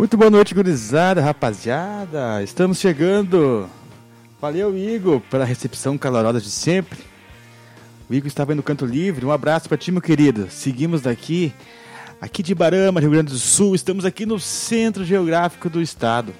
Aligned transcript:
Muito 0.00 0.16
boa 0.16 0.30
noite, 0.30 0.54
gurizada, 0.54 1.20
rapaziada. 1.20 2.42
Estamos 2.42 2.78
chegando. 2.78 3.68
Valeu, 4.40 4.74
Igor, 4.74 5.20
pela 5.20 5.44
recepção 5.44 5.98
calorosa 5.98 6.40
de 6.40 6.50
sempre. 6.50 7.00
O 8.08 8.14
Igor 8.14 8.26
estava 8.26 8.54
no 8.54 8.62
canto 8.62 8.86
livre. 8.86 9.26
Um 9.26 9.30
abraço 9.30 9.68
para 9.68 9.76
ti, 9.76 9.92
meu 9.92 10.00
querido. 10.00 10.48
Seguimos 10.48 11.02
daqui, 11.02 11.52
aqui 12.18 12.42
de 12.42 12.54
Barama, 12.54 12.98
Rio 12.98 13.10
Grande 13.10 13.30
do 13.30 13.38
Sul. 13.38 13.74
Estamos 13.74 14.06
aqui 14.06 14.24
no 14.24 14.40
centro 14.40 15.04
geográfico 15.04 15.68
do 15.68 15.82
estado. 15.82 16.32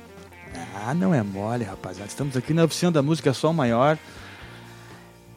Ah, 0.75 0.95
não 0.95 1.15
é 1.15 1.23
mole, 1.23 1.63
rapaziada. 1.63 2.09
Estamos 2.09 2.39
aqui 2.39 2.55
na 2.55 2.65
oficina 2.65 2.91
da 2.91 3.03
música 3.03 3.35
Sol 3.35 3.53
Maior. 3.53 3.99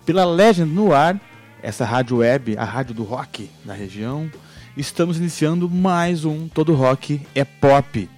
Pela 0.05 0.23
Legend 0.23 0.72
no 0.73 0.94
ar, 0.94 1.20
essa 1.62 1.84
rádio 1.84 2.20
web, 2.20 2.58
a 2.58 2.64
rádio 2.64 2.95
do 2.95 3.03
rock 3.03 3.50
da 3.66 3.73
região 3.73 4.31
estamos 4.76 5.17
iniciando 5.17 5.70
mais 5.70 6.26
um 6.26 6.48
Todo 6.48 6.73
Rock 6.73 7.22
é 7.36 7.45
Pop. 7.45 8.09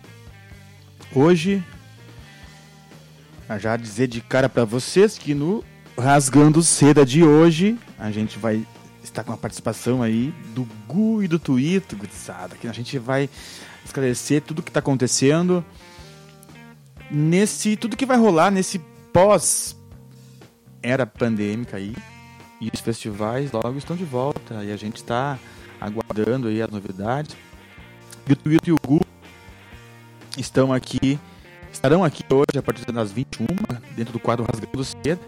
Hoje, 1.16 1.64
já 3.58 3.78
dizer 3.78 4.08
de 4.08 4.20
cara 4.20 4.50
para 4.50 4.66
vocês 4.66 5.18
que 5.18 5.34
no 5.34 5.64
Rasgando 5.98 6.62
Seda 6.62 7.06
de 7.06 7.24
hoje, 7.24 7.80
a 7.98 8.12
gente 8.12 8.38
vai 8.38 8.68
estar 9.02 9.24
com 9.24 9.32
a 9.32 9.38
participação 9.38 10.04
aí 10.04 10.34
do 10.54 10.68
Gu 10.86 11.24
e 11.24 11.28
do 11.30 11.40
Twito, 11.40 11.96
gurizada, 11.96 12.58
que 12.58 12.68
a 12.68 12.74
gente 12.74 13.00
vai 13.00 13.30
esclarecer 13.86 14.42
tudo 14.42 14.60
o 14.60 14.62
que 14.62 14.70
está 14.70 14.82
acontecendo 14.82 15.64
nesse 17.10 17.78
tudo 17.78 17.96
que 17.96 18.06
vai 18.06 18.18
rolar 18.18 18.52
nesse 18.52 18.78
pós 19.14 19.74
era 20.84 21.06
pandêmica 21.06 21.78
aí. 21.78 21.96
E 22.60 22.70
os 22.74 22.82
festivais 22.82 23.54
logo 23.54 23.78
estão 23.78 23.96
de 23.96 24.04
volta 24.04 24.66
e 24.66 24.72
a 24.72 24.76
gente 24.76 24.98
está 24.98 25.40
aguardando 25.80 26.50
aí 26.50 26.62
as 26.62 26.70
novidades. 26.70 27.38
E 28.28 28.34
o 28.34 28.36
Twito 28.36 28.70
e 28.70 28.74
o 28.74 28.78
Gu 28.86 29.00
estão 30.38 30.74
aqui, 30.74 31.20
estarão 31.72 32.04
aqui 32.04 32.24
hoje 32.30 32.58
a 32.58 32.62
partir 32.62 32.86
das 32.92 33.12
21, 33.12 33.46
dentro 33.96 34.14
do 34.14 34.20
quadro 34.20 34.46
Rasgando 34.46 34.84
Seda. 34.84 35.20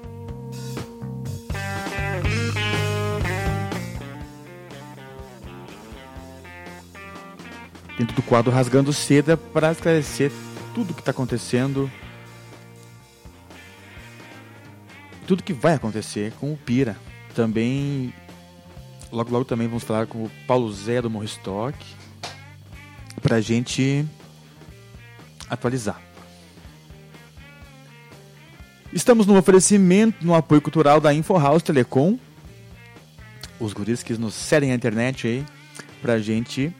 Dentro 7.97 8.15
do 8.15 8.21
quadro 8.21 8.51
Rasgando 8.51 8.93
Seda 8.93 9.35
para 9.35 9.71
esclarecer 9.71 10.31
tudo 10.75 10.93
que 10.93 11.01
está 11.01 11.11
acontecendo, 11.11 11.91
tudo 15.25 15.41
que 15.41 15.53
vai 15.53 15.73
acontecer 15.73 16.31
com 16.39 16.53
o 16.53 16.57
Pira. 16.57 16.95
Também 17.33 18.13
Logo, 19.11 19.31
logo 19.31 19.45
também 19.45 19.67
vamos 19.67 19.83
falar 19.83 20.05
com 20.05 20.25
o 20.25 20.31
Paulo 20.45 20.71
Zé 20.71 21.01
do 21.01 21.09
Morristock 21.09 21.77
para 23.21 23.37
a 23.37 23.41
gente 23.41 24.05
atualizar. 25.49 26.01
Estamos 28.91 29.27
no 29.27 29.37
oferecimento, 29.37 30.25
no 30.25 30.33
apoio 30.33 30.61
cultural 30.61 30.99
da 30.99 31.13
InfoHouse 31.13 31.63
Telecom. 31.63 32.17
Os 33.59 33.73
guris 33.73 34.03
que 34.03 34.13
nos 34.17 34.33
cedem 34.33 34.71
a 34.71 34.75
internet 34.75 35.27
aí 35.27 35.45
para 36.01 36.13
a 36.13 36.19
gente 36.19 36.73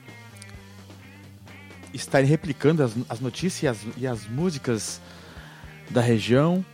estar 1.92 2.22
replicando 2.24 2.82
as, 2.82 2.92
as 3.08 3.20
notícias 3.20 3.62
e 3.62 3.66
as, 3.66 3.96
e 3.96 4.06
as 4.06 4.26
músicas 4.26 5.00
da 5.90 6.00
região 6.00 6.64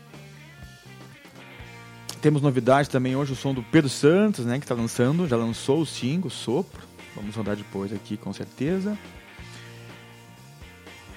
temos 2.24 2.40
novidade 2.40 2.88
também 2.88 3.14
hoje, 3.14 3.34
o 3.34 3.36
som 3.36 3.52
do 3.52 3.62
Pedro 3.62 3.90
Santos, 3.90 4.46
né, 4.46 4.58
que 4.58 4.64
está 4.64 4.74
lançando, 4.74 5.28
já 5.28 5.36
lançou 5.36 5.82
o 5.82 5.84
single, 5.84 6.30
Sopro. 6.30 6.82
Vamos 7.14 7.36
rodar 7.36 7.54
depois 7.54 7.92
aqui, 7.92 8.16
com 8.16 8.32
certeza. 8.32 8.98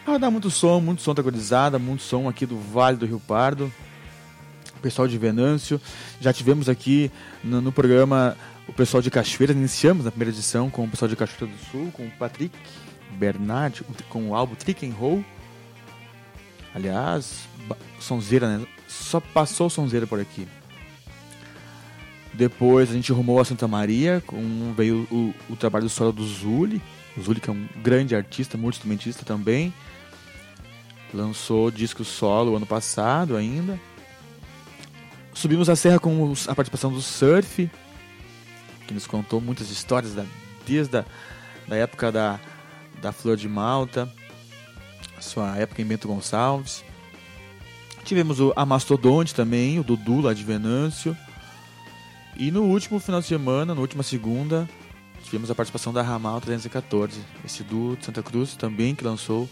Vai 0.08 0.18
dar 0.18 0.32
muito 0.32 0.50
som, 0.50 0.80
muito 0.80 1.02
som 1.02 1.14
da 1.14 1.78
muito 1.78 2.02
som 2.02 2.30
aqui 2.30 2.46
do 2.46 2.58
Vale 2.58 2.96
do 2.96 3.06
Rio 3.06 3.20
Pardo. 3.20 3.70
O 4.78 4.80
pessoal 4.80 5.06
de 5.06 5.18
Venâncio. 5.18 5.82
Já 6.22 6.32
tivemos 6.32 6.70
aqui 6.70 7.12
no, 7.44 7.60
no 7.60 7.74
programa 7.74 8.38
o 8.70 8.72
pessoal 8.72 9.04
de 9.04 9.12
Cachoeira. 9.12 9.52
Iniciamos 9.52 10.06
na 10.06 10.12
primeira 10.12 10.32
edição 10.32 10.70
com 10.70 10.86
o 10.86 10.88
pessoal 10.88 11.10
de 11.10 11.18
Cachoeira 11.18 11.54
do 11.54 11.66
Sul, 11.70 11.92
com 11.92 12.08
o 12.08 12.12
Patrick 12.12 12.58
Bernard, 13.20 13.84
com 14.08 14.30
o 14.30 14.34
álbum 14.34 14.56
Trick 14.56 14.88
and 14.88 14.94
Roll. 14.94 15.26
Aliás, 16.74 17.42
sonzeira, 18.00 18.60
né? 18.60 18.66
Só 18.88 19.20
passou 19.20 19.70
sonzeira 19.70 20.08
por 20.08 20.22
aqui. 20.22 20.48
Depois 22.34 22.90
a 22.90 22.94
gente 22.94 23.12
rumou 23.12 23.42
a 23.42 23.46
Santa 23.46 23.68
Maria, 23.68 24.24
com, 24.26 24.74
veio 24.74 25.06
o, 25.12 25.34
o 25.50 25.56
trabalho 25.58 25.84
do 25.84 25.90
solo 25.90 26.14
do 26.14 26.26
Zuli. 26.26 26.82
O 27.18 27.22
Zuli 27.22 27.42
que 27.42 27.50
é 27.50 27.54
um 27.54 27.68
grande 27.84 28.16
artista, 28.16 28.58
multi-instrumentista 28.58 29.26
também. 29.26 29.74
Lançou 31.14 31.72
disco 31.72 32.04
solo 32.04 32.56
ano 32.56 32.66
passado 32.66 33.36
ainda. 33.36 33.80
Subimos 35.34 35.70
a 35.70 35.76
serra 35.76 36.00
com 36.00 36.34
a 36.48 36.56
participação 36.56 36.92
do 36.92 37.02
Surf, 37.02 37.70
que 38.88 38.94
nos 38.94 39.06
contou 39.06 39.40
muitas 39.40 39.70
histórias 39.70 40.14
da, 40.14 40.26
desde 40.66 40.98
a 40.98 41.06
da 41.68 41.76
época 41.76 42.12
da, 42.12 42.40
da 43.02 43.12
Flor 43.12 43.36
de 43.36 43.48
Malta, 43.48 44.12
sua 45.20 45.58
época 45.58 45.82
em 45.82 45.86
Bento 45.86 46.08
Gonçalves. 46.08 46.84
Tivemos 48.04 48.40
o 48.40 48.54
Amastodonte 48.56 49.36
também, 49.36 49.80
o 49.80 49.84
Dudu 49.84 50.22
lá 50.22 50.34
de 50.34 50.44
Venâncio. 50.44 51.16
E 52.38 52.52
no 52.52 52.64
último 52.64 53.00
final 53.00 53.20
de 53.20 53.28
semana, 53.28 53.76
na 53.76 53.82
última 53.82 54.04
segunda, 54.04 54.70
tivemos 55.24 55.52
a 55.52 55.56
participação 55.56 55.92
da 55.92 56.02
Ramal 56.02 56.40
314, 56.40 57.20
esse 57.44 57.64
duo 57.64 57.98
de 57.98 58.06
Santa 58.06 58.24
Cruz 58.24 58.56
também 58.56 58.96
que 58.96 59.04
lançou 59.04 59.50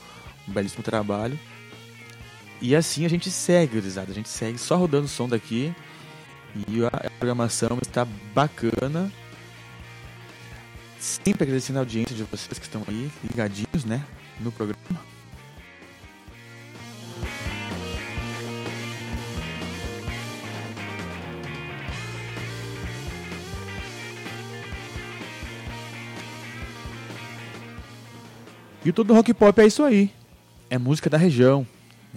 um 0.47 0.53
belíssimo 0.53 0.83
trabalho. 0.83 1.39
E 2.61 2.75
assim 2.75 3.05
a 3.05 3.09
gente 3.09 3.29
segue, 3.29 3.75
gurizada, 3.75 4.11
a 4.11 4.15
gente 4.15 4.29
segue 4.29 4.57
só 4.57 4.77
rodando 4.77 5.05
o 5.05 5.09
som 5.09 5.27
daqui. 5.27 5.73
E 6.67 6.85
a 6.85 7.09
programação 7.19 7.77
está 7.81 8.05
bacana. 8.33 9.11
Sempre 10.99 11.43
agradecendo 11.43 11.79
a 11.79 11.81
audiência 11.81 12.15
de 12.15 12.23
vocês 12.23 12.57
que 12.57 12.65
estão 12.65 12.81
aí 12.87 13.11
ligadinhos, 13.23 13.83
né, 13.85 14.03
no 14.39 14.51
programa. 14.51 15.15
E 28.85 28.91
todo 28.91 29.15
rock 29.15 29.33
pop 29.33 29.59
é 29.59 29.65
isso 29.65 29.83
aí. 29.83 30.11
É 30.69 30.77
música 30.77 31.09
da 31.09 31.17
região. 31.17 31.65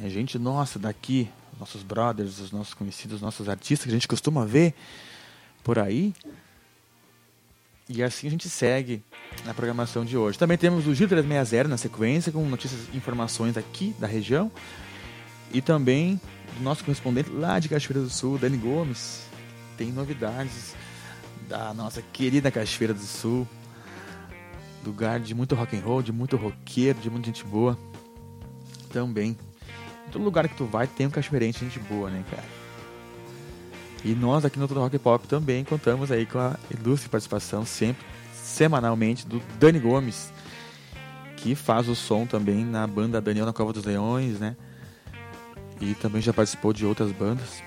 É 0.03 0.09
gente 0.09 0.39
nossa 0.39 0.79
daqui, 0.79 1.29
nossos 1.59 1.83
brothers, 1.83 2.39
os 2.39 2.53
nossos 2.53 2.75
conhecidos, 2.75 3.17
os 3.17 3.23
nossos 3.23 3.49
artistas 3.49 3.85
que 3.85 3.91
a 3.91 3.95
gente 3.95 4.09
costuma 4.09 4.45
ver 4.45 4.75
por 5.63 5.79
aí. 5.79 6.15
E 7.89 8.03
assim 8.03 8.27
a 8.27 8.31
gente 8.31 8.49
segue 8.49 9.03
na 9.45 9.55
programação 9.55 10.05
de 10.05 10.17
hoje. 10.17 10.39
Também 10.39 10.57
temos 10.57 10.87
o 10.87 10.95
Giro 10.95 11.09
360 11.09 11.69
na 11.69 11.77
sequência, 11.77 12.31
com 12.31 12.45
notícias 12.45 12.81
e 12.93 12.97
informações 12.97 13.57
aqui 13.57 13.95
da 13.99 14.07
região. 14.07 14.51
E 15.53 15.61
também 15.61 16.21
do 16.57 16.63
nosso 16.63 16.85
correspondente 16.85 17.31
lá 17.31 17.59
de 17.59 17.69
Cachoeira 17.69 18.03
do 18.03 18.11
Sul, 18.11 18.39
Dani 18.39 18.57
Gomes. 18.57 19.23
Tem 19.77 19.91
novidades 19.91 20.75
da 21.49 21.73
nossa 21.73 22.03
querida 22.13 22.51
Cachoeira 22.51 22.95
do 22.95 23.01
Sul 23.01 23.49
lugar 24.85 25.21
de 25.21 25.35
muito 25.35 25.55
rock 25.55 25.77
and 25.77 25.81
roll, 25.81 26.03
de 26.03 26.13
muito 26.13 26.37
roqueiro, 26.37 26.99
de 26.99 27.11
muita 27.11 27.27
gente 27.27 27.45
boa. 27.45 27.79
Também. 28.91 29.37
Todo 30.11 30.25
lugar 30.25 30.49
que 30.49 30.57
tu 30.57 30.65
vai 30.65 30.87
tem 30.87 31.07
um 31.07 31.11
cachoeirense 31.11 31.61
gente 31.61 31.79
boa, 31.79 32.11
né, 32.11 32.25
cara? 32.31 32.45
E 34.05 34.15
nós 34.15 34.45
aqui 34.45 34.59
no 34.59 34.69
Todo 34.69 34.81
Rock 34.81 34.99
Pop 34.99 35.27
também 35.27 35.65
contamos 35.65 36.11
aí 36.11 36.25
com 36.25 36.39
a 36.39 36.57
ilustre 36.71 37.09
participação 37.09 37.65
sempre, 37.67 38.07
semanalmente, 38.33 39.27
do 39.27 39.43
Dani 39.59 39.79
Gomes, 39.79 40.33
que 41.37 41.55
faz 41.55 41.89
o 41.89 41.95
som 41.95 42.25
também 42.25 42.65
na 42.65 42.87
banda 42.87 43.21
Daniel 43.21 43.47
na 43.47 43.53
Cova 43.53 43.73
dos 43.73 43.85
Leões, 43.85 44.39
né? 44.39 44.57
E 45.81 45.95
também 45.95 46.23
já 46.23 46.33
participou 46.33 46.73
de 46.73 46.87
outras 46.87 47.13
bandas. 47.13 47.63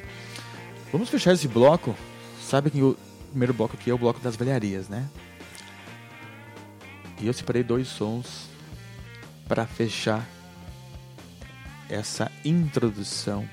Vamos 0.91 1.09
fechar 1.09 1.33
esse 1.33 1.47
bloco. 1.47 1.95
Sabe 2.41 2.69
que 2.69 2.81
o 2.81 2.97
primeiro 3.29 3.53
bloco 3.53 3.75
aqui 3.79 3.89
é 3.89 3.93
o 3.93 3.97
bloco 3.97 4.19
das 4.19 4.35
velharias, 4.35 4.89
né? 4.89 5.07
E 7.21 7.27
eu 7.27 7.33
separei 7.33 7.63
dois 7.63 7.87
sons 7.87 8.49
para 9.47 9.65
fechar 9.65 10.25
essa 11.91 12.31
introdução. 12.45 13.47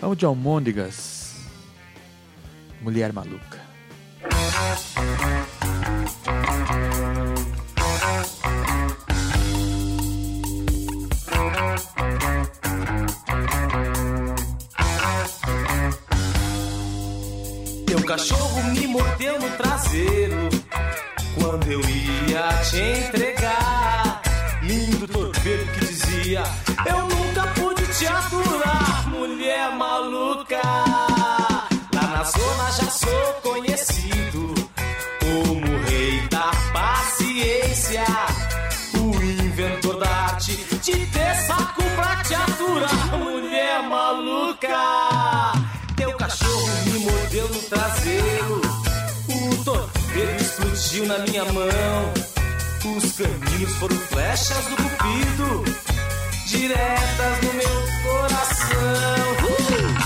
Vamos 0.00 0.16
de 0.16 0.24
Almôndegas, 0.24 1.36
Mulher 2.80 3.12
Maluca. 3.12 3.60
Teu 17.86 18.02
cachorro 18.04 18.64
me 18.72 18.86
mordeu 18.86 19.38
no 19.38 19.50
traseiro 19.56 20.48
quando 21.38 21.70
eu 21.70 21.80
ia 21.80 22.62
te 22.64 22.78
entregar. 22.78 23.31
na 51.12 51.18
minha 51.26 51.44
mão. 51.44 52.12
Os 52.96 53.12
caminhos 53.12 53.76
foram 53.76 53.96
flechas 53.96 54.64
do 54.64 54.76
cupido, 54.76 55.64
diretas 56.46 57.40
no 57.42 57.52
meu 57.52 57.86
coração. 58.02 59.32
Uh! 59.48 60.02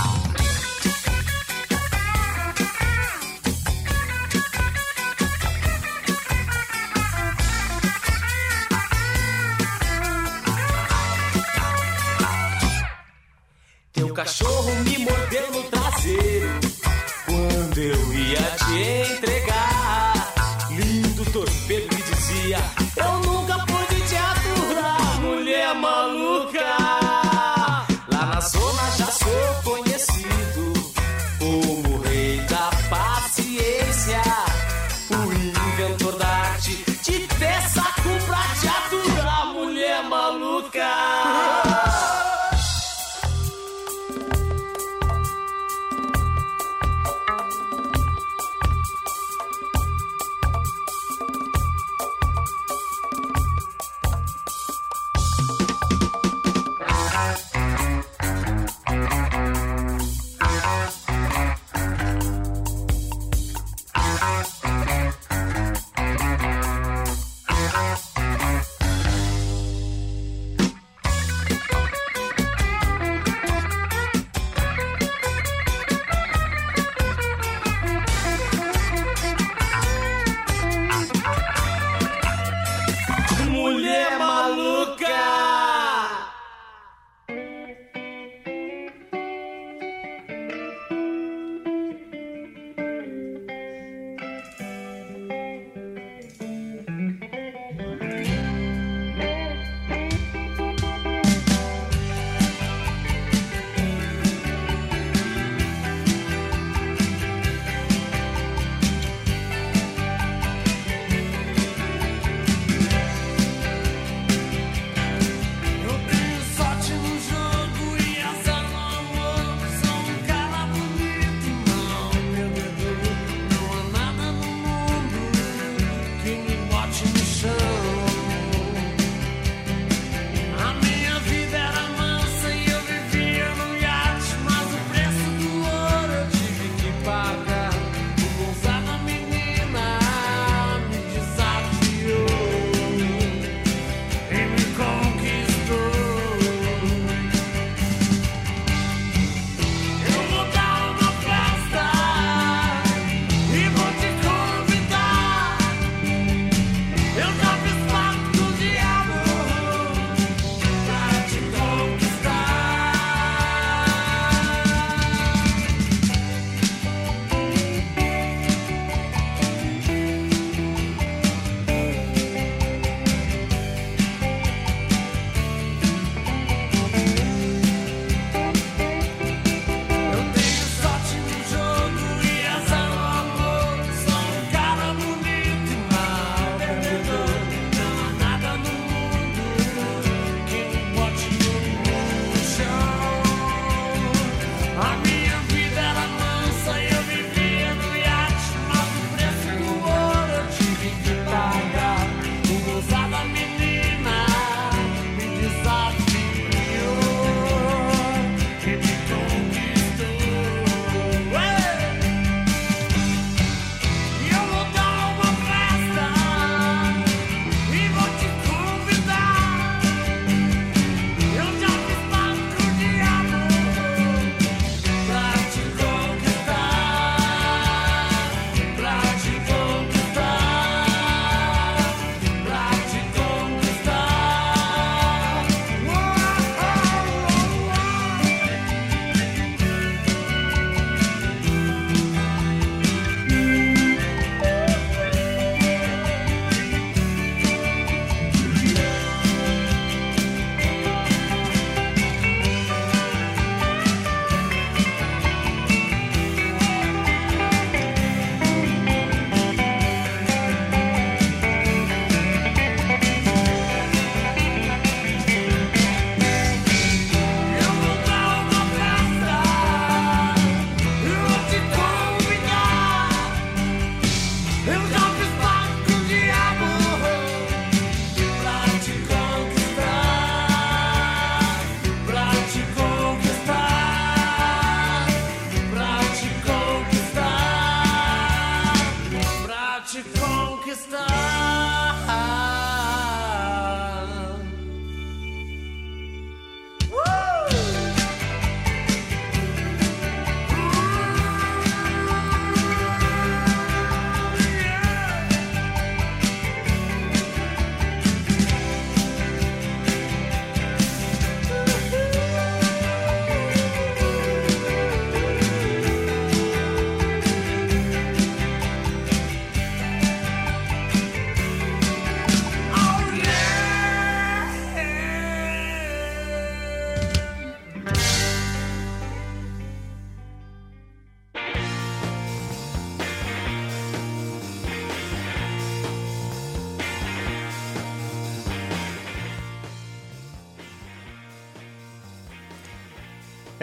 cachorro 14.13 14.73
me 14.83 14.97
mordeu 14.97 15.51
no 15.51 15.76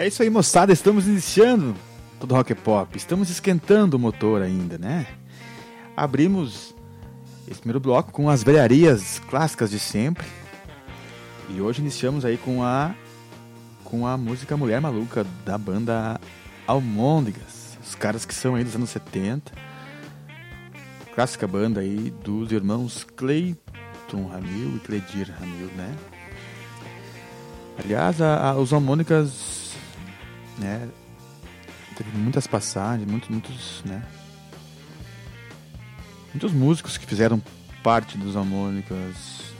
É 0.05 0.07
isso 0.07 0.21
aí, 0.21 0.29
moçada. 0.29 0.71
Estamos 0.71 1.07
iniciando 1.07 1.75
todo 2.19 2.35
rock 2.35 2.53
pop. 2.53 2.95
Estamos 2.95 3.31
esquentando 3.31 3.97
o 3.97 3.99
motor 3.99 4.39
ainda, 4.39 4.77
né? 4.77 5.07
Abrimos 5.97 6.75
esse 7.47 7.59
primeiro 7.59 7.79
bloco 7.79 8.11
com 8.11 8.29
as 8.29 8.43
velharias 8.43 9.19
clássicas 9.27 9.71
de 9.71 9.79
sempre. 9.79 10.23
E 11.49 11.59
hoje 11.59 11.81
iniciamos 11.81 12.23
aí 12.23 12.37
com 12.37 12.63
a 12.63 12.93
com 13.83 14.05
a 14.05 14.15
música 14.15 14.55
Mulher 14.55 14.79
Maluca 14.79 15.25
da 15.43 15.57
banda 15.57 16.21
Almôndegas. 16.67 17.75
Os 17.83 17.95
caras 17.95 18.25
que 18.25 18.35
são 18.35 18.53
aí 18.53 18.63
dos 18.63 18.75
anos 18.75 18.91
70. 18.91 19.53
Clássica 21.15 21.47
banda 21.47 21.79
aí 21.81 22.13
dos 22.23 22.51
irmãos 22.51 23.07
Clayton 23.15 24.27
Ramil 24.27 24.75
e 24.75 24.79
Cledir 24.81 25.33
Ramil, 25.39 25.71
né? 25.75 25.95
Aliás, 27.83 28.21
a, 28.21 28.51
a, 28.51 28.55
os 28.55 28.71
Almônicas 28.71 29.54
né? 30.57 30.89
Teve 31.95 32.17
muitas 32.17 32.45
passagens, 32.45 33.09
muitos, 33.09 33.29
muitos, 33.29 33.81
né? 33.85 34.03
Muitos 36.33 36.51
músicos 36.51 36.97
que 36.97 37.05
fizeram 37.05 37.41
parte 37.81 38.17
dos 38.17 38.35
Harmônicas. 38.35 39.53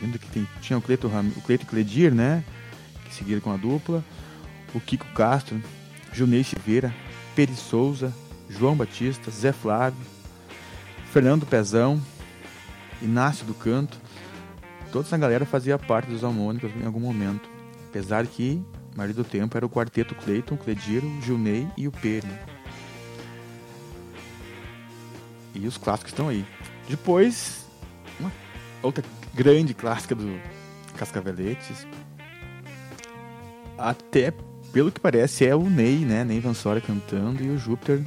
Ainda 0.00 0.18
que 0.18 0.26
tem, 0.28 0.46
tinha 0.60 0.78
o 0.78 0.82
Cleito, 0.82 1.08
o 1.08 1.40
Cleito 1.40 1.66
Cledir, 1.66 2.14
né? 2.14 2.44
Que 3.04 3.14
seguiram 3.14 3.40
com 3.40 3.52
a 3.52 3.56
dupla. 3.56 4.04
O 4.74 4.80
Kiko 4.80 5.06
Castro, 5.14 5.60
Junei 6.12 6.44
Silveira, 6.44 6.94
Peri 7.34 7.54
Souza, 7.54 8.12
João 8.48 8.76
Batista, 8.76 9.30
Zé 9.30 9.52
Flávio, 9.52 10.00
Fernando 11.12 11.44
Pezão, 11.44 12.00
Inácio 13.00 13.44
do 13.44 13.54
Canto. 13.54 13.98
Toda 14.92 15.06
essa 15.06 15.18
galera 15.18 15.44
fazia 15.44 15.78
parte 15.78 16.10
dos 16.10 16.22
Harmônicas 16.22 16.70
em 16.76 16.86
algum 16.86 17.00
momento. 17.00 17.48
Apesar 17.88 18.26
que 18.26 18.62
marido 18.94 19.22
do 19.22 19.28
tempo 19.28 19.56
era 19.56 19.64
o 19.64 19.70
quarteto 19.70 20.14
Cleiton, 20.14 20.56
Clediro, 20.56 21.08
Gilney 21.22 21.68
e 21.76 21.88
o 21.88 21.92
Peri. 21.92 22.28
E 25.54 25.66
os 25.66 25.76
clássicos 25.76 26.12
estão 26.12 26.28
aí. 26.28 26.44
Depois, 26.88 27.66
uma 28.18 28.32
outra 28.82 29.04
grande 29.34 29.74
clássica 29.74 30.14
do 30.14 30.40
Cascaveletes. 30.96 31.86
Até, 33.78 34.32
pelo 34.72 34.90
que 34.90 35.00
parece, 35.00 35.46
é 35.46 35.54
o 35.54 35.68
Ney, 35.68 35.98
né? 35.98 36.24
Ney 36.24 36.40
Vansora 36.40 36.80
cantando 36.80 37.42
e 37.42 37.50
o 37.50 37.58
Júpiter 37.58 38.02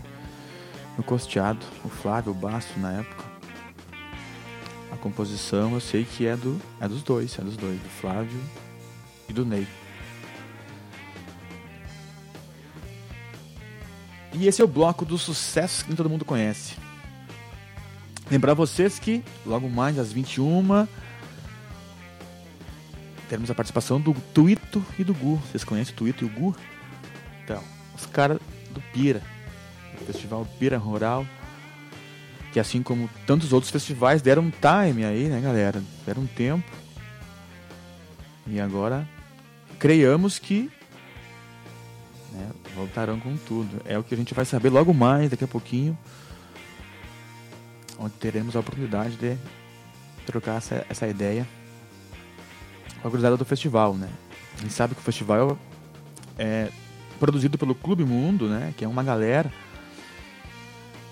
no 0.97 1.03
costeado. 1.03 1.65
O 1.83 1.89
Flávio, 1.89 2.31
o 2.31 2.35
baixo 2.35 2.79
na 2.79 2.93
época. 2.93 3.25
A 4.91 4.97
composição 4.97 5.73
eu 5.73 5.81
sei 5.81 6.03
que 6.03 6.25
é, 6.25 6.35
do, 6.35 6.59
é 6.79 6.87
dos 6.87 7.03
dois, 7.03 7.37
é 7.37 7.41
dos 7.41 7.57
dois, 7.57 7.79
do 7.79 7.89
Flávio 7.89 8.39
e 9.27 9.33
do 9.33 9.45
Ney. 9.45 9.67
E 14.37 14.47
esse 14.47 14.61
é 14.61 14.65
o 14.65 14.67
bloco 14.67 15.05
dos 15.05 15.21
sucessos 15.21 15.81
que 15.81 15.95
todo 15.95 16.09
mundo 16.09 16.25
conhece. 16.25 16.75
Lembrar 18.29 18.53
vocês 18.53 18.99
que 18.99 19.23
logo 19.45 19.69
mais 19.69 19.97
às 19.97 20.11
21 20.11 20.87
teremos 23.29 23.49
a 23.49 23.55
participação 23.55 23.99
do 23.99 24.13
Tuito 24.33 24.83
e 24.99 25.03
do 25.03 25.13
Gu. 25.13 25.37
Vocês 25.37 25.63
conhecem 25.63 25.93
o 25.93 25.97
Tuito 25.97 26.25
e 26.25 26.27
o 26.27 26.29
Gu? 26.29 26.55
Então, 27.43 27.63
os 27.95 28.05
caras 28.05 28.39
do 28.71 28.81
Pira, 28.93 29.21
Festival 30.05 30.45
Pira 30.59 30.77
Rural, 30.77 31.25
que 32.51 32.59
assim 32.59 32.83
como 32.83 33.09
tantos 33.25 33.53
outros 33.53 33.71
festivais 33.71 34.21
deram 34.21 34.43
um 34.43 34.51
time 34.51 35.05
aí, 35.05 35.29
né, 35.29 35.39
galera? 35.39 35.81
Deram 36.05 36.23
um 36.23 36.27
tempo. 36.27 36.69
E 38.47 38.59
agora 38.59 39.07
creiamos 39.79 40.39
que 40.39 40.69
né? 42.35 42.51
Voltarão 42.75 43.19
com 43.19 43.35
tudo. 43.37 43.81
É 43.85 43.97
o 43.97 44.03
que 44.03 44.13
a 44.13 44.17
gente 44.17 44.33
vai 44.33 44.45
saber 44.45 44.69
logo 44.69 44.93
mais, 44.93 45.29
daqui 45.29 45.43
a 45.43 45.47
pouquinho, 45.47 45.97
onde 47.97 48.13
teremos 48.15 48.55
a 48.55 48.59
oportunidade 48.59 49.15
de 49.15 49.37
trocar 50.25 50.57
essa, 50.57 50.85
essa 50.89 51.07
ideia 51.07 51.47
com 53.01 53.07
a 53.07 53.11
cruzada 53.11 53.37
do 53.37 53.45
festival, 53.45 53.95
né? 53.95 54.09
A 54.57 54.61
gente 54.61 54.73
sabe 54.73 54.95
que 54.95 55.01
o 55.01 55.03
festival 55.03 55.57
é 56.37 56.69
produzido 57.19 57.57
pelo 57.57 57.73
Clube 57.73 58.03
Mundo, 58.03 58.47
né? 58.47 58.73
Que 58.77 58.83
é 58.83 58.87
uma 58.87 59.03
galera, 59.03 59.51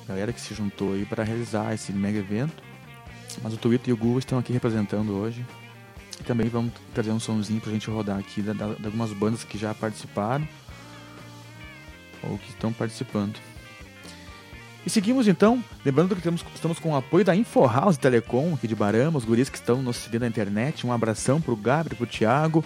galera 0.08 0.34
que 0.34 0.42
se 0.42 0.53
juntou 0.53 0.94
aí 0.94 1.06
para 1.06 1.24
realizar 1.24 1.74
esse 1.74 1.92
mega 1.94 2.20
evento. 2.20 2.62
Mas 3.42 3.53
o 3.53 3.58
Twitter 3.58 3.89
e 3.89 3.94
o 3.94 3.98
Google 3.98 4.20
estão 4.20 4.38
aqui 4.38 4.53
representando 4.53 5.13
hoje. 5.13 5.46
E 6.20 6.24
também 6.24 6.48
vamos 6.48 6.74
trazer 6.94 7.12
um 7.12 7.20
somzinho 7.20 7.60
pra 7.60 7.72
gente 7.72 7.89
rodar 7.89 8.20
aqui 8.20 8.42
de, 8.42 8.53
de 8.53 8.86
algumas 8.86 9.12
bandas 9.12 9.44
que 9.44 9.58
já 9.58 9.74
participaram 9.74 10.48
ou 12.30 12.38
que 12.38 12.50
estão 12.50 12.72
participando. 12.72 13.39
E 14.86 14.89
seguimos 14.89 15.30
então, 15.30 15.63
lembrando 15.86 16.13
que 16.13 16.22
temos, 16.22 16.44
estamos 16.53 16.77
com 16.77 16.92
o 16.92 16.96
apoio 16.96 17.24
da 17.24 17.34
InfoHouse 17.34 17.98
Telecom 17.98 18.53
aqui 18.53 18.68
de 18.68 18.75
Barama, 18.75 19.18
os 19.18 19.24
guris 19.24 19.48
que 19.50 19.56
estão 19.56 19.82
nos 19.82 19.96
seguindo 19.96 20.22
na 20.22 20.27
internet. 20.27 20.86
Um 20.86 20.92
abração 20.92 21.39
pro 21.39 21.56
Gabriel, 21.56 21.96
pro 21.96 22.06
Thiago, 22.06 22.65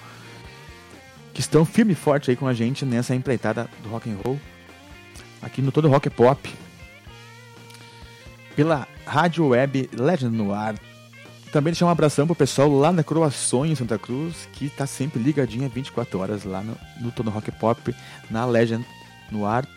que 1.31 1.39
estão 1.39 1.63
firme 1.63 1.93
e 1.93 1.95
forte 1.95 2.31
aí 2.31 2.35
com 2.35 2.47
a 2.47 2.53
gente 2.55 2.85
nessa 2.85 3.13
empreitada 3.13 3.69
do 3.83 3.89
rock 3.89 4.09
and 4.09 4.17
roll, 4.25 4.39
aqui 5.43 5.61
no 5.61 5.71
Todo 5.71 5.87
Rock 5.87 6.09
Pop, 6.09 6.51
pela 8.55 8.87
rádio 9.05 9.49
web 9.49 9.87
Legend 9.93 10.35
no 10.35 10.51
ar. 10.51 10.75
Também 11.51 11.71
deixar 11.71 11.85
um 11.85 11.89
abração 11.89 12.25
pro 12.25 12.35
pessoal 12.35 12.67
lá 12.67 12.91
na 12.91 13.03
Croações, 13.03 13.71
em 13.71 13.75
Santa 13.75 13.99
Cruz, 13.99 14.49
que 14.53 14.65
está 14.65 14.87
sempre 14.87 15.21
ligadinha 15.21 15.69
24 15.69 16.19
horas 16.19 16.43
lá 16.43 16.61
no, 16.61 16.75
no 16.99 17.11
Todo 17.11 17.29
Rock 17.29 17.51
Pop, 17.51 17.95
na 18.29 18.43
Legend 18.43 18.83
no 19.31 19.45
ar. 19.45 19.67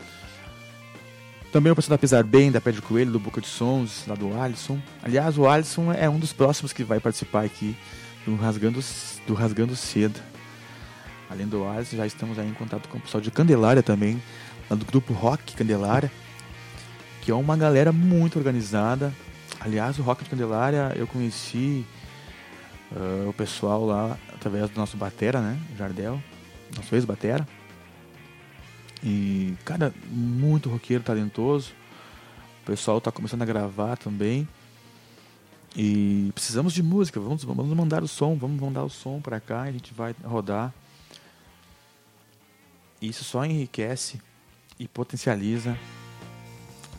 Também 1.52 1.72
o 1.72 1.76
pessoal 1.76 1.96
da 1.96 1.98
Pisar 1.98 2.22
Bem, 2.22 2.52
da 2.52 2.60
de 2.60 2.80
Coelho, 2.80 3.10
do 3.10 3.18
Boca 3.18 3.40
de 3.40 3.48
Sons, 3.48 4.04
lá 4.06 4.14
do 4.14 4.38
Alisson. 4.40 4.80
Aliás, 5.02 5.36
o 5.36 5.48
Alisson 5.48 5.92
é 5.92 6.08
um 6.08 6.18
dos 6.18 6.32
próximos 6.32 6.72
que 6.72 6.84
vai 6.84 7.00
participar 7.00 7.44
aqui 7.44 7.76
do 8.24 8.36
Rasgando, 8.36 8.80
do 9.26 9.34
Rasgando 9.34 9.74
Cedo. 9.74 10.20
Além 11.28 11.48
do 11.48 11.66
Alisson, 11.66 11.96
já 11.96 12.06
estamos 12.06 12.38
aí 12.38 12.48
em 12.48 12.54
contato 12.54 12.88
com 12.88 12.98
o 12.98 13.00
pessoal 13.00 13.20
de 13.20 13.32
Candelária 13.32 13.82
também, 13.82 14.22
lá 14.68 14.76
do 14.76 14.84
grupo 14.84 15.12
Rock 15.12 15.56
Candelária, 15.56 16.10
que 17.20 17.32
é 17.32 17.34
uma 17.34 17.56
galera 17.56 17.90
muito 17.90 18.38
organizada. 18.38 19.12
Aliás, 19.58 19.98
o 19.98 20.02
Rock 20.02 20.22
de 20.22 20.30
Candelária 20.30 20.92
eu 20.94 21.06
conheci 21.08 21.84
uh, 22.92 23.28
o 23.28 23.32
pessoal 23.32 23.84
lá 23.84 24.16
através 24.32 24.70
do 24.70 24.76
nosso 24.78 24.96
Batera, 24.96 25.40
né? 25.40 25.58
Jardel, 25.76 26.22
nosso 26.76 26.94
ex-Batera. 26.94 27.46
E, 29.02 29.54
cara, 29.64 29.94
muito 30.08 30.68
roqueiro 30.68 31.02
talentoso. 31.02 31.72
O 32.62 32.66
pessoal 32.66 32.98
está 32.98 33.10
começando 33.10 33.42
a 33.42 33.46
gravar 33.46 33.96
também. 33.96 34.46
E 35.76 36.30
precisamos 36.34 36.72
de 36.72 36.82
música, 36.82 37.20
vamos, 37.20 37.44
vamos 37.44 37.76
mandar 37.76 38.02
o 38.02 38.08
som, 38.08 38.36
vamos 38.36 38.60
mandar 38.60 38.84
o 38.84 38.90
som 38.90 39.20
para 39.20 39.38
cá, 39.38 39.62
a 39.62 39.72
gente 39.72 39.94
vai 39.94 40.14
rodar. 40.24 40.74
Isso 43.00 43.24
só 43.24 43.44
enriquece 43.44 44.20
e 44.78 44.88
potencializa 44.88 45.78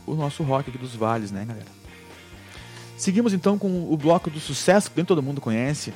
o 0.06 0.14
nosso 0.14 0.42
rock 0.42 0.70
aqui 0.70 0.78
dos 0.78 0.94
vales, 0.94 1.30
né, 1.30 1.44
galera? 1.44 1.70
Seguimos 2.96 3.32
então 3.32 3.58
com 3.58 3.92
o 3.92 3.96
bloco 3.96 4.30
do 4.30 4.40
sucesso 4.40 4.90
que 4.90 4.96
nem 4.96 5.04
todo 5.04 5.22
mundo 5.22 5.40
conhece. 5.40 5.92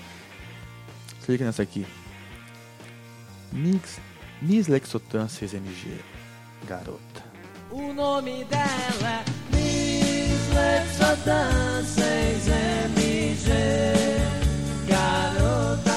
Clica 1.24 1.44
nessa 1.44 1.62
aqui. 1.62 1.86
Mix 3.52 3.98
Miss 4.42 4.68
Lexotan 4.68 5.26
6MG, 5.26 5.98
garota. 6.68 7.24
O 7.70 7.92
nome 7.92 8.44
dela 8.44 8.64
é 9.08 9.24
Miss 9.56 10.48
Lexotan 10.54 11.82
6MG, 11.82 13.50
garota. 14.86 15.90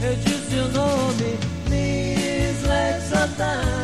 Eu 0.00 0.14
disse 0.16 0.54
o 0.56 0.68
nome 0.68 1.38
Miss 1.68 2.62
Lexotan 2.62 3.75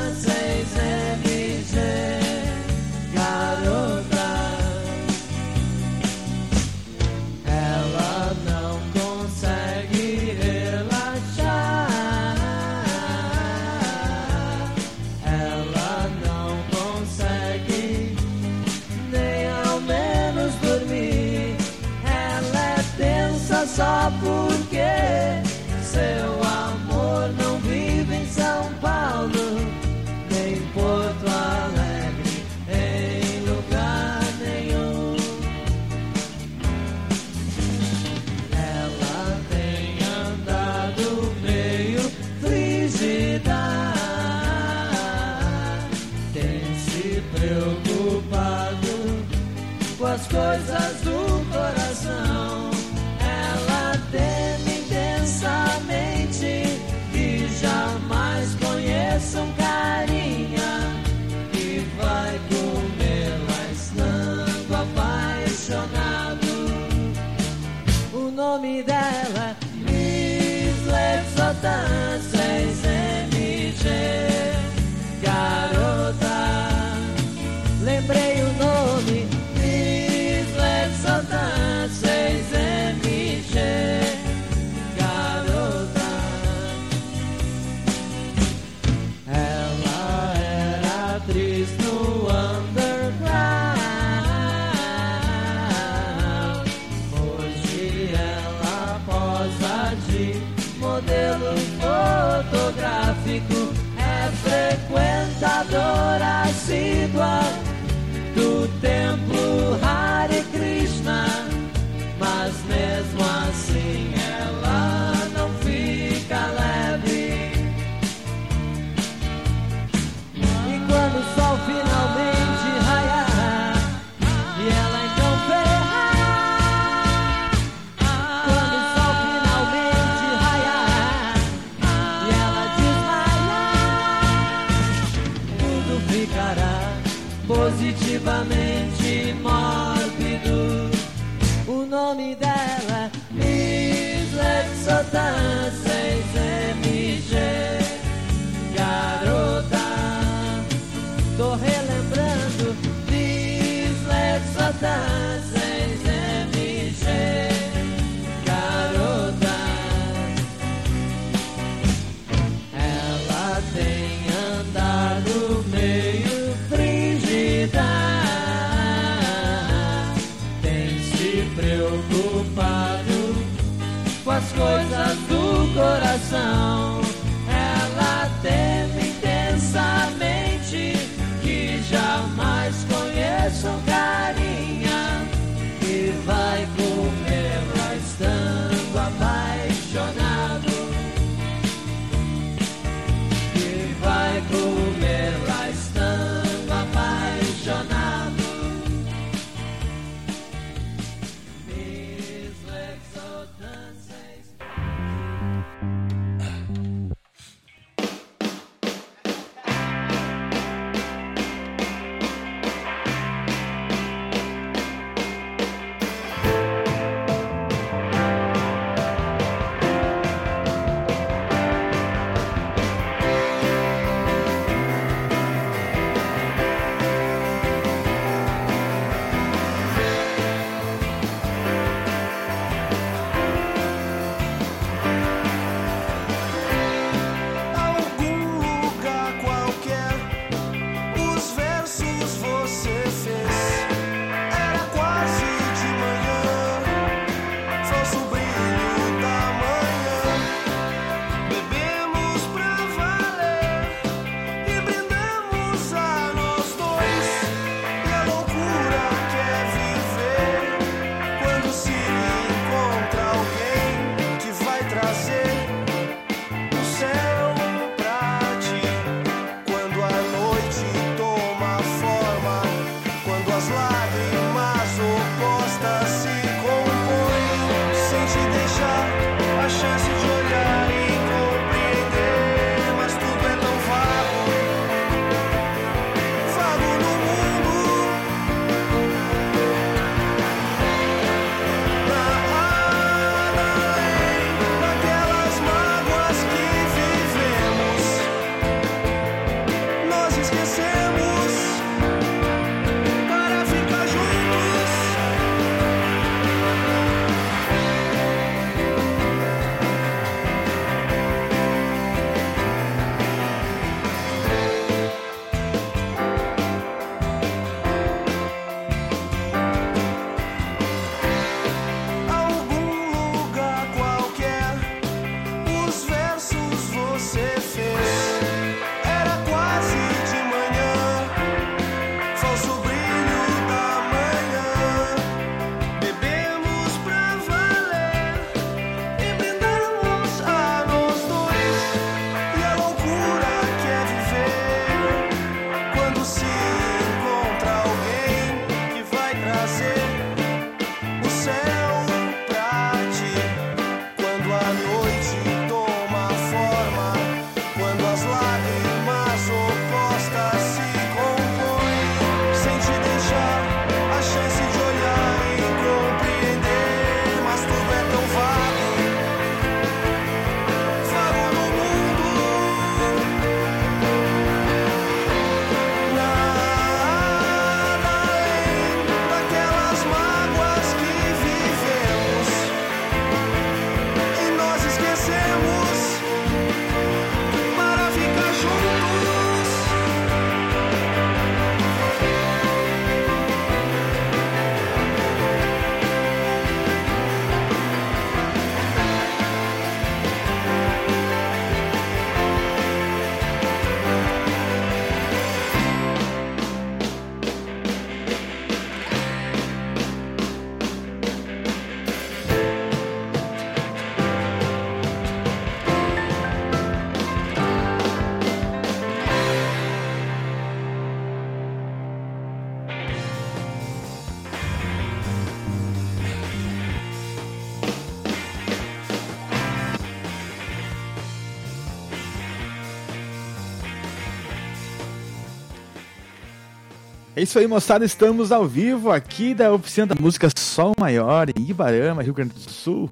É 437.43 437.45
isso 437.45 437.59
aí, 437.59 437.67
moçada. 437.67 438.05
Estamos 438.05 438.53
ao 438.53 438.65
vivo 438.69 439.11
aqui 439.11 439.53
da 439.53 439.73
oficina 439.73 440.07
da 440.07 440.15
música 440.15 440.49
Sol 440.57 440.93
Maior 440.97 441.49
em 441.49 441.71
Ibarama, 441.71 442.23
Rio 442.23 442.33
Grande 442.33 442.55
do 442.55 442.71
Sul, 442.71 443.11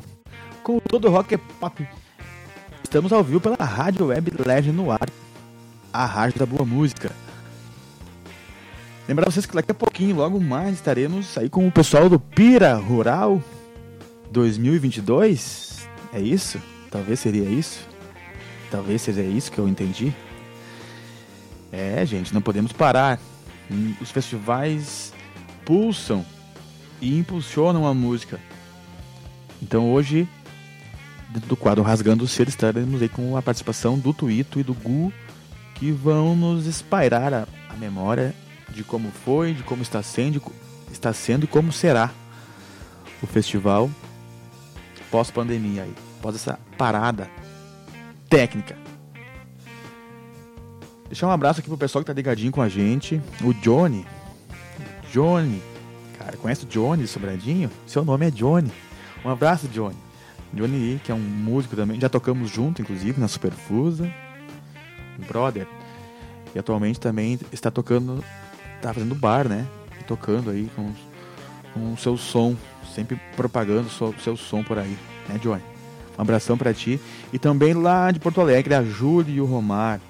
com 0.63 0.79
todo 0.79 1.09
o 1.09 1.11
rock 1.11 1.35
e 1.35 1.37
pop. 1.37 1.85
Estamos 2.81 3.13
ao 3.13 3.25
vivo 3.25 3.41
pela 3.41 3.57
Rádio 3.57 4.07
Web 4.07 4.31
Legend 4.47 4.71
no 4.77 4.93
ar, 4.93 5.11
a 5.93 6.07
rádio 6.07 6.39
da 6.39 6.47
boa 6.47 6.65
música. 6.65 7.11
Lembrar 9.09 9.29
vocês 9.29 9.47
que 9.47 9.53
daqui 9.53 9.73
a 9.73 9.75
pouquinho, 9.75 10.15
logo 10.15 10.39
mais, 10.39 10.75
estaremos 10.75 11.37
aí 11.37 11.49
com 11.49 11.67
o 11.67 11.73
pessoal 11.73 12.09
do 12.09 12.21
Pira 12.21 12.75
Rural 12.75 13.43
2022. 14.31 15.89
É 16.13 16.21
isso? 16.21 16.63
Talvez 16.89 17.19
seria 17.19 17.51
isso? 17.51 17.81
Talvez 18.71 19.03
seja 19.03 19.23
isso 19.23 19.51
que 19.51 19.59
eu 19.59 19.67
entendi. 19.67 20.15
É, 21.73 22.07
gente, 22.07 22.33
não 22.33 22.41
podemos 22.41 22.71
parar. 22.71 23.19
Os 24.01 24.11
festivais 24.11 25.13
pulsam 25.65 26.25
e 27.01 27.19
impulsionam 27.19 27.87
a 27.87 27.95
música. 27.95 28.41
Então 29.63 29.93
hoje, 29.93 30.29
dentro 31.29 31.49
do 31.49 31.57
quadro 31.57 31.83
Rasgando 31.83 32.25
o 32.25 32.29
Ser, 32.29 32.49
estaremos 32.49 33.01
aí 33.01 33.09
com 33.09 33.37
a 33.37 33.43
participação 33.43 33.99
do 33.99 34.13
Tuito 34.13 34.59
e 34.59 34.63
do 34.63 34.75
Gu, 34.75 35.13
que 35.77 35.91
vão 35.93 36.35
nos 36.35 36.67
espairar 36.67 37.33
a, 37.33 37.49
a 37.69 37.77
memória 37.77 38.35
de 38.71 38.85
como 38.85 39.11
foi, 39.11 39.55
de 39.55 39.63
como 39.63 39.83
está 39.83 40.03
sendo, 40.03 40.43
está 40.93 41.13
sendo 41.13 41.45
e 41.45 41.49
como 41.49 41.73
será 41.73 42.11
o 43.23 43.27
festival 43.27 43.91
pós-pandemia 45.11 45.83
aí, 45.83 45.95
pós 46.23 46.37
essa 46.37 46.59
parada 46.79 47.29
técnica. 48.29 48.77
Deixar 51.11 51.27
um 51.27 51.33
abraço 51.33 51.59
aqui 51.59 51.69
pro 51.69 51.77
pessoal 51.77 52.05
que 52.05 52.07
tá 52.07 52.13
ligadinho 52.13 52.53
com 52.53 52.63
a 52.63 52.69
gente. 52.69 53.21
O 53.43 53.53
Johnny. 53.53 54.07
Johnny. 55.13 55.61
Cara, 56.17 56.37
conhece 56.37 56.65
o 56.65 56.69
Johnny 56.69 57.05
Sobradinho? 57.09 57.69
Seu 57.85 58.05
nome 58.05 58.29
é 58.29 58.31
Johnny. 58.31 58.71
Um 59.25 59.29
abraço, 59.29 59.67
Johnny. 59.67 59.97
Johnny, 60.55 61.01
que 61.03 61.11
é 61.11 61.15
um 61.15 61.19
músico 61.19 61.75
também. 61.75 62.01
Já 62.01 62.09
tocamos 62.09 62.49
junto, 62.49 62.81
inclusive, 62.81 63.21
na 63.21 63.27
Superfusa. 63.27 64.09
Brother. 65.27 65.67
E 66.55 66.59
atualmente 66.61 67.01
também 67.01 67.41
está 67.51 67.73
tocando. 67.73 68.23
Tá 68.81 68.95
fazendo 68.95 69.17
bar, 69.17 69.49
né? 69.49 69.67
Tocando 70.07 70.51
aí 70.51 70.71
com, 70.77 70.93
com 71.75 71.93
o 71.93 71.97
seu 71.97 72.17
som. 72.17 72.55
Sempre 72.95 73.21
propagando 73.35 73.89
o 73.89 73.91
seu, 73.91 74.15
seu 74.23 74.37
som 74.37 74.63
por 74.63 74.79
aí, 74.79 74.97
né, 75.29 75.41
Johnny? 75.43 75.63
Um 76.17 76.23
abração 76.23 76.57
para 76.57 76.73
ti. 76.73 77.01
E 77.33 77.39
também 77.39 77.75
lá 77.75 78.13
de 78.13 78.21
Porto 78.21 78.41
Alegre, 78.41 78.75
a 78.75 78.85
Júlia 78.85 79.35
e 79.35 79.41
o 79.41 79.45
Romar. 79.45 80.01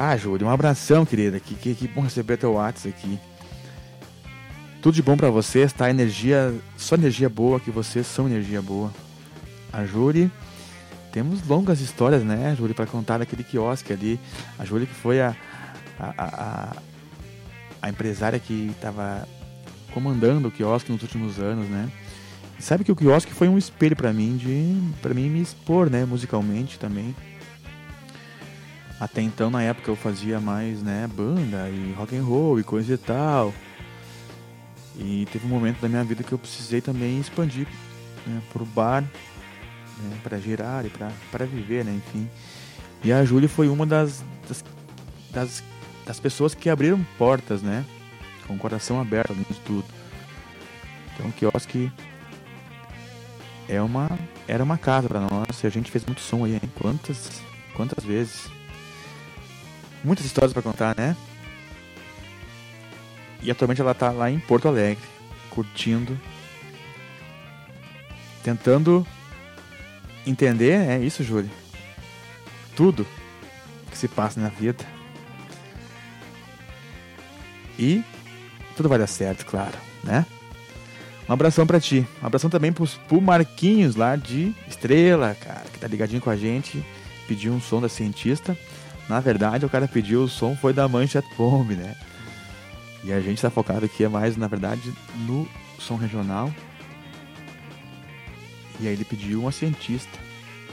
Ah, 0.00 0.16
Júlia, 0.16 0.46
um 0.46 0.50
abração, 0.50 1.04
querida. 1.04 1.40
Que, 1.40 1.56
que, 1.56 1.74
que 1.74 1.88
bom 1.88 2.02
receber 2.02 2.36
teu 2.36 2.52
WhatsApp 2.52 2.94
aqui. 2.96 3.18
Tudo 4.80 4.94
de 4.94 5.02
bom 5.02 5.16
para 5.16 5.28
vocês, 5.28 5.72
tá? 5.72 5.90
Energia, 5.90 6.54
só 6.76 6.94
energia 6.94 7.28
boa, 7.28 7.58
que 7.58 7.68
vocês 7.68 8.06
são 8.06 8.28
energia 8.28 8.62
boa. 8.62 8.92
A 9.72 9.84
Júlia, 9.84 10.30
temos 11.10 11.44
longas 11.44 11.80
histórias, 11.80 12.22
né, 12.22 12.54
Júlia, 12.56 12.76
para 12.76 12.86
contar 12.86 13.18
daquele 13.18 13.42
quiosque 13.42 13.92
ali. 13.92 14.20
A 14.56 14.64
Júlia 14.64 14.86
que 14.86 14.94
foi 14.94 15.20
a, 15.20 15.34
a, 15.98 16.14
a, 16.16 16.76
a 17.82 17.88
empresária 17.90 18.38
que 18.38 18.70
estava 18.70 19.26
comandando 19.92 20.46
o 20.46 20.50
quiosque 20.52 20.92
nos 20.92 21.02
últimos 21.02 21.40
anos, 21.40 21.68
né? 21.68 21.90
Sabe 22.60 22.84
que 22.84 22.92
o 22.92 22.96
quiosque 22.96 23.32
foi 23.32 23.48
um 23.48 23.58
espelho 23.58 23.96
para 23.96 24.12
mim, 24.12 24.36
de 24.36 24.80
para 25.02 25.12
mim 25.12 25.28
me 25.28 25.42
expor, 25.42 25.90
né, 25.90 26.04
musicalmente 26.04 26.78
também. 26.78 27.16
Até 29.00 29.22
então, 29.22 29.48
na 29.48 29.62
época, 29.62 29.90
eu 29.90 29.96
fazia 29.96 30.40
mais, 30.40 30.82
né, 30.82 31.08
banda 31.14 31.68
e 31.68 31.92
rock 31.96 32.16
and 32.16 32.24
roll 32.24 32.58
e 32.58 32.64
coisa 32.64 32.94
e 32.94 32.98
tal. 32.98 33.54
E 34.96 35.26
teve 35.30 35.46
um 35.46 35.48
momento 35.48 35.80
da 35.80 35.88
minha 35.88 36.02
vida 36.02 36.24
que 36.24 36.32
eu 36.32 36.38
precisei 36.38 36.80
também 36.80 37.20
expandir 37.20 37.68
né, 38.26 38.42
pro 38.52 38.66
bar, 38.66 39.02
né, 39.02 40.18
para 40.24 40.38
girar 40.38 40.84
e 40.84 40.90
para 40.90 41.46
viver, 41.46 41.84
né, 41.84 41.92
enfim. 41.94 42.28
E 43.04 43.12
a 43.12 43.24
Júlia 43.24 43.48
foi 43.48 43.68
uma 43.68 43.86
das, 43.86 44.24
das, 44.48 44.64
das, 45.30 45.64
das, 46.04 46.18
pessoas 46.18 46.52
que 46.52 46.68
abriram 46.68 47.00
portas, 47.16 47.62
né, 47.62 47.84
com 48.48 48.54
o 48.54 48.58
coração 48.58 49.00
aberto 49.00 49.30
além 49.30 49.44
de 49.48 49.60
tudo. 49.60 49.86
Então 51.14 51.28
o 51.28 51.32
quiosque 51.32 51.92
é 53.68 53.80
uma, 53.80 54.08
era 54.48 54.64
uma 54.64 54.76
casa 54.76 55.08
para 55.08 55.20
nós 55.20 55.62
e 55.62 55.66
a 55.68 55.70
gente 55.70 55.88
fez 55.88 56.04
muito 56.04 56.20
som 56.20 56.44
aí, 56.44 56.54
hein? 56.54 56.62
Quantas, 56.76 57.40
quantas 57.76 58.04
vezes? 58.04 58.57
Muitas 60.04 60.24
histórias 60.24 60.52
para 60.52 60.62
contar, 60.62 60.96
né? 60.96 61.16
E 63.42 63.50
atualmente 63.50 63.80
ela 63.80 63.94
tá 63.94 64.10
lá 64.10 64.30
em 64.30 64.38
Porto 64.38 64.68
Alegre, 64.68 65.02
curtindo, 65.50 66.18
tentando 68.42 69.06
entender, 70.26 70.72
é 70.72 70.98
isso, 70.98 71.22
Júlio. 71.22 71.50
Tudo 72.74 73.06
que 73.90 73.96
se 73.96 74.08
passa 74.08 74.40
na 74.40 74.48
vida. 74.48 74.84
E 77.78 78.02
tudo 78.76 78.88
vai 78.88 78.98
dar 78.98 79.06
certo, 79.06 79.46
claro, 79.46 79.76
né? 80.02 80.26
Um 81.28 81.32
abração 81.32 81.66
para 81.66 81.78
ti. 81.78 82.06
Um 82.22 82.26
abração 82.26 82.48
também 82.48 82.72
pro, 82.72 82.86
pro 83.06 83.20
Marquinhos 83.20 83.96
lá 83.96 84.16
de 84.16 84.54
Estrela, 84.66 85.36
cara, 85.38 85.64
que 85.72 85.78
tá 85.78 85.86
ligadinho 85.86 86.22
com 86.22 86.30
a 86.30 86.36
gente. 86.36 86.84
Pediu 87.26 87.52
um 87.52 87.60
som 87.60 87.80
da 87.80 87.88
cientista. 87.88 88.56
Na 89.08 89.20
verdade, 89.20 89.64
o 89.64 89.70
cara 89.70 89.88
pediu 89.88 90.22
o 90.22 90.28
som 90.28 90.56
foi 90.56 90.72
da 90.72 90.86
Mancha 90.86 91.22
Bomb, 91.36 91.74
né? 91.74 91.96
E 93.04 93.12
a 93.12 93.20
gente 93.20 93.36
está 93.36 93.48
focado 93.48 93.86
aqui 93.86 94.04
é 94.04 94.08
mais, 94.08 94.36
na 94.36 94.46
verdade, 94.48 94.92
no 95.26 95.48
som 95.78 95.96
regional. 95.96 96.52
E 98.80 98.86
aí 98.86 98.92
ele 98.92 99.04
pediu 99.04 99.40
uma 99.40 99.52
cientista. 99.52 100.18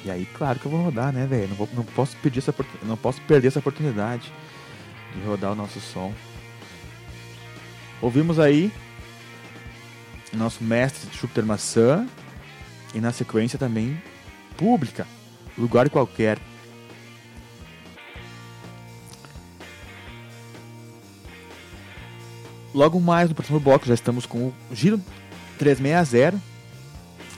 E 0.03 0.11
aí, 0.11 0.27
claro 0.37 0.59
que 0.59 0.65
eu 0.65 0.71
vou 0.71 0.83
rodar, 0.83 1.13
né, 1.13 1.25
velho? 1.25 1.49
Não, 1.57 1.67
não 1.73 1.83
posso 1.83 2.15
pedir 2.17 2.39
essa 2.39 2.53
não 2.83 2.97
posso 2.97 3.21
perder 3.21 3.47
essa 3.47 3.59
oportunidade 3.59 4.31
de 5.15 5.25
rodar 5.25 5.51
o 5.51 5.55
nosso 5.55 5.79
som. 5.79 6.13
Ouvimos 8.01 8.37
aí 8.37 8.71
nosso 10.33 10.63
mestre 10.63 11.09
Júpiter 11.17 11.45
Maçã 11.45 12.05
e 12.93 12.99
na 12.99 13.11
sequência 13.11 13.57
também 13.57 14.01
Pública, 14.57 15.07
Lugar 15.57 15.89
Qualquer. 15.89 16.37
Logo 22.75 22.99
mais 22.99 23.29
no 23.29 23.35
próximo 23.35 23.57
bloco 23.57 23.85
já 23.85 23.93
estamos 23.93 24.25
com 24.25 24.47
o 24.47 24.53
Giro 24.69 25.01
360, 25.57 26.37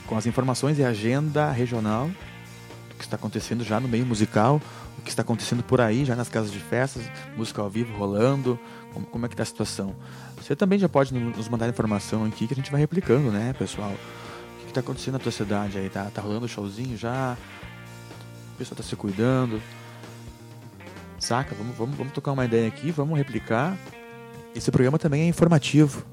com 0.04 0.18
as 0.18 0.26
informações 0.26 0.80
e 0.80 0.84
agenda 0.84 1.52
regional 1.52 2.10
do 2.88 2.96
que 2.96 3.04
está 3.04 3.14
acontecendo 3.14 3.62
já 3.62 3.78
no 3.78 3.86
meio 3.86 4.04
musical, 4.04 4.60
o 4.98 5.02
que 5.02 5.10
está 5.10 5.22
acontecendo 5.22 5.62
por 5.62 5.80
aí, 5.80 6.04
já 6.04 6.16
nas 6.16 6.28
casas 6.28 6.50
de 6.50 6.58
festas, 6.58 7.04
música 7.36 7.62
ao 7.62 7.70
vivo 7.70 7.96
rolando, 7.96 8.58
como, 8.92 9.06
como 9.06 9.26
é 9.26 9.28
que 9.28 9.34
está 9.34 9.44
a 9.44 9.46
situação. 9.46 9.94
Você 10.42 10.56
também 10.56 10.76
já 10.76 10.88
pode 10.88 11.14
nos 11.14 11.48
mandar 11.48 11.68
informação 11.68 12.24
aqui 12.24 12.48
que 12.48 12.54
a 12.54 12.56
gente 12.56 12.72
vai 12.72 12.80
replicando, 12.80 13.30
né, 13.30 13.54
pessoal? 13.56 13.92
O 13.92 14.64
que 14.64 14.70
está 14.70 14.80
acontecendo 14.80 15.12
na 15.12 15.20
tua 15.20 15.30
cidade 15.30 15.78
aí? 15.78 15.88
Tá, 15.88 16.10
tá 16.12 16.20
rolando 16.20 16.48
showzinho 16.48 16.96
já? 16.96 17.36
O 18.54 18.58
pessoal 18.58 18.74
está 18.80 18.82
se 18.82 18.96
cuidando? 18.96 19.62
Saca? 21.20 21.54
Vamos, 21.54 21.76
vamos, 21.76 21.96
vamos 21.96 22.12
tocar 22.12 22.32
uma 22.32 22.44
ideia 22.44 22.66
aqui, 22.66 22.90
vamos 22.90 23.16
replicar 23.16 23.78
esse 24.58 24.70
programa 24.72 24.98
também 24.98 25.22
é 25.22 25.26
informativo. 25.26 26.04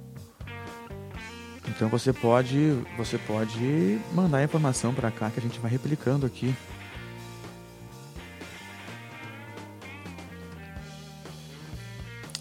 Então 1.67 1.89
você 1.89 2.13
pode, 2.13 2.79
você 2.95 3.17
pode 3.17 3.99
mandar 4.13 4.43
informação 4.43 4.93
para 4.93 5.11
cá 5.11 5.29
que 5.31 5.39
a 5.39 5.41
gente 5.41 5.59
vai 5.59 5.69
replicando 5.69 6.25
aqui. 6.25 6.55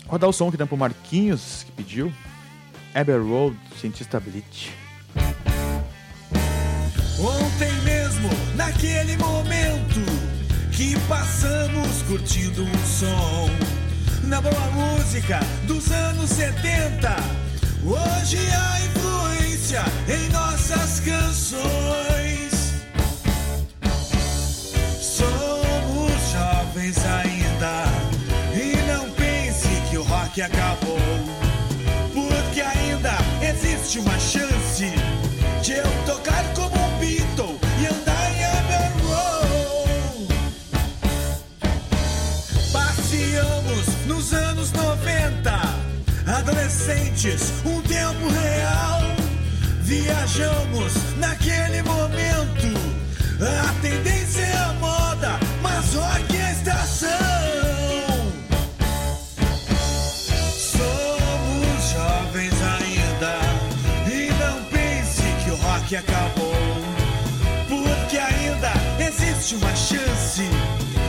Rodar 0.06 0.28
o 0.28 0.32
som 0.32 0.50
que 0.50 0.56
dá 0.56 0.66
pro 0.66 0.76
Marquinhos, 0.76 1.64
que 1.64 1.72
pediu. 1.72 2.12
Eber 2.94 3.20
Road, 3.20 3.56
cientista 3.80 4.20
Blitz. 4.20 4.68
Ontem 7.18 7.72
mesmo, 7.82 8.28
naquele 8.54 9.16
momento 9.16 10.00
que 10.70 11.00
passamos 11.08 12.02
curtindo 12.02 12.62
um 12.62 12.86
som 12.86 13.83
na 14.26 14.40
boa 14.40 14.70
música 14.72 15.40
dos 15.66 15.90
anos 15.90 16.30
70. 16.30 17.16
Hoje 17.84 18.38
há 18.38 18.80
influência 18.86 19.82
em 20.08 20.28
nossas 20.30 21.00
canções. 21.00 22.74
Somos 25.00 26.32
jovens 26.32 26.96
ainda 27.04 27.84
e 28.54 28.76
não 28.90 29.10
pense 29.10 29.68
que 29.90 29.98
o 29.98 30.02
rock 30.02 30.42
acabou, 30.42 30.83
nos 44.06 44.32
anos 44.32 44.70
90 44.72 45.50
adolescentes, 46.26 47.52
um 47.64 47.80
tempo 47.82 48.28
real. 48.28 49.00
Viajamos 49.82 50.92
naquele 51.18 51.82
momento. 51.82 52.94
A 53.40 53.72
tendência 53.82 54.42
é 54.42 54.56
a 54.56 54.72
moda, 54.74 55.38
mas 55.62 55.94
rock 55.94 56.36
é 56.36 56.44
a 56.44 56.52
estação. 56.52 57.08
Somos 60.56 61.90
jovens 61.92 62.54
ainda. 62.78 63.38
E 64.10 64.30
não 64.40 64.64
pense 64.64 65.22
que 65.44 65.50
o 65.50 65.56
rock 65.56 65.96
acabou. 65.96 66.54
Porque 67.68 68.18
ainda 68.18 68.72
existe 68.98 69.56
uma 69.56 69.74
chance 69.74 70.42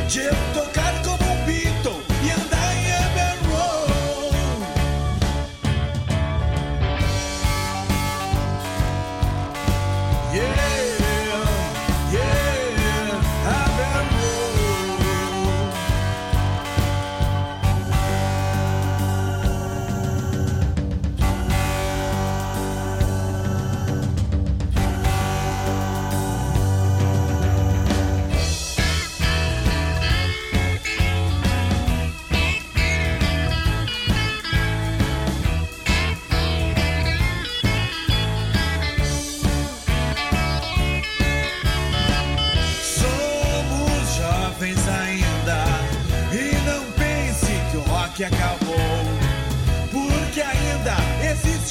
de 0.09 0.19
eu 0.19 0.35
tocar 0.53 1.04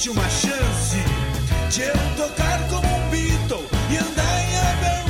existe 0.05 0.11
uma 0.11 0.29
chance 0.29 0.97
de 1.71 1.81
eu 1.83 1.95
tocar 2.17 2.59
como 2.69 2.87
um 2.87 3.11
Beatle 3.11 3.67
e 3.91 3.97
andar 3.97 4.41
em 4.43 4.57
Abbey. 4.59 5.05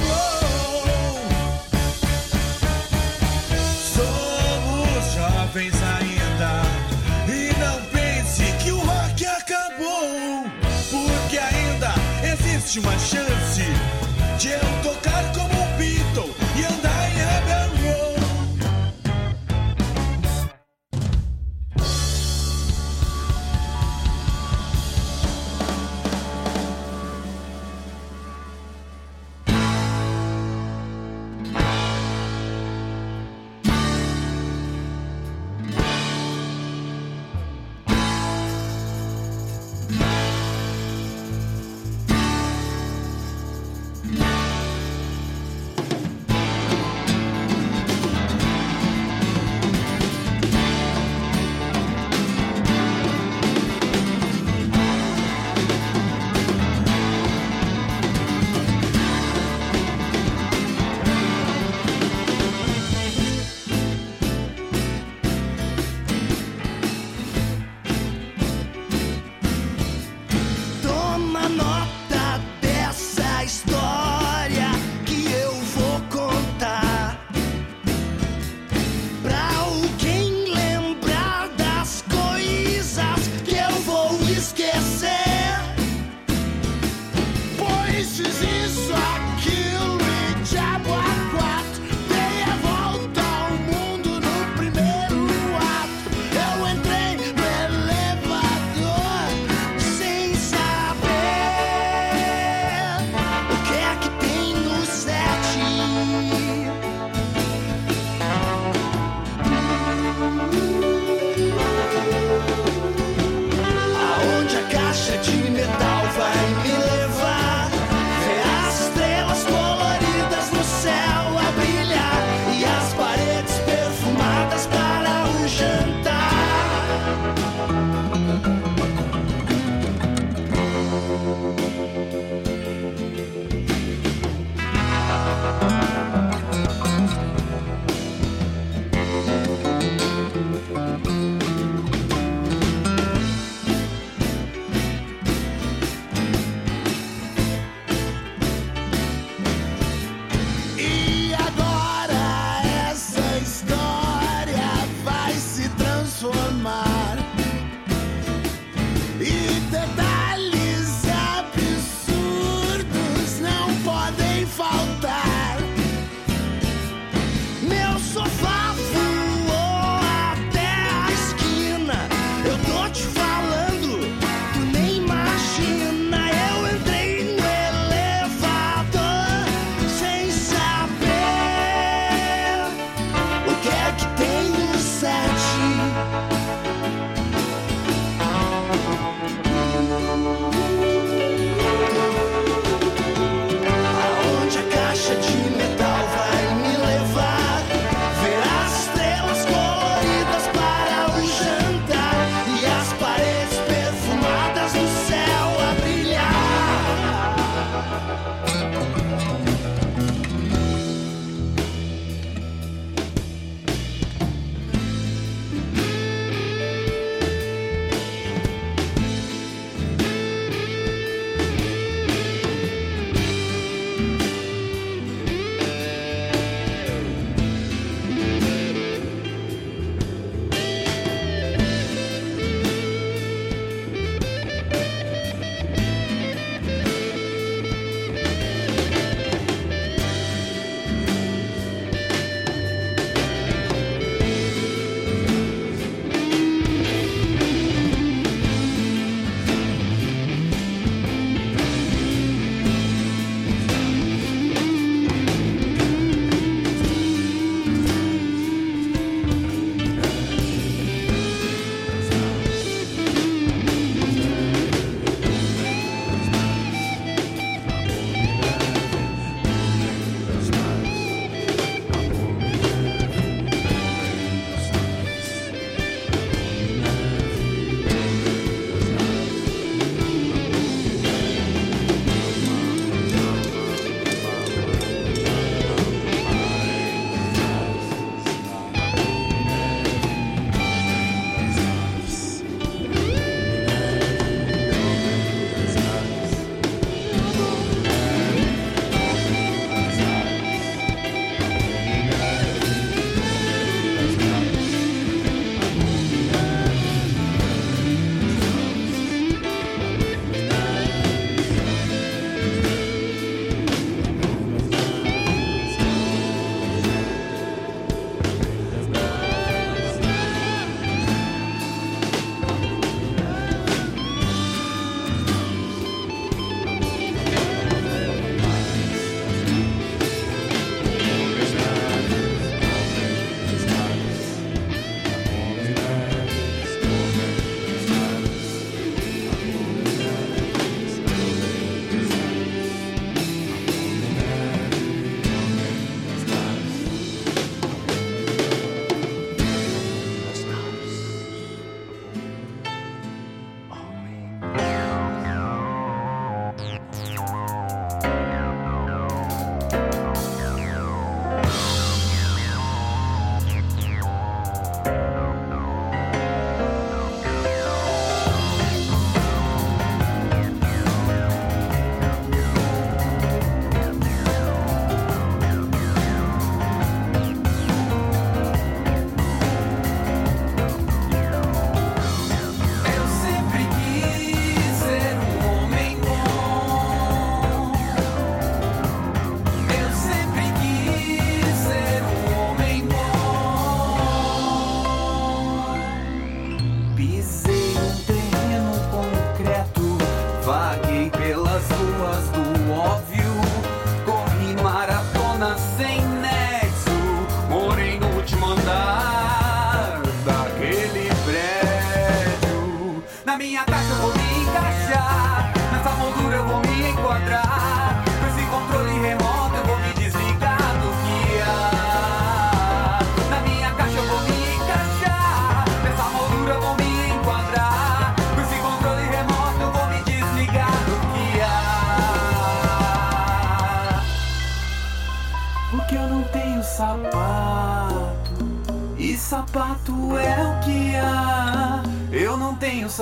Somos 3.93 5.15
jovens 5.15 5.75
ainda. 5.83 6.63
E 7.29 7.53
não 7.59 7.81
pense 7.87 8.45
que 8.63 8.71
o 8.71 8.79
rock 8.79 9.27
acabou. 9.27 10.47
Porque 10.91 11.39
ainda 11.39 11.95
existe 12.33 12.79
uma 12.79 12.97
chance 12.99 13.65
de 14.39 14.51
eu 14.51 14.83
tocar 14.83 15.25
como 15.33 15.61
um 15.61 15.77
Beatle 15.77 16.35
e 16.57 16.65
andar 16.65 16.94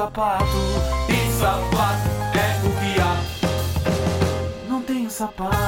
sapato. 0.02 0.44
E 1.08 1.32
sapato 1.32 2.08
é 2.34 2.66
o 2.66 2.70
que 2.80 3.00
há. 3.00 3.16
Não 4.68 4.82
tenho 4.82 5.08
sapato. 5.08 5.61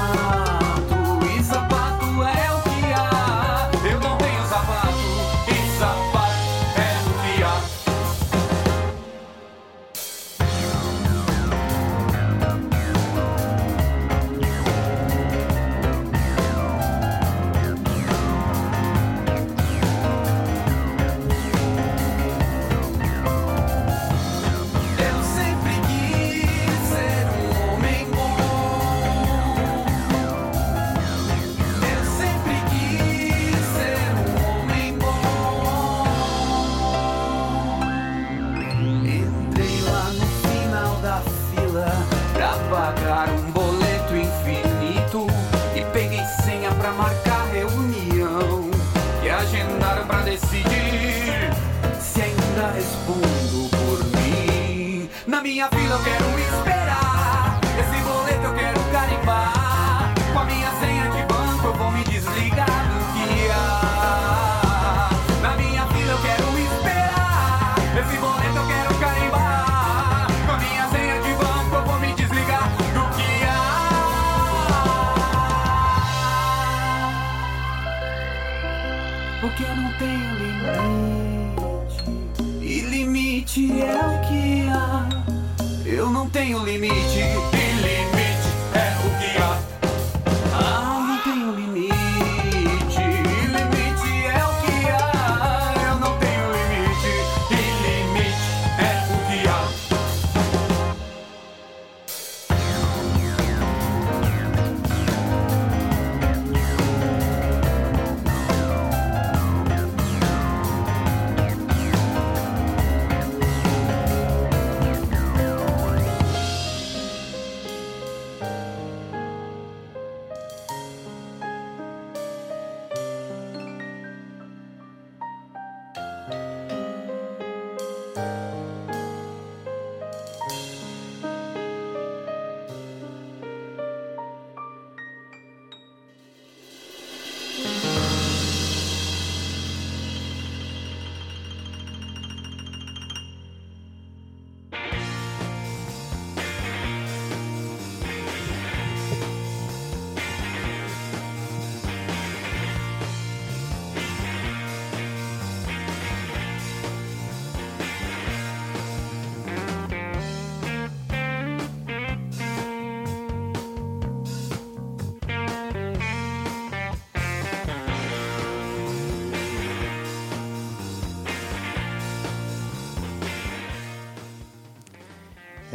Porque 79.44 79.62
eu 79.62 79.76
não 79.76 79.92
tenho 79.98 80.34
limite. 80.38 81.52
E 82.62 82.80
limite 82.80 83.82
é 83.82 83.94
o 83.94 84.20
que 84.26 84.66
há. 84.70 85.06
Eu 85.84 86.08
não 86.08 86.30
tenho 86.30 86.64
limite. 86.64 86.94
Limite 86.94 87.43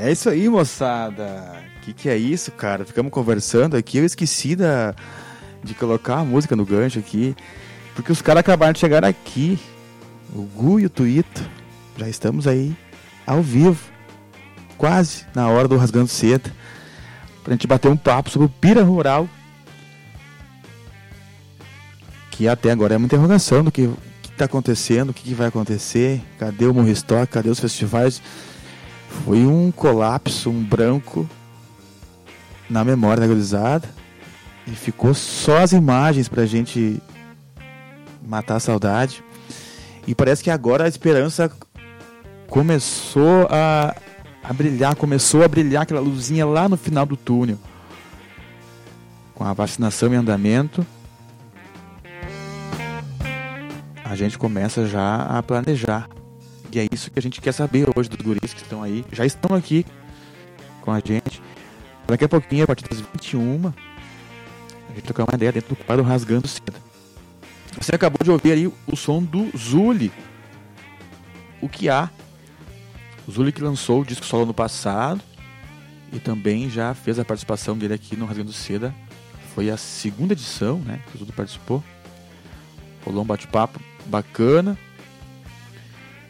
É 0.10 0.12
isso 0.12 0.28
aí, 0.28 0.50
moçada. 0.50 1.62
Que 1.84 1.94
que 1.94 2.10
é 2.10 2.18
isso, 2.18 2.52
cara? 2.52 2.84
Ficamos 2.84 3.12
conversando 3.12 3.78
aqui. 3.78 4.00
Eu 4.00 4.06
esqueci 4.06 4.56
da, 4.56 4.96
de 5.64 5.76
colocar 5.76 6.16
a 6.16 6.26
música 6.26 6.56
no 6.56 6.66
gancho 6.66 6.98
aqui. 6.98 7.36
Porque 7.94 8.12
os 8.12 8.20
caras 8.20 8.40
acabaram 8.40 8.74
de 8.74 8.80
chegar 8.80 9.06
aqui. 9.06 9.60
O 10.34 10.42
Gu 10.42 10.80
e 10.80 10.88
o 10.88 10.90
Tuito. 10.90 11.48
Já 11.96 12.10
estamos 12.10 12.48
aí 12.48 12.76
ao 13.24 13.44
vivo. 13.44 13.80
Quase 14.80 15.28
na 15.36 15.48
hora 15.48 15.68
do 15.68 15.78
Rasgando 15.78 16.08
Seda. 16.08 16.52
Pra 17.44 17.54
gente 17.54 17.68
bater 17.68 17.90
um 17.90 17.98
papo 17.98 18.32
sobre 18.32 18.48
o 18.48 18.50
Pira 18.50 18.82
Rural. 18.82 19.30
Que 22.32 22.48
até 22.48 22.72
agora 22.72 22.96
é 22.96 22.98
uma 22.98 23.06
interrogação 23.06 23.64
do 23.64 23.72
que, 23.72 23.88
que 24.24 24.32
tá 24.32 24.46
acontecendo, 24.46 25.12
o 25.12 25.14
que, 25.14 25.22
que 25.22 25.36
vai 25.36 25.50
acontecer. 25.50 26.20
Cadê 26.40 26.66
o 26.66 26.74
Morristock? 26.74 27.32
Cadê 27.32 27.50
os 27.50 27.60
festivais? 27.60 28.20
Foi 29.10 29.46
um 29.46 29.72
colapso, 29.72 30.50
um 30.50 30.64
branco 30.64 31.28
na 32.70 32.84
memória 32.84 33.22
da 33.22 33.28
gurizada. 33.28 33.90
E 34.68 34.72
ficou 34.72 35.14
só 35.14 35.58
as 35.58 35.74
imagens 35.74 36.30
pra 36.30 36.46
gente 36.46 37.02
matar 38.26 38.58
a 38.58 38.60
saudade. 38.60 39.24
E 40.06 40.14
parece 40.14 40.44
que 40.44 40.52
agora 40.52 40.86
a 40.86 40.88
esperança 40.88 41.52
começou 42.48 43.48
a, 43.50 43.96
a 44.44 44.54
brilhar, 44.54 44.96
começou 44.96 45.44
a 45.44 45.48
brilhar 45.48 45.84
aquela 45.84 46.00
luzinha 46.00 46.46
lá 46.46 46.70
no 46.70 46.78
final 46.78 47.06
do 47.06 47.18
túnel. 47.18 47.58
Com 49.34 49.44
a 49.44 49.54
vacinação 49.54 50.14
em 50.14 50.18
andamento, 50.18 50.86
a 54.04 54.16
gente 54.16 54.38
começa 54.38 54.86
já 54.86 55.24
a 55.24 55.42
planejar. 55.42 56.10
E 56.72 56.80
é 56.80 56.88
isso 56.92 57.10
que 57.10 57.18
a 57.18 57.22
gente 57.22 57.42
quer 57.42 57.52
saber 57.52 57.88
hoje 57.96 58.10
dos 58.10 58.22
guris 58.22 58.54
que 58.54 58.62
estão 58.62 58.84
aí. 58.84 59.04
Já 59.12 59.26
estão 59.26 59.56
aqui 59.56 59.86
com 60.82 60.92
a 60.92 61.00
gente. 61.00 61.42
Daqui 62.08 62.26
a 62.26 62.30
pouquinho, 62.30 62.64
a 62.64 62.68
partir 62.68 62.88
das 62.88 63.00
21, 63.00 63.68
a 63.68 64.94
gente 64.94 65.04
trocar 65.04 65.24
uma 65.24 65.36
ideia 65.36 65.52
dentro 65.52 65.76
do 65.76 65.84
quadro 65.84 66.04
Rasgando 66.04 66.48
Seda. 66.48 66.74
Você 67.80 67.94
acabou 67.96 68.20
de 68.24 68.32
ouvir 68.32 68.52
aí 68.52 68.68
o 68.68 68.96
som 68.96 69.22
do 69.22 69.50
Zuli. 69.58 70.12
O 71.62 71.70
que 71.70 71.90
há? 71.90 72.10
O 73.28 73.32
Zuli 73.32 73.52
que 73.52 73.62
lançou 73.62 74.02
o 74.02 74.06
disco 74.06 74.26
solo 74.26 74.46
no 74.46 74.54
passado 74.54 75.22
e 76.12 76.20
também 76.20 76.70
já 76.70 76.94
fez 76.94 77.20
a 77.20 77.26
participação 77.26 77.78
dele 77.78 77.94
aqui 77.94 78.16
no 78.16 78.26
Rasgando 78.26 78.54
Seda. 78.54 78.94
Foi 79.54 79.70
a 79.70 79.78
segunda 79.78 80.34
edição, 80.34 80.80
né? 80.80 81.02
Que 81.08 81.16
o 81.16 81.20
Zuli 81.20 81.32
participou. 81.32 81.84
Rolou 83.06 83.24
um 83.24 83.28
bate-papo 83.28 83.80
bacana. 84.06 84.78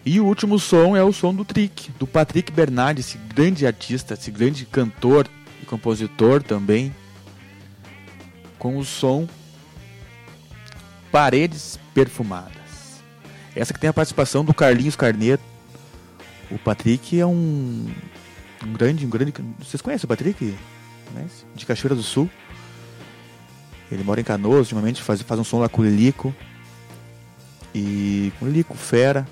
E 0.10 0.20
o 0.20 0.26
último 0.26 0.58
som 0.58 0.98
é 0.98 1.04
o 1.04 1.14
som 1.14 1.36
do 1.36 1.46
Trick, 1.46 1.92
do 2.00 2.08
Patrick 2.08 2.52
Bernardi, 2.52 3.02
esse 3.02 3.16
grande 3.16 3.68
artista, 3.68 4.16
esse 4.16 4.32
grande 4.32 4.66
cantor 4.66 5.30
e 5.62 5.68
compositor 5.68 6.42
também, 6.42 6.92
com 8.58 8.80
o 8.80 8.84
som 8.84 9.28
Paredes 11.12 11.80
Perfumadas. 11.94 13.04
Essa 13.56 13.72
que 13.72 13.80
tem 13.80 13.88
a 13.88 13.94
participação 13.94 14.44
do 14.44 14.52
Carlinhos 14.52 14.96
Carneiro. 14.96 15.44
O 16.50 16.58
Patrick 16.58 17.20
é 17.20 17.26
um, 17.28 17.88
um 18.66 18.74
grande, 18.74 19.06
um 19.06 19.10
grande. 19.12 19.32
Vocês 19.60 19.80
conhecem 19.80 20.06
o 20.06 20.10
Patrick? 20.10 20.56
De 21.54 21.66
Cachoeira 21.68 21.94
do 21.94 22.02
Sul. 22.02 22.28
Ele 23.92 24.04
mora 24.04 24.20
em 24.20 24.24
Canoas, 24.24 24.62
ultimamente 24.62 25.04
faz, 25.04 25.22
faz 25.22 25.40
um 25.40 25.44
som 25.44 25.60
lá 25.60 25.70
com 25.70 25.84
o 25.84 25.86
Lico 25.86 26.34
E 27.76 28.34
com 28.40 28.48
o 28.48 28.50
Lico 28.50 28.76
Fera, 28.76 29.28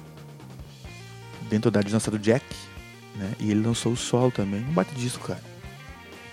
dentro 1.49 1.71
da 1.71 1.81
dança 1.81 2.11
do 2.11 2.19
Jack, 2.19 2.45
né? 3.15 3.33
E 3.39 3.51
ele 3.51 3.61
lançou 3.61 3.93
o 3.93 3.97
solo 3.97 4.31
também. 4.31 4.61
Um 4.61 4.73
bate 4.73 4.93
disco, 4.95 5.27
cara. 5.27 5.41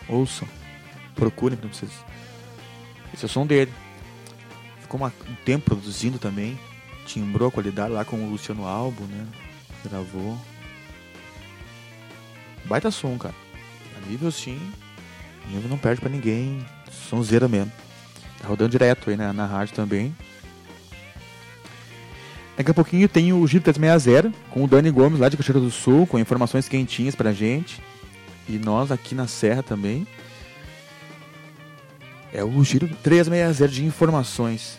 Ouçam. 0.08 0.48
Procurem 1.14 1.56
pra 1.56 1.68
vocês. 1.68 1.90
Esse 3.12 3.24
é 3.24 3.26
o 3.26 3.28
som 3.28 3.46
dele. 3.46 3.72
Ficou 4.80 4.98
uma, 5.00 5.12
um 5.28 5.34
tempo 5.44 5.66
produzindo 5.66 6.18
também. 6.18 6.58
Timbrou 7.06 7.48
a 7.48 7.52
qualidade 7.52 7.92
lá 7.92 8.04
com 8.04 8.16
o 8.16 8.30
Luciano 8.30 8.66
Albo, 8.66 9.04
né? 9.04 9.26
Gravou. 9.84 10.38
Baita 12.64 12.90
som, 12.90 13.16
cara. 13.18 13.34
A 13.96 14.08
nível 14.08 14.30
sim. 14.32 14.58
Nível 15.48 15.68
não 15.68 15.78
perde 15.78 16.00
pra 16.00 16.10
ninguém. 16.10 16.64
Sonzeira 17.08 17.46
mesmo. 17.46 17.70
Tá 18.40 18.48
rodando 18.48 18.70
direto 18.70 19.10
aí 19.10 19.16
né? 19.16 19.32
na 19.32 19.46
rádio 19.46 19.74
também. 19.74 20.14
Daqui 22.56 22.70
a 22.70 22.74
pouquinho 22.74 23.08
tem 23.08 23.32
o 23.32 23.46
Giro 23.46 23.64
360 23.64 24.32
com 24.50 24.62
o 24.62 24.68
Dani 24.68 24.90
Gomes 24.90 25.18
lá 25.18 25.28
de 25.28 25.36
Cachoeira 25.36 25.60
do 25.60 25.70
Sul, 25.70 26.06
com 26.06 26.18
informações 26.18 26.68
quentinhas 26.68 27.14
pra 27.14 27.32
gente. 27.32 27.82
E 28.48 28.58
nós 28.58 28.92
aqui 28.92 29.14
na 29.14 29.26
Serra 29.26 29.62
também. 29.62 30.06
É 32.32 32.44
o 32.44 32.62
Giro 32.62 32.88
360 33.02 33.68
de 33.68 33.84
informações. 33.84 34.78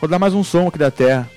Vou 0.00 0.08
dar 0.08 0.18
mais 0.18 0.34
um 0.34 0.44
som 0.44 0.68
aqui 0.68 0.78
da 0.78 0.90
Terra. 0.90 1.30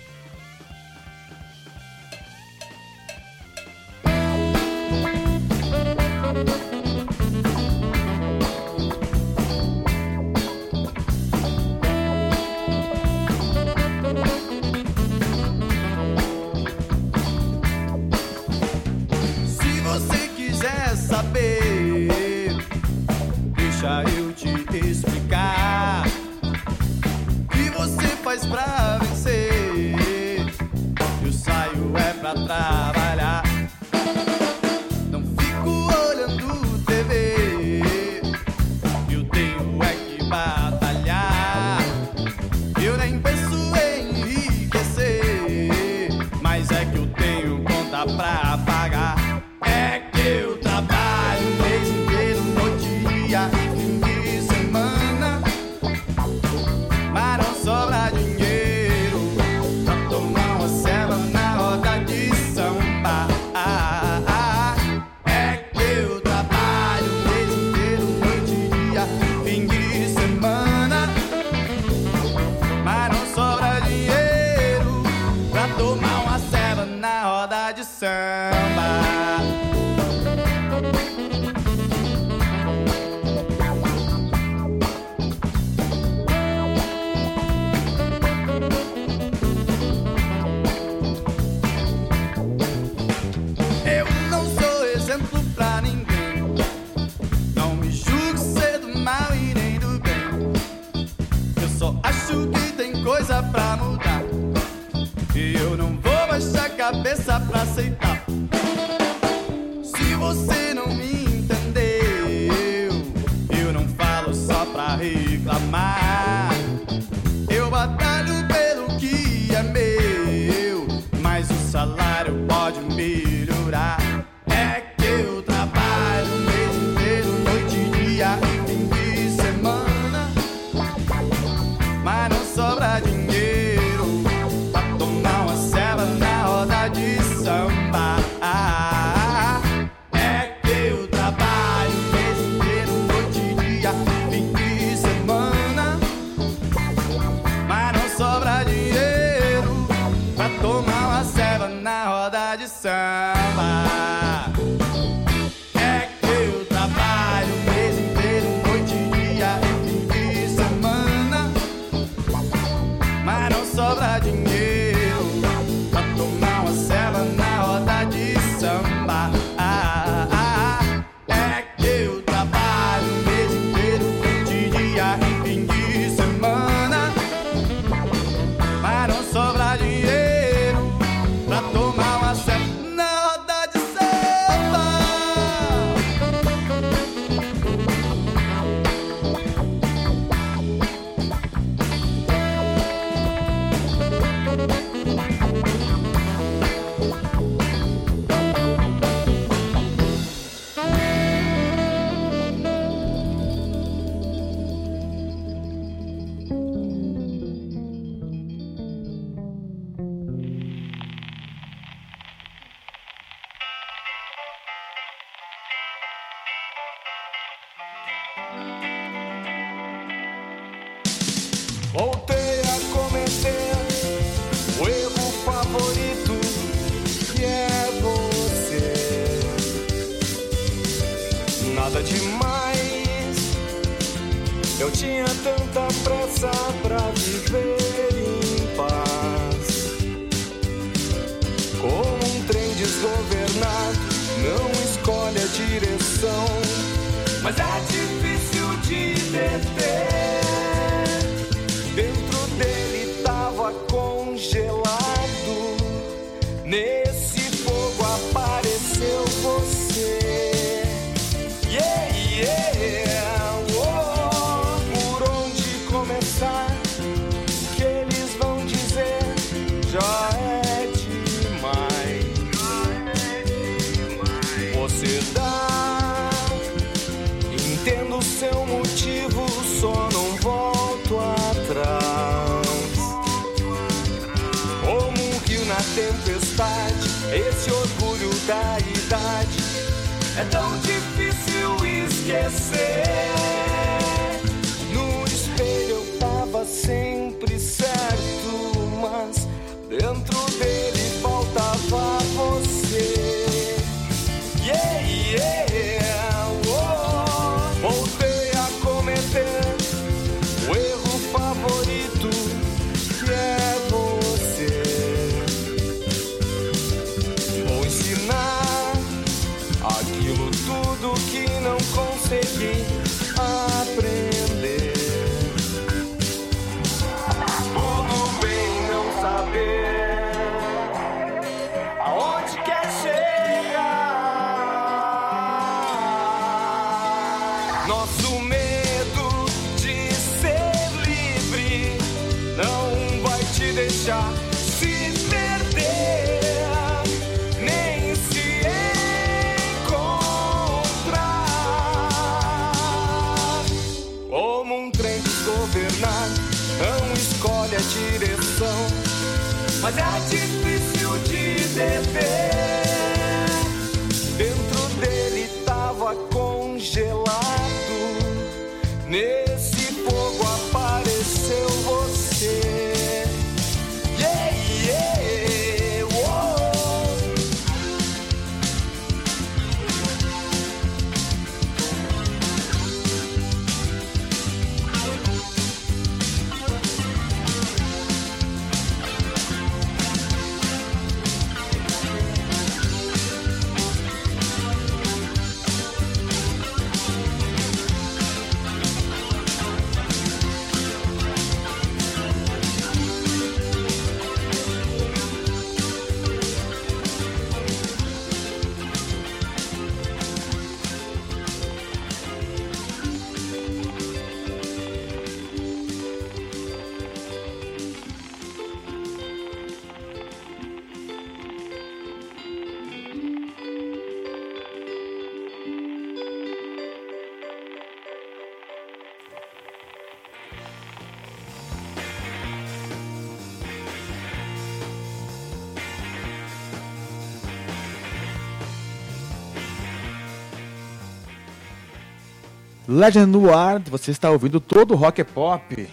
Legend 442.95 443.25
no 443.25 443.53
Ar, 443.53 443.81
você 443.81 444.09
está 444.11 444.31
ouvindo 444.31 444.57
todo 444.61 444.93
o 444.93 444.95
Rock 444.95 445.19
é 445.19 445.25
Pop. 445.25 445.89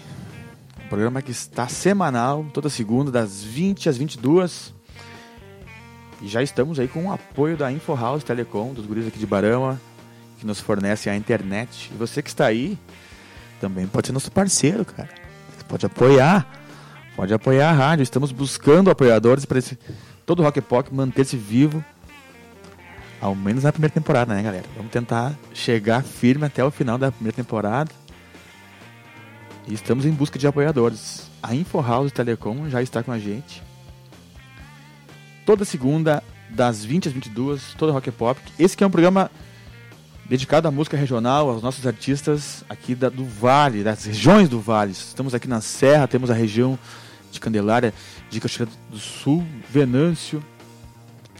Um 0.84 0.88
programa 0.88 1.20
que 1.20 1.32
está 1.32 1.66
semanal, 1.66 2.46
toda 2.55 2.70
segunda, 2.70 3.11
das 3.11 3.42
20 3.42 3.88
às 3.88 3.96
22. 3.96 4.72
E 6.20 6.28
já 6.28 6.44
estamos 6.44 6.78
aí 6.78 6.86
com 6.86 7.07
o 7.07 7.12
apoio 7.12 7.57
da 7.57 7.72
InfoHouse 7.72 8.24
Telecom, 8.24 8.72
dos 8.72 8.86
guris 8.86 9.09
aqui 9.09 9.18
de 9.18 9.26
Barama, 9.26 9.80
que 10.38 10.46
nos 10.46 10.61
fornecem 10.61 11.12
a 11.12 11.16
internet. 11.16 11.90
E 11.92 11.98
você 11.98 12.22
que 12.22 12.28
está 12.28 12.46
aí, 12.46 12.78
também 13.61 13.84
pode 13.88 14.07
ser 14.07 14.12
nosso 14.12 14.30
parceiro, 14.30 14.84
cara. 14.84 15.09
Você 15.59 15.64
pode 15.64 15.84
apoiar, 15.84 16.46
pode 17.16 17.34
apoiar 17.34 17.70
a 17.70 17.72
rádio. 17.72 18.05
Estamos 18.05 18.30
buscando 18.30 18.92
apoiadores 18.92 19.44
para 19.44 19.59
esse 19.59 19.76
todo 20.24 20.38
o 20.38 20.42
Rock 20.44 20.61
é 20.61 20.62
Pop 20.62 20.94
manter-se 20.94 21.36
vivo 21.36 21.84
ao 23.23 23.37
menos 23.37 23.62
na 23.62 23.70
primeira 23.70 23.95
temporada, 23.95 24.35
né, 24.35 24.43
galera? 24.43 24.64
Vamos 24.77 24.91
tentar 24.91 25.33
chegar 25.55 26.03
firme 26.03 26.45
até 26.45 26.64
o 26.64 26.73
final 26.73 26.99
da 26.99 27.12
primeira 27.12 27.37
temporada. 27.37 27.93
E 29.68 29.73
estamos 29.73 30.05
em 30.05 30.11
busca 30.11 30.41
de 30.41 30.47
apoiadores. 30.49 31.31
A 31.41 31.55
InfoHouse 31.55 32.12
Telecom 32.12 32.68
já 32.68 32.83
está 32.83 33.01
com 33.01 33.12
a 33.12 33.20
gente. 33.20 33.62
Toda 35.47 35.64
segunda, 35.64 36.20
das 36.51 36.85
20 36.85 37.09
às 37.09 37.14
22, 37.14 37.75
toda 37.79 37.93
Rock 37.93 38.11
Pop. 38.11 38.41
Esse 38.59 38.77
que 38.77 38.83
é 38.83 38.87
um 38.87 38.91
programa 38.91 39.31
dedicado 40.29 40.66
à 40.66 40.73
música 40.73 40.97
regional, 40.97 41.49
aos 41.49 41.62
nossos 41.62 41.87
artistas 41.87 42.64
aqui 42.68 42.93
da, 42.93 43.09
do 43.09 43.25
Vale, 43.25 43.85
das 43.85 44.05
regiões 44.05 44.49
do 44.49 44.61
Vale. 44.61 44.91
Estamos 44.91 45.33
aqui 45.33 45.47
na 45.47 45.61
Serra, 45.61 46.09
temos 46.09 46.29
a 46.29 46.35
região 46.35 46.77
de 47.31 47.39
Candelária, 47.39 47.95
de 48.29 48.41
Cachoeira 48.41 48.73
do 48.91 48.99
Sul, 48.99 49.47
Venâncio, 49.70 50.43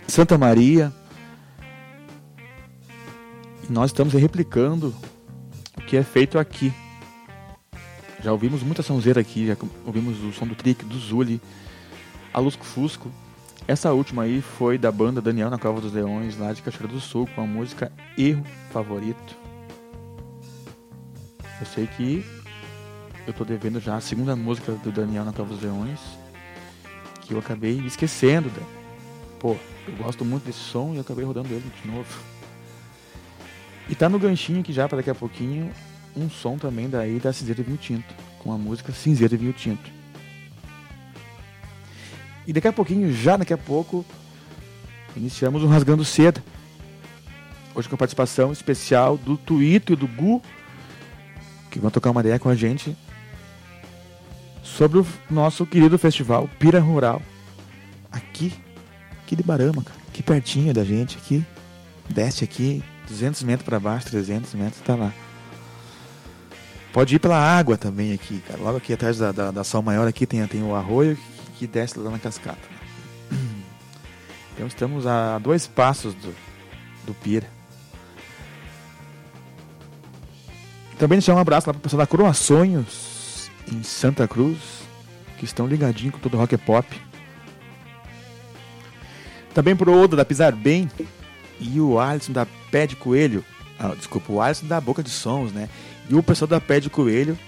Santa 0.07 0.39
Maria, 0.39 0.93
nós 3.73 3.91
estamos 3.91 4.13
replicando 4.13 4.95
o 5.77 5.81
que 5.81 5.97
é 5.97 6.03
feito 6.03 6.39
aqui. 6.39 6.73
Já 8.23 8.31
ouvimos 8.31 8.63
muita 8.63 8.83
sonzeira 8.83 9.21
aqui, 9.21 9.47
já 9.47 9.57
ouvimos 9.85 10.23
o 10.23 10.33
som 10.33 10.47
do 10.47 10.55
Trick, 10.55 10.85
do 10.85 10.99
Zuli, 10.99 11.41
a 12.33 12.39
Lusco 12.39 12.65
Fusco. 12.65 13.11
Essa 13.67 13.93
última 13.93 14.25
aí 14.25 14.43
foi 14.43 14.77
da 14.77 14.93
banda 14.93 15.21
Daniel 15.21 15.49
na 15.49 15.59
Cova 15.59 15.81
dos 15.81 15.93
Leões, 15.93 16.37
lá 16.37 16.53
de 16.53 16.63
Cachoeira 16.63 16.93
do 16.93 17.01
Sul, 17.01 17.27
com 17.35 17.41
a 17.41 17.47
música 17.47 17.91
Erro 18.17 18.45
Favorito. 18.71 19.37
Eu 21.59 21.67
sei 21.67 21.87
que 21.87 22.25
eu 23.27 23.33
tô 23.33 23.45
devendo 23.45 23.81
já 23.81 23.97
a 23.97 24.01
segunda 24.01 24.37
música 24.37 24.73
do 24.73 24.93
Daniel 24.93 25.25
na 25.25 25.33
Cova 25.33 25.49
dos 25.49 25.63
Leões, 25.63 26.01
que 27.23 27.33
eu 27.33 27.39
acabei 27.39 27.79
esquecendo. 27.87 28.51
Pô, 29.39 29.57
eu 29.89 29.97
gosto 29.97 30.25
muito 30.25 30.45
desse 30.45 30.59
som 30.59 30.93
e 30.95 31.01
acabei 31.01 31.25
rodando 31.25 31.49
ele 31.49 31.73
de 31.83 31.89
novo. 31.89 32.33
E 33.89 33.95
tá 33.95 34.09
no 34.09 34.19
ganchinho 34.19 34.61
aqui 34.61 34.73
já 34.73 34.89
para 34.89 34.99
daqui 34.99 35.11
a 35.11 35.15
pouquinho 35.15 35.71
um 36.17 36.29
som 36.29 36.59
também 36.59 36.89
daí 36.89 37.19
da 37.19 37.33
Cinzeira 37.33 37.63
Vinho 37.63 37.77
Tinto, 37.77 38.15
com 38.39 38.53
a 38.53 38.59
música 38.59 38.93
Cinzeira 38.93 39.37
Vinho 39.37 39.53
Tinto. 39.53 39.91
E 42.47 42.53
daqui 42.53 42.69
a 42.69 42.73
pouquinho, 42.73 43.13
já 43.13 43.37
daqui 43.37 43.53
a 43.53 43.59
pouco, 43.59 44.05
iniciamos 45.17 45.63
um 45.63 45.69
Rasgando 45.69 46.05
Seda. 46.05 46.43
Hoje 47.75 47.89
com 47.89 47.95
a 47.95 47.99
participação 47.99 48.53
especial 48.53 49.17
do 49.17 49.37
Tuito 49.37 49.93
e 49.93 49.97
do 49.97 50.07
Gu, 50.07 50.43
que 51.71 51.79
vão 51.79 51.91
tocar 51.91 52.11
uma 52.11 52.21
ideia 52.21 52.39
com 52.39 52.49
a 52.49 52.55
gente 52.55 52.97
sobre 54.63 54.99
o 54.99 55.07
nosso 55.31 55.65
querido 55.65 55.99
festival 55.99 56.49
Pira 56.59 56.81
Rural. 56.81 57.23
Aqui, 58.11 58.53
aqui 59.23 59.37
de 59.37 59.43
Barama, 59.43 59.83
cara. 59.83 59.99
Aqui 60.09 60.23
pertinho 60.23 60.75
da 60.75 60.85
gente, 60.85 61.17
aqui. 61.17 61.43
Desce 62.11 62.45
aqui, 62.45 62.83
200 63.09 63.43
metros 63.43 63.65
para 63.65 63.81
baixo, 63.81 64.07
300 64.07 64.55
metros, 64.55 64.83
tá 64.83 64.95
lá. 64.95 65.13
Pode 66.93 67.17
ir 67.17 67.19
pela 67.19 67.39
água 67.39 67.79
também 67.79 68.13
aqui, 68.13 68.41
cara. 68.47 68.61
Logo 68.61 68.77
aqui 68.77 68.93
atrás 68.93 69.19
da, 69.19 69.33
da, 69.33 69.51
da 69.51 69.65
Sol 69.65 69.83
Maior 69.83 70.07
aqui 70.07 70.27
tem, 70.27 70.47
tem 70.47 70.63
o 70.63 70.75
arroio 70.75 71.17
que, 71.17 71.53
que 71.61 71.67
desce 71.67 71.99
lá 71.99 72.11
na 72.11 72.19
cascata. 72.19 72.61
Então 74.55 74.67
estamos 74.67 75.07
a 75.07 75.39
dois 75.39 75.67
passos 75.67 76.13
do, 76.13 76.35
do 77.07 77.15
Pira. 77.15 77.49
Também 80.99 81.19
deixar 81.19 81.35
um 81.35 81.39
abraço 81.39 81.67
lá 81.67 81.73
para 81.73 81.81
o 81.81 81.83
pessoal 81.83 82.01
da 82.01 82.07
Coroa 82.07 82.35
Sonhos, 82.35 83.51
em 83.73 83.83
Santa 83.83 84.29
Cruz, 84.29 84.59
que 85.39 85.47
estão 85.47 85.67
ligadinhos 85.67 86.15
com 86.15 86.21
todo 86.21 86.35
o 86.35 86.37
rock 86.37 86.55
e 86.55 86.59
pop. 86.59 86.87
Também 89.55 89.75
pro 89.75 89.99
Oda 89.99 90.17
da 90.17 90.25
Pisar 90.25 90.55
Bem 90.55 90.89
e 91.63 91.81
o 91.81 91.99
Alisson 91.99 92.33
da 92.33 92.47
Pé 92.71 92.87
de 92.87 92.97
Coelho. 92.97 93.45
Ah, 93.79 93.95
desculpa, 93.97 94.33
o 94.33 94.41
Alisson 94.41 94.67
da 94.67 94.81
Boca 94.81 95.03
de 95.03 95.11
Sons, 95.11 95.53
né? 95.53 95.69
E 96.09 96.15
o 96.15 96.23
pessoal 96.23 96.49
da 96.49 96.61
Pé 96.61 96.81
de 96.81 96.91
Coelho. 96.91 97.39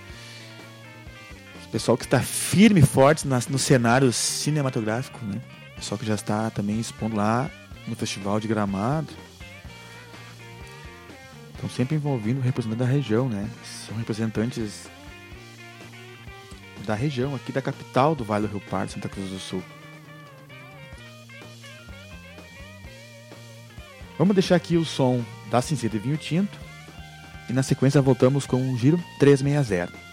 O 1.67 1.69
pessoal 1.69 1.97
que 1.97 2.05
está 2.05 2.21
firme 2.21 2.81
e 2.81 2.87
forte 2.87 3.27
no 3.27 3.59
cenário 3.59 4.13
cinematográfico, 4.13 5.19
né? 5.25 5.41
Pessoal 5.75 5.99
que 5.99 6.07
já 6.07 6.15
está 6.15 6.51
também 6.51 6.79
expondo 6.79 7.17
lá 7.17 7.51
no 7.89 7.97
Festival 7.97 8.39
de 8.39 8.47
Gramado. 8.47 9.09
Estão 11.55 11.69
sempre 11.69 11.97
envolvindo 11.97 12.41
representantes 12.41 12.87
da 12.87 12.93
região, 12.93 13.29
né? 13.29 13.51
São 13.87 13.97
representantes 13.97 14.89
da 16.87 16.95
região, 16.95 17.35
aqui 17.35 17.51
da 17.51 17.63
capital 17.63 18.15
do 18.15 18.25
Vale 18.25 18.47
do 18.47 18.53
Rio 18.53 18.61
Pardo, 18.71 18.93
Santa 18.93 19.09
Cruz 19.09 19.31
do 19.31 19.39
Sul. 19.39 19.63
Vamos 24.19 24.35
deixar 24.35 24.57
aqui 24.57 24.77
o 24.77 24.85
som 24.85 25.25
da 25.51 25.61
Cinzeta 25.61 25.97
e 25.97 25.99
Vinho 25.99 26.17
Tinto. 26.17 26.59
E 27.49 27.53
na 27.53 27.63
sequência 27.63 28.01
voltamos 28.01 28.47
com 28.47 28.73
o 28.73 28.79
Giro 28.79 29.03
360. 29.19 30.04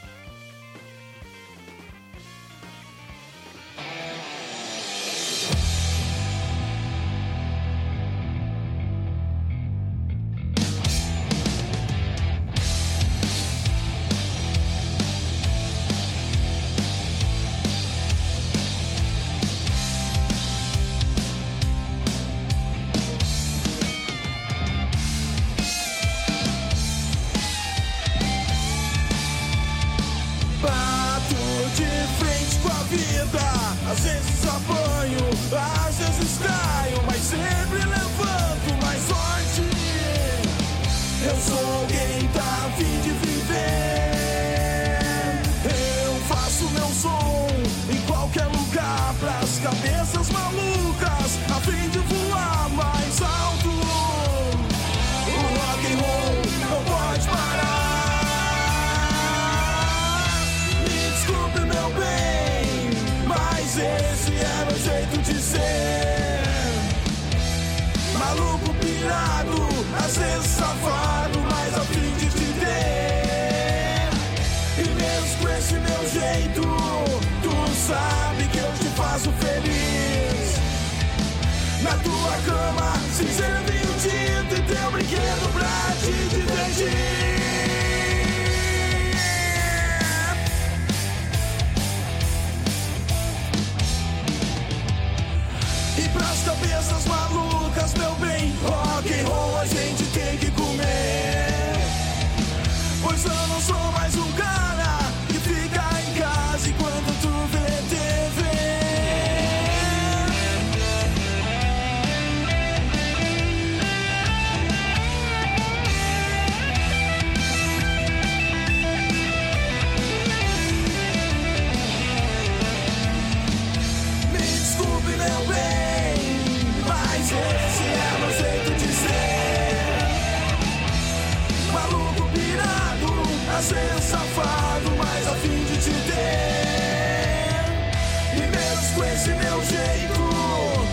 Esse 139.22 139.30
meu 139.30 139.64
jeito, 139.64 140.18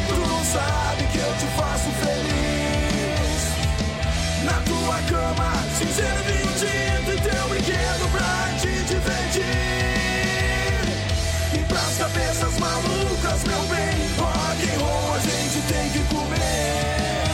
tu 0.06 0.44
sabe 0.44 1.02
que 1.10 1.18
eu 1.18 1.32
te 1.36 1.46
faço 1.56 1.90
feliz. 2.02 3.40
Na 4.44 4.52
tua 4.68 5.00
cama, 5.08 5.50
cinzeiro 5.78 6.22
vinho 6.24 6.52
tinto 6.58 7.10
e 7.10 7.20
teu 7.22 7.48
brinquedo 7.48 8.10
pra 8.12 8.50
te 8.60 8.84
divertir. 8.84 9.44
E 11.54 11.58
pras 11.68 11.96
cabeças 11.96 12.58
malucas, 12.58 13.44
meu 13.44 13.62
bem, 13.62 13.96
rock 14.18 14.62
and 14.68 14.78
roll 14.78 15.14
a 15.14 15.20
gente 15.20 15.62
tem 15.72 15.88
que 15.90 16.00
comer. 16.14 17.24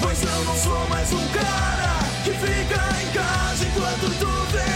Pois 0.00 0.22
eu 0.22 0.44
não 0.44 0.56
sou 0.56 0.88
mais 0.88 1.12
um 1.12 1.28
cara 1.28 1.98
que 2.22 2.30
fica 2.30 2.80
em 3.02 3.10
casa 3.10 3.64
enquanto 3.64 4.18
tu 4.20 4.52
vê 4.52 4.73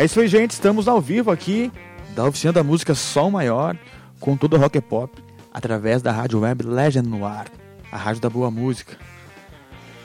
É 0.00 0.04
isso 0.06 0.18
aí, 0.18 0.28
gente. 0.28 0.52
Estamos 0.52 0.88
ao 0.88 0.98
vivo 0.98 1.30
aqui 1.30 1.70
da 2.16 2.24
oficina 2.24 2.54
da 2.54 2.64
música 2.64 2.94
Sol 2.94 3.30
Maior, 3.30 3.76
com 4.18 4.34
todo 4.34 4.56
o 4.56 4.58
rock 4.58 4.78
e 4.78 4.80
pop, 4.80 5.22
através 5.52 6.00
da 6.00 6.10
rádio 6.10 6.40
web 6.40 6.64
Legend 6.64 7.06
no 7.06 7.26
ar, 7.26 7.48
a 7.92 7.98
rádio 7.98 8.22
da 8.22 8.30
boa 8.30 8.50
música. 8.50 8.96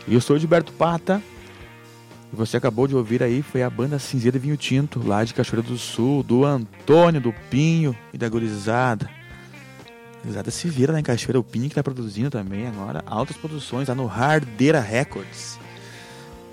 E 0.05 0.13
eu 0.13 0.19
sou 0.19 0.35
o 0.35 0.39
Gilberto 0.39 0.73
Pata. 0.73 1.23
E 2.33 2.35
você 2.35 2.57
acabou 2.57 2.89
de 2.89 2.93
ouvir 2.93 3.23
aí 3.23 3.41
foi 3.41 3.63
a 3.63 3.69
banda 3.69 3.97
Cinzeira 3.97 4.37
Vinho 4.37 4.57
Tinto, 4.57 5.01
lá 5.01 5.23
de 5.23 5.33
Cachoeira 5.33 5.65
do 5.65 5.77
Sul, 5.77 6.23
do 6.23 6.43
Antônio, 6.43 7.21
do 7.21 7.33
Pinho 7.49 7.95
e 8.13 8.17
da 8.17 8.27
Gurizada. 8.27 9.09
Gurizada 10.21 10.51
se 10.51 10.67
vira 10.67 10.91
lá 10.91 10.99
em 10.99 11.03
Cachoeira, 11.03 11.39
o 11.39 11.43
Pinho 11.43 11.69
que 11.69 11.75
tá 11.75 11.81
produzindo 11.81 12.29
também 12.29 12.67
agora 12.67 13.01
altas 13.05 13.37
produções 13.37 13.87
lá 13.87 13.95
no 13.95 14.09
Hardeira 14.09 14.81
Records. 14.81 15.57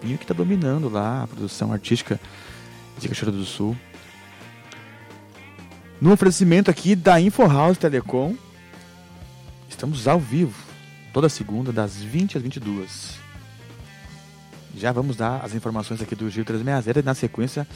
Pinho 0.01 0.17
que 0.17 0.27
tá 0.27 0.33
dominando 0.33 0.89
lá 0.89 1.25
a 1.25 1.27
produção 1.27 1.73
artística 1.73 2.21
de 2.99 3.09
Cachoeira 3.09 3.37
do 3.37 3.45
Sul. 3.45 3.77
No 6.01 6.13
oferecimento 6.13 6.71
aqui 6.71 6.95
da 6.97 7.21
Info 7.21 7.47
House 7.47 7.79
Telecom, 7.79 8.35
estamos 9.69 10.09
ao 10.09 10.19
vivo, 10.19 10.55
toda 11.13 11.29
segunda, 11.29 11.73
das 11.73 11.97
20 11.97 12.37
às 12.37 12.43
22. 12.43 13.19
Já 14.77 14.91
vamos 14.91 15.17
dar 15.17 15.45
as 15.45 15.55
informações 15.55 16.01
aqui 16.01 16.15
do 16.15 16.29
Giro 16.31 16.47
360 16.47 17.01
e 17.01 17.03
na 17.03 17.15
sequência 17.15 17.67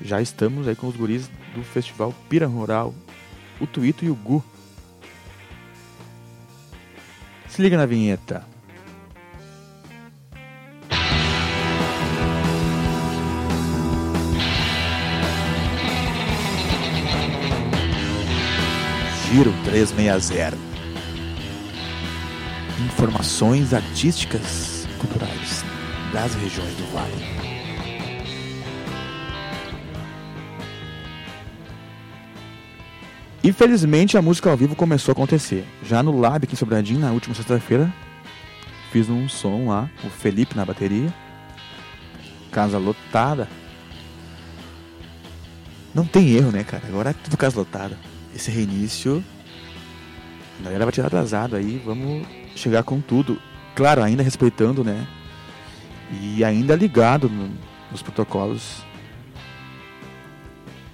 já 0.00 0.20
estamos 0.20 0.68
aí 0.68 0.74
com 0.74 0.86
os 0.88 0.96
guris 0.96 1.30
do 1.54 1.62
Festival 1.62 2.14
Pira 2.28 2.46
Rural, 2.46 2.94
o 3.60 3.66
Tuito 3.66 4.04
e 4.04 4.10
o 4.10 4.14
Gu. 4.14 4.44
Se 7.48 7.62
liga 7.62 7.76
na 7.76 7.86
vinheta. 7.86 8.55
Giro 19.28 19.52
360. 19.64 20.56
Informações 22.86 23.74
artísticas 23.74 24.84
e 24.84 24.98
culturais 24.98 25.64
das 26.12 26.32
regiões 26.36 26.72
do 26.76 26.86
Vale. 26.92 27.12
Infelizmente 33.42 34.16
a 34.16 34.22
música 34.22 34.48
ao 34.48 34.56
vivo 34.56 34.76
começou 34.76 35.10
a 35.10 35.14
acontecer. 35.14 35.66
Já 35.82 36.04
no 36.04 36.16
Lab 36.16 36.44
aqui 36.44 36.54
em 36.54 36.56
Sobradinho, 36.56 37.00
na 37.00 37.10
última 37.10 37.34
sexta-feira, 37.34 37.92
fiz 38.92 39.08
um 39.08 39.28
som 39.28 39.66
lá, 39.66 39.90
o 40.04 40.08
Felipe 40.08 40.56
na 40.56 40.64
bateria. 40.64 41.12
Casa 42.52 42.78
lotada. 42.78 43.48
Não 45.92 46.04
tem 46.04 46.30
erro, 46.30 46.52
né, 46.52 46.62
cara? 46.62 46.84
Agora 46.86 47.10
é 47.10 47.12
tudo 47.12 47.36
casa 47.36 47.58
lotada. 47.58 47.98
Esse 48.36 48.50
reinício. 48.50 49.24
A 50.60 50.64
galera 50.64 50.84
vai 50.84 50.92
tirar 50.92 51.06
atrasado 51.06 51.56
aí, 51.56 51.80
vamos 51.84 52.26
chegar 52.54 52.82
com 52.82 53.00
tudo. 53.00 53.40
Claro, 53.74 54.02
ainda 54.02 54.22
respeitando, 54.22 54.84
né? 54.84 55.06
E 56.20 56.44
ainda 56.44 56.76
ligado 56.76 57.30
no- 57.30 57.50
nos 57.90 58.02
protocolos 58.02 58.82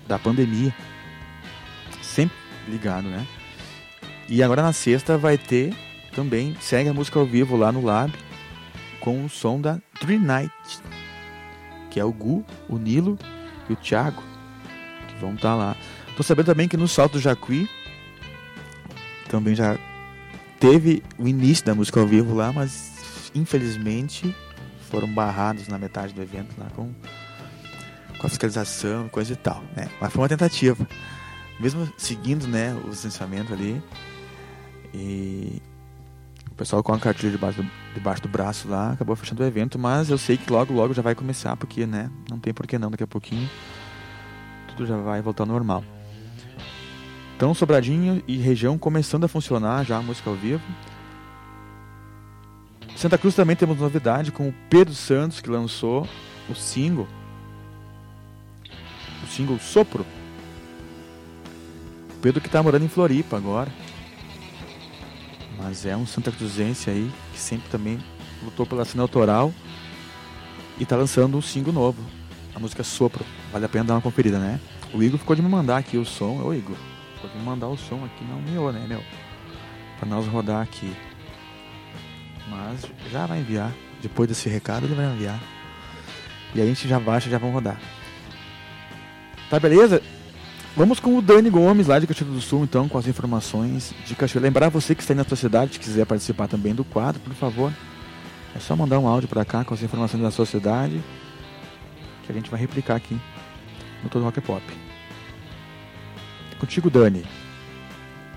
da 0.06 0.20
pandemia. 0.20 0.72
Sempre 2.00 2.36
ligado, 2.68 3.08
né? 3.08 3.26
E 4.28 4.40
agora 4.40 4.62
na 4.62 4.72
sexta 4.72 5.18
vai 5.18 5.36
ter 5.36 5.74
também, 6.14 6.56
segue 6.60 6.88
a 6.88 6.94
música 6.94 7.18
ao 7.18 7.26
vivo 7.26 7.56
lá 7.56 7.72
no 7.72 7.82
Lab, 7.84 8.12
com 9.00 9.24
o 9.24 9.28
som 9.28 9.60
da 9.60 9.78
Three 9.98 10.18
Night, 10.18 10.52
que 11.90 11.98
é 11.98 12.04
o 12.04 12.12
Gu, 12.12 12.44
o 12.68 12.78
Nilo 12.78 13.18
e 13.68 13.72
o 13.72 13.76
Thiago, 13.76 14.22
que 15.08 15.14
vão 15.20 15.34
estar 15.34 15.56
lá. 15.56 15.76
Tô 16.16 16.22
sabendo 16.22 16.46
também 16.46 16.68
que 16.68 16.76
no 16.76 16.86
Salto 16.86 17.12
do 17.12 17.20
Jacuí 17.20 17.68
também 19.28 19.54
já 19.54 19.78
teve 20.60 21.02
o 21.18 21.26
início 21.26 21.64
da 21.64 21.74
música 21.74 21.98
ao 21.98 22.06
vivo 22.06 22.34
lá, 22.34 22.52
mas 22.52 23.30
infelizmente 23.34 24.34
foram 24.90 25.08
barrados 25.08 25.68
na 25.68 25.78
metade 25.78 26.12
do 26.12 26.20
evento 26.20 26.54
lá 26.58 26.66
com, 26.76 26.92
com 28.18 28.26
a 28.26 28.28
fiscalização, 28.28 29.08
coisa 29.08 29.32
e 29.32 29.36
tal, 29.36 29.64
né? 29.74 29.88
Mas 30.00 30.12
foi 30.12 30.22
uma 30.22 30.28
tentativa. 30.28 30.86
Mesmo 31.58 31.90
seguindo, 31.96 32.46
né, 32.46 32.74
o 32.84 32.90
licenciamento 32.90 33.52
ali. 33.52 33.82
E 34.92 35.62
o 36.50 36.54
pessoal 36.54 36.82
com 36.82 36.92
a 36.92 36.98
cartilha 36.98 37.32
debaixo 37.32 37.62
do, 37.62 37.70
debaixo 37.94 38.20
do 38.20 38.28
braço 38.28 38.68
lá 38.68 38.92
acabou 38.92 39.16
fechando 39.16 39.42
o 39.42 39.46
evento, 39.46 39.78
mas 39.78 40.10
eu 40.10 40.18
sei 40.18 40.36
que 40.36 40.52
logo, 40.52 40.74
logo 40.74 40.92
já 40.92 41.00
vai 41.00 41.14
começar, 41.14 41.56
porque, 41.56 41.86
né, 41.86 42.10
não 42.28 42.38
tem 42.38 42.52
por 42.52 42.66
que 42.66 42.78
não, 42.78 42.90
daqui 42.90 43.02
a 43.02 43.06
pouquinho 43.06 43.48
tudo 44.72 44.86
já 44.86 44.96
vai 44.96 45.22
voltar 45.22 45.44
ao 45.44 45.48
normal. 45.48 45.84
Então, 47.42 47.54
Sobradinho 47.54 48.22
e 48.28 48.36
região 48.36 48.78
começando 48.78 49.24
a 49.24 49.28
funcionar 49.28 49.84
já 49.84 49.96
a 49.96 50.00
música 50.00 50.30
ao 50.30 50.36
vivo. 50.36 50.62
Santa 52.94 53.18
Cruz 53.18 53.34
também 53.34 53.56
temos 53.56 53.80
novidade 53.80 54.30
com 54.30 54.48
o 54.48 54.54
Pedro 54.70 54.94
Santos 54.94 55.40
que 55.40 55.50
lançou 55.50 56.06
o 56.48 56.54
single. 56.54 57.08
O 59.24 59.26
single 59.26 59.58
Sopro. 59.58 60.06
O 62.10 62.20
Pedro 62.22 62.40
que 62.40 62.46
está 62.46 62.62
morando 62.62 62.84
em 62.84 62.88
Floripa 62.88 63.36
agora. 63.38 63.72
Mas 65.58 65.84
é 65.84 65.96
um 65.96 66.06
Santa 66.06 66.30
Cruzense 66.30 66.90
aí 66.90 67.10
que 67.32 67.40
sempre 67.40 67.68
também 67.68 67.98
lutou 68.44 68.64
pela 68.64 68.84
cena 68.84 69.02
autoral 69.02 69.52
e 70.78 70.84
está 70.84 70.94
lançando 70.94 71.36
um 71.36 71.42
single 71.42 71.72
novo. 71.72 72.00
A 72.54 72.60
música 72.60 72.84
Sopro. 72.84 73.24
Vale 73.50 73.64
a 73.64 73.68
pena 73.68 73.86
dar 73.86 73.94
uma 73.94 74.00
conferida, 74.00 74.38
né? 74.38 74.60
O 74.94 75.02
Igor 75.02 75.18
ficou 75.18 75.34
de 75.34 75.42
me 75.42 75.48
mandar 75.48 75.78
aqui 75.78 75.98
o 75.98 76.04
som. 76.04 76.40
Ô 76.40 76.54
Igor, 76.54 76.76
ficou 77.22 77.30
de 77.30 77.38
me 77.38 77.44
mandar 77.44 77.68
o 77.68 77.76
som 77.76 78.04
aqui, 78.04 78.24
não 78.24 78.40
miou, 78.40 78.72
né, 78.72 78.84
meu? 78.88 79.02
Pra 79.98 80.08
nós 80.08 80.26
rodar 80.26 80.60
aqui. 80.60 80.92
Mas 82.48 82.84
já 83.10 83.26
vai 83.26 83.38
enviar. 83.38 83.72
Depois 84.02 84.28
desse 84.28 84.48
recado 84.48 84.86
ele 84.86 84.94
vai 84.94 85.06
enviar. 85.06 85.40
E 86.54 86.60
a 86.60 86.66
gente 86.66 86.88
já 86.88 86.98
baixa 86.98 87.30
já 87.30 87.38
vamos 87.38 87.54
rodar. 87.54 87.80
Tá 89.48 89.60
beleza? 89.60 90.02
Vamos 90.76 90.98
com 90.98 91.16
o 91.16 91.22
Dani 91.22 91.50
Gomes 91.50 91.86
lá 91.86 91.98
de 91.98 92.06
Cachoeira 92.06 92.34
do 92.34 92.40
Sul, 92.40 92.64
então, 92.64 92.88
com 92.88 92.98
as 92.98 93.06
informações 93.06 93.94
de 94.06 94.14
Cachoeira. 94.14 94.48
Lembrar 94.48 94.70
você 94.70 94.94
que 94.94 95.02
está 95.02 95.12
aí 95.12 95.16
na 95.16 95.24
sua 95.24 95.36
cidade, 95.36 95.78
quiser 95.78 96.06
participar 96.06 96.48
também 96.48 96.74
do 96.74 96.84
quadro, 96.84 97.20
por 97.20 97.34
favor. 97.34 97.72
É 98.56 98.58
só 98.58 98.74
mandar 98.74 98.98
um 98.98 99.06
áudio 99.06 99.28
pra 99.28 99.44
cá 99.44 99.64
com 99.64 99.74
as 99.74 99.82
informações 99.82 100.22
da 100.22 100.30
sua 100.30 100.46
cidade. 100.46 101.00
Que 102.24 102.32
a 102.32 102.34
gente 102.34 102.50
vai 102.50 102.58
replicar 102.58 102.96
aqui 102.96 103.18
no 104.02 104.08
Todo 104.08 104.24
Rock 104.24 104.40
Pop. 104.40 104.62
Contigo, 106.62 106.88
Dani. 106.88 107.24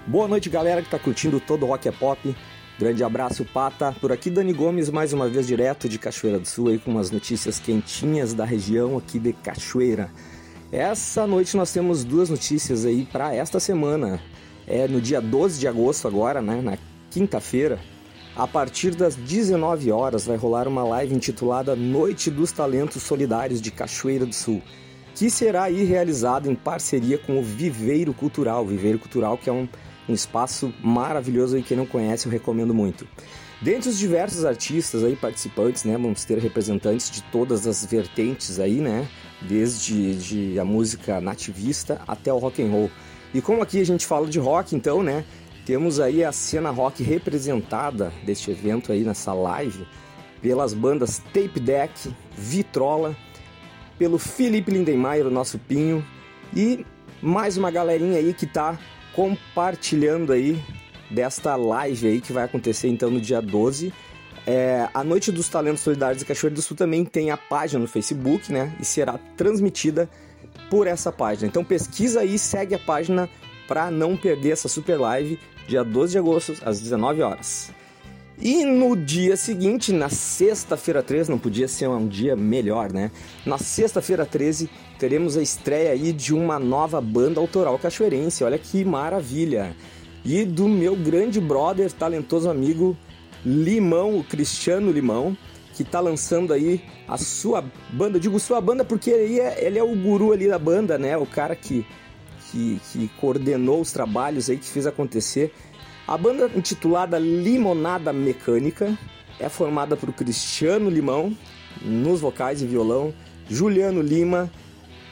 Boa 0.08 0.28
noite, 0.28 0.50
galera 0.50 0.82
que 0.82 0.90
tá 0.90 0.98
curtindo 0.98 1.40
todo 1.40 1.64
o 1.64 1.68
Rock 1.68 1.88
é 1.88 1.92
Pop. 1.92 2.36
Grande 2.80 3.04
abraço, 3.04 3.46
Pata. 3.46 3.96
Por 4.02 4.12
aqui, 4.12 4.32
Dani 4.32 4.52
Gomes, 4.52 4.90
mais 4.90 5.14
uma 5.14 5.30
vez 5.30 5.46
direto 5.46 5.88
de 5.88 6.00
Cachoeira 6.00 6.40
do 6.40 6.48
Sul, 6.48 6.70
aí 6.70 6.80
com 6.80 6.90
umas 6.90 7.12
notícias 7.12 7.60
quentinhas 7.60 8.34
da 8.34 8.44
região 8.44 8.98
aqui 8.98 9.20
de 9.20 9.32
Cachoeira. 9.32 10.10
Essa 10.72 11.28
noite 11.28 11.56
nós 11.56 11.72
temos 11.72 12.04
duas 12.04 12.28
notícias 12.28 12.84
aí 12.84 13.06
para 13.06 13.32
esta 13.32 13.60
semana. 13.60 14.20
É 14.66 14.88
no 14.88 15.00
dia 15.00 15.22
12 15.22 15.60
de 15.60 15.68
agosto 15.68 16.08
agora, 16.08 16.42
né, 16.42 16.60
na 16.64 16.80
quinta-feira, 17.12 17.80
a 18.36 18.48
partir 18.48 18.96
das 18.96 19.16
19 19.16 19.92
horas 19.92 20.26
vai 20.26 20.36
rolar 20.36 20.68
uma 20.68 20.84
live 20.84 21.14
intitulada 21.14 21.76
Noite 21.76 22.32
dos 22.32 22.52
Talentos 22.52 23.04
Solidários 23.04 23.62
de 23.62 23.70
Cachoeira 23.70 24.26
do 24.26 24.34
Sul, 24.34 24.64
que 25.16 25.30
será 25.30 25.64
aí 25.64 25.86
realizada 25.86 26.52
em 26.52 26.54
parceria 26.54 27.18
com 27.18 27.40
o 27.40 27.44
Viveiro 27.44 28.14
Cultural, 28.14 28.66
Viveiro 28.66 29.00
Cultural 29.00 29.38
que 29.38 29.50
é 29.50 29.54
um, 29.54 29.68
um 30.10 30.14
espaço 30.14 30.74
maravilhoso 30.84 31.58
e 31.58 31.64
quem 31.64 31.78
não 31.78 31.86
conhece 31.86 32.28
eu 32.28 32.32
recomendo 32.32 32.74
muito. 32.74 33.08
Dentre 33.62 33.90
os 33.90 33.98
diversos 33.98 34.44
artistas 34.44 35.04
aí 35.04 35.16
participantes, 35.16 35.86
né, 35.86 35.94
vamos 35.94 36.26
ter 36.26 36.38
representantes 36.38 37.10
de 37.10 37.24
todas 37.24 37.66
as 37.66 37.86
vertentes 37.86 38.60
aí, 38.60 38.82
né, 38.82 39.08
desde 39.42 40.16
de 40.16 40.60
a 40.60 40.66
música 40.66 41.22
nativista 41.22 42.02
até 42.06 42.32
o 42.34 42.38
rock 42.38 42.62
and 42.62 42.70
roll. 42.70 42.92
E 43.34 43.42
como 43.42 43.62
aqui 43.62 43.80
a 43.80 43.86
gente 43.86 44.06
fala 44.06 44.28
de 44.28 44.38
rock, 44.38 44.76
então, 44.76 45.02
né, 45.02 45.24
temos 45.66 46.00
aí 46.02 46.24
a 46.24 46.34
cena 46.34 46.70
rock 46.70 47.02
representada 47.02 48.12
deste 48.26 48.52
evento 48.52 48.92
aí 48.92 49.04
nessa 49.04 49.34
live 49.34 49.88
pelas 50.42 50.74
bandas 50.74 51.20
Tape 51.34 51.60
Deck, 51.60 52.14
Vitrola, 52.38 53.16
pelo 53.98 54.18
Felipe 54.18 54.72
Lindenmayer, 54.72 55.26
o 55.26 55.32
nosso 55.32 55.58
Pinho, 55.58 56.06
e 56.56 56.86
mais 57.22 57.58
uma 57.58 57.72
galerinha 57.72 58.18
aí 58.18 58.34
que 58.34 58.46
tá 58.46 58.78
compartilhando 59.14 60.34
aí 60.34 60.62
desta 61.10 61.56
live 61.56 62.08
aí 62.08 62.22
que 62.22 62.34
vai 62.34 62.44
acontecer 62.44 62.88
então 62.88 63.10
no 63.10 63.22
dia 63.22 63.42
12. 63.42 63.94
É, 64.46 64.88
a 64.94 65.04
Noite 65.04 65.32
dos 65.32 65.50
Talentos 65.50 65.82
Solidários 65.82 66.20
de 66.20 66.26
Cachoeira 66.26 66.56
do 66.56 66.62
Sul 66.62 66.78
também 66.78 67.04
tem 67.04 67.32
a 67.32 67.38
página 67.38 67.80
no 67.80 67.88
Facebook, 67.88 68.52
né? 68.52 68.76
E 68.80 68.86
será 68.86 69.18
transmitida 69.36 70.08
por 70.70 70.86
essa 70.86 71.12
página. 71.12 71.48
Então 71.48 71.64
pesquisa 71.64 72.20
aí, 72.20 72.38
segue 72.38 72.76
a 72.76 72.80
página 72.80 73.30
para 73.68 73.90
não 73.90 74.16
perder 74.16 74.52
essa 74.52 74.68
super 74.68 75.00
live, 75.00 75.40
dia 75.68 75.84
12 75.84 76.12
de 76.12 76.18
agosto, 76.20 76.54
às 76.64 76.80
19 76.80 77.22
horas. 77.24 77.72
E 78.38 78.66
no 78.66 78.98
dia 78.98 79.38
seguinte, 79.38 79.94
na 79.94 80.10
sexta-feira 80.10 81.02
13, 81.02 81.32
não 81.32 81.40
podia 81.40 81.68
ser 81.68 81.88
um 81.88 82.06
dia 82.06 82.36
melhor, 82.36 82.92
né? 82.92 83.10
Na 83.46 83.58
sexta-feira 83.58 84.26
13, 84.26 84.70
teremos 85.00 85.38
a 85.38 85.42
estreia 85.42 85.92
aí 85.92 86.12
de 86.12 86.34
uma 86.34 86.60
nova 86.60 87.00
banda 87.00 87.40
autoral 87.40 87.80
cachoeirense. 87.80 88.44
Olha 88.44 88.58
que 88.58 88.84
maravilha! 88.84 89.76
E 90.26 90.44
do 90.44 90.68
meu 90.68 90.96
grande 90.96 91.40
brother, 91.40 91.92
talentoso 91.92 92.50
amigo 92.50 92.98
Limão, 93.46 94.18
o 94.18 94.24
Cristiano 94.24 94.92
Limão, 94.92 95.38
que 95.74 95.84
tá 95.84 96.00
lançando 96.00 96.52
aí 96.52 96.84
a 97.08 97.18
sua 97.18 97.64
banda. 97.94 98.20
Digo 98.20 98.40
sua 98.40 98.60
banda 98.60 98.84
porque 98.84 99.12
ele 99.12 99.40
é, 99.40 99.64
ele 99.66 99.80
é 99.80 99.84
o 99.84 99.96
guru 99.96 100.34
ali 100.34 100.48
da 100.48 100.60
banda, 100.60 100.98
né? 100.98 101.16
O 101.16 101.26
cara 101.26 101.56
que, 101.56 101.86
que, 102.52 102.82
que 102.92 103.08
coordenou 103.20 103.80
os 103.80 103.92
trabalhos 103.92 104.50
aí, 104.50 104.58
que 104.58 104.68
fez 104.68 104.86
acontecer. 104.88 105.54
A 106.08 106.16
banda 106.20 106.52
intitulada 106.56 107.18
Limonada 107.18 108.14
Mecânica 108.14 108.96
é 109.40 109.50
formada 109.50 109.98
por 109.98 110.14
Cristiano 110.14 110.88
Limão 110.88 111.36
nos 111.82 112.22
vocais 112.22 112.62
e 112.62 112.68
violão, 112.68 113.12
Juliano 113.50 114.04
Lima, 114.04 114.52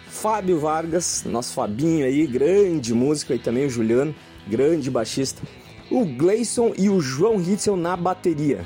Fábio 0.08 0.60
Vargas, 0.60 1.24
nosso 1.26 1.56
Fabinho 1.56 2.06
aí, 2.06 2.28
grande 2.28 2.94
músico 2.94 3.34
aí 3.34 3.40
também, 3.40 3.66
o 3.66 3.70
Juliano, 3.72 4.14
grande 4.48 4.92
baixista, 4.92 5.42
o 5.90 6.06
Gleison 6.06 6.74
e 6.78 6.90
o 6.90 7.02
João 7.02 7.38
Ritzel 7.38 7.76
na 7.76 7.98
bateria. 7.98 8.64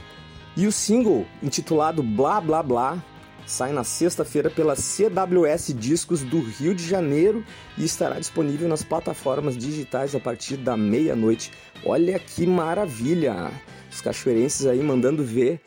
E 0.57 0.67
o 0.67 0.71
single, 0.71 1.25
intitulado 1.41 2.03
Blá 2.03 2.41
Blá 2.41 2.61
Blá, 2.61 3.03
sai 3.47 3.71
na 3.71 3.83
sexta-feira 3.83 4.49
pela 4.49 4.75
CWS 4.75 5.73
Discos 5.73 6.21
do 6.21 6.41
Rio 6.41 6.75
de 6.75 6.85
Janeiro 6.85 7.43
e 7.77 7.85
estará 7.85 8.19
disponível 8.19 8.67
nas 8.67 8.83
plataformas 8.83 9.57
digitais 9.57 10.13
a 10.13 10.19
partir 10.19 10.57
da 10.57 10.75
meia-noite. 10.75 11.51
Olha 11.85 12.19
que 12.19 12.45
maravilha! 12.45 13.49
Os 13.89 14.01
cachoeirenses 14.01 14.65
aí 14.65 14.83
mandando 14.83 15.23
ver 15.23 15.61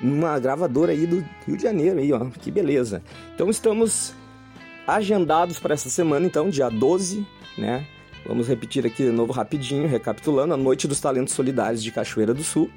numa 0.00 0.38
gravadora 0.38 0.92
aí 0.92 1.06
do 1.06 1.24
Rio 1.46 1.56
de 1.56 1.62
Janeiro 1.62 1.98
aí, 1.98 2.12
ó. 2.12 2.24
Que 2.30 2.52
beleza. 2.52 3.02
Então 3.34 3.50
estamos 3.50 4.14
agendados 4.86 5.58
para 5.58 5.74
essa 5.74 5.90
semana, 5.90 6.26
então, 6.26 6.48
dia 6.48 6.68
12, 6.68 7.26
né? 7.58 7.84
Vamos 8.26 8.48
repetir 8.48 8.86
aqui 8.86 9.02
de 9.02 9.10
novo 9.10 9.32
rapidinho, 9.32 9.88
recapitulando, 9.88 10.54
a 10.54 10.56
Noite 10.56 10.86
dos 10.88 11.00
Talentos 11.00 11.34
Solidários 11.34 11.82
de 11.82 11.90
Cachoeira 11.90 12.32
do 12.32 12.44
Sul, 12.44 12.70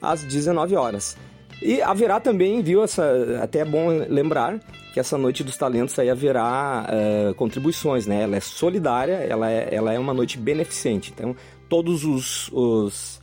às 0.00 0.22
19 0.22 0.74
horas. 0.74 1.16
E 1.62 1.80
haverá 1.80 2.18
também, 2.18 2.60
viu, 2.60 2.82
essa, 2.82 3.38
até 3.40 3.60
é 3.60 3.64
bom 3.64 3.88
lembrar 4.08 4.58
que 4.92 4.98
essa 5.00 5.16
Noite 5.16 5.44
dos 5.44 5.56
Talentos 5.56 5.98
aí 5.98 6.10
haverá 6.10 6.86
uh, 6.86 7.34
contribuições, 7.34 8.06
né? 8.06 8.22
Ela 8.22 8.36
é 8.36 8.40
solidária, 8.40 9.14
ela 9.14 9.50
é, 9.50 9.68
ela 9.72 9.92
é 9.92 9.98
uma 9.98 10.12
noite 10.12 10.36
beneficente. 10.36 11.12
Então, 11.14 11.34
todos 11.68 12.04
os, 12.04 12.50
os 12.52 13.22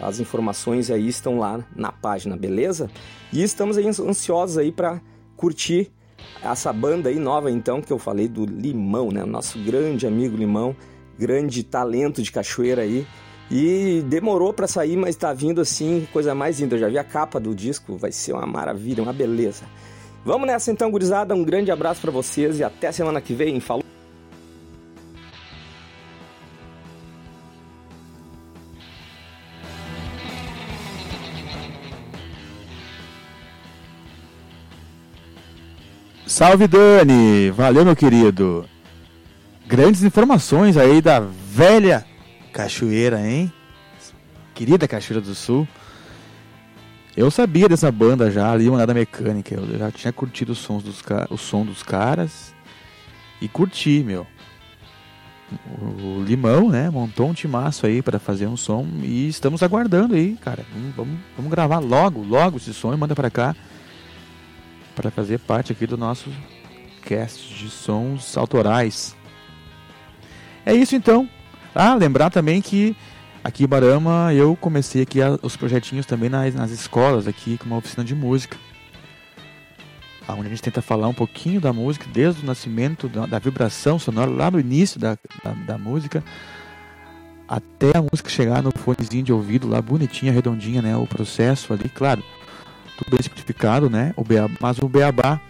as 0.00 0.18
informações 0.18 0.90
aí 0.90 1.08
estão 1.08 1.38
lá 1.38 1.64
na 1.76 1.92
página, 1.92 2.36
beleza? 2.36 2.90
E 3.32 3.42
estamos 3.42 3.76
aí 3.76 3.86
ansiosos 3.86 4.56
aí 4.56 4.72
para 4.72 5.00
curtir 5.36 5.90
essa 6.42 6.72
banda 6.72 7.08
aí 7.08 7.18
nova 7.18 7.50
então 7.50 7.82
que 7.82 7.92
eu 7.92 7.98
falei 7.98 8.28
do 8.28 8.46
Limão, 8.46 9.10
né? 9.10 9.24
Nosso 9.24 9.58
grande 9.58 10.06
amigo 10.06 10.36
Limão, 10.36 10.74
grande 11.18 11.62
talento 11.62 12.22
de 12.22 12.32
cachoeira 12.32 12.82
aí. 12.82 13.06
E 13.50 14.02
demorou 14.06 14.52
para 14.52 14.68
sair, 14.68 14.96
mas 14.96 15.16
tá 15.16 15.32
vindo 15.32 15.60
assim, 15.60 16.06
coisa 16.12 16.34
mais 16.34 16.60
linda. 16.60 16.76
Eu 16.76 16.80
já 16.80 16.88
vi 16.88 16.98
a 16.98 17.04
capa 17.04 17.40
do 17.40 17.52
disco, 17.52 17.96
vai 17.96 18.12
ser 18.12 18.32
uma 18.32 18.46
maravilha, 18.46 19.02
uma 19.02 19.12
beleza. 19.12 19.64
Vamos 20.24 20.46
nessa 20.46 20.70
então, 20.70 20.90
gurizada. 20.90 21.34
Um 21.34 21.42
grande 21.42 21.70
abraço 21.70 22.00
para 22.00 22.12
vocês 22.12 22.60
e 22.60 22.64
até 22.64 22.92
semana 22.92 23.20
que 23.20 23.34
vem. 23.34 23.58
Falou! 23.58 23.82
Salve 36.24 36.68
Dani! 36.68 37.50
Valeu, 37.50 37.84
meu 37.84 37.96
querido! 37.96 38.64
Grandes 39.66 40.04
informações 40.04 40.76
aí 40.76 41.02
da 41.02 41.18
velha 41.18 42.06
cachoeira, 42.52 43.20
hein? 43.20 43.52
Querida 44.54 44.86
Cachoeira 44.86 45.20
do 45.20 45.34
Sul. 45.34 45.66
Eu 47.16 47.30
sabia 47.30 47.68
dessa 47.68 47.90
banda 47.90 48.30
já, 48.30 48.52
ali, 48.52 48.68
Manada 48.70 48.94
Mecânica. 48.94 49.54
Eu 49.54 49.78
já 49.78 49.90
tinha 49.90 50.12
curtido 50.12 50.52
os 50.52 50.58
sons 50.58 50.82
dos, 50.82 51.02
o 51.30 51.36
som 51.36 51.64
dos 51.64 51.82
caras. 51.82 52.54
E 53.40 53.48
curti, 53.48 54.02
meu. 54.04 54.26
O 55.80 56.22
Limão, 56.22 56.68
né? 56.68 56.88
Montou 56.90 57.28
um 57.28 57.34
timaço 57.34 57.86
aí 57.86 58.02
para 58.02 58.18
fazer 58.18 58.46
um 58.46 58.56
som. 58.56 58.86
E 59.02 59.28
estamos 59.28 59.62
aguardando 59.62 60.14
aí, 60.14 60.36
cara. 60.36 60.64
Vamos, 60.94 61.18
vamos 61.36 61.50
gravar 61.50 61.78
logo, 61.78 62.22
logo 62.22 62.58
esse 62.58 62.72
som 62.72 62.92
e 62.92 62.96
manda 62.96 63.14
para 63.14 63.30
cá. 63.30 63.56
Para 64.94 65.10
fazer 65.10 65.38
parte 65.38 65.72
aqui 65.72 65.86
do 65.86 65.96
nosso 65.96 66.30
cast 67.02 67.54
de 67.54 67.70
sons 67.70 68.36
autorais. 68.36 69.16
É 70.64 70.74
isso 70.74 70.94
então. 70.94 71.28
Ah, 71.74 71.94
lembrar 71.94 72.30
também 72.30 72.60
que 72.60 72.96
aqui 73.44 73.64
em 73.64 73.66
Barama 73.68 74.34
eu 74.34 74.56
comecei 74.56 75.02
aqui 75.02 75.18
os 75.42 75.56
projetinhos 75.56 76.04
também 76.04 76.28
nas, 76.28 76.54
nas 76.54 76.70
escolas 76.70 77.28
aqui 77.28 77.56
com 77.58 77.66
uma 77.66 77.76
oficina 77.76 78.04
de 78.04 78.14
música. 78.14 78.56
Onde 80.28 80.46
a 80.46 80.50
gente 80.50 80.62
tenta 80.62 80.80
falar 80.80 81.08
um 81.08 81.14
pouquinho 81.14 81.60
da 81.60 81.72
música, 81.72 82.06
desde 82.12 82.42
o 82.42 82.46
nascimento 82.46 83.08
da, 83.08 83.26
da 83.26 83.38
vibração 83.40 83.98
sonora, 83.98 84.30
lá 84.30 84.48
no 84.48 84.60
início 84.60 85.00
da, 85.00 85.18
da, 85.42 85.52
da, 85.66 85.78
música, 85.78 86.22
até 87.48 87.96
a 87.96 88.00
música 88.00 88.30
chegar 88.30 88.62
no 88.62 88.70
fonezinho 88.70 89.24
de 89.24 89.32
ouvido 89.32 89.68
lá, 89.68 89.82
bonitinha, 89.82 90.30
redondinha, 90.30 90.80
né? 90.80 90.96
O 90.96 91.04
processo 91.04 91.72
ali, 91.72 91.88
claro, 91.88 92.22
tudo 92.96 93.10
bem 93.10 93.22
simplificado, 93.22 93.90
né? 93.90 94.14
O 94.16 94.22
beabá, 94.22 94.54
mas 94.60 94.78
o 94.78 94.88
beabá 94.88 95.40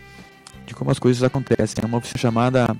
de 0.65 0.75
como 0.75 0.91
as 0.91 0.99
coisas 0.99 1.23
acontecem. 1.23 1.83
É 1.83 1.87
uma 1.87 1.99
oficina 1.99 2.19
chamada 2.19 2.75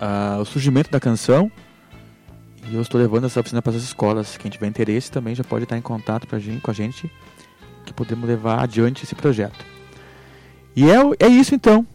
uh, 0.00 0.40
O 0.40 0.44
Surgimento 0.44 0.88
da 0.88 1.00
Canção, 1.00 1.50
e 2.70 2.74
eu 2.74 2.82
estou 2.82 3.00
levando 3.00 3.24
essa 3.24 3.40
oficina 3.40 3.60
para 3.60 3.76
as 3.76 3.82
escolas. 3.82 4.36
Quem 4.36 4.50
tiver 4.50 4.66
interesse 4.66 5.10
também 5.10 5.34
já 5.34 5.44
pode 5.44 5.64
estar 5.64 5.76
em 5.76 5.82
contato 5.82 6.26
pra 6.26 6.38
gente, 6.38 6.60
com 6.60 6.70
a 6.70 6.74
gente, 6.74 7.10
que 7.84 7.92
podemos 7.92 8.26
levar 8.26 8.62
adiante 8.62 9.04
esse 9.04 9.14
projeto. 9.14 9.64
E 10.74 10.90
é, 10.90 10.96
é 11.20 11.28
isso 11.28 11.54
então. 11.54 11.86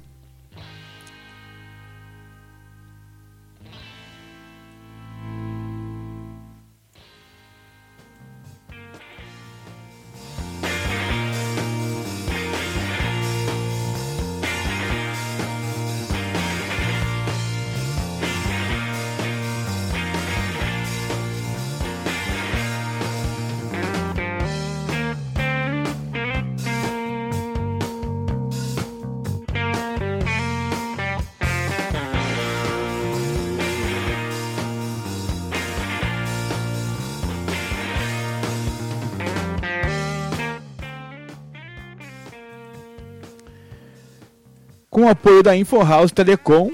Com 44.99 45.05
o 45.05 45.09
apoio 45.09 45.41
da 45.41 45.55
InfoHouse 45.55 46.13
Telecom, 46.13 46.73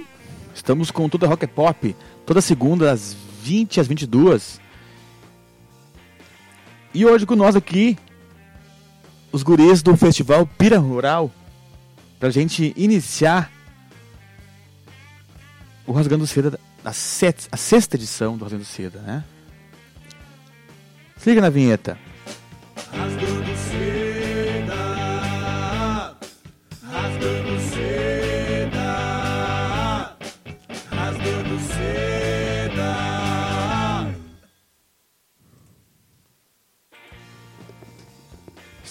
estamos 0.52 0.90
com 0.90 1.08
toda 1.08 1.28
a 1.28 1.30
Rocket 1.30 1.52
Pop, 1.52 1.96
toda 2.26 2.42
segunda 2.42 2.92
às 2.92 3.16
20 3.44 3.80
às 3.80 3.86
22. 3.86 4.60
E 6.92 7.06
hoje 7.06 7.24
com 7.24 7.36
nós 7.36 7.56
aqui, 7.56 7.96
os 9.32 9.44
guris 9.44 9.84
do 9.84 9.96
Festival 9.96 10.48
Pira 10.58 10.80
Rural, 10.80 11.32
pra 12.20 12.32
gente 12.32 12.74
iniciar 12.76 13.52
o 15.86 15.92
Rasgando 15.92 16.26
Seda, 16.26 16.60
a, 16.84 16.94
set, 16.94 17.48
a 17.52 17.58
sexta 17.58 17.96
edição 17.96 18.36
do 18.36 18.44
Rasgando 18.44 18.66
Seda, 18.66 19.02
né? 19.02 19.24
Se 21.18 21.30
liga 21.30 21.42
na 21.42 21.50
vinheta. 21.52 21.96
Rasgando 22.92 23.45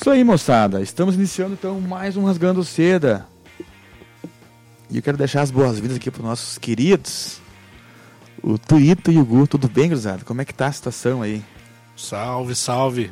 Isso 0.05 0.11
aí, 0.11 0.23
moçada. 0.23 0.83
Estamos 0.83 1.15
iniciando 1.15 1.55
então 1.55 1.81
mais 1.81 2.15
um 2.15 2.27
Rasgando 2.27 2.63
Seda. 2.63 3.27
E 4.91 4.99
eu 4.99 5.03
quero 5.03 5.17
deixar 5.17 5.41
as 5.41 5.51
boas-vindas 5.51 5.97
aqui 5.97 6.11
para 6.11 6.21
os 6.21 6.27
nossos 6.27 6.59
queridos, 6.59 7.41
o 8.43 8.59
Tuito 8.59 9.11
e 9.11 9.17
o 9.17 9.25
Gu. 9.25 9.47
Tudo 9.47 9.67
bem, 9.67 9.89
Cruzado? 9.89 10.23
Como 10.27 10.43
é 10.43 10.45
que 10.45 10.53
tá 10.53 10.67
a 10.67 10.73
situação 10.73 11.23
aí? 11.23 11.43
Salve, 11.97 12.55
salve. 12.55 13.11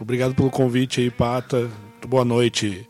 Obrigado 0.00 0.32
pelo 0.32 0.48
convite 0.48 1.00
aí, 1.00 1.10
Pata. 1.10 1.68
Boa 2.06 2.24
noite, 2.24 2.88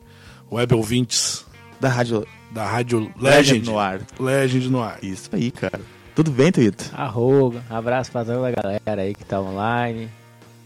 web 0.52 0.74
ouvintes 0.74 1.46
Da 1.80 1.88
Rádio 1.88 2.26
da 2.50 2.66
Rádio 2.66 3.10
Legend 3.18 3.52
Legend. 3.52 3.70
no 3.70 3.78
ar. 3.78 4.00
Legend 4.18 4.68
no 4.68 4.82
ar. 4.82 4.98
Isso 5.02 5.30
aí, 5.32 5.50
cara. 5.50 5.80
Tudo 6.14 6.30
bem, 6.30 6.52
Tuito? 6.52 6.90
Arroga, 6.92 7.64
abraço 7.70 8.12
pra 8.12 8.26
toda 8.26 8.46
a 8.46 8.50
galera 8.50 9.00
aí 9.00 9.14
que 9.14 9.24
tá 9.24 9.40
online. 9.40 10.19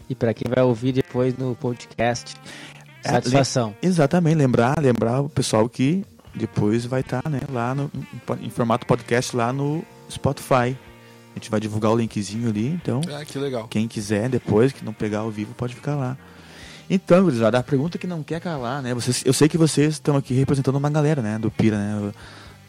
E 0.09 0.15
pra 0.15 0.33
quem 0.33 0.51
vai 0.53 0.63
ouvir 0.63 0.91
depois 0.91 1.35
no 1.37 1.55
podcast. 1.55 2.35
É, 3.03 3.09
Satisfação. 3.09 3.75
Exatamente, 3.81 4.35
lembrar, 4.35 4.79
lembrar 4.79 5.21
o 5.21 5.29
pessoal 5.29 5.67
que 5.69 6.03
depois 6.33 6.85
vai 6.85 7.01
estar 7.01 7.27
né, 7.29 7.41
lá 7.51 7.73
no, 7.73 7.89
em 8.41 8.49
formato 8.49 8.85
podcast 8.85 9.35
lá 9.35 9.53
no 9.53 9.83
Spotify. 10.09 10.75
A 11.31 11.37
gente 11.37 11.49
vai 11.51 11.59
divulgar 11.59 11.91
o 11.91 11.97
linkzinho 11.97 12.49
ali, 12.49 12.67
então 12.67 13.01
Ah, 13.13 13.25
que 13.25 13.37
legal. 13.37 13.67
quem 13.67 13.87
quiser 13.87 14.29
depois, 14.29 14.71
que 14.71 14.85
não 14.85 14.93
pegar 14.93 15.19
ao 15.19 15.31
vivo, 15.31 15.53
pode 15.53 15.75
ficar 15.75 15.95
lá. 15.95 16.17
Então, 16.89 17.23
gurizada, 17.23 17.57
a 17.57 17.63
pergunta 17.63 17.97
que 17.97 18.05
não 18.07 18.21
quer 18.23 18.39
calar, 18.39 18.81
né? 18.81 18.93
Vocês, 18.93 19.23
eu 19.25 19.33
sei 19.33 19.49
que 19.49 19.57
vocês 19.57 19.93
estão 19.95 20.15
aqui 20.15 20.33
representando 20.33 20.75
uma 20.75 20.89
galera, 20.89 21.21
né? 21.21 21.37
Do 21.39 21.49
Pira, 21.49 21.77
né? 21.77 22.11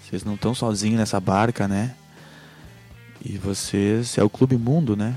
Vocês 0.02 0.24
não 0.24 0.34
estão 0.34 0.54
sozinhos 0.54 0.98
nessa 0.98 1.20
barca, 1.20 1.68
né? 1.68 1.94
E 3.24 3.36
vocês... 3.36 4.16
É 4.16 4.24
o 4.24 4.30
Clube 4.30 4.56
Mundo, 4.56 4.96
né? 4.96 5.16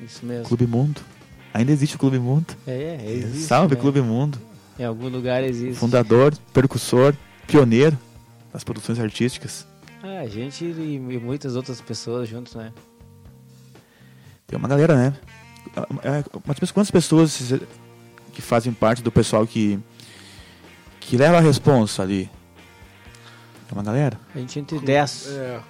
Isso 0.00 0.24
mesmo. 0.24 0.44
Clube 0.44 0.66
Mundo. 0.66 1.00
Ainda 1.54 1.70
existe 1.70 1.94
o 1.94 1.98
Clube 2.00 2.18
Mundo. 2.18 2.52
É, 2.66 2.98
é, 3.00 3.12
existe, 3.12 3.46
Salve, 3.46 3.76
né? 3.76 3.80
Clube 3.80 4.00
Mundo. 4.00 4.36
Em 4.76 4.84
algum 4.84 5.08
lugar 5.08 5.44
existe. 5.44 5.76
Fundador, 5.76 6.36
percussor, 6.52 7.14
pioneiro 7.46 7.96
das 8.52 8.64
produções 8.64 8.98
artísticas. 8.98 9.64
Ah, 10.02 10.18
a 10.22 10.26
gente 10.26 10.64
e, 10.64 10.98
muitas 10.98 11.54
outras 11.54 11.80
pessoas 11.80 12.28
juntos, 12.28 12.56
né? 12.56 12.72
Tem 14.48 14.58
uma 14.58 14.66
galera, 14.66 14.96
né? 14.96 15.16
É, 16.02 16.24
menos 16.44 16.72
quantas 16.72 16.90
pessoas 16.90 17.54
que 18.32 18.42
fazem 18.42 18.72
parte 18.72 19.00
do 19.00 19.12
pessoal 19.12 19.46
que 19.46 19.78
que 20.98 21.16
leva 21.16 21.38
a 21.38 21.40
responsa 21.40 22.02
ali? 22.02 22.28
É 23.70 23.72
uma 23.72 23.82
galera? 23.82 24.18
A 24.34 24.38
gente 24.38 24.58
entre 24.58 24.80
10. 24.80 25.28
É, 25.28 25.60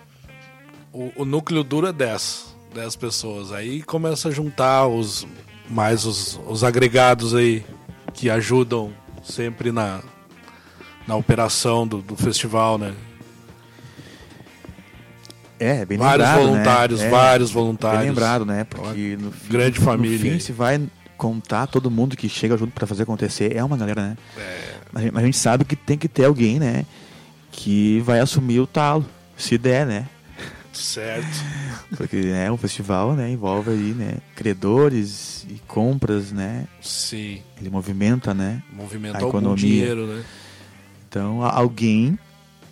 o, 0.93 1.13
o 1.17 1.25
núcleo 1.27 1.63
duro 1.63 1.87
é 1.87 1.93
10. 1.93 2.55
10 2.75 2.97
pessoas. 2.97 3.53
Aí 3.53 3.83
começa 3.83 4.29
a 4.29 4.33
juntar 4.33 4.87
os 4.87 5.27
mais 5.69 6.05
os, 6.05 6.39
os 6.47 6.63
agregados 6.63 7.35
aí 7.35 7.65
que 8.13 8.31
ajudam 8.31 8.93
sempre 9.23 9.73
na, 9.73 10.01
na 11.07 11.17
operação 11.17 11.87
do, 11.87 12.03
do 12.03 12.17
festival, 12.17 12.79
né? 12.79 12.95
É, 15.59 15.85
bem 15.85 15.97
vários 15.97 16.29
lembrado, 16.29 16.47
voluntários, 16.47 17.01
né? 17.01 17.07
É, 17.07 17.11
vários 17.11 17.51
voluntários. 17.51 18.01
Bem 18.01 18.09
lembrado, 18.11 18.45
né? 18.45 18.65
Porque 18.65 19.17
no 19.21 19.31
fim, 19.31 19.51
grande 19.51 19.79
no 19.79 19.85
família 19.85 20.19
fim 20.19 20.31
aí. 20.33 20.41
se 20.41 20.53
vai 20.53 20.81
contar 21.17 21.67
todo 21.67 21.91
mundo 21.91 22.17
que 22.17 22.29
chega 22.29 22.57
junto 22.57 22.73
pra 22.73 22.87
fazer 22.87 23.05
acontecer, 23.05 23.57
é 23.57 23.63
uma 23.65 23.77
galera, 23.77 24.03
né? 24.03 24.17
É, 24.37 24.75
Mas 24.93 25.11
mas 25.11 25.23
a 25.23 25.27
gente 25.27 25.39
sabe 25.39 25.65
que 25.65 25.77
tem 25.77 25.97
que 25.97 26.09
ter 26.09 26.25
alguém, 26.25 26.59
né? 26.59 26.85
Que 27.51 28.01
vai 28.01 28.21
assumir 28.21 28.61
o 28.61 28.67
talo, 28.67 29.07
se 29.37 29.57
der, 29.57 29.87
né? 29.87 30.07
Certo. 30.79 31.27
Porque 31.97 32.17
né, 32.17 32.51
o 32.51 32.57
festival 32.57 33.15
né, 33.15 33.31
envolve 33.31 33.71
aí, 33.71 33.95
né, 33.95 34.15
credores 34.37 35.47
e 35.49 35.61
compras, 35.67 36.33
né? 36.33 36.67
Sim. 36.81 37.41
Ele 37.61 37.71
movimenta, 37.71 38.33
né? 38.35 38.63
Movimenta 38.73 39.19
A 39.19 39.21
algum 39.23 39.29
economia. 39.39 39.57
dinheiro, 39.57 40.07
né? 40.07 40.23
Então 41.09 41.43
alguém 41.45 42.19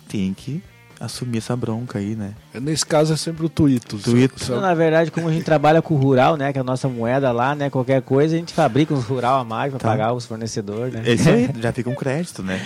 tem 0.07 0.33
que 0.33 0.61
assumir 0.99 1.39
essa 1.39 1.55
bronca 1.55 1.99
aí, 1.99 2.15
né? 2.15 2.33
Nesse 2.53 2.85
caso 2.85 3.13
é 3.13 3.17
sempre 3.17 3.45
o 3.45 3.49
Tuito. 3.49 3.97
Tuito. 3.97 4.43
Só- 4.43 4.61
na 4.61 4.73
verdade, 4.73 5.11
como 5.11 5.27
a 5.27 5.33
gente 5.33 5.43
trabalha 5.43 5.81
com 5.81 5.95
o 5.95 5.97
rural, 5.97 6.37
né? 6.37 6.51
Que 6.53 6.57
é 6.59 6.61
a 6.61 6.63
nossa 6.63 6.87
moeda 6.87 7.31
lá, 7.31 7.55
né? 7.55 7.69
Qualquer 7.69 8.01
coisa, 8.01 8.35
a 8.35 8.37
gente 8.39 8.53
fabrica 8.53 8.93
os 8.93 9.03
rural 9.05 9.39
a 9.39 9.43
mais 9.43 9.69
pra 9.71 9.79
Tá. 9.79 9.89
pagar 9.89 10.13
os 10.13 10.25
fornecedores, 10.25 10.93
né? 10.93 11.03
É 11.05 11.13
isso 11.13 11.29
aí, 11.29 11.49
já 11.61 11.71
fica 11.73 11.89
um 11.89 11.95
crédito, 11.95 12.41
né? 12.43 12.61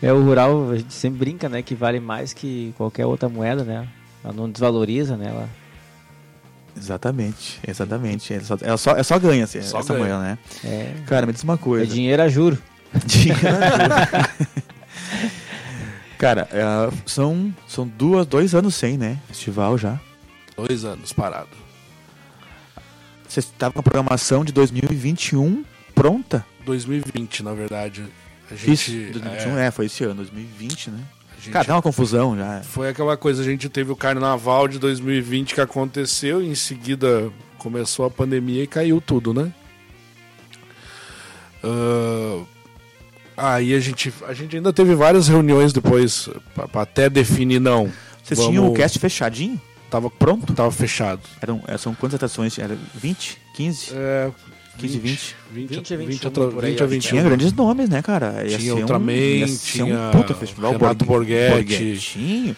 É, 0.00 0.12
o 0.12 0.22
rural, 0.22 0.70
a 0.70 0.76
gente 0.76 0.92
sempre 0.92 1.18
brinca, 1.20 1.48
né? 1.48 1.62
Que 1.62 1.74
vale 1.74 1.98
mais 2.00 2.32
que 2.32 2.72
qualquer 2.76 3.06
outra 3.06 3.28
moeda, 3.28 3.62
né? 3.64 3.88
Ela 4.24 4.32
não 4.32 4.50
desvaloriza, 4.50 5.16
né? 5.16 5.28
Ela... 5.28 5.48
Exatamente, 6.76 7.60
exatamente. 7.66 8.32
É 8.32 8.40
só, 8.40 8.56
é 8.60 8.76
só, 8.76 8.96
é 8.96 9.02
só 9.02 9.18
ganha 9.18 9.44
assim, 9.44 9.60
Só 9.62 9.80
essa 9.80 9.92
ganha. 9.92 10.04
manhã, 10.04 10.20
né? 10.20 10.38
É, 10.64 10.94
Cara, 11.06 11.26
me 11.26 11.32
diz 11.32 11.42
uma 11.42 11.54
é 11.54 11.58
coisa. 11.58 11.86
dinheiro 11.86 12.22
a 12.22 12.28
juro. 12.28 12.58
Dinheiro. 13.06 13.40
Cara, 16.18 16.48
é, 16.52 16.62
são, 17.06 17.52
são 17.66 17.86
duas, 17.86 18.26
dois 18.26 18.54
anos 18.54 18.74
sem, 18.74 18.96
né? 18.96 19.18
Festival 19.28 19.76
já. 19.76 19.98
Dois 20.56 20.84
anos 20.84 21.12
parado. 21.12 21.48
Você 23.28 23.40
estava 23.40 23.72
com 23.72 23.80
a 23.80 23.82
programação 23.82 24.44
de 24.44 24.52
2021 24.52 25.64
pronta? 25.94 26.44
2020, 26.64 27.42
na 27.42 27.54
verdade. 27.54 28.04
A 28.50 28.54
gente, 28.54 28.72
Isso, 28.72 28.90
2021 28.90 29.58
é, 29.58 29.66
é, 29.66 29.70
foi 29.70 29.86
esse 29.86 30.04
ano, 30.04 30.16
2020, 30.16 30.90
né? 30.90 31.00
Gente- 31.42 31.52
Cara, 31.52 31.64
tá 31.64 31.74
uma 31.74 31.82
confusão 31.82 32.36
já. 32.36 32.60
Foi 32.62 32.88
aquela 32.88 33.16
coisa, 33.16 33.42
a 33.42 33.44
gente 33.44 33.68
teve 33.68 33.90
o 33.92 33.96
carnaval 33.96 34.66
de 34.68 34.78
2020 34.78 35.54
que 35.54 35.60
aconteceu, 35.60 36.42
e 36.42 36.48
em 36.48 36.54
seguida 36.54 37.30
começou 37.58 38.04
a 38.06 38.10
pandemia 38.10 38.62
e 38.62 38.66
caiu 38.66 39.00
tudo, 39.00 39.32
né? 39.34 39.52
Ah, 43.36 43.54
aí 43.54 43.74
a 43.74 43.80
gente, 43.80 44.12
a 44.26 44.34
gente 44.34 44.56
ainda 44.56 44.72
teve 44.72 44.94
várias 44.94 45.28
reuniões 45.28 45.72
depois, 45.72 46.28
pra, 46.54 46.68
pra 46.68 46.82
até 46.82 47.08
definir, 47.08 47.60
não. 47.60 47.90
Vocês 48.22 48.38
vamos- 48.38 48.52
tinham 48.52 48.68
o 48.68 48.74
cast 48.74 48.98
fechadinho? 48.98 49.60
Tava 49.90 50.08
pronto? 50.10 50.52
Tava 50.54 50.70
fechado. 50.70 51.20
Eram, 51.40 51.62
é, 51.66 51.76
são 51.76 51.94
quantas 51.94 52.14
atrações? 52.16 52.58
Era 52.58 52.76
20? 52.94 53.38
15? 53.54 53.90
É, 53.94 54.30
15, 54.78 54.98
20? 54.98 55.36
20, 55.52 55.68
20 55.68 55.94
a 55.94 55.96
20, 55.96 56.06
21 56.08 56.28
atra- 56.28 56.48
por 56.48 56.64
aí, 56.64 56.70
20 56.70 56.80
a 56.80 56.84
acho 56.84 56.88
que 56.88 56.94
21. 56.96 57.08
Tinha 57.10 57.22
grandes 57.22 57.52
nomes, 57.52 57.88
né, 57.88 58.02
cara? 58.02 58.44
Ia 58.46 58.58
Tinha 58.58 58.74
Ultraman, 58.74 59.12
um, 59.12 59.16
ia 59.16 59.46
tinha 59.46 59.84
um 59.84 60.10
puta 60.10 60.34
festival. 60.34 60.72
Renato 60.72 61.04
Borghetti. 61.04 61.50
Borghettinho. 61.54 62.56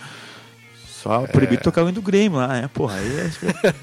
Só 1.03 1.27
proibido 1.27 1.62
tocar 1.62 1.82
o 1.82 1.85
hino 1.85 1.93
do 1.97 2.03
Grêmio 2.03 2.39
lá, 2.39 2.49
né? 2.49 2.70
Porra, 2.73 2.97
aí 2.97 3.31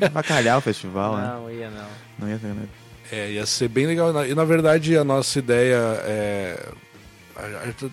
ia 0.01 0.09
bacalhar 0.09 0.57
o 0.57 0.61
festival, 0.61 1.17
né? 1.17 1.27
Não, 1.35 1.51
ia 1.51 1.69
não. 1.69 1.85
Não 2.19 2.27
ia, 2.29 2.37
né? 2.37 2.63
É, 3.11 3.31
ia 3.31 3.45
ser 3.45 3.67
bem 3.67 3.85
legal. 3.85 4.25
E 4.25 4.33
na 4.33 4.43
verdade 4.45 4.97
a 4.97 5.03
nossa 5.03 5.37
ideia 5.37 5.75
é. 6.03 6.69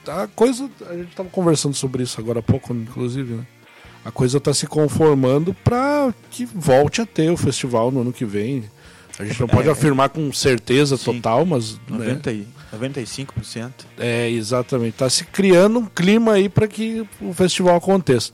A, 0.06 0.26
coisa. 0.34 0.70
A 0.88 0.94
gente 0.96 1.14
tava 1.14 1.28
conversando 1.28 1.74
sobre 1.74 2.02
isso 2.02 2.20
agora 2.20 2.38
há 2.38 2.42
pouco, 2.42 2.72
inclusive, 2.72 3.34
né? 3.34 3.46
A 4.04 4.10
coisa 4.10 4.40
tá 4.40 4.54
se 4.54 4.66
conformando 4.66 5.52
pra 5.52 6.12
que 6.30 6.44
volte 6.46 7.00
a 7.00 7.06
ter 7.06 7.30
o 7.30 7.36
festival 7.36 7.90
no 7.90 8.00
ano 8.00 8.12
que 8.12 8.24
vem. 8.24 8.64
A 9.18 9.24
gente 9.24 9.40
não 9.40 9.48
pode 9.48 9.68
É. 9.68 9.72
afirmar 9.72 10.08
com 10.10 10.32
certeza 10.32 10.96
Sim. 10.96 11.04
total, 11.20 11.44
mas. 11.44 11.74
né, 11.74 11.80
90 11.88 12.32
e, 12.32 12.46
95%. 12.72 13.72
é, 13.98 14.30
exatamente. 14.30 14.94
Tá 14.94 15.08
se 15.10 15.24
criando 15.24 15.78
um 15.80 15.86
clima 15.86 16.32
aí 16.34 16.48
para 16.48 16.68
que 16.68 17.06
o 17.20 17.32
festival 17.34 17.76
aconteça. 17.76 18.32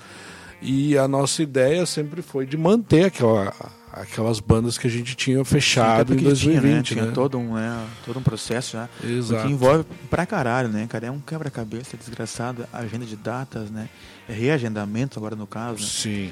E 0.61 0.97
a 0.97 1.06
nossa 1.06 1.43
ideia 1.43 1.85
sempre 1.86 2.23
foi 2.23 2.47
de 2.47 2.56
manter 2.56 3.05
aquela, 3.05 3.52
aquelas 3.93 4.40
bandas 4.40 4.78
que 4.78 4.86
a 4.86 4.90
gente 4.90 5.15
tinha 5.15 5.44
fechado 5.44 6.12
Até 6.12 6.15
em 6.15 6.16
porque 6.24 6.35
tinha, 6.35 6.61
2020, 6.61 6.94
né? 6.94 7.01
né? 7.02 7.02
Tinha 7.02 7.15
todo 7.15 7.39
um, 7.39 7.55
né, 7.55 7.86
todo 8.05 8.19
um 8.19 8.23
processo 8.23 8.73
já. 8.73 8.89
Exato. 9.02 9.47
Que 9.47 9.52
envolve 9.52 9.85
pra 10.09 10.24
caralho, 10.24 10.69
né, 10.69 10.86
cara? 10.89 11.06
É 11.06 11.11
um 11.11 11.20
quebra-cabeça 11.20 11.97
desgraçado, 11.97 12.66
agenda 12.73 13.05
de 13.05 13.15
datas, 13.16 13.70
né? 13.70 13.89
Reagendamento 14.27 15.19
agora 15.19 15.36
no 15.36 15.47
caso, 15.47 15.81
né? 15.82 15.86
Sim. 15.89 16.31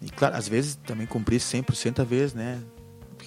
E 0.00 0.10
claro, 0.10 0.34
às 0.36 0.48
vezes 0.48 0.76
também 0.84 1.06
cumprir 1.06 1.38
100% 1.40 2.00
a 2.00 2.04
vez, 2.04 2.34
né? 2.34 2.58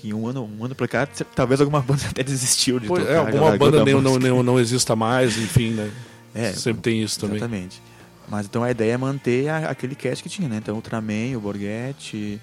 Porque 0.06 0.14
um 0.14 0.27
ano, 0.27 0.48
um 0.60 0.64
ano 0.64 0.76
pra 0.76 0.88
cá, 0.88 1.07
talvez 1.07 1.60
alguma 1.60 1.82
banda 1.82 2.03
até 2.10 2.22
desistiu 2.23 2.80
de 2.80 2.88
Pois 2.88 3.02
tocar. 3.03 3.14
é, 3.14 3.18
alguma 3.18 3.57
banda 3.57 3.80
da 3.80 3.86
nem, 3.86 3.99
não, 4.02 4.19
nem- 4.19 4.44
não 4.44 4.60
exista 4.60 4.95
mais, 4.95 5.36
enfim, 5.38 5.72
né? 5.72 5.91
É, 6.34 6.52
Sempre 6.53 6.82
tem 6.84 7.02
isso 7.02 7.19
também. 7.19 7.38
Exatamente. 7.38 7.82
Mas 8.30 8.45
então 8.45 8.64
a 8.64 8.69
ideia 8.69 8.94
é 8.94 8.98
manter 8.98 9.48
a- 9.49 9.69
aquele 9.69 9.95
cast 9.95 10.22
que 10.23 10.30
tinha, 10.30 10.48
né? 10.48 10.57
Então 10.57 10.73
o 10.76 10.77
Ultraman, 10.77 11.36
o 11.36 11.40
Borghetti. 11.40 12.40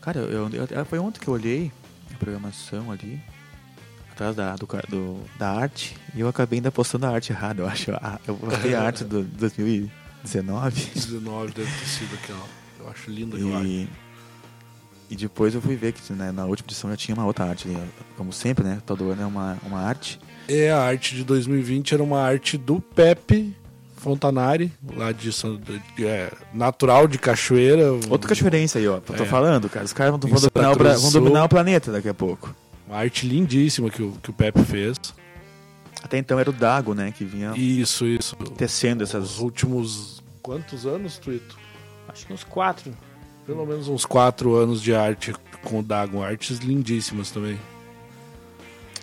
Cara, 0.00 0.18
eu, 0.20 0.48
eu- 0.50 0.84
foi 0.86 0.98
ontem 0.98 1.20
que 1.20 1.28
eu 1.28 1.34
olhei 1.34 1.70
a 2.12 2.16
programação 2.16 2.90
ali, 2.90 3.20
atrás 4.12 4.34
da, 4.34 4.56
do, 4.56 4.66
do- 4.88 5.20
da 5.38 5.50
arte, 5.50 5.96
e 6.14 6.20
eu 6.20 6.28
acabei 6.28 6.58
ainda 6.58 6.72
postando 6.72 7.06
a 7.06 7.10
arte 7.10 7.32
errada, 7.32 7.62
eu 7.62 7.66
acho. 7.68 7.92
Ah, 7.92 8.18
Eu 8.26 8.34
postei 8.36 8.74
a 8.74 8.82
arte 8.82 9.04
do 9.04 9.22
2019. 9.38 10.86
19 10.94 11.52
deve 11.52 11.70
ter 11.70 11.86
sido 11.86 12.14
aquela. 12.14 12.44
Eu 12.80 12.88
acho 12.90 13.10
lindo 13.10 13.36
aquela 13.36 13.58
arte. 13.58 13.88
E, 15.14 15.16
depois 15.16 15.54
eu 15.54 15.60
fui 15.62 15.76
ver 15.76 15.92
que 15.92 16.12
né, 16.12 16.30
na 16.32 16.44
última 16.44 16.66
edição 16.66 16.90
já 16.90 16.96
tinha 16.96 17.14
uma 17.14 17.24
outra 17.24 17.44
arte 17.46 17.68
ali. 17.68 17.78
Como 18.16 18.32
sempre, 18.32 18.64
né? 18.64 18.82
Todo 18.84 19.10
ano 19.10 19.22
é 19.22 19.26
uma, 19.26 19.58
uma 19.64 19.80
arte. 19.80 20.18
É, 20.48 20.70
a 20.70 20.80
arte 20.82 21.14
de 21.14 21.24
2020 21.24 21.94
era 21.94 22.02
uma 22.02 22.20
arte 22.20 22.58
do 22.58 22.80
Pepe 22.80 23.56
Fontanari, 23.96 24.70
lá 24.96 25.12
de, 25.12 25.32
São- 25.32 25.58
é, 25.98 26.30
natural 26.52 27.08
de 27.08 27.16
Cachoeira. 27.18 27.90
Outro 28.10 28.28
cachoeirense 28.28 28.76
aí, 28.76 28.86
ó. 28.86 28.96
Eu 28.96 29.00
tô 29.00 29.22
É. 29.22 29.26
falando, 29.26 29.68
cara. 29.70 29.84
Os 29.86 29.92
caras 29.94 30.10
vão, 30.10 30.20
vão, 30.20 30.40
dominar, 30.50 30.72
o, 30.72 31.00
vão 31.00 31.10
dominar 31.12 31.44
o 31.44 31.48
planeta 31.48 31.90
daqui 31.90 32.08
a 32.08 32.14
pouco. 32.14 32.54
Uma 32.86 32.98
arte 32.98 33.26
lindíssima 33.26 33.88
que 33.88 34.02
o, 34.02 34.12
que 34.22 34.28
o 34.28 34.32
Pepe 34.34 34.62
fez. 34.62 34.98
Até 36.02 36.18
então 36.18 36.38
era 36.38 36.50
o 36.50 36.52
Dago, 36.52 36.92
né? 36.92 37.10
Que 37.16 37.24
vinha 37.24 37.52
Isso, 37.56 38.04
isso. 38.04 38.36
tecendo 38.58 39.02
Os 39.04 39.10
essas. 39.14 39.38
últimos. 39.38 40.22
Quantos 40.42 40.84
anos, 40.84 41.16
Tuito? 41.16 41.56
Acho 42.06 42.26
que 42.26 42.32
uns 42.34 42.44
quatro. 42.44 42.92
Pelo 43.46 43.66
menos 43.66 43.88
uns 43.88 44.06
quatro 44.06 44.54
anos 44.54 44.82
de 44.82 44.94
arte 44.94 45.34
com 45.62 45.80
o 45.80 45.82
Dagon. 45.82 46.22
Artes 46.22 46.58
lindíssimas 46.58 47.30
também. 47.30 47.58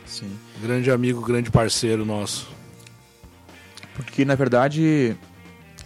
Sim. 0.06 0.32
Grande 0.62 0.90
amigo, 0.92 1.22
grande 1.22 1.52
parceiro 1.52 2.06
nosso. 2.06 2.50
Porque, 3.94 4.26
na 4.26 4.36
verdade, 4.36 5.16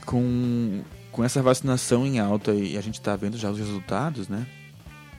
com, 0.06 0.84
com 1.12 1.24
essa 1.24 1.42
vacinação 1.42 2.06
em 2.06 2.20
alta 2.20 2.54
e 2.54 2.78
a 2.78 2.82
gente 2.82 3.02
tá 3.02 3.16
vendo 3.16 3.38
já 3.38 3.50
os 3.50 3.58
resultados, 3.58 4.30
né? 4.30 4.48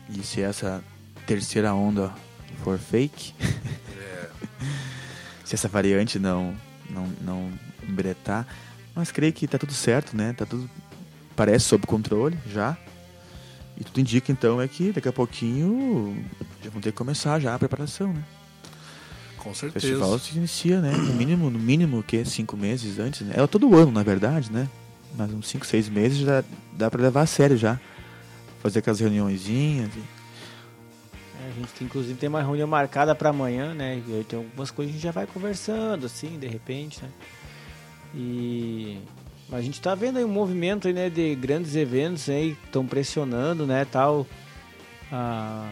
E 0.09 0.23
se 0.23 0.41
essa 0.41 0.83
terceira 1.27 1.75
onda 1.75 2.13
for 2.63 2.79
fake, 2.79 3.35
se 5.45 5.55
essa 5.55 5.69
variante 5.69 6.19
não, 6.19 6.55
não, 6.89 7.07
não 7.21 7.53
embretar, 7.87 8.47
mas 8.95 9.11
creio 9.11 9.33
que 9.33 9.47
tá 9.47 9.59
tudo 9.59 9.73
certo, 9.73 10.17
né? 10.17 10.33
Tá 10.33 10.47
tudo, 10.47 10.71
parece 11.35 11.67
sob 11.67 11.87
controle 11.87 12.39
já. 12.47 12.77
E 13.79 13.85
tudo 13.85 14.01
indica, 14.01 14.33
então, 14.33 14.61
é 14.61 14.67
que 14.67 14.91
daqui 14.93 15.09
a 15.09 15.13
pouquinho 15.13 16.25
já 16.65 16.71
vão 16.71 16.81
ter 16.81 16.93
que 16.93 16.97
começar 16.99 17.39
já 17.41 17.55
a 17.55 17.59
preparação, 17.59 18.13
né? 18.13 18.23
Com 19.39 19.51
O 19.51 19.55
certeza. 19.55 19.87
festival 19.87 20.19
se 20.19 20.37
inicia, 20.37 20.81
né? 20.81 20.93
No 20.93 21.13
mínimo, 21.15 21.51
no 21.51 21.59
mínimo, 21.59 22.03
que 22.03 22.25
cinco 22.25 22.57
meses 22.57 22.99
antes, 22.99 23.21
né? 23.21 23.35
É 23.37 23.47
todo 23.47 23.75
ano, 23.77 23.93
na 23.93 24.03
verdade, 24.03 24.51
né? 24.51 24.69
Mas 25.17 25.31
uns 25.33 25.47
cinco, 25.49 25.65
seis 25.67 25.89
meses 25.89 26.19
já 26.19 26.43
dá 26.73 26.91
pra 26.91 27.01
levar 27.03 27.23
a 27.23 27.27
sério 27.27 27.57
já. 27.57 27.79
Fazer 28.63 28.79
aquelas 28.81 28.99
reuniõezinhas. 29.01 29.91
e- 29.95 30.17
É, 31.45 31.49
a 31.49 31.53
gente 31.53 31.69
tem, 31.75 31.87
inclusive 31.87 32.15
tem 32.19 32.29
uma 32.31 32.43
reunião 32.43 32.67
marcada 32.67 33.15
para 33.15 33.29
amanhã, 33.31 33.75
né? 33.75 34.03
Tem 34.29 34.39
algumas 34.39 34.71
coisas 34.71 34.93
que 34.93 34.99
a 34.99 35.01
gente 35.01 35.03
já 35.05 35.13
vai 35.13 35.27
conversando, 35.27 36.07
assim, 36.07 36.39
de 36.39 36.47
repente, 36.49 37.01
né? 37.03 37.11
E 38.15 38.99
a 39.53 39.61
gente 39.61 39.81
tá 39.81 39.95
vendo 39.95 40.19
aí 40.19 40.25
um 40.25 40.29
movimento 40.29 40.89
aí, 40.89 40.95
né, 40.95 41.09
de 41.09 41.35
grandes 41.35 41.75
eventos 41.77 42.29
aí 42.29 42.55
que 42.61 42.67
estão 42.67 42.85
pressionando, 42.87 43.67
né, 43.67 43.85
tal, 43.85 44.27
a- 45.13 45.71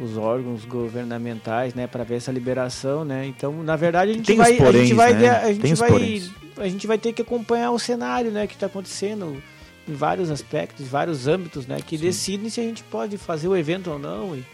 os 0.00 0.16
órgãos 0.16 0.64
governamentais, 0.64 1.74
né, 1.74 1.86
para 1.88 2.04
ver 2.04 2.16
essa 2.16 2.30
liberação, 2.30 3.04
né? 3.04 3.26
Então, 3.26 3.64
na 3.64 3.74
verdade, 3.74 4.12
a 4.12 4.14
gente 4.14 4.26
Tem 4.26 4.36
vai, 4.36 4.46
a 4.46 4.50
gente 4.52 4.62
poréns, 4.64 4.90
vai, 4.92 5.14
né? 5.14 5.28
a 5.30 5.52
gente 5.52 5.74
vai, 5.74 5.90
poréns. 5.90 6.30
a 6.56 6.68
gente 6.68 6.86
vai 6.86 6.98
ter 6.98 7.12
que 7.12 7.22
acompanhar 7.22 7.72
o 7.72 7.78
cenário, 7.80 8.30
né, 8.30 8.46
que 8.46 8.54
está 8.54 8.66
acontecendo 8.66 9.42
em 9.88 9.94
vários 9.94 10.30
aspectos, 10.30 10.86
em 10.86 10.88
vários 10.88 11.26
âmbitos, 11.26 11.66
né, 11.66 11.78
que 11.84 11.98
decidem 11.98 12.48
se 12.48 12.60
a 12.60 12.62
gente 12.62 12.84
pode 12.84 13.18
fazer 13.18 13.48
o 13.48 13.56
evento 13.56 13.90
ou 13.90 13.98
não. 13.98 14.36
E... 14.36 14.44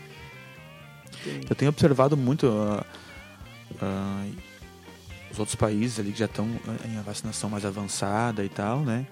Eu 1.49 1.55
tenho 1.55 1.69
observado 1.71 2.17
muito 2.17 2.47
ah, 2.49 2.85
ah, 3.83 4.25
os 5.35 5.39
outros 5.41 5.57
países 5.57 5.99
ali 5.99 6.13
que 6.13 6.19
já 6.19 6.25
estão 6.27 6.49
em 6.87 6.97
a 6.97 7.03
vacinação 7.03 7.51
mais 7.51 7.65
avançada 7.65 8.45
e 8.45 8.49
tal, 8.49 8.81
né? 8.81 9.07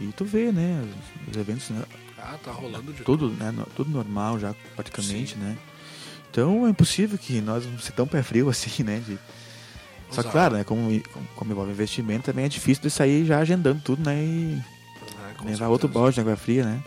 E 0.00 0.06
tu 0.08 0.24
vê, 0.24 0.50
né? 0.52 0.82
Os, 1.26 1.32
os 1.32 1.36
eventos, 1.40 1.70
né? 1.70 1.82
Ah, 2.18 2.36
tá 2.42 2.50
rolando 2.52 2.92
de 2.92 3.02
tudo, 3.02 3.30
né? 3.30 3.52
Tudo 3.74 3.90
normal 3.90 4.38
já, 4.38 4.54
praticamente, 4.76 5.36
né? 5.36 5.56
Então 6.30 6.66
é 6.66 6.70
impossível 6.70 7.16
que 7.18 7.40
nós 7.40 7.64
vamos 7.64 7.84
ser 7.84 7.92
tão 7.92 8.06
pé 8.06 8.22
frio 8.22 8.48
assim, 8.50 8.82
né? 8.82 9.00
de- 9.06 9.18
Só 10.10 10.22
que, 10.22 10.30
claro, 10.30 10.56
né? 10.56 10.64
Como, 10.64 10.88
como 11.36 11.52
envolve 11.52 11.70
investimento, 11.72 12.24
também 12.24 12.44
é 12.44 12.48
difícil 12.48 12.82
de 12.82 12.90
sair 12.90 13.24
já 13.24 13.38
agendando 13.38 13.80
tudo, 13.80 14.04
né? 14.04 14.16
E 14.22 14.62
É, 15.40 15.44
levar 15.48 15.68
outro 15.68 15.88
balde 15.88 16.14
de 16.16 16.20
água 16.20 16.36
fria, 16.36 16.64
né? 16.64 16.82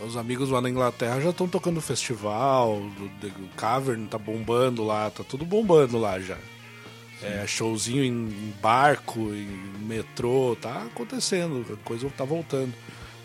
Os 0.00 0.16
amigos 0.16 0.50
lá 0.50 0.60
na 0.60 0.68
Inglaterra 0.68 1.20
já 1.20 1.30
estão 1.30 1.48
tocando 1.48 1.80
festival, 1.80 2.82
The 3.20 3.30
Cavern 3.56 4.06
tá 4.06 4.18
bombando 4.18 4.84
lá, 4.84 5.08
tá 5.10 5.24
tudo 5.24 5.44
bombando 5.44 5.98
lá 5.98 6.20
já. 6.20 6.36
É, 7.22 7.46
showzinho 7.46 8.04
em, 8.04 8.52
barco, 8.60 9.18
em 9.32 9.48
metrô, 9.86 10.56
tá 10.60 10.82
acontecendo, 10.82 11.64
a 11.72 11.76
coisa 11.88 12.08
tá 12.16 12.24
voltando. 12.24 12.72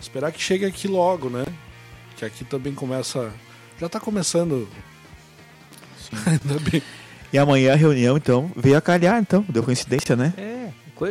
Esperar 0.01 0.31
que 0.31 0.41
chegue 0.41 0.63
aqui 0.65 0.87
logo, 0.87 1.29
né? 1.29 1.45
Que 2.15 2.23
aqui 2.23 2.45
também 2.45 2.73
começa. 2.73 3.31
Já 3.79 3.89
tá 3.89 3.99
começando. 3.99 4.67
Ainda 6.25 6.59
bem. 6.69 6.81
E 7.31 7.37
amanhã 7.37 7.73
a 7.73 7.75
reunião, 7.75 8.17
então, 8.17 8.49
veio 8.55 8.77
a 8.77 8.81
calhar, 8.81 9.19
então, 9.19 9.45
deu 9.49 9.61
coincidência, 9.63 10.15
né? 10.15 10.33
É, 10.37 10.69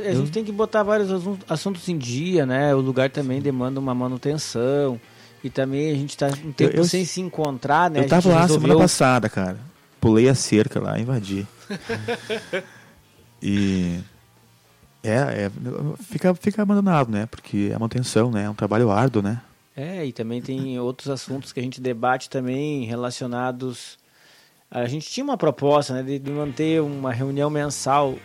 a 0.08 0.14
gente 0.14 0.30
tem 0.32 0.44
que 0.44 0.50
botar 0.52 0.82
vários 0.82 1.10
assun- 1.10 1.38
assuntos 1.48 1.88
em 1.88 1.96
dia, 1.96 2.44
né? 2.44 2.74
O 2.74 2.80
lugar 2.80 3.08
também 3.10 3.40
demanda 3.40 3.78
uma 3.78 3.94
manutenção. 3.94 5.00
E 5.44 5.48
também 5.48 5.92
a 5.92 5.94
gente 5.94 6.16
tá 6.16 6.26
um 6.44 6.50
tempo 6.52 6.76
eu- 6.78 6.84
sem 6.84 7.04
se 7.04 7.20
encontrar, 7.20 7.88
né? 7.90 8.00
Eu 8.00 8.04
A 8.04 8.08
tava 8.08 8.28
lá 8.30 8.40
resolveu- 8.42 8.66
semana 8.68 8.80
passada, 8.80 9.28
cara. 9.28 9.58
Pulei 10.00 10.28
a 10.28 10.34
cerca 10.34 10.80
lá, 10.80 10.98
invadi. 10.98 11.46
e. 13.42 14.00
É, 15.02 15.44
é 15.44 15.50
fica, 16.02 16.34
fica 16.34 16.62
abandonado, 16.62 17.10
né? 17.10 17.26
Porque 17.26 17.70
é 17.70 17.74
manutenção, 17.74 18.30
né? 18.30 18.44
É 18.44 18.50
um 18.50 18.54
trabalho 18.54 18.90
árduo, 18.90 19.22
né? 19.22 19.40
É, 19.76 20.04
e 20.04 20.12
também 20.12 20.42
tem 20.42 20.78
outros 20.80 21.08
assuntos 21.08 21.52
que 21.52 21.60
a 21.60 21.62
gente 21.62 21.80
debate 21.80 22.28
também 22.28 22.84
relacionados. 22.84 23.96
A 24.68 24.86
gente 24.86 25.08
tinha 25.08 25.22
uma 25.22 25.36
proposta 25.36 25.94
né, 25.94 26.02
de, 26.02 26.18
de 26.18 26.30
manter 26.32 26.82
uma 26.82 27.12
reunião 27.12 27.48
mensal, 27.48 28.16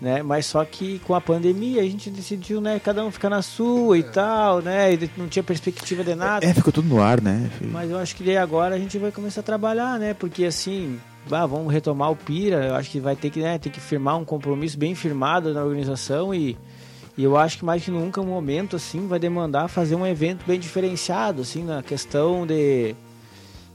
né? 0.00 0.22
Mas 0.22 0.46
só 0.46 0.64
que 0.64 1.00
com 1.00 1.14
a 1.14 1.20
pandemia 1.20 1.82
a 1.82 1.84
gente 1.84 2.10
decidiu, 2.10 2.60
né? 2.60 2.78
Cada 2.78 3.04
um 3.04 3.10
ficar 3.10 3.30
na 3.30 3.42
sua 3.42 3.98
e 3.98 4.02
tal, 4.02 4.62
né? 4.62 4.94
E 4.94 5.10
não 5.16 5.28
tinha 5.28 5.42
perspectiva 5.42 6.04
de 6.04 6.14
nada. 6.14 6.46
É, 6.46 6.54
ficou 6.54 6.72
tudo 6.72 6.88
no 6.88 7.00
ar, 7.00 7.20
né? 7.20 7.50
Mas 7.60 7.90
eu 7.90 7.98
acho 7.98 8.14
que 8.14 8.22
daí 8.22 8.36
agora 8.36 8.74
a 8.74 8.78
gente 8.78 8.96
vai 8.98 9.10
começar 9.10 9.40
a 9.40 9.44
trabalhar, 9.44 9.98
né? 9.98 10.14
Porque 10.14 10.44
assim, 10.44 10.98
ah, 11.30 11.46
vamos 11.46 11.72
retomar 11.72 12.10
o 12.10 12.16
Pira, 12.16 12.66
eu 12.66 12.74
acho 12.74 12.90
que 12.90 13.00
vai 13.00 13.16
ter 13.16 13.30
que, 13.30 13.40
né, 13.40 13.58
ter 13.58 13.70
que 13.70 13.80
firmar 13.80 14.16
um 14.16 14.24
compromisso 14.24 14.78
bem 14.78 14.94
firmado 14.94 15.52
na 15.52 15.62
organização 15.62 16.34
e, 16.34 16.56
e 17.16 17.24
eu 17.24 17.36
acho 17.36 17.58
que 17.58 17.64
mais 17.64 17.84
que 17.84 17.90
nunca 17.90 18.20
um 18.20 18.26
momento 18.26 18.76
assim 18.76 19.06
vai 19.06 19.18
demandar 19.18 19.68
fazer 19.68 19.94
um 19.94 20.06
evento 20.06 20.44
bem 20.46 20.58
diferenciado, 20.58 21.42
assim, 21.42 21.64
na 21.64 21.82
questão 21.82 22.46
de 22.46 22.94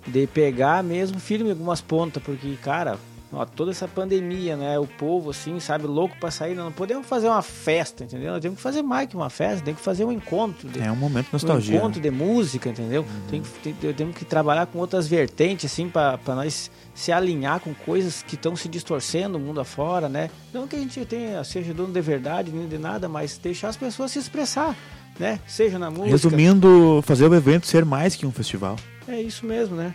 de 0.05 0.27
pegar 0.27 0.83
mesmo 0.83 1.17
firme 1.17 1.49
algumas 1.49 1.79
pontas, 1.79 2.21
porque 2.21 2.57
cara, 2.61 2.97
ó, 3.33 3.45
toda 3.45 3.71
essa 3.71 3.87
pandemia, 3.87 4.55
né, 4.55 4.77
o 4.79 4.85
povo 4.87 5.29
assim, 5.31 5.59
sabe, 5.59 5.85
louco 5.87 6.15
para 6.19 6.31
sair, 6.31 6.55
não 6.55 6.71
podemos 6.71 7.05
fazer 7.07 7.27
uma 7.27 7.41
festa, 7.41 8.03
entendeu? 8.03 8.39
Temos 8.39 8.57
que 8.57 8.63
fazer 8.63 8.81
mais 8.81 9.07
que 9.09 9.15
uma 9.15 9.29
festa, 9.29 9.63
tem 9.65 9.73
que 9.73 9.81
fazer 9.81 10.05
um 10.05 10.11
encontro 10.11 10.67
de, 10.69 10.79
É 10.79 10.91
um 10.91 10.95
momento 10.95 11.25
de 11.25 11.29
um 11.29 11.33
nostalgia. 11.33 11.75
encontro 11.77 11.99
de 12.01 12.11
música, 12.11 12.69
entendeu? 12.69 13.05
Tem, 13.29 13.41
que- 13.41 13.73
tem- 13.73 13.93
temos 13.93 14.15
que 14.15 14.23
trabalhar 14.25 14.65
com 14.67 14.79
outras 14.79 15.07
vertentes, 15.07 15.71
assim, 15.71 15.89
para 15.89 16.19
nós 16.27 16.69
se 16.93 17.11
alinhar 17.11 17.59
com 17.59 17.73
coisas 17.73 18.21
que 18.23 18.35
estão 18.35 18.55
se 18.55 18.67
distorcendo 18.69 19.37
o 19.37 19.41
mundo 19.41 19.59
afora, 19.59 20.07
né? 20.07 20.29
Não 20.53 20.67
que 20.67 20.75
a 20.75 20.79
gente 20.79 21.03
tenha, 21.05 21.43
seja 21.43 21.73
dono 21.73 21.91
de 21.91 22.01
verdade, 22.01 22.51
nem 22.51 22.67
de 22.67 22.77
nada, 22.77 23.09
mas 23.09 23.37
deixar 23.37 23.69
as 23.69 23.77
pessoas 23.77 24.11
se 24.11 24.19
expressar, 24.19 24.75
né? 25.19 25.39
Seja 25.47 25.79
na 25.79 25.89
música. 25.89 26.09
Resumindo, 26.11 27.01
fazer 27.03 27.27
o 27.27 27.33
evento 27.33 27.65
ser 27.67 27.83
mais 27.83 28.15
que 28.15 28.25
um 28.25 28.31
festival. 28.31 28.75
É 29.07 29.19
isso 29.21 29.45
mesmo, 29.45 29.75
né? 29.75 29.93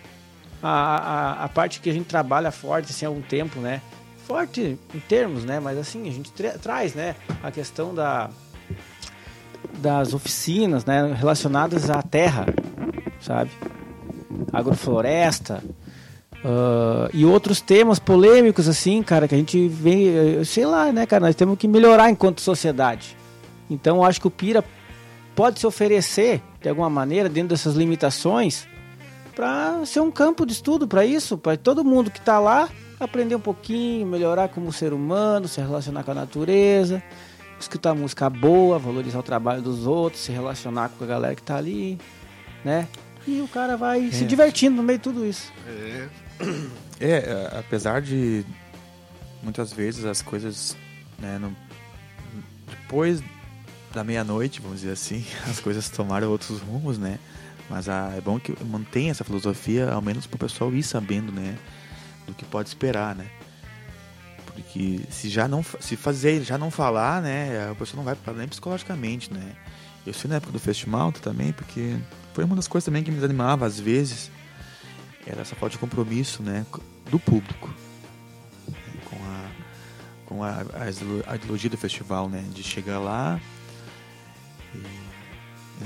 A, 0.63 0.69
a, 0.71 1.45
a 1.45 1.49
parte 1.49 1.81
que 1.81 1.89
a 1.89 1.93
gente 1.93 2.07
trabalha 2.07 2.51
forte, 2.51 2.91
assim, 2.91 3.07
há 3.07 3.11
um 3.11 3.21
tempo, 3.23 3.61
né? 3.61 3.81
Forte 4.27 4.79
em 4.95 4.99
termos, 5.01 5.45
né? 5.45 5.61
Mas 5.61 5.79
assim, 5.79 6.09
a 6.09 6.13
gente 6.13 6.33
tra- 6.33 6.59
traz, 6.59 6.95
né? 6.95 7.15
A 7.43 7.51
questão 7.51 7.95
da, 7.95 8.29
das 9.79 10.13
oficinas, 10.15 10.85
né? 10.85 11.15
Relacionadas 11.15 11.89
à 11.91 12.03
terra, 12.03 12.47
sabe? 13.21 13.51
Agrofloresta. 14.53 15.63
ah, 16.45 17.09
e 17.13 17.25
outros 17.25 17.61
temas 17.61 17.99
polêmicos, 17.99 18.69
assim, 18.69 19.03
cara, 19.03 19.27
que 19.29 19.35
a 19.35 19.39
gente 19.39 19.69
vem, 19.69 20.09
eh, 20.41 20.45
sei 20.45 20.67
lá, 20.67 20.93
né, 20.93 21.07
cara, 21.07 21.27
nós 21.27 21.35
temos 21.35 21.59
que 21.59 21.67
melhorar 21.69 22.11
enquanto 22.11 22.41
sociedade. 22.41 23.17
Então, 23.71 24.05
acho 24.05 24.21
que 24.21 24.27
o 24.27 24.31
Pira 24.31 24.65
pode 25.35 25.61
se 25.61 25.67
oferecer, 25.67 26.43
de 26.61 26.69
alguma 26.69 26.91
maneira, 26.91 27.29
dentro 27.29 27.51
dessas 27.51 27.75
limitações, 27.75 28.67
para 29.39 29.87
ser 29.87 30.01
um 30.01 30.11
campo 30.11 30.45
de 30.45 30.53
estudo 30.53 30.89
para 30.89 31.07
isso, 31.07 31.39
para 31.39 31.57
todo 31.57 31.85
mundo 31.85 32.11
que 32.11 32.19
está 32.19 32.41
lá 32.41 32.69
aprender 32.99 33.37
um 33.37 33.41
pouquinho, 33.41 34.05
melhorar 34.05 34.49
como 34.49 34.73
ser 34.73 34.93
humano, 34.93 35.47
se 35.47 35.61
relacionar 35.61 36.03
com 36.03 36.11
a 36.11 36.15
natureza, 36.15 37.01
escutar 37.61 37.95
música 37.95 38.29
boa, 38.29 38.81
valorizar 38.81 39.21
o 39.21 39.23
trabalho 39.23 39.63
dos 39.63 39.87
outros, 39.87 40.23
se 40.25 40.33
relacionar 40.33 40.89
com 40.89 41.05
a 41.05 41.07
galera 41.07 41.37
que 41.37 41.41
está 41.41 41.55
ali, 41.57 42.01
né? 42.65 42.89
E 43.29 43.41
o 43.41 43.47
cara 43.47 43.77
vai 43.77 44.11
se 44.11 44.25
divertindo 44.25 44.75
no 44.79 44.83
meio 44.83 44.99
de 44.99 45.05
tudo 45.05 45.25
isso. 45.25 45.53
É, 45.69 46.09
É, 47.01 47.59
apesar 47.61 48.03
de 48.03 48.45
muitas 49.41 49.73
vezes 49.73 50.05
as 50.05 50.21
coisas, 50.21 50.77
né, 51.17 51.39
não- 51.41 51.55
depois 52.69 53.23
da 53.95 54.03
meia-noite, 54.03 54.61
vamos 54.61 54.81
dizer 54.81 54.95
assim, 54.95 55.25
as 55.49 55.61
coisas 55.61 55.89
tomaram 55.89 56.29
outros 56.29 56.59
rumos, 56.61 56.99
né? 56.99 57.21
Mas 57.69 57.89
ah, 57.89 58.13
é 58.17 58.21
bom 58.21 58.39
que 58.39 58.55
mantenha 58.65 59.11
essa 59.11 59.25
filosofia, 59.25 59.91
ao 59.91 60.01
menos 60.01 60.27
para 60.27 60.37
o 60.37 60.39
pessoal 60.39 60.73
ir 60.73 60.83
sabendo, 60.83 61.31
né, 61.31 61.59
do 62.27 62.35
que 62.35 62.45
pode 62.45 62.69
esperar, 62.69 63.15
né? 63.15 63.27
Porque 64.47 65.01
se 65.11 65.29
já 65.29 65.47
não 65.47 65.63
se 65.63 65.95
fazer, 65.95 66.43
já 66.43 66.57
não 66.57 66.71
falar, 66.71 67.21
né, 67.23 67.69
a 67.71 67.75
pessoa 67.75 67.99
não 67.99 68.05
vai 68.05 68.15
preparar 68.15 68.39
nem 68.39 68.49
psicologicamente, 68.49 69.33
né? 69.33 69.53
Eu 70.07 70.15
sei 70.15 70.29
na 70.31 70.37
época 70.37 70.53
do 70.53 70.59
festival 70.59 71.13
também, 71.13 71.53
porque 71.53 71.97
foi 72.33 72.45
uma 72.45 72.57
das 72.57 72.67
coisas 72.67 72.87
também 72.87 73.03
que 73.03 73.11
me 73.11 73.17
desanimava 73.17 73.67
às 73.67 73.79
vezes, 73.79 74.31
era 75.27 75.43
essa 75.43 75.55
falta 75.55 75.75
de 75.75 75.79
compromisso, 75.79 76.43
né, 76.43 76.65
do 77.11 77.19
público 77.19 77.75
com 79.05 79.17
a 79.17 79.49
com 80.25 80.45
a, 80.45 80.51
a 80.51 81.33
a 81.33 81.37
ideologia 81.37 81.69
do 81.69 81.77
festival, 81.77 82.29
né, 82.31 82.43
de 82.55 82.63
chegar 82.63 82.99
lá 82.99 83.39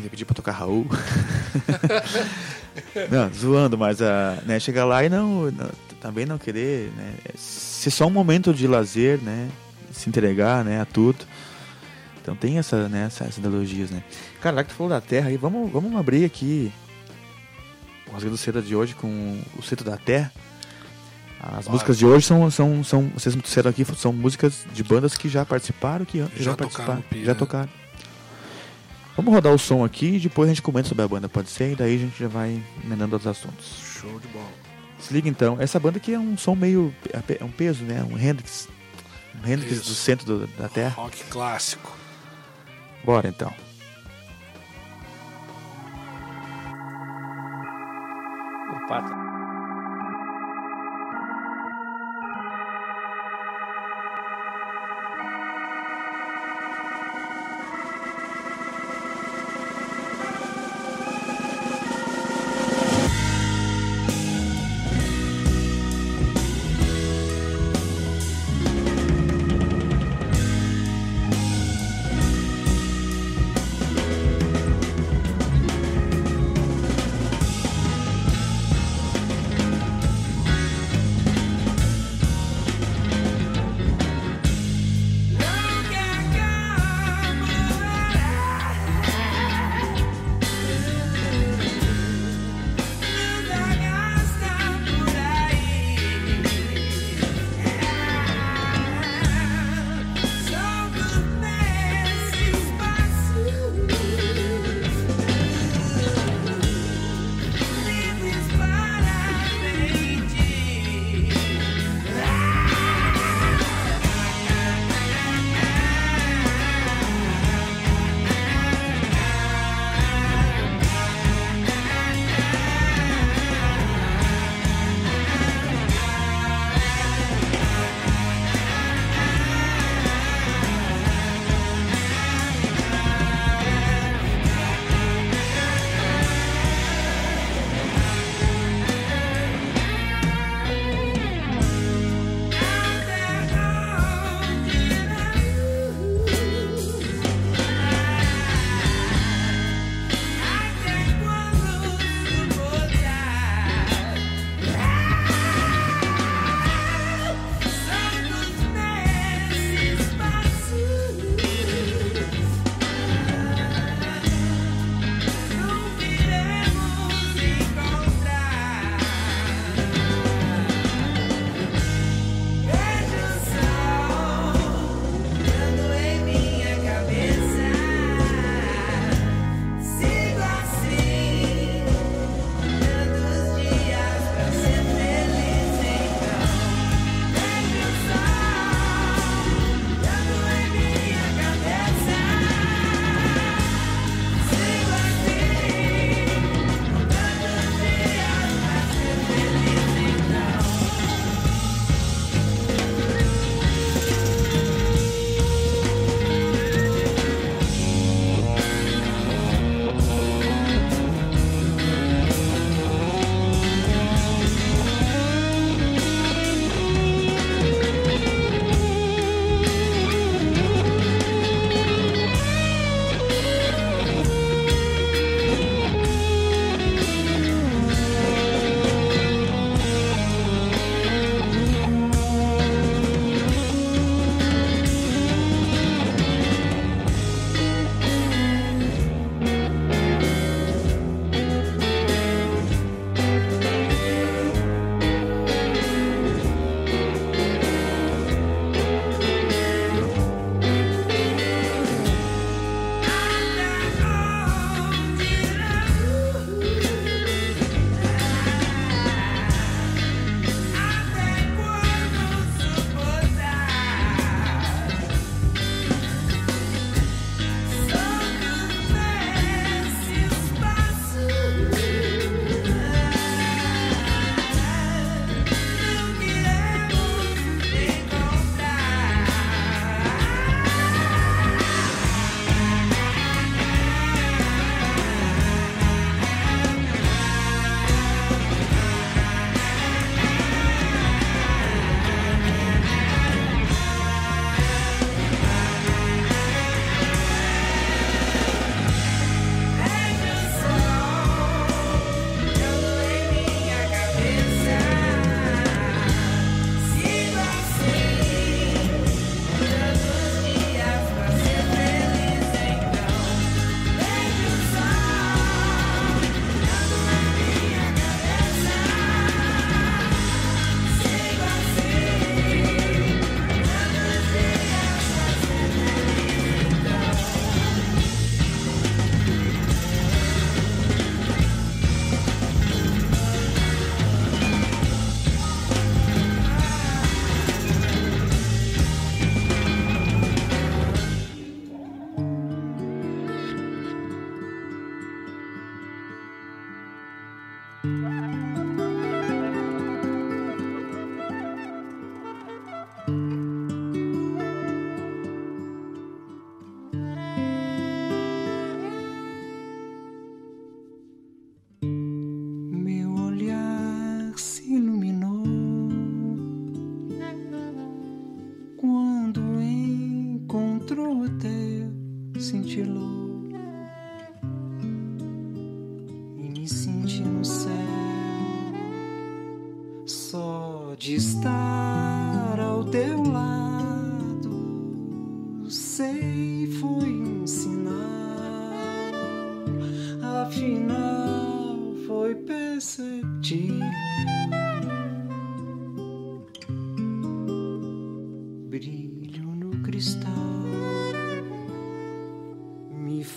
e 0.04 0.08
pedir 0.08 0.24
pra 0.24 0.34
tocar 0.34 0.52
Raul. 0.52 0.86
não, 3.10 3.32
zoando, 3.32 3.76
mas 3.76 4.00
a, 4.00 4.38
né, 4.46 4.58
chegar 4.58 4.84
lá 4.84 5.04
e 5.04 5.08
não, 5.08 5.50
não, 5.50 5.70
também 6.00 6.26
não 6.26 6.38
querer 6.38 6.90
né, 6.96 7.14
ser 7.36 7.90
só 7.90 8.06
um 8.06 8.10
momento 8.10 8.52
de 8.52 8.66
lazer, 8.66 9.18
né? 9.22 9.48
Se 9.92 10.08
entregar 10.08 10.64
né, 10.64 10.80
a 10.80 10.84
tudo. 10.84 11.24
Então 12.20 12.34
tem 12.34 12.58
essa, 12.58 12.88
né, 12.88 13.04
essas 13.06 13.38
analogias, 13.38 13.90
né? 13.90 14.02
Cara, 14.40 14.56
lá 14.56 14.64
que 14.64 14.70
tu 14.70 14.76
falou 14.76 14.90
da 14.90 15.00
terra 15.00 15.28
aí, 15.28 15.36
vamos, 15.36 15.70
vamos 15.70 15.94
abrir 15.96 16.24
aqui 16.24 16.72
o 18.08 18.12
Rasgando 18.12 18.36
Seda 18.36 18.62
de 18.62 18.74
hoje 18.74 18.94
com 18.94 19.40
o 19.58 19.62
Centro 19.62 19.84
da 19.84 19.96
Terra. 19.96 20.32
As 21.40 21.66
músicas 21.66 21.98
de 21.98 22.06
hoje 22.06 22.24
são, 22.24 22.48
são, 22.52 22.84
são, 22.84 23.08
vocês 23.14 23.34
me 23.34 23.42
disseram 23.42 23.68
aqui, 23.68 23.84
são 23.96 24.12
músicas 24.12 24.64
de 24.72 24.84
bandas 24.84 25.16
que 25.16 25.28
já 25.28 25.44
participaram, 25.44 26.04
que 26.04 26.18
já, 26.18 26.24
Já 26.24 26.28
tocaram 26.28 26.56
participaram, 26.56 27.02
Pira. 27.02 27.24
já 27.24 27.34
tocaram. 27.34 27.81
Vamos 29.16 29.32
rodar 29.34 29.52
o 29.52 29.58
som 29.58 29.84
aqui 29.84 30.16
e 30.16 30.20
depois 30.20 30.48
a 30.48 30.52
gente 30.54 30.62
comenta 30.62 30.88
sobre 30.88 31.04
a 31.04 31.08
banda, 31.08 31.28
pode 31.28 31.50
ser? 31.50 31.72
E 31.72 31.76
daí 31.76 31.96
a 31.96 31.98
gente 31.98 32.18
já 32.18 32.28
vai 32.28 32.60
emendando 32.82 33.14
outros 33.14 33.26
assuntos. 33.30 33.66
Show 34.00 34.18
de 34.18 34.28
bola. 34.28 34.48
Se 34.98 35.12
liga 35.12 35.28
então, 35.28 35.56
essa 35.60 35.78
banda 35.78 35.98
aqui 35.98 36.14
é 36.14 36.18
um 36.18 36.36
som 36.38 36.54
meio. 36.54 36.94
é 37.12 37.44
um 37.44 37.50
peso, 37.50 37.84
né? 37.84 38.02
Um 38.10 38.18
Hendrix. 38.18 38.68
Um 39.42 39.46
Hendrix 39.46 39.72
Isso. 39.78 39.88
do 39.90 39.94
centro 39.94 40.26
do- 40.26 40.46
da 40.56 40.68
Terra. 40.68 40.94
Rock 40.96 41.24
clássico. 41.24 41.92
Bora 43.04 43.28
então. 43.28 43.52
O 48.74 48.86
Pata. 48.88 49.31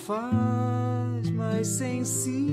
Faz 0.05 1.29
mais 1.31 1.67
sensível 1.67 2.44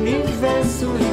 universo 0.00 0.92
lhe 0.96 1.10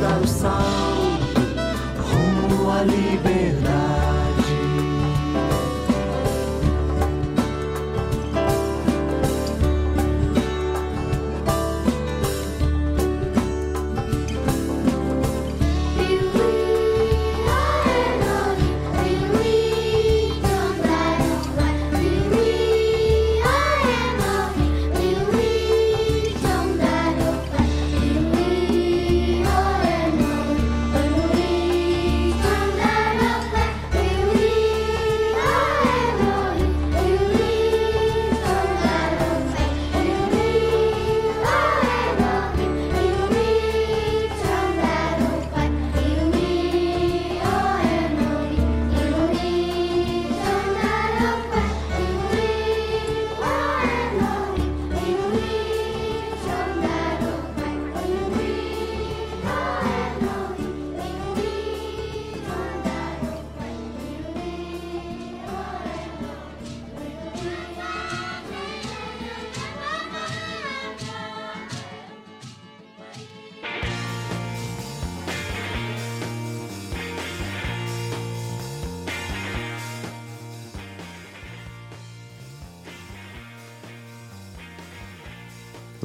dar 0.00 0.20
o 0.22 0.26
salto 0.26 1.40
rumo 1.98 2.70
à 2.70 2.82
liberdade. 2.82 4.09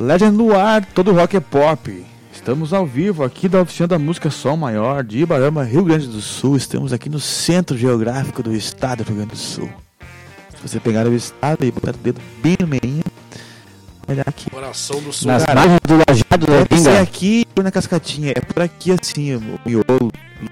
Legend 0.05 0.37
no 0.37 0.55
ar, 0.55 0.85
todo 0.85 1.11
rock 1.11 1.35
é 1.35 1.39
pop. 1.39 2.05
Estamos 2.31 2.73
ao 2.73 2.85
vivo 2.85 3.23
aqui 3.23 3.49
da 3.49 3.61
oficina 3.61 3.87
da 3.87 3.97
música 3.97 4.29
Sol 4.29 4.55
Maior 4.55 5.03
de 5.03 5.17
Ibarama, 5.17 5.63
Rio 5.63 5.83
Grande 5.83 6.05
do 6.05 6.21
Sul. 6.21 6.55
Estamos 6.55 6.93
aqui 6.93 7.09
no 7.09 7.19
centro 7.19 7.75
geográfico 7.75 8.43
do 8.43 8.53
estado 8.55 9.03
do 9.03 9.07
Rio 9.07 9.15
Grande 9.15 9.31
do 9.31 9.37
Sul. 9.37 9.67
Se 10.51 10.61
você 10.61 10.79
pegar 10.79 11.07
o 11.07 11.15
estado 11.15 11.65
e 11.65 11.71
botar 11.71 11.95
o 11.95 11.97
dedo 11.97 12.21
bem 12.43 12.55
no 12.59 12.67
meio, 12.67 13.03
olha 14.07 14.23
aqui. 14.27 14.47
Coração 14.51 15.01
do 15.01 15.11
sul. 15.11 15.27
Nas 15.27 15.43
margens 15.43 15.79
do 15.87 15.95
Lajado 15.95 16.45
da 16.45 16.59
ser 16.59 16.67
Gringa. 16.67 17.01
aqui 17.01 17.47
na 17.63 17.71
cascatinha, 17.71 18.33
é 18.35 18.41
por 18.41 18.61
aqui 18.61 18.91
assim, 18.91 19.33
o 19.33 19.59
miolo. 19.65 20.11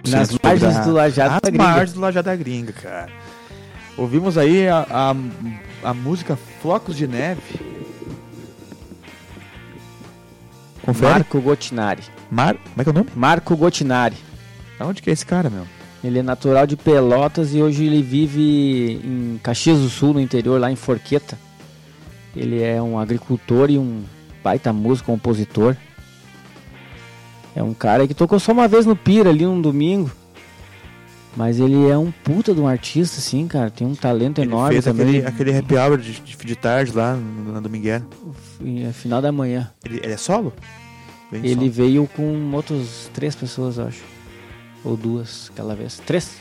Nas 0.10 0.36
margens 0.44 0.80
do 0.80 0.94
Lajado 0.94 1.30
da 1.30 1.36
As 1.36 1.42
Gringa. 1.52 1.64
margens 1.64 1.94
do 1.94 2.02
Lajado 2.02 2.26
da 2.26 2.36
Gringa, 2.36 2.74
cara. 2.74 3.12
Ouvimos 3.96 4.36
aí 4.36 4.68
a, 4.68 4.88
a, 4.90 5.90
a 5.90 5.94
música 5.94 6.40
Flocos 6.60 6.98
de 6.98 7.06
Neve. 7.06 7.83
Confere. 10.84 11.14
Marco 11.14 11.42
Gotinari. 11.42 12.04
Mar... 12.30 12.56
Como 12.56 12.82
é 12.82 12.84
que 12.84 12.90
é 12.90 12.92
o 12.92 12.96
nome? 12.96 13.10
Marco 13.16 13.56
Gotinari. 13.56 14.18
Aonde 14.80 15.02
que 15.02 15.10
é 15.10 15.14
esse 15.14 15.26
cara, 15.26 15.50
meu? 15.50 15.66
Ele 16.04 16.20
é 16.20 16.24
natural 16.24 16.68
de 16.68 16.76
Pelotas 16.76 17.54
e 17.54 17.62
hoje 17.62 17.86
ele 17.86 18.02
vive 18.02 19.00
em 19.04 19.40
Caxias 19.42 19.80
do 19.80 19.90
Sul, 19.90 20.14
no 20.14 20.20
interior, 20.20 20.60
lá 20.60 20.70
em 20.70 20.76
Forqueta. 20.76 21.40
Ele 22.36 22.62
é 22.62 22.82
um 22.82 23.00
agricultor 23.00 23.70
e 23.70 23.78
um 23.78 24.04
baita 24.44 24.74
músico, 24.74 25.12
compositor. 25.12 25.78
É 27.56 27.64
um 27.64 27.74
cara 27.74 28.06
que 28.08 28.14
tocou 28.14 28.40
só 28.40 28.52
uma 28.52 28.68
vez 28.68 28.86
no 28.86 28.96
Pira 28.96 29.30
ali 29.30 29.46
um 29.46 29.62
domingo. 29.62 30.12
Mas 31.36 31.60
ele 31.60 31.90
é 31.90 31.98
um 31.98 32.12
puta 32.12 32.54
de 32.54 32.62
um 32.62 32.68
artista, 32.68 33.18
assim, 33.18 33.48
cara. 33.48 33.72
Tem 33.72 33.88
um 33.88 33.96
talento 33.96 34.40
Ele 34.40 34.52
enorme 34.52 34.74
fez 34.74 34.86
também. 34.86 35.18
aquele, 35.26 35.28
aquele 35.52 35.58
happy 35.58 35.76
hour 35.76 35.98
de, 35.98 36.20
de, 36.20 36.38
de 36.38 36.56
tarde 36.56 36.92
lá 36.92 37.16
na 37.16 37.60
Domingueira. 37.60 38.06
É 38.88 38.92
final 38.94 39.20
da 39.22 39.32
manhã. 39.32 39.72
Ele, 39.84 39.98
ele 40.04 40.14
é 40.14 40.18
solo? 40.18 40.54
Vem 41.32 41.42
Ele 41.44 41.56
solo. 41.56 41.72
veio 41.72 42.08
com 42.16 42.52
outros 42.54 43.10
três 43.14 43.34
pessoas, 43.36 43.78
eu 43.80 43.88
acho. 43.88 44.02
Ou 44.86 44.96
duas, 44.96 45.50
aquela 45.52 45.76
vez. 45.76 46.00
Três. 46.06 46.38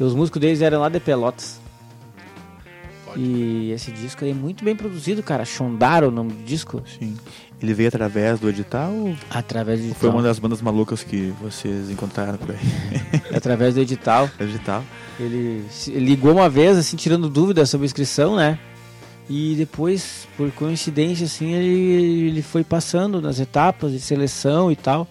E 0.00 0.02
os 0.02 0.14
músicos 0.14 0.40
deles 0.40 0.60
eram 0.62 0.80
lá 0.80 0.88
de 0.88 0.98
Pelotas. 0.98 1.60
E 3.16 3.70
esse 3.70 3.90
disco 3.92 4.24
é 4.24 4.34
muito 4.34 4.64
bem 4.64 4.74
produzido, 4.76 5.22
cara. 5.22 5.44
Shondaro, 5.44 6.08
o 6.08 6.10
nome 6.10 6.32
do 6.32 6.44
disco. 6.44 6.82
Sim. 6.98 7.16
Ele 7.60 7.72
veio 7.72 7.88
através 7.88 8.38
do 8.38 8.48
edital 8.50 8.92
Através 9.30 9.80
do 9.80 9.84
foi 9.84 9.90
edital. 9.92 10.10
uma 10.10 10.22
das 10.22 10.38
bandas 10.38 10.60
malucas 10.60 11.02
que 11.02 11.32
vocês 11.40 11.90
encontraram 11.90 12.36
por 12.36 12.50
aí? 12.50 12.58
Através 13.34 13.74
do 13.74 13.80
edital. 13.80 14.28
edital. 14.38 14.84
Ele 15.18 15.64
ligou 15.86 16.32
uma 16.32 16.48
vez, 16.50 16.76
assim, 16.76 16.96
tirando 16.96 17.28
dúvidas 17.30 17.70
sobre 17.70 17.84
a 17.84 17.86
inscrição, 17.86 18.36
né? 18.36 18.58
E 19.28 19.54
depois, 19.56 20.28
por 20.36 20.50
coincidência, 20.52 21.24
assim, 21.24 21.52
ele, 21.52 22.28
ele 22.28 22.42
foi 22.42 22.62
passando 22.62 23.20
nas 23.20 23.40
etapas 23.40 23.90
de 23.92 24.00
seleção 24.00 24.70
e 24.70 24.76
tal. 24.76 25.08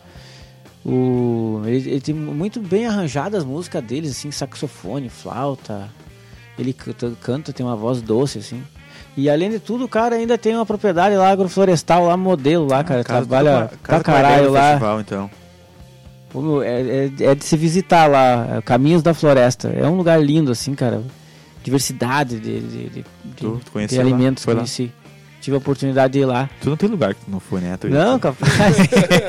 O, 0.85 1.61
ele, 1.65 1.89
ele 1.89 2.01
tem 2.01 2.13
muito 2.13 2.61
bem 2.61 2.85
arranjadas 2.85 3.39
as 3.39 3.45
músicas 3.45 3.83
deles, 3.83 4.11
assim, 4.11 4.29
saxofone, 4.29 5.09
flauta. 5.09 5.89
Ele 6.57 6.71
canta, 6.71 7.11
canta, 7.21 7.51
tem 7.51 7.65
uma 7.65 7.75
voz 7.75 8.01
doce, 8.01 8.37
assim. 8.37 8.63
E 9.17 9.29
além 9.29 9.49
de 9.49 9.59
tudo, 9.59 9.85
o 9.85 9.87
cara 9.87 10.15
ainda 10.15 10.37
tem 10.37 10.55
uma 10.55 10.65
propriedade 10.65 11.15
lá 11.15 11.29
agroflorestal, 11.29 12.05
lá 12.05 12.17
modelo 12.17 12.67
lá, 12.67 12.83
cara. 12.83 13.01
Do 13.01 13.05
trabalha 13.07 13.51
Ba- 13.51 13.69
pra 13.81 13.97
do 13.99 14.03
caralho 14.03 14.51
lá. 14.51 14.67
Festival, 14.71 14.99
então. 15.01 15.29
É, 16.65 17.09
é, 17.21 17.23
é 17.31 17.35
de 17.35 17.45
se 17.45 17.55
visitar 17.55 18.07
lá, 18.09 18.57
é, 18.57 18.61
Caminhos 18.61 19.01
da 19.01 19.13
Floresta. 19.13 19.69
É 19.69 19.87
um 19.87 19.95
lugar 19.95 20.21
lindo, 20.21 20.51
assim, 20.51 20.75
cara. 20.75 21.01
Diversidade 21.63 22.39
de, 22.39 22.59
de, 22.59 22.77
de, 22.89 22.89
de- 22.89 23.05
Tu- 23.37 23.59
tu 23.63 23.63
de 23.63 23.71
conheceu 23.71 24.03
lá? 24.43 24.59
Tive 25.45 25.53
a 25.53 25.59
oportunidade 25.59 26.13
de 26.13 26.19
ir 26.21 26.25
lá. 26.25 26.49
Tu 26.59 26.67
não 26.67 26.75
tem 26.75 26.89
lugar 26.89 27.13
que 27.13 27.23
tu 27.23 27.29
não 27.29 27.39
foi, 27.39 27.61
né? 27.61 27.77
Não, 27.83 28.17
capaz. 28.17 28.49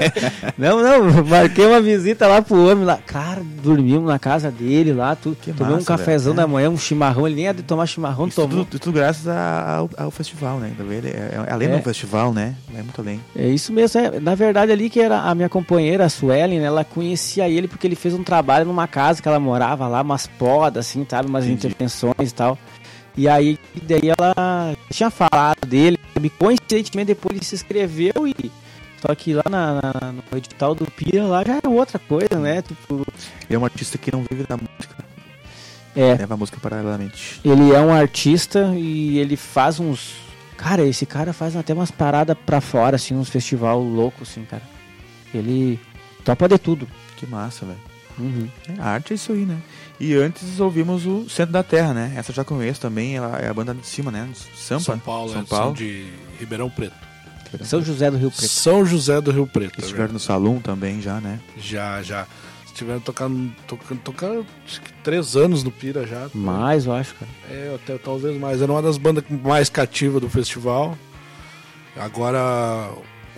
não, 0.57 0.83
não. 0.83 1.23
Marquei 1.27 1.67
uma 1.67 1.79
visita 1.79 2.27
lá 2.27 2.41
pro 2.41 2.71
homem 2.71 2.87
lá. 2.87 2.99
Cara, 3.05 3.43
dormimos 3.63 4.09
na 4.09 4.19
casa 4.19 4.51
dele 4.51 4.95
lá. 4.95 5.15
Tu, 5.15 5.37
Que 5.43 5.53
tomei 5.53 5.75
um 5.75 5.77
massa, 5.77 5.87
cafezão 5.89 6.33
velho. 6.33 6.47
da 6.47 6.51
manhã, 6.51 6.71
um 6.71 6.79
chimarrão. 6.79 7.27
Ele 7.27 7.37
nem 7.37 7.45
ia 7.45 7.53
de 7.53 7.63
tomar 7.63 7.85
chimarrão, 7.87 8.29
Isso 8.29 8.41
tomou. 8.41 8.65
tudo, 8.65 8.79
tudo 8.79 8.95
graças 8.95 9.29
ao, 9.29 9.91
ao 9.95 10.11
festival, 10.11 10.59
né? 10.59 10.73
Ele 10.79 11.09
é, 11.09 11.45
é 11.49 11.53
além 11.53 11.69
É. 11.69 11.77
do 11.77 11.83
festival, 11.83 12.33
né? 12.33 12.55
É 12.75 12.83
muito 12.83 12.99
além. 12.99 13.21
É 13.37 13.47
isso 13.49 13.71
mesmo. 13.71 14.01
É, 14.01 14.19
na 14.19 14.35
verdade, 14.35 14.73
ali 14.73 14.89
que 14.89 14.99
era 15.01 15.21
a 15.21 15.35
minha 15.35 15.51
companheira, 15.51 16.07
a 16.07 16.09
Suelen, 16.09 16.61
né, 16.61 16.65
ela 16.67 16.83
conhecia 16.83 17.47
ele 17.47 17.69
porque 17.69 17.87
ele 17.87 17.95
fez 17.95 18.15
um 18.15 18.23
trabalho 18.23 18.65
numa 18.65 18.87
casa 18.89 19.21
que 19.21 19.29
ela 19.29 19.39
morava 19.39 19.87
lá, 19.87 20.01
umas 20.01 20.27
podas, 20.27 20.87
assim, 20.87 21.07
sabe? 21.07 21.29
Umas 21.29 21.45
Entendi. 21.45 21.67
intervenções 21.67 22.31
e 22.31 22.35
tal. 22.35 22.57
E 23.17 23.29
aí, 23.29 23.59
daí 23.83 24.11
ela 24.19 24.77
tinha 24.91 25.11
falado 25.11 25.67
dele, 25.67 25.99
e 26.23 26.29
coincidentemente 26.31 27.09
depois 27.09 27.37
ele 27.37 27.45
se 27.45 27.55
inscreveu 27.55 28.27
e. 28.27 28.51
Só 29.01 29.15
que 29.15 29.35
lá 29.35 29.43
na, 29.49 29.75
na- 29.75 30.13
no 30.13 30.39
edital 30.39 30.75
do 30.75 30.91
Pira 30.91 31.25
lá 31.25 31.43
já 31.47 31.61
é 31.63 31.69
outra 31.69 31.99
coisa, 31.99 32.39
né? 32.41 32.63
Tipo, 32.63 33.07
Ele 33.49 33.55
é 33.55 33.59
um 33.59 33.65
artista 33.65 33.97
que 33.99 34.11
não 34.11 34.25
vive 34.29 34.45
da 34.45 34.57
música, 34.57 34.97
é, 35.95 36.15
leva 36.15 36.35
a 36.35 36.37
música 36.37 36.59
paralelamente. 36.61 37.41
ele 37.45 37.73
é 37.73 37.81
um 37.81 37.93
artista 37.93 38.73
e 38.77 39.19
ele 39.19 39.37
faz 39.37 39.79
uns. 39.81 40.15
Cara, 40.57 40.83
esse 40.83 41.05
cara 41.07 41.33
faz 41.35 41.55
até 41.57 41.73
umas 41.75 41.91
paradas 41.91 42.37
pra 42.47 42.61
fora, 42.63 42.97
assim, 42.97 43.15
uns 43.15 43.29
festival 43.29 43.81
louco, 43.83 44.23
assim, 44.23 44.45
cara. 44.45 44.63
Ele 45.35 45.79
topa 46.25 46.49
de 46.49 46.59
tudo. 46.59 46.89
Que 47.17 47.27
massa, 47.27 47.67
velho. 47.67 47.79
Uhum. 48.19 48.49
É, 48.67 48.81
arte 48.81 49.13
é 49.13 49.17
isso 49.17 49.33
aí, 49.33 49.45
né? 49.45 49.59
E 49.99 50.15
antes 50.15 50.61
ouvimos 50.61 51.07
o 51.07 51.29
Centro 51.29 51.53
da 51.53 51.63
Terra, 51.63 51.95
né? 51.95 52.13
Essa 52.17 52.31
eu 52.31 52.35
já 52.35 52.45
conheço 52.45 52.81
também, 52.81 53.17
ela 53.17 53.39
é 53.39 53.49
a 53.49 53.55
banda 53.55 53.75
de 53.75 53.87
cima, 53.87 54.11
né? 54.11 54.29
Sampa. 54.55 54.83
São 54.83 54.99
Paulo, 54.99 55.33
São 55.33 55.41
é, 55.41 55.45
Paulo. 55.45 55.75
de 55.75 56.07
Ribeirão 56.39 56.69
Preto. 56.69 56.95
São 57.63 57.83
José 57.83 58.11
do 58.11 58.19
Rio 58.19 58.31
Preto. 58.31 58.49
São 58.49 58.85
José 58.85 59.21
do 59.21 59.31
Rio 59.31 59.47
Preto. 59.47 59.75
Eles 59.75 59.85
é 59.85 59.87
estiveram 59.87 60.13
no 60.13 60.19
Salão 60.19 60.61
também 60.61 61.01
já, 61.01 61.21
né? 61.21 61.41
Já, 61.57 62.03
já. 62.03 62.27
Estiveram 62.67 63.01
tocando, 63.01 63.51
tocando, 63.67 64.01
tocando 64.01 64.47
acho 64.67 64.83
que 64.83 64.93
três 65.03 65.35
anos 65.35 65.63
no 65.63 65.71
Pira 65.71 66.07
já. 66.07 66.29
Mais, 66.35 66.85
eu 66.85 66.93
acho, 66.93 67.15
cara. 67.15 67.31
É, 67.51 67.75
até 67.75 67.97
talvez 67.97 68.39
mais. 68.39 68.61
Era 68.61 68.71
uma 68.71 68.83
das 68.83 68.99
bandas 68.99 69.25
mais 69.31 69.71
cativas 69.71 70.21
do 70.21 70.29
festival. 70.29 70.99
Agora. 71.97 72.91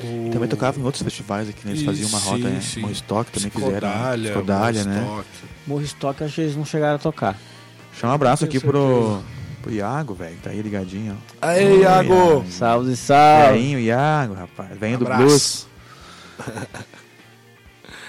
O... 0.02 0.30
Também 0.30 0.48
tocavam 0.48 0.80
em 0.80 0.84
outros 0.84 1.02
festivais 1.02 1.48
aqui, 1.48 1.66
né? 1.66 1.72
Eles 1.72 1.82
faziam 1.84 2.08
uma 2.08 2.20
Sim, 2.20 2.28
rota, 2.28 2.48
né? 2.48 2.60
sim. 2.60 2.80
Mostock 2.80 3.32
também 3.32 3.50
fizeram. 3.50 3.72
né? 3.88 3.94
Escodalha, 3.94 4.28
Escodalha, 4.28 4.84
né? 4.84 5.00
Mostock. 5.00 5.28
Morro 5.66 5.82
Stock, 5.82 6.24
acho 6.24 6.34
que 6.36 6.40
eles 6.40 6.56
não 6.56 6.64
chegaram 6.64 6.96
a 6.96 6.98
tocar. 6.98 7.36
Chama 7.98 8.12
um 8.12 8.14
abraço 8.14 8.44
aqui 8.44 8.60
pro, 8.60 9.20
pro 9.60 9.72
Iago, 9.72 10.14
velho, 10.14 10.36
tá 10.42 10.50
aí 10.50 10.62
ligadinho, 10.62 11.18
ó. 11.42 11.46
Aí, 11.48 11.80
Iago! 11.80 12.44
Salve, 12.48 12.94
salve. 12.96 13.58
Veinho, 13.58 13.80
Iago, 13.80 14.34
rapaz. 14.34 14.78
Veinho 14.78 14.98
do 14.98 15.04
Abraço. 15.04 15.24
blues. 15.26 15.66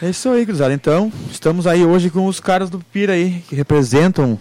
É 0.02 0.10
isso 0.11 0.30
aí, 0.30 0.45
cruzada. 0.45 0.74
Então, 0.74 1.11
estamos 1.30 1.68
aí 1.68 1.84
hoje 1.84 2.10
com 2.10 2.26
os 2.26 2.40
caras 2.40 2.70
do 2.70 2.80
Pira 2.80 3.11
aí, 3.11 3.44
que 3.49 3.53
representam 3.53 4.40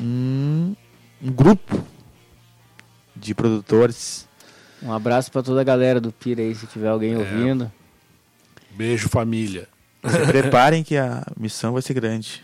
um, 0.00 0.74
um 1.22 1.30
grupo 1.30 1.80
de 3.14 3.32
produtores. 3.32 4.23
Um 4.84 4.92
abraço 4.92 5.32
pra 5.32 5.42
toda 5.42 5.60
a 5.60 5.64
galera 5.64 6.00
do 6.00 6.12
Pira 6.12 6.42
aí, 6.42 6.54
se 6.54 6.66
tiver 6.66 6.88
alguém 6.88 7.16
ouvindo. 7.16 7.72
Beijo, 8.72 9.08
família. 9.08 9.66
Se 10.06 10.26
preparem 10.26 10.82
que 10.84 10.96
a 10.96 11.24
missão 11.38 11.72
vai 11.72 11.80
ser 11.82 11.94
grande. 11.94 12.42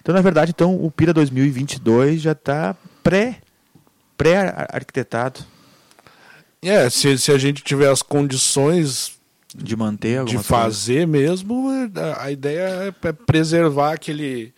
Então, 0.00 0.14
na 0.14 0.20
verdade, 0.20 0.50
então, 0.54 0.74
o 0.84 0.90
Pira 0.90 1.12
2022 1.12 2.20
já 2.22 2.32
está 2.32 2.74
pré 3.02 3.38
pré-arquitetado 4.16 5.40
É, 6.62 6.88
se, 6.88 7.18
se 7.18 7.30
a 7.32 7.36
gente 7.38 7.62
tiver 7.62 7.90
as 7.90 8.00
condições 8.00 9.12
de 9.54 9.76
manter 9.76 10.24
de 10.24 10.38
fazer 10.38 11.06
mesmo, 11.06 11.68
a- 11.94 12.24
a 12.24 12.30
ideia 12.32 12.92
é 13.02 13.08
é 13.08 13.12
preservar 13.12 13.92
aquele, 13.92 14.52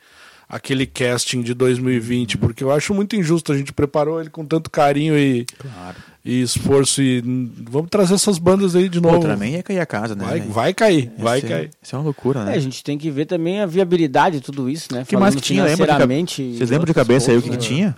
aquele 0.49 0.87
casting 0.87 1.43
de 1.43 1.55
2020, 1.55 2.39
porque 2.39 2.63
eu 2.63 2.71
acho 2.71 2.95
muito 2.95 3.17
injusto. 3.17 3.53
A 3.53 3.57
gente 3.59 3.73
preparou 3.73 4.21
ele 4.21 4.31
com 4.31 4.45
tanto 4.45 4.71
carinho 4.71 5.19
e, 5.19 5.45
Claro. 5.59 5.97
e 6.25 6.41
esforço 6.43 7.03
e 7.03 7.19
n- 7.23 7.51
vamos 7.69 7.91
trazer 7.91 8.15
essas 8.15 8.39
bandas 8.39 8.77
aí 8.77 8.89
de 8.89 9.01
Pô, 9.01 9.11
novo. 9.13 9.27
também 9.27 9.55
ia 9.55 9.63
cair 9.63 9.81
a 9.81 9.87
casa, 9.87 10.15
né? 10.15 10.25
vai, 10.25 10.41
vai 10.41 10.75
cair, 10.75 11.13
vai 11.19 11.39
Essa 11.39 11.47
é- 11.47 11.51
cair. 11.51 11.71
Isso 11.83 11.95
é 11.95 11.99
uma 11.99 12.05
loucura, 12.05 12.41
É, 12.41 12.45
né? 12.45 12.55
a 12.55 12.59
gente 12.61 12.83
tem 12.85 12.97
que 12.97 13.11
ver 13.11 13.27
também 13.27 13.61
a 13.61 13.67
viabilidade 13.67 14.37
de 14.39 14.43
tudo 14.45 14.71
isso, 14.71 14.93
né? 14.95 15.03
O 15.03 15.07
que 15.07 15.17
mais 15.17 15.35
que 15.35 15.41
tinha? 15.41 15.65
Lembra 15.65 15.87
de, 15.87 16.27
Vocês 16.59 16.71
lembram 16.71 16.87
de 16.87 16.95
cabeça 16.95 17.31
aí 17.33 17.37
o 17.39 17.43
que, 17.43 17.51
que 17.51 17.57
tinha? 17.57 17.97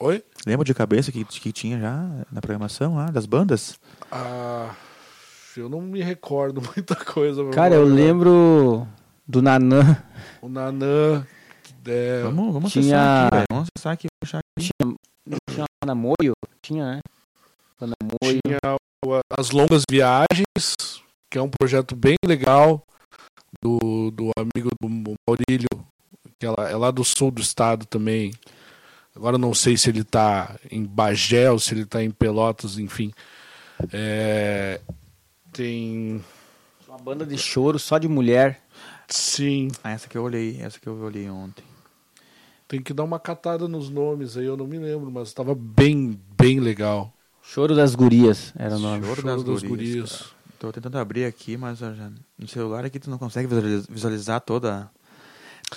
Oi? 0.00 0.22
Lembra 0.46 0.64
de 0.64 0.72
cabeça 0.74 1.10
o 1.10 1.12
que, 1.12 1.24
que 1.24 1.50
tinha 1.52 1.80
já 1.80 2.08
na 2.30 2.40
programação 2.40 2.94
lá 2.94 3.06
das 3.10 3.26
bandas? 3.26 3.74
Ah, 4.12 4.70
eu 5.56 5.68
não 5.68 5.80
me 5.80 6.00
recordo 6.00 6.62
muita 6.76 6.94
coisa. 6.94 7.42
meu 7.42 7.50
Cara, 7.50 7.74
eu 7.74 7.82
lembro 7.84 8.86
do 9.26 9.42
Nanã. 9.42 9.96
O 10.40 10.48
Nanã. 10.48 11.26
É, 11.88 12.22
Vamos, 12.22 12.52
vamos 12.52 12.72
tinha- 12.72 12.96
acessar 12.98 13.26
aqui, 13.26 13.34
velho. 13.36 13.46
Vamos 13.50 13.68
acessar 13.74 13.92
aqui. 13.92 14.06
achar 14.22 14.38
aqui. 14.58 14.68
Tinha 15.50 15.64
Anamoio? 15.82 16.32
Tinha, 16.62 16.84
né? 16.96 17.00
Anamoio. 17.80 18.40
tinha 18.46 18.76
o- 19.04 19.20
as 19.38 19.50
longas 19.50 19.82
viagens, 19.90 20.74
que 21.30 21.38
é 21.38 21.42
um 21.42 21.48
projeto 21.50 21.94
bem 21.94 22.16
legal 22.24 22.82
do, 23.62 24.10
do 24.10 24.30
amigo 24.36 24.70
do 24.80 24.88
Maurílio, 25.28 25.68
que 26.38 26.46
ela 26.46 26.68
é 26.68 26.76
lá 26.76 26.90
do 26.90 27.04
sul 27.04 27.30
do 27.30 27.40
estado 27.40 27.86
também. 27.86 28.32
Agora 29.14 29.36
não 29.38 29.52
sei 29.54 29.76
se 29.76 29.88
ele 29.90 30.04
tá 30.04 30.56
em 30.70 30.84
Bagé 30.84 31.50
ou 31.50 31.58
se 31.58 31.74
ele 31.74 31.84
tá 31.84 32.02
em 32.02 32.10
Pelotas, 32.10 32.78
enfim. 32.78 33.12
É, 33.92 34.80
tem. 35.52 36.22
Uma 36.86 36.98
banda 36.98 37.24
de 37.26 37.36
choro 37.38 37.78
só 37.78 37.98
de 37.98 38.08
mulher. 38.08 38.60
Sim, 39.08 39.68
Ah, 39.82 39.90
essa 39.92 40.06
que 40.08 40.16
eu 40.18 40.22
olhei, 40.22 40.58
essa 40.60 40.78
que 40.78 40.86
eu 40.86 40.96
olhei 41.00 41.28
ontem. 41.30 41.64
Tem 42.68 42.82
que 42.82 42.92
dar 42.92 43.02
uma 43.04 43.18
catada 43.18 43.66
nos 43.66 43.88
nomes 43.90 44.36
aí, 44.36 44.44
eu 44.44 44.56
não 44.56 44.66
me 44.66 44.78
lembro, 44.78 45.10
mas 45.10 45.28
estava 45.28 45.54
bem, 45.54 46.20
bem 46.38 46.60
legal. 46.60 47.12
Choro 47.42 47.74
das 47.74 47.94
Gurias 47.94 48.52
era 48.58 48.76
o 48.76 48.78
nome. 48.78 49.02
Choro 49.06 49.22
Choro 49.22 49.26
das 49.26 49.44
das 49.44 49.62
Gurias, 49.62 49.68
Gurias. 49.94 50.12
cara. 50.16 50.30
Tô 50.58 50.72
tentando 50.72 50.98
abrir 50.98 51.24
aqui, 51.24 51.56
mas 51.56 51.78
já- 51.78 52.10
no 52.38 52.46
celular 52.48 52.84
aqui 52.84 52.98
tu 52.98 53.08
não 53.08 53.16
consegue 53.16 53.46
visualiz- 53.48 53.86
visualizar 53.88 54.40
toda 54.40 54.90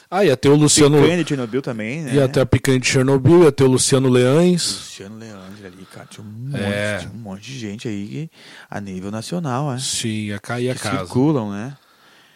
Ah, 0.09 0.23
ia 0.25 0.35
ter 0.37 0.47
o 0.49 0.53
a 0.53 0.57
Luciano. 0.57 1.01
picanha 1.01 1.21
de 1.23 1.27
Chernobyl 1.29 1.61
também, 1.61 2.01
né? 2.01 2.15
Ia 2.15 2.27
ter 2.29 2.39
a 2.39 2.45
Picanha 2.45 2.79
de 2.79 2.87
Chernobyl, 2.87 3.43
ia 3.43 3.51
ter 3.51 3.65
o 3.65 3.67
Luciano 3.67 4.07
Leães. 4.09 4.63
Luciano 4.65 5.17
Leandro 5.17 5.65
ali, 5.67 5.85
cara. 5.91 6.07
Tinha 6.09 6.25
um 6.25 6.29
monte, 6.29 6.55
É. 6.63 6.97
tinha 6.99 7.11
um 7.11 7.17
monte 7.17 7.41
de 7.41 7.59
gente 7.59 7.87
aí 7.89 8.07
que- 8.07 8.31
a 8.69 8.79
nível 8.81 9.11
nacional, 9.11 9.69
né? 9.71 9.79
Sim, 9.79 10.07
ia 10.27 10.39
cair 10.39 10.69
a 10.69 10.75
casa. 10.75 10.97
circulam, 10.99 11.51
né? 11.51 11.77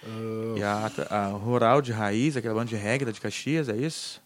Ah, 0.05 0.53
E 0.57 0.63
a, 0.63 0.91
a 1.09 1.27
Rural 1.29 1.81
de 1.81 1.91
Raiz, 1.93 2.35
aquela 2.37 2.53
banda 2.53 2.67
de 2.69 2.75
reggae 2.75 3.05
da 3.05 3.11
de 3.11 3.19
Caxias, 3.21 3.69
é 3.69 3.75
isso? 3.77 4.21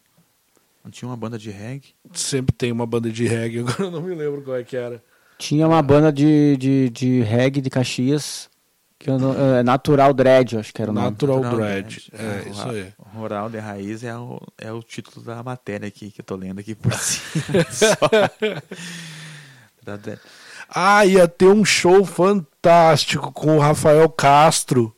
Não 0.84 0.90
tinha 0.90 1.08
uma 1.08 1.16
banda 1.16 1.38
de 1.38 1.50
reggae? 1.50 1.94
sempre 2.12 2.54
tem 2.54 2.72
uma 2.72 2.86
banda 2.86 3.10
de 3.10 3.26
reggae, 3.26 3.60
agora 3.60 3.82
eu 3.82 3.90
não 3.90 4.02
me 4.02 4.14
lembro 4.14 4.42
qual 4.42 4.56
é 4.56 4.64
que 4.64 4.76
era. 4.76 5.02
Tinha 5.38 5.66
uma 5.66 5.80
banda 5.82 6.12
de, 6.12 6.56
de, 6.58 6.90
de 6.90 7.22
reggae 7.22 7.60
de 7.60 7.70
Caxias. 7.70 8.48
Que 8.98 9.08
eu 9.08 9.18
não, 9.18 9.32
é 9.56 9.62
Natural 9.62 10.12
Dread, 10.12 10.58
acho 10.58 10.74
que 10.74 10.82
era 10.82 10.90
o 10.90 10.94
nome. 10.94 11.06
Natural, 11.06 11.40
Natural 11.40 11.66
Dread. 11.66 12.10
Dread. 12.10 12.12
É, 12.12 12.42
Ah, 12.44 12.50
isso 12.50 12.68
aí. 12.68 12.92
Rural 13.14 13.48
de 13.48 13.56
Raiz 13.58 14.04
é 14.04 14.14
o, 14.14 14.38
é 14.58 14.70
o 14.70 14.82
título 14.82 15.24
da 15.24 15.42
matéria 15.42 15.88
aqui, 15.88 16.10
que 16.10 16.20
eu 16.20 16.24
tô 16.24 16.36
lendo 16.36 16.60
aqui 16.60 16.74
por 16.74 16.92
cima. 17.00 17.96
Ah, 20.68 21.04
ia 21.06 21.26
ter 21.26 21.46
um 21.46 21.64
show 21.64 22.04
fantástico 22.04 23.32
com 23.32 23.56
o 23.56 23.58
Rafael 23.58 24.08
Castro. 24.10 24.94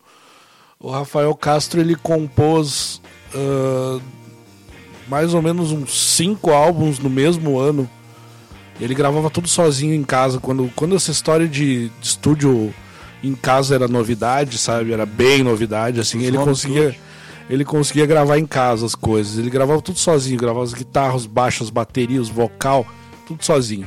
O 0.78 0.90
Rafael 0.90 1.34
Castro 1.36 1.80
ele 1.80 1.94
compôs 1.94 3.00
ah, 3.34 4.00
mais 5.12 5.34
ou 5.34 5.42
menos 5.42 5.70
uns 5.72 6.14
cinco 6.14 6.50
álbuns 6.50 6.98
no 6.98 7.10
mesmo 7.10 7.58
ano. 7.58 7.86
Ele 8.80 8.94
gravava 8.94 9.28
tudo 9.28 9.46
sozinho 9.46 9.92
em 9.94 10.02
casa. 10.02 10.40
Quando, 10.40 10.72
quando 10.74 10.96
essa 10.96 11.10
história 11.10 11.46
de, 11.46 11.90
de 12.00 12.08
estúdio 12.08 12.72
em 13.22 13.34
casa 13.34 13.74
era 13.74 13.86
novidade, 13.86 14.56
sabe? 14.56 14.90
Era 14.90 15.04
bem 15.04 15.42
novidade, 15.42 16.00
assim. 16.00 16.22
Ele 16.22 16.38
conseguia, 16.46 16.96
ele 17.50 17.62
conseguia 17.62 18.06
gravar 18.06 18.38
em 18.38 18.46
casa 18.46 18.86
as 18.86 18.94
coisas. 18.94 19.36
Ele 19.36 19.50
gravava 19.50 19.82
tudo 19.82 19.98
sozinho. 19.98 20.38
Gravava 20.38 20.64
as 20.64 20.72
guitarras, 20.72 21.26
baixos, 21.26 21.68
baterias, 21.68 22.30
vocal, 22.30 22.86
tudo 23.28 23.44
sozinho. 23.44 23.86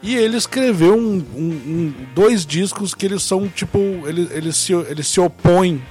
E 0.00 0.14
ele 0.14 0.36
escreveu 0.36 0.94
um, 0.96 1.24
um- 1.34 1.40
um- 1.66 1.94
dois 2.14 2.46
discos 2.46 2.94
que 2.94 3.04
eles 3.06 3.24
são 3.24 3.48
tipo. 3.48 3.78
Eles, 4.06 4.30
eles, 4.30 4.56
se, 4.56 4.72
eles 4.72 5.08
se 5.08 5.20
opõem 5.20 5.82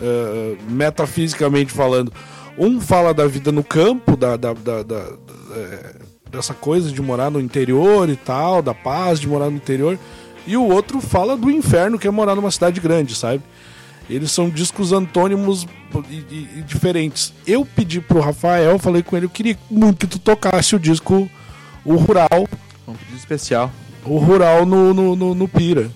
eh, 0.00 0.56
metafisicamente 0.68 1.72
falando. 1.72 2.12
Um 2.56 2.80
fala 2.80 3.12
da 3.12 3.26
vida 3.26 3.50
no 3.50 3.64
campo, 3.64 4.16
da, 4.16 4.36
da- 4.36 4.52
da- 4.54 4.82
da- 4.82 5.12
eh, 5.56 5.94
dessa 6.30 6.54
coisa 6.54 6.90
de 6.90 7.02
morar 7.02 7.30
no 7.30 7.40
interior 7.40 8.08
e 8.08 8.16
tal, 8.16 8.62
da 8.62 8.72
paz 8.74 9.18
de 9.20 9.26
morar 9.28 9.50
no 9.50 9.56
interior. 9.56 9.98
E 10.46 10.56
o 10.56 10.62
outro 10.64 11.00
fala 11.00 11.36
do 11.36 11.50
inferno 11.50 11.98
que 11.98 12.06
é 12.06 12.10
morar 12.10 12.34
numa 12.34 12.50
cidade 12.50 12.80
grande, 12.80 13.14
sabe? 13.14 13.42
Eles 14.08 14.30
são 14.30 14.50
discos 14.50 14.92
antônimos 14.92 15.66
e, 16.10 16.14
e- 16.14 16.48
e 16.58 16.62
diferentes. 16.62 17.32
Eu 17.46 17.64
pedi 17.64 18.00
pro 18.00 18.20
Rafael, 18.20 18.78
falei 18.78 19.02
com 19.02 19.16
ele, 19.16 19.26
eu 19.26 19.30
queria 19.30 19.56
muito 19.70 19.98
que 19.98 20.06
tu 20.06 20.18
tocasse 20.18 20.76
o 20.76 20.78
disco, 20.78 21.28
o 21.84 21.94
Rural, 21.96 22.46
Um 22.86 22.92
pedido 22.92 23.16
especial. 23.16 23.72
o 24.04 24.18
Rural 24.18 24.66
no, 24.66 24.92
no, 24.92 25.16
no, 25.16 25.34
no 25.34 25.48
Pira. 25.48 25.90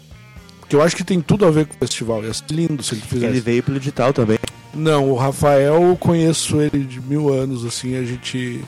Porque 0.61 0.75
eu 0.75 0.83
acho 0.83 0.97
que 0.97 1.05
tem 1.05 1.21
tudo 1.21 1.47
a 1.47 1.51
ver 1.51 1.67
com 1.67 1.75
o 1.75 1.79
festival. 1.79 2.25
Ia 2.25 2.33
ser 2.35 2.45
lindo 2.51 2.83
se 2.83 2.95
ele 2.95 3.01
fizesse. 3.03 3.27
Ele 3.33 3.41
veio 3.41 3.63
pelo 3.63 3.79
digital 3.79 4.13
também. 4.13 4.39
Não, 4.75 5.11
o 5.11 5.15
Rafael, 5.17 5.83
eu 5.89 5.97
conheço 5.97 6.61
ele 6.61 6.81
de 6.85 7.01
mil 7.01 7.33
anos, 7.33 7.65
assim, 7.65 7.97
a 7.97 8.05
gente. 8.05 8.63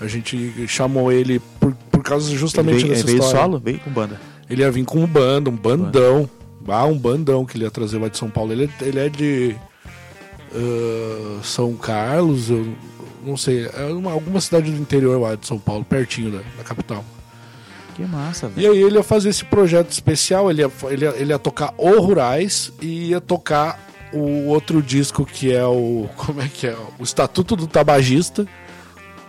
A 0.00 0.06
gente 0.06 0.66
chamou 0.66 1.10
ele 1.12 1.40
por, 1.60 1.72
por 1.90 2.02
causa 2.02 2.28
Ele 2.28 2.36
justamente 2.38 2.74
veio, 2.76 2.86
ele 2.86 2.94
dessa 2.94 3.06
veio 3.06 3.18
história. 3.18 3.40
solo, 3.40 3.58
veio 3.58 3.78
com 3.78 3.90
banda. 3.90 4.20
Ele 4.50 4.62
ia 4.62 4.70
vir 4.70 4.84
com 4.84 4.98
um 5.00 5.06
bando, 5.06 5.50
um 5.50 5.56
bandão. 5.56 6.28
Ah, 6.68 6.84
um 6.86 6.98
bandão 6.98 7.44
que 7.46 7.56
ele 7.56 7.64
ia 7.64 7.70
trazer 7.70 7.98
lá 7.98 8.08
de 8.08 8.18
São 8.18 8.28
Paulo. 8.28 8.52
Ele, 8.52 8.68
ele 8.80 8.98
é 8.98 9.08
de 9.08 9.54
ah, 10.54 11.40
São 11.42 11.74
Carlos, 11.74 12.50
eu 12.50 12.74
não 13.24 13.36
sei, 13.36 13.66
é 13.66 13.84
uma, 13.86 14.12
alguma 14.12 14.40
cidade 14.40 14.70
do 14.70 14.80
interior 14.80 15.18
lá 15.20 15.34
de 15.34 15.46
São 15.46 15.58
Paulo, 15.58 15.84
pertinho 15.84 16.30
da, 16.30 16.38
da 16.58 16.64
capital. 16.64 17.04
Que 17.94 18.02
massa, 18.04 18.46
E 18.56 18.60
velho. 18.62 18.72
aí 18.72 18.82
ele 18.82 18.96
ia 18.96 19.02
fazer 19.02 19.28
esse 19.28 19.44
projeto 19.44 19.90
especial, 19.90 20.50
ele 20.50 20.62
ia, 20.62 20.70
ele 20.90 21.04
ia, 21.04 21.10
ele 21.16 21.32
ia 21.32 21.38
tocar 21.38 21.72
o 21.78 22.00
Rurais 22.00 22.72
e 22.82 23.10
ia 23.10 23.20
tocar 23.20 23.78
o 24.14 24.46
outro 24.46 24.80
disco 24.82 25.24
que 25.26 25.52
é 25.52 25.64
o. 25.66 26.08
Como 26.16 26.40
é 26.40 26.48
que 26.48 26.66
é? 26.66 26.76
O 26.98 27.02
Estatuto 27.02 27.56
do 27.56 27.66
Tabagista. 27.66 28.46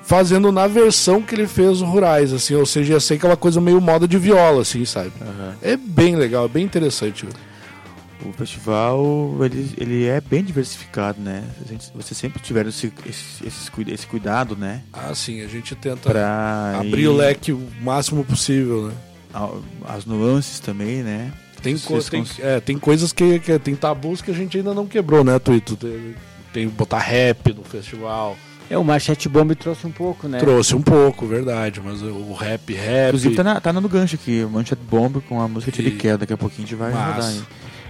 Fazendo 0.03 0.51
na 0.51 0.67
versão 0.67 1.19
que 1.19 1.33
ele 1.33 1.47
fez 1.47 1.81
o 1.81 1.85
Rurais, 1.85 2.31
assim, 2.31 2.53
ou 2.53 2.63
seja, 2.65 2.93
ia 2.93 2.99
ser 2.99 3.15
aquela 3.15 3.35
coisa 3.35 3.59
meio 3.59 3.81
moda 3.81 4.07
de 4.07 4.19
viola, 4.19 4.61
assim, 4.61 4.85
sabe? 4.85 5.11
Aham. 5.19 5.55
É 5.63 5.75
bem 5.75 6.15
legal, 6.15 6.45
é 6.45 6.47
bem 6.47 6.63
interessante. 6.63 7.25
O 8.23 8.31
festival, 8.33 9.03
ele, 9.43 9.71
ele 9.77 10.05
é 10.05 10.21
bem 10.21 10.43
diversificado, 10.43 11.19
né? 11.19 11.43
Vocês 11.95 12.15
sempre 12.17 12.39
tiveram 12.39 12.69
esse, 12.69 12.93
esse, 13.03 13.47
esse 13.47 13.71
cuida- 13.71 13.91
esse 13.91 14.05
cuidado, 14.05 14.55
né? 14.55 14.81
Ah, 14.93 15.13
sim, 15.15 15.41
a 15.41 15.47
gente 15.47 15.73
tenta 15.73 16.07
Pra 16.11 16.77
abrir 16.79 17.01
ir 17.01 17.07
o 17.07 17.15
leque 17.15 17.51
o 17.51 17.67
máximo 17.81 18.23
possível, 18.23 18.89
né? 18.89 18.93
As 19.87 20.05
nuances 20.05 20.59
também, 20.59 20.97
né? 21.01 21.31
Tem, 21.65 21.77
co- 21.77 22.01
tem, 22.01 22.25
é, 22.39 22.59
tem 22.59 22.77
coisas 22.79 23.11
que, 23.11 23.39
que 23.39 23.59
tem 23.59 23.75
tabus 23.75 24.21
que 24.21 24.31
a 24.31 24.33
gente 24.33 24.57
ainda 24.57 24.73
não 24.73 24.85
quebrou, 24.87 25.23
né, 25.23 25.37
Tuito? 25.39 25.75
Tem, 25.75 26.15
tem 26.53 26.67
botar 26.67 26.99
rap 26.99 27.53
no 27.53 27.63
festival. 27.63 28.37
É, 28.69 28.77
o 28.77 28.83
Machete 28.83 29.29
Bomb 29.29 29.53
trouxe 29.55 29.85
um 29.85 29.91
pouco, 29.91 30.27
né? 30.27 30.39
Trouxe 30.39 30.73
um 30.75 30.81
pouco, 30.81 31.27
verdade, 31.27 31.79
mas 31.83 32.01
o 32.01 32.33
rap, 32.33 32.73
rap. 32.73 33.09
Inclusive 33.09 33.35
tá, 33.35 33.43
na, 33.43 33.61
tá 33.61 33.71
no 33.71 33.87
gancho 33.87 34.15
aqui, 34.15 34.43
o 34.43 34.49
Manchete 34.49 34.81
Bomb 34.89 35.21
com 35.21 35.39
a 35.39 35.47
música 35.47 35.69
E- 35.69 35.73
Tire 35.73 35.91
Queda, 35.91 36.19
daqui 36.19 36.33
a 36.33 36.37
pouquinho 36.37 36.65
a 36.65 36.69
gente 36.69 36.75
vai 36.77 36.91
Massa. 36.91 37.11
rodar 37.13 37.29
aí. 37.29 37.43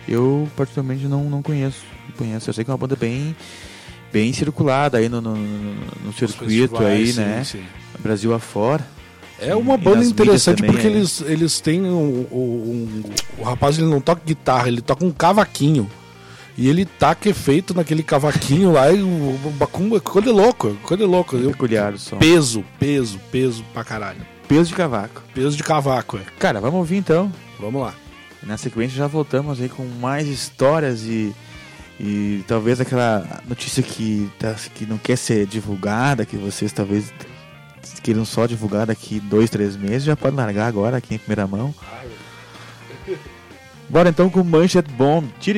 Eu 0.08 0.48
particularmente 0.56 1.06
não, 1.08 1.24
não 1.30 1.42
conheço, 1.42 1.80
não 2.10 2.16
conheço. 2.18 2.50
Eu 2.50 2.54
sei 2.54 2.64
que 2.66 2.70
é 2.70 2.74
uma 2.74 2.78
banda 2.78 2.96
bem, 2.96 3.36
bem 4.12 4.34
circulada 4.34 4.98
aí 4.98 5.08
no, 5.10 5.22
no, 5.22 5.36
no- 5.36 5.76
no 6.06 6.14
circuito 6.14 6.78
aí, 6.78 7.08
sim, 7.08 7.20
né? 7.22 7.44
sim. 7.46 7.64
Brasil 8.00 8.34
afora. 8.34 8.86
É 9.40 9.54
uma 9.56 9.78
banda 9.78 10.04
interessante 10.06 10.64
porque 10.64 10.88
é. 10.88 10.90
eles, 10.90 11.22
eles 11.22 11.60
têm 11.60 11.82
um, 11.84 12.26
um- 12.32 12.36
um- 12.36 13.04
O 13.38 13.44
rapaz 13.44 13.78
ele 13.78 13.88
não 13.88 14.00
toca 14.00 14.22
guitarra, 14.26 14.68
ele 14.68 14.82
toca 14.82 15.04
um 15.06 15.12
cavaquinho. 15.12 15.90
E 16.58 16.70
ele 16.70 16.86
taca 16.86 17.28
efeito 17.28 17.74
naquele 17.74 18.02
cavaquinho 18.02 18.72
lá 18.72 18.90
e 18.92 18.98
Bacumba, 19.58 20.00
coisa 20.00 20.32
louca, 20.32 20.70
coisa 20.84 21.06
louca. 21.06 21.36
Eu- 21.36 21.52
Peculiar 21.52 21.94
o 21.94 22.00
som. 22.00 22.16
peso, 22.18 22.64
peso, 22.80 23.20
peso 23.30 23.64
pra 23.74 23.84
caralho. 23.84 24.22
Peso 24.48 24.70
de 24.70 24.76
cavaco. 24.76 25.22
Peso 25.34 25.58
de 25.58 25.64
cavaco, 25.64 26.18
é. 26.18 26.22
Cara, 26.40 26.62
vamos 26.62 26.78
ouvir 26.78 26.96
então. 26.98 27.30
Vamos 27.60 27.82
lá. 27.82 27.94
Na 28.42 28.56
sequência 28.58 28.96
já 28.96 29.08
voltamos 29.08 29.60
aí 29.60 29.68
com 29.68 29.84
mais 30.00 30.28
histórias 30.30 31.02
e, 31.04 31.34
e 32.00 32.42
talvez 32.48 32.80
aquela 32.80 33.42
notícia 33.50 33.84
que, 33.84 34.30
tá, 34.40 34.56
que 34.74 34.86
não 34.86 34.98
quer 34.98 35.18
ser 35.18 35.46
divulgada, 35.48 36.26
que 36.26 36.38
vocês 36.38 36.72
talvez 36.72 37.12
queiram 38.06 38.24
só 38.24 38.46
divulgar 38.46 38.86
daqui 38.86 39.20
dois, 39.20 39.50
três 39.50 39.76
meses, 39.76 40.04
já 40.04 40.16
pode 40.16 40.36
largar 40.36 40.68
agora 40.68 40.98
aqui 40.98 41.16
em 41.16 41.18
primeira 41.18 41.48
mão. 41.48 41.74
Bora 43.90 44.10
então 44.10 44.30
com 44.30 44.44
Manchete 44.44 44.92
Bomb, 44.92 45.28
tiro 45.40 45.58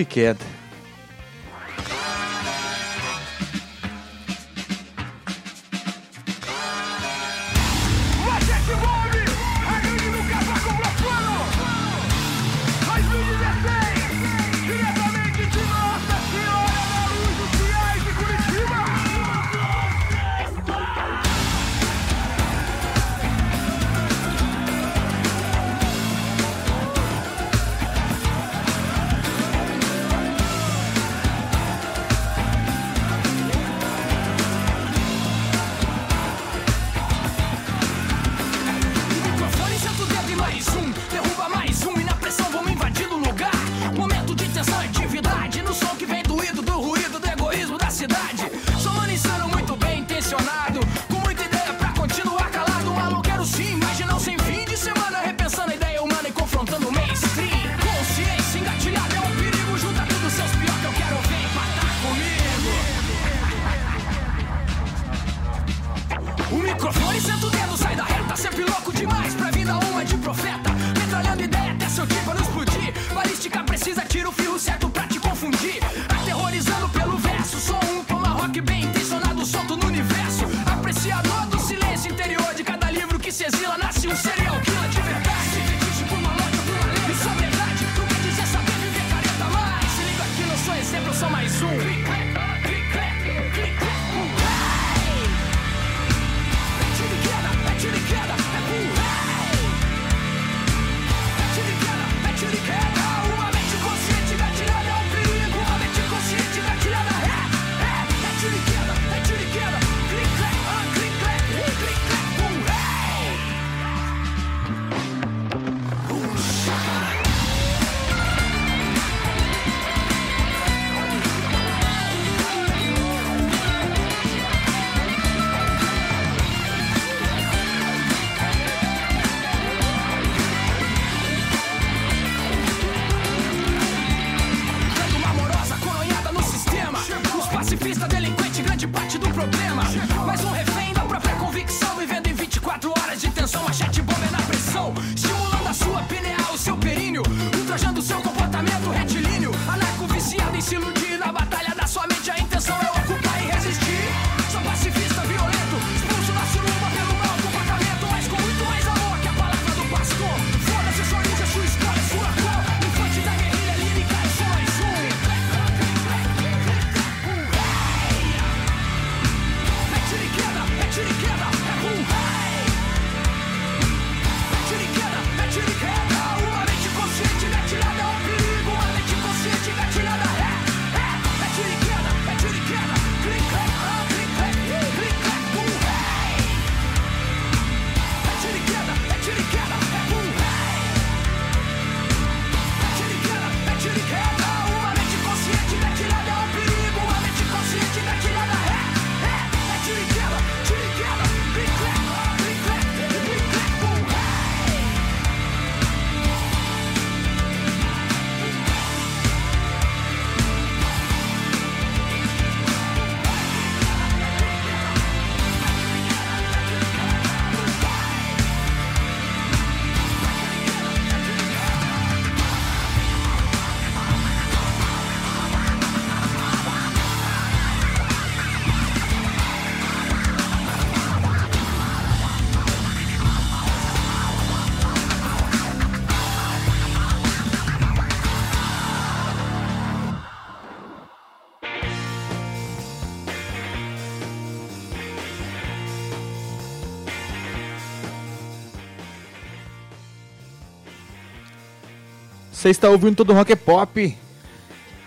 Você 252.67 252.71
está 252.71 252.89
ouvindo 252.89 253.15
todo 253.15 253.29
o 253.29 253.33
Rock 253.33 253.53
é 253.53 253.55
Pop. 253.55 254.17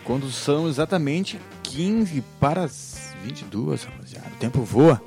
Quando 0.02 0.30
são 0.30 0.66
exatamente 0.66 1.38
15 1.62 2.24
para 2.40 2.64
as 2.64 3.12
22, 3.22 3.84
rapaziada. 3.84 4.28
O 4.32 4.36
tempo 4.38 4.62
voa. 4.62 4.98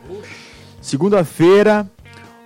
Segunda-feira, 0.79 1.89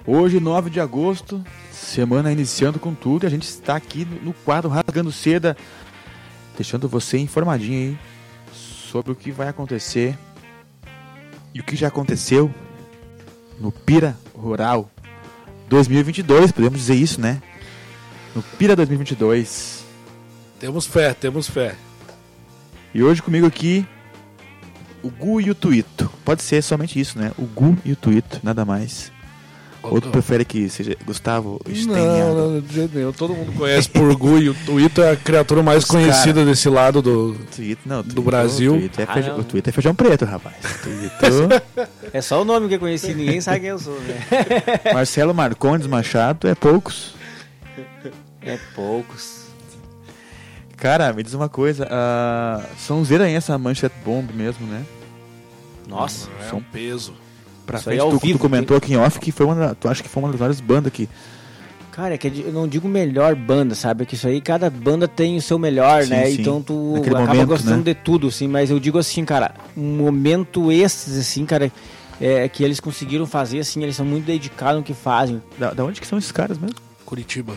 hoje 0.05 0.39
9 0.39 0.69
de 0.69 0.79
agosto. 0.79 1.43
Semana 1.73 2.31
iniciando 2.31 2.79
com 2.79 2.93
tudo. 2.95 3.25
E 3.25 3.27
a 3.27 3.29
gente 3.29 3.43
está 3.43 3.75
aqui 3.75 4.05
no- 4.23 4.31
quadro 4.33 4.69
Rasgando 4.69 5.11
Seda. 5.11 5.57
Deixando 6.55 6.87
você 6.87 7.17
informadinho 7.17 7.89
aí 7.89 7.99
sobre 8.53 9.11
o 9.11 9.15
que 9.15 9.29
vai 9.29 9.49
acontecer. 9.49 10.17
E 11.53 11.59
o 11.59 11.63
que 11.65 11.75
já 11.75 11.89
aconteceu 11.89 12.49
no 13.59 13.73
Pira 13.73 14.17
Rural 14.33 14.89
2022. 15.67 16.53
Podemos 16.53 16.79
dizer 16.79 16.95
isso, 16.95 17.19
né? 17.19 17.41
No 18.33 18.41
Pira 18.41 18.73
2022. 18.73 19.76
Temos 20.59 20.85
fé, 20.85 21.13
temos 21.13 21.47
fé. 21.47 21.75
E 22.93 23.03
hoje 23.03 23.21
comigo 23.21 23.45
aqui, 23.45 23.85
o 25.03 25.09
Gu 25.09 25.41
e 25.41 25.51
o 25.51 25.55
Tuito. 25.55 26.11
Pode 26.25 26.41
ser 26.41 26.61
somente 26.63 26.99
isso, 26.99 27.19
né? 27.19 27.31
O 27.37 27.43
Gu 27.43 27.77
e 27.85 27.91
o 27.91 27.95
Tuito, 27.95 28.39
nada 28.43 28.65
mais. 28.65 29.11
Outro 29.83 30.09
prefere 30.11 30.43
que 30.43 30.67
seja 30.67 30.97
Gustavo 31.05 31.61
Steinhardt. 31.65 31.87
Não, 32.35 32.51
não, 32.51 32.59
de 32.59 32.73
jeito 32.73 32.97
nenhum. 32.97 33.13
Todo 33.13 33.33
mundo 33.33 33.53
conhece 33.53 33.87
por 33.87 34.13
Gu 34.17 34.39
e 34.39 34.49
o 34.49 34.53
Tuito 34.65 35.01
é 35.01 35.11
a 35.11 35.15
criatura 35.15 35.63
mais 35.63 35.83
Os 35.83 35.89
conhecida 35.89 36.43
desse 36.43 36.67
lado 36.67 37.01
do. 37.01 37.37
Tuito, 37.55 37.81
não, 37.85 38.01
Do 38.03 38.21
Brasil. 38.21 38.73
O 38.75 38.79
Tuito 38.79 38.99
é, 38.99 39.03
Ah, 39.07 39.13
feijão, 39.13 39.33
não. 39.35 39.39
o 39.41 39.43
Tuito 39.45 39.69
é 39.69 39.71
feijão 39.71 39.95
preto, 39.95 40.25
rapaz. 40.25 40.55
Tuito, 40.83 41.63
É 42.11 42.19
só 42.21 42.41
o 42.41 42.45
nome 42.45 42.67
que 42.67 42.75
eu 42.75 42.79
conheci, 42.79 43.13
ninguém 43.13 43.39
sabe 43.39 43.61
quem 43.61 43.69
eu 43.69 43.79
sou, 43.79 43.97
né? 44.01 44.19
Marcelo 44.93 45.33
Marcondes 45.33 45.87
Machado 45.87 46.47
é 46.49 46.55
poucos. 46.55 47.13
É 48.41 48.57
poucos. 48.75 49.36
Cara, 50.77 51.11
me 51.11 51.23
diz 51.23 51.33
uma 51.33 51.49
coisa, 51.49 51.87
a 51.89 52.61
Sonzeira 52.77 53.27
é 53.29 53.33
essa 53.33 53.57
Manchete 53.57 53.95
Bomb 54.05 54.31
mesmo, 54.33 54.65
né? 54.67 54.85
Nossa. 55.87 56.29
É 56.45 56.49
Som- 56.49 56.57
um 56.57 56.61
peso. 56.63 57.13
Pra 57.65 57.79
Isso 57.79 57.89
aí 57.89 57.97
frente, 57.97 58.05
ao 58.13 58.17
tu, 58.19 58.25
vivo, 58.25 58.37
tu 58.37 58.41
comentou 58.41 58.77
aqui 58.77 58.93
em 58.93 58.97
off 58.97 59.19
que 59.19 59.31
foi 59.31 59.45
uma, 59.45 59.55
da- 59.55 59.75
tu 59.75 59.89
acha 59.89 60.01
que 60.03 60.07
foi 60.09 60.21
uma 60.23 60.29
das 60.31 60.39
maiores 60.39 60.61
bandas 60.61 60.91
que 60.93 61.09
Cara, 61.91 62.13
é 62.13 62.17
que 62.17 62.27
eu 62.45 62.53
não 62.53 62.67
digo 62.67 62.87
melhor 62.87 63.33
banda, 63.33 63.73
sabe? 63.73 64.03
É 64.03 64.05
que 64.05 64.13
isso 64.13 64.27
aí, 64.27 64.39
cada 64.39 64.69
banda 64.69 65.07
tem 65.07 65.35
o 65.35 65.41
seu 65.41 65.57
melhor, 65.57 66.03
Sim, 66.03 66.09
né? 66.11 66.25
sim. 66.27 66.41
Então 66.41 66.61
tu 66.61 66.93
Naquele 66.93 67.15
acaba 67.15 67.33
momento, 67.33 67.47
gostando 67.47 67.77
né? 67.77 67.83
de 67.85 67.95
tudo, 67.95 68.27
assim. 68.27 68.47
Mas 68.47 68.69
eu 68.69 68.79
digo 68.79 68.99
assim, 68.99 69.25
cara, 69.25 69.55
um 69.75 69.97
momento 69.97 70.71
êxtase, 70.71 71.19
assim, 71.19 71.43
cara, 71.43 71.71
é, 72.21 72.47
que 72.47 72.63
eles 72.63 72.79
conseguiram 72.79 73.25
fazer, 73.25 73.59
assim, 73.61 73.81
eles 73.81 73.95
são 73.95 74.05
muito 74.05 74.25
dedicados 74.25 74.77
no 74.77 74.83
que 74.83 74.93
fazem. 74.93 75.41
da, 75.57 75.73
da 75.73 75.83
onde 75.83 75.99
que 75.99 76.05
são 76.05 76.19
esses 76.19 76.31
caras 76.31 76.59
mesmo? 76.59 76.75
Curitiba. 77.03 77.55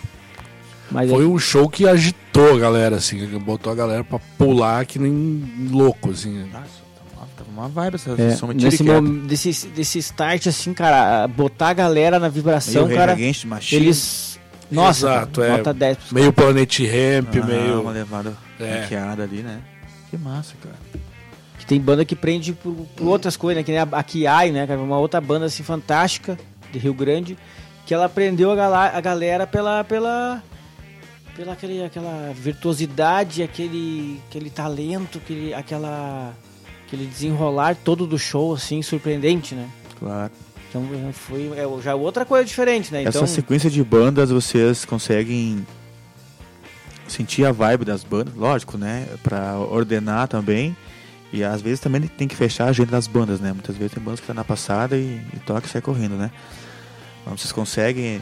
Mas 0.90 1.08
Foi 1.10 1.24
é, 1.24 1.26
um 1.26 1.38
show 1.38 1.68
que 1.68 1.86
agitou 1.86 2.54
a 2.56 2.58
galera, 2.58 2.96
assim. 2.96 3.24
Botou 3.38 3.72
a 3.72 3.76
galera 3.76 4.02
pra 4.02 4.18
pular 4.36 4.84
que 4.84 4.98
nem 4.98 5.68
louco, 5.70 6.10
assim. 6.10 6.44
Nossa, 6.52 6.64
tava 6.96 7.16
uma, 7.16 7.26
tava 7.36 7.50
uma 7.50 7.68
vibe 7.68 7.94
essa 7.94 8.20
é, 8.20 8.30
som 8.36 8.48
nesse 8.48 8.82
mom- 8.82 9.26
desse, 9.26 9.68
desse 9.68 9.98
start, 10.00 10.46
assim, 10.48 10.74
cara, 10.74 11.28
botar 11.28 11.68
a 11.68 11.72
galera 11.74 12.18
na 12.18 12.28
vibração, 12.28 12.88
cara, 12.88 13.14
Reagente, 13.14 13.46
Machine, 13.46 13.82
eles... 13.82 14.40
Nossa, 14.70 15.06
Exato, 15.08 15.40
cara, 15.40 15.52
é. 15.52 15.56
nota 15.58 15.74
10 15.74 15.96
pros 15.96 16.12
Meio 16.12 16.32
Planet 16.32 16.78
Ramp, 16.80 17.34
ah, 17.42 17.46
meio. 17.46 17.80
uma 17.82 17.90
levada 17.90 18.36
É. 18.60 18.86
ali, 19.22 19.42
né? 19.42 19.60
Que 20.10 20.16
massa, 20.16 20.54
cara. 20.62 20.76
Que 21.58 21.66
tem 21.66 21.80
banda 21.80 22.04
que 22.04 22.14
prende 22.16 22.52
por, 22.52 22.72
por 22.96 23.06
outras 23.08 23.36
coisas, 23.36 23.60
né? 23.60 23.64
Que 23.64 23.72
nem 23.72 23.80
a, 23.80 23.88
a 23.90 24.02
Kiai, 24.02 24.50
né, 24.52 24.66
cara? 24.66 24.80
Uma 24.80 24.98
outra 24.98 25.20
banda 25.20 25.46
assim 25.46 25.62
fantástica 25.64 26.38
de 26.72 26.78
Rio 26.78 26.94
Grande, 26.94 27.36
que 27.86 27.92
ela 27.92 28.08
prendeu 28.08 28.50
a, 28.52 28.56
gala- 28.56 28.92
a 28.94 29.00
galera 29.00 29.44
pela 29.46 29.82
pela 29.84 30.40
pela 31.40 31.54
aquele, 31.54 31.82
aquela 31.82 32.34
virtuosidade, 32.34 33.42
aquele 33.42 34.20
aquele 34.28 34.50
talento, 34.50 35.16
aquele 35.16 35.54
aquela 35.54 36.34
aquele 36.86 37.06
desenrolar 37.06 37.74
todo 37.82 38.06
do 38.06 38.18
show 38.18 38.52
assim 38.52 38.82
surpreendente, 38.82 39.54
né? 39.54 39.66
Claro. 39.98 40.30
Então 40.68 40.84
foi 41.14 41.50
é, 41.56 41.82
já 41.82 41.94
outra 41.94 42.26
coisa 42.26 42.44
diferente, 42.44 42.92
né? 42.92 43.04
Então 43.04 43.22
Essa 43.22 43.26
sequência 43.26 43.70
de 43.70 43.82
bandas 43.82 44.28
vocês 44.28 44.84
conseguem 44.84 45.66
sentir 47.08 47.46
a 47.46 47.52
vibe 47.52 47.86
das 47.86 48.04
bandas, 48.04 48.34
lógico, 48.34 48.76
né? 48.76 49.08
Pra 49.22 49.58
ordenar 49.58 50.28
também. 50.28 50.76
E 51.32 51.42
às 51.42 51.62
vezes 51.62 51.80
também 51.80 52.02
tem 52.02 52.28
que 52.28 52.36
fechar 52.36 52.66
a 52.66 52.68
agenda 52.68 52.90
das 52.90 53.06
bandas, 53.06 53.40
né? 53.40 53.50
Muitas 53.54 53.76
vezes 53.76 53.94
tem 53.94 54.02
bandas 54.02 54.20
que 54.20 54.26
tá 54.26 54.34
na 54.34 54.44
passada 54.44 54.94
e, 54.94 55.22
e 55.32 55.38
toca 55.46 55.66
e 55.66 55.70
sai 55.70 55.80
correndo, 55.80 56.16
né? 56.16 56.30
Mas 57.24 57.40
vocês 57.40 57.52
conseguem 57.52 58.20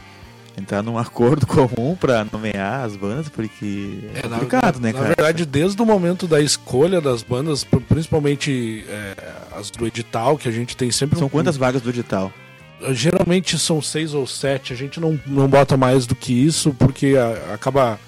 entrar 0.58 0.82
num 0.82 0.98
acordo 0.98 1.46
comum 1.48 1.96
pra 1.98 2.26
nomear 2.30 2.84
as 2.84 2.96
bandas, 2.96 3.28
porque 3.28 4.00
é, 4.14 4.20
É, 4.20 4.28
na- 4.28 4.36
complicado, 4.36 4.76
na, 4.76 4.80
né, 4.80 4.92
na 4.92 4.98
cara? 4.98 5.06
verdade, 5.08 5.46
desde 5.46 5.80
o 5.80 5.86
momento 5.86 6.26
da 6.26 6.40
escolha 6.40 7.00
das 7.00 7.22
bandas, 7.22 7.64
pr- 7.64 7.78
principalmente 7.88 8.84
é, 8.88 9.14
as 9.56 9.70
do 9.70 9.86
edital, 9.86 10.36
que 10.36 10.48
a 10.48 10.52
gente 10.52 10.76
tem 10.76 10.90
sempre. 10.90 11.18
São 11.18 11.26
um- 11.26 11.30
quantas 11.30 11.56
vagas 11.56 11.80
do 11.82 11.88
edital? 11.90 12.32
Geralmente 12.92 13.58
são 13.58 13.82
seis 13.82 14.14
ou 14.14 14.26
sete. 14.26 14.72
A 14.72 14.76
gente 14.76 15.00
não, 15.00 15.18
não 15.26 15.48
bota 15.48 15.76
mais 15.76 16.06
do 16.06 16.14
que 16.14 16.32
isso, 16.32 16.72
porque 16.78 17.16
a- 17.16 17.54
acaba 17.54 17.98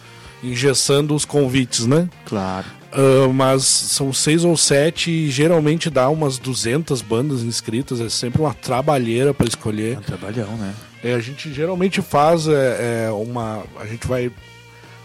engessando 0.43 1.15
os 1.15 1.25
convites, 1.25 1.87
né? 1.87 2.09
Claro. 2.25 2.67
Ah, 2.93 3.29
mas 3.33 3.65
são 3.65 4.13
seis 4.13 4.45
ou 4.45 4.57
sete 4.57 5.11
e 5.11 5.31
geralmente 5.31 5.91
dá 5.91 6.09
umas 6.09 6.39
200 6.39 7.03
bandas 7.03 7.43
inscritas. 7.43 8.01
É 8.01 8.09
sempre 8.09 8.41
uma 8.41 8.55
trabalheira 8.55 9.35
para 9.35 9.47
É 9.47 9.49
escolher. 9.49 9.99
um 9.99 10.03
trabalhão, 10.03 10.57
né? 10.57 10.73
É, 11.03 11.15
a 11.15 11.21
gente 11.21 11.53
geralmente 11.53 12.03
faz 12.03 12.47
é, 12.49 13.07
é, 13.07 13.11
uma. 13.11 13.63
A 13.79 13.87
gente 13.87 14.07
vai. 14.07 14.31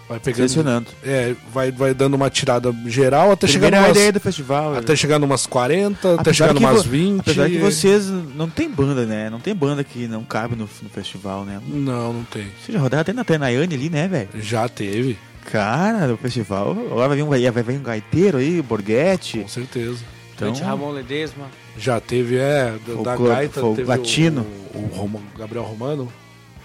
Vai 0.08 0.20
pegando. 0.20 0.36
Selecionando. 0.48 0.88
É, 1.04 1.34
vai, 1.52 1.72
vai 1.72 1.92
dando 1.92 2.14
uma 2.14 2.30
tirada 2.30 2.72
geral 2.86 3.32
até 3.32 3.48
chegar 3.48 3.70
Primeira 3.70 3.82
numas, 3.88 3.98
ideia 3.98 4.12
do 4.14 4.20
festival. 4.20 4.76
até 4.76 4.96
chegar 4.96 5.18
numas 5.18 5.48
40, 5.48 5.98
até 5.98 6.22
Apesar 6.22 6.34
chegar 6.34 6.54
que 6.54 6.60
numas 6.62 6.84
vo- 6.84 6.90
20. 6.92 7.20
Apesar 7.22 7.50
que 7.50 7.58
vocês 7.58 8.06
não 8.36 8.48
tem 8.48 8.70
banda, 8.70 9.04
né? 9.06 9.32
Não 9.32 9.40
tem 9.40 9.56
banda 9.56 9.84
que 9.84 10.08
não 10.08 10.24
cabe 10.24 10.56
no, 10.56 10.70
no 10.84 10.90
festival, 10.90 11.44
né? 11.44 11.60
Não, 11.68 12.14
não 12.14 12.24
tem. 12.24 12.44
Vocês 12.64 12.76
já 12.76 12.80
rodaram 12.80 13.02
até 13.02 13.14
na 13.14 13.24
Tenayane 13.24 13.74
ali, 13.74 13.90
né, 13.90 14.08
velho? 14.08 14.30
Já 14.40 14.70
teve, 14.70 15.18
Cara, 15.52 16.08
no 16.08 16.18
festival, 16.18 16.72
agora 16.72 17.08
vai 17.08 17.18
vir 17.18 17.24
um, 17.24 17.30
vai 17.30 17.64
vir 17.64 17.80
um 17.80 17.84
gaiteiro 17.84 18.38
aí, 18.38 18.62
Borghetti. 18.62 19.40
com 19.40 19.48
certeza. 19.48 20.00
Então, 20.36 20.49
Então, 20.49 20.68
Ramon 20.68 20.91
Ledesma. 20.91 21.45
Já 21.78 21.99
teve, 21.99 22.38
é, 22.38 22.74
da, 22.86 23.02
da 23.03 23.16
gaita, 23.18 23.62
teve 23.76 23.84
latino. 23.86 24.45
O, 24.74 24.78
o 24.80 24.88
Roma- 24.95 25.22
Gabriel 25.38 25.64
Romano 25.64 26.12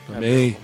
também. 0.06 0.56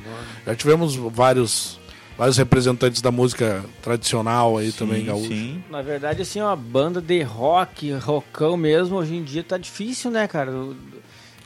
Já 0.44 0.54
tivemos 0.56 0.96
vários, 0.96 1.78
vários 2.18 2.36
representantes 2.36 3.00
da 3.00 3.10
música 3.12 3.64
tradicional 3.82 4.56
aí 4.58 4.72
também, 4.72 5.04
gaúcho. 5.04 5.28
Sim. 5.28 5.62
Na 5.70 5.82
verdade, 5.82 6.22
assim, 6.22 6.40
uma 6.40 6.56
banda 6.56 7.00
de 7.00 7.22
rock, 7.22 7.92
rockão 7.92 8.56
mesmo, 8.56 8.96
hoje 8.96 9.14
em 9.14 9.22
dia 9.22 9.44
tá 9.44 9.56
difícil, 9.56 10.10
né, 10.10 10.26
cara? 10.26 10.50
O- 10.50 10.76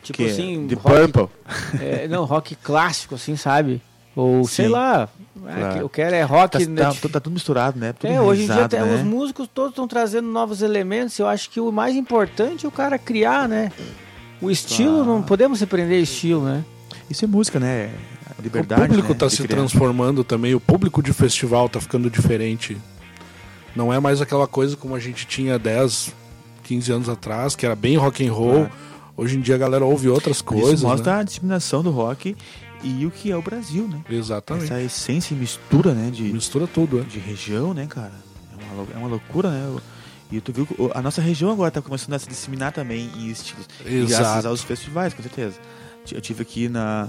Tipo 0.03 0.16
Que 0.16 0.31
assim, 0.31 0.66
The 0.66 0.77
rock, 0.77 1.12
Purple. 1.12 1.28
é, 1.78 2.09
não, 2.09 2.24
rock 2.24 2.55
clássico, 2.55 3.16
assim, 3.16 3.37
sabe? 3.37 3.82
Ou 4.16 4.45
sei 4.45 4.66
Sim. 4.66 4.73
lá, 4.73 5.09
é, 5.47 5.55
Claro. 5.55 5.74
que 5.74 5.82
eu 5.82 5.89
quero 5.89 6.15
é 6.16 6.23
rock. 6.23 6.59
Tá, 6.59 6.70
né, 6.70 6.82
tá- 6.82 6.91
dif- 6.91 7.09
tá 7.09 7.20
tudo 7.20 7.32
misturado, 7.35 7.78
né? 7.78 7.93
Tudo 7.93 8.12
é, 8.12 8.20
hoje 8.20 8.43
em 8.43 8.47
dia 8.47 8.65
até 8.65 8.82
né? 8.82 8.97
os 8.97 9.03
músicos 9.03 9.49
todos 9.53 9.70
estão 9.70 9.87
trazendo 9.87 10.28
novos 10.28 10.62
elementos. 10.62 11.19
Eu 11.19 11.27
acho 11.28 11.49
que 11.51 11.61
o 11.61 11.70
mais 11.70 11.95
importante 11.95 12.66
é 12.66 12.69
o 12.69 12.73
cara 12.73 12.99
criar, 12.99 13.49
né? 13.49 13.70
O 14.43 14.51
estilo, 14.51 14.97
Claro. 14.97 15.11
não 15.12 15.23
podemos 15.23 15.59
se 15.61 15.66
prender 15.66 15.99
a 16.01 16.03
estilo, 16.03 16.45
né? 16.45 16.65
Isso 17.09 17.24
é 17.24 17.28
música, 17.28 17.61
né? 17.61 17.91
A 18.28 18.41
O 18.41 18.43
liberdade, 18.43 18.82
público 18.89 19.09
né? 19.09 19.12
está 19.12 19.27
de 19.27 19.32
se 19.37 19.43
criar. 19.45 19.57
transformando 19.59 20.24
também, 20.24 20.55
o 20.55 20.61
público 20.61 21.03
de 21.03 21.12
festival 21.12 21.66
está 21.66 21.81
ficando 21.81 22.11
diferente. 22.11 22.77
Não 23.77 23.93
é 23.93 24.01
mais 24.01 24.20
aquela 24.20 24.47
coisa 24.49 24.77
como 24.77 24.95
a 24.97 24.99
gente 24.99 25.27
tinha 25.27 25.59
10, 25.59 26.12
15 26.65 26.91
anos 26.91 27.09
atrás, 27.09 27.55
que 27.55 27.65
era 27.65 27.77
bem 27.77 27.97
rock 27.97 28.27
and 28.27 28.32
roll. 28.32 28.53
Claro. 28.66 28.70
Hoje 29.16 29.37
em 29.37 29.41
dia 29.41 29.55
a 29.55 29.59
galera 29.59 29.85
ouve 29.85 30.09
outras 30.09 30.41
coisas. 30.43 30.74
Isso 30.81 30.87
mostra 30.87 31.15
né? 31.15 31.20
a 31.20 31.23
disseminação 31.23 31.82
do 31.82 31.91
rock 31.91 32.35
e 32.82 33.05
o 33.07 33.11
que 33.11 33.31
é 33.31 33.36
o 33.36 33.43
Brasil, 33.43 33.86
né? 33.89 34.01
Exatamente. 34.09 34.65
Essa 34.66 34.81
essência 34.82 35.35
e 35.35 35.36
mistura, 35.36 35.93
né? 35.94 36.11
De, 36.11 36.23
Mistura 36.24 36.66
tudo, 36.66 37.01
é. 37.01 37.02
de 37.02 37.19
região, 37.19 37.74
né, 37.74 37.86
cara? 37.86 38.12
É 38.59 38.73
uma, 38.74 38.86
é 38.94 38.97
uma 38.98 39.09
loucura, 39.09 39.51
né? 39.51 39.81
E 40.32 40.40
tu 40.40 40.52
viu 40.52 40.65
que 40.66 40.74
a 40.94 41.02
nossa 41.02 41.20
região 41.20 41.51
agora 41.51 41.70
tá 41.70 41.82
começando 41.82 42.15
a 42.15 42.19
se 42.19 42.28
disseminar 42.28 42.73
também 42.73 43.11
em 43.16 43.28
estilos. 43.31 43.66
E 43.85 44.01
graças 44.07 44.11
Exato. 44.20 44.48
aos 44.48 44.62
festivais, 44.62 45.12
com 45.12 45.23
certeza. 45.23 45.57
Eu 46.11 46.20
tive 46.20 46.43
aqui 46.43 46.69
na, 46.69 47.09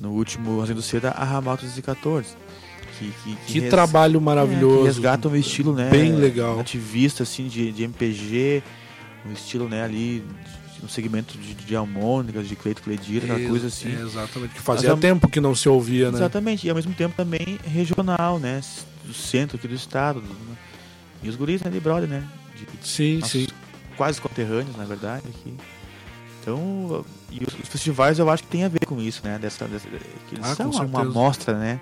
no 0.00 0.12
último 0.12 0.56
Rosendo 0.58 0.80
Seda 0.82 1.10
a 1.10 1.24
Ramal 1.24 1.56
314. 1.58 2.28
Que, 2.98 3.12
que, 3.22 3.36
Que 3.46 3.60
res- 3.60 3.70
trabalho 3.70 4.16
é, 4.16 4.20
maravilhoso. 4.20 4.78
que 4.80 4.86
resgata 4.86 5.28
um 5.28 5.36
estilo, 5.36 5.74
né? 5.74 5.88
Bem 5.90 6.12
legal. 6.16 6.58
Ativista, 6.58 7.22
assim, 7.22 7.46
de, 7.48 7.70
de 7.70 7.84
MPG. 7.84 8.62
Um 9.28 9.32
estilo, 9.32 9.68
né, 9.68 9.82
ali, 9.82 10.24
um 10.82 10.88
segmento 10.88 11.36
de, 11.38 11.54
de 11.54 11.76
harmônicas, 11.76 12.46
de 12.48 12.54
Cleito 12.56 12.82
Cledira, 12.82 13.24
aquela 13.24 13.40
Ex- 13.40 13.50
coisa 13.50 13.66
assim. 13.68 13.96
é, 13.96 14.00
exatamente. 14.02 14.54
Que 14.54 14.60
fazia 14.60 14.90
Mas, 14.90 15.00
tempo 15.00 15.28
que 15.28 15.40
não 15.40 15.54
se 15.54 15.68
ouvia, 15.68 16.10
né? 16.10 16.18
Exatamente, 16.18 16.66
e 16.66 16.70
ao 16.70 16.76
mesmo 16.76 16.94
tempo 16.94 17.14
também 17.16 17.58
regional, 17.64 18.38
né? 18.38 18.60
Do 19.04 19.12
centro 19.14 19.56
aqui 19.56 19.66
do 19.68 19.74
estado. 19.74 20.20
do- 20.20 20.26
né? 20.28 20.56
E 21.22 21.28
os 21.28 21.34
guris, 21.36 21.60
né, 21.62 21.70
de 21.70 21.80
brother, 21.80 22.08
né? 22.08 22.24
De 22.54 22.66
Sim, 22.88 23.20
sim. 23.24 23.46
quase 23.96 24.20
conterrâneos, 24.20 24.76
na 24.76 24.84
verdade. 24.84 25.24
Aqui. 25.28 25.54
Então, 26.40 27.04
E 27.30 27.38
os, 27.46 27.54
os 27.62 27.68
festivais 27.68 28.18
eu 28.18 28.30
acho 28.30 28.42
que 28.44 28.48
tem 28.48 28.64
a 28.64 28.68
ver 28.68 28.86
com 28.86 29.00
isso, 29.02 29.20
né? 29.24 29.38
Dessa, 29.38 29.66
dessa 29.66 29.86
que 29.88 30.34
eles 30.34 30.44
Ah, 30.46 30.54
são 30.54 30.70
uma 30.70 31.02
amostra, 31.02 31.58
né? 31.58 31.80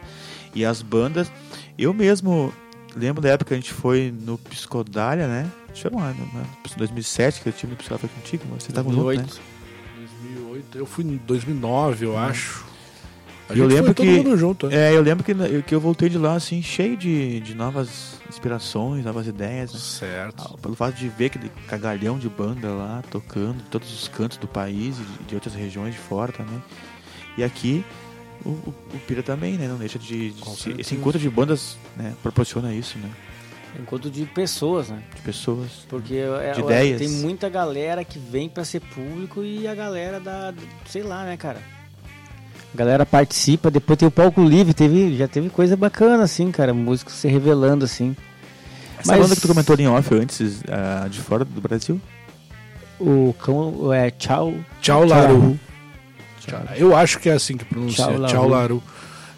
E 0.55 0.65
as 0.65 0.81
bandas, 0.83 1.31
eu 1.79 1.93
mesmo 1.95 2.53
lembro 2.97 3.21
da 3.23 3.29
época 3.31 3.49
que 3.49 3.55
a 3.55 3.57
gente 3.57 3.73
foi 3.73 4.13
no 4.25 4.39
Piscodália, 4.39 5.27
né? 5.27 5.51
Deixa 5.69 5.89
eu 5.89 5.97
lá, 5.99 6.13
no, 6.13 6.27
no 6.27 6.47
2007 6.77 7.41
que 7.43 7.49
eu 7.49 7.53
tive 7.53 7.73
no 7.73 7.77
Piscodália 7.77 8.09
foi 8.09 8.21
contigo, 8.23 8.45
você 8.59 8.73
tava 8.73 8.91
junto, 8.91 9.05
né? 9.09 9.17
2008. 9.17 9.41
2008, 9.97 10.79
eu 10.79 10.87
fui 10.87 11.05
em 11.05 11.17
2009, 11.17 12.07
eu 12.07 12.17
acho. 12.19 12.65
A 13.49 13.53
Eu 13.53 13.69
gente 13.69 13.75
lembro 13.77 13.95
que- 13.95 14.37
junto. 14.37 14.67
né? 14.67 14.91
É, 14.93 14.97
eu 14.97 15.03
lembro 15.03 15.23
que, 15.23 15.33
que 15.63 15.73
eu 15.75 15.81
voltei 15.81 16.09
de 16.09 16.19
lá 16.19 16.35
assim, 16.35 16.61
cheio 16.63 16.97
de, 16.97 17.39
de 17.41 17.55
novas 17.55 18.21
inspirações, 18.29 19.05
novas 19.05 19.29
ideias, 19.29 19.73
né? 19.73 19.79
Certo. 19.79 20.43
Ah, 20.55 20.59
Pelo 20.61 20.75
fato 20.75 20.97
de 20.97 21.09
ver 21.09 21.27
aquele 21.27 21.49
cagalhão 21.69 22.19
de 22.19 22.29
banda 22.29 22.69
lá 22.71 23.05
tocando 23.09 23.61
em 23.61 23.71
todos 23.71 23.93
os 23.93 24.09
cantos 24.09 24.37
do 24.39 24.49
país 24.49 24.97
e 24.99 25.03
de- 25.03 25.25
de 25.29 25.35
outras 25.37 25.55
regiões 25.55 25.95
de 25.95 26.01
fora 26.01 26.33
também. 26.33 26.61
E 27.39 27.45
aqui 27.45 27.85
o, 28.47 28.71
o, 28.71 28.75
o 28.95 28.99
Pira 29.07 29.23
também, 29.23 29.55
né? 29.59 29.67
Não 29.69 29.77
deixa 29.77 29.99
de. 29.99 30.31
de 30.31 30.51
se- 30.57 30.75
esse 30.79 30.95
encontro 30.95 31.19
de 31.19 31.29
bandas 31.29 31.77
né, 31.97 32.15
proporciona 32.23 32.73
isso, 32.73 32.97
né? 32.99 33.11
Encontro 33.79 34.11
de 34.11 34.25
pessoas, 34.25 34.89
né? 34.89 35.03
De 35.15 35.21
pessoas. 35.21 35.71
Porque 35.89 36.15
é, 36.15 36.53
De 36.53 36.61
é, 36.61 36.65
ideias. 36.65 36.99
tem 36.99 37.09
muita 37.11 37.49
galera 37.49 38.03
que 38.05 38.19
vem 38.19 38.49
pra 38.49 38.65
ser 38.65 38.81
público 38.81 39.43
e 39.43 39.67
a 39.69 39.75
galera 39.75 40.19
da. 40.19 40.55
sei 40.89 41.03
lá, 41.03 41.25
né, 41.25 41.37
cara? 41.37 41.61
A 42.73 42.77
galera 42.77 43.05
participa, 43.07 43.71
depois 43.71 43.99
tem 43.99 44.07
o 44.09 44.11
palco 44.11 44.43
livre, 44.45 44.73
teve, 44.75 45.17
já 45.17 45.27
teve 45.29 45.49
coisa 45.51 45.77
bacana, 45.77 46.23
assim, 46.25 46.51
cara, 46.51 46.73
músicos 46.75 47.15
se 47.15 47.29
revelando, 47.29 47.85
assim. 47.85 48.15
Essa 48.99 49.13
Mas- 49.13 49.21
banda 49.21 49.35
que 49.35 49.41
tu 49.43 49.49
comentou 49.49 49.77
em 49.79 49.89
off 49.89 50.15
antes, 50.15 50.63
ah, 50.69 51.07
de 51.09 51.21
fora 51.21 51.45
do 51.45 51.61
Brasil? 51.61 52.01
O 52.99 53.35
cão 53.39 53.93
é 53.93 54.11
Tchau. 54.11 54.55
Tchau, 54.81 55.05
Laru. 55.07 55.59
Tchau. 56.41 56.61
Eu 56.77 56.97
acho 56.97 57.19
que 57.19 57.29
é 57.29 57.33
assim 57.33 57.57
que 57.57 57.65
pronuncia. 57.65 58.05
Tchau, 58.05 58.27
Tchau, 58.27 58.49
Laru. 58.49 58.75
Laru. 58.77 58.83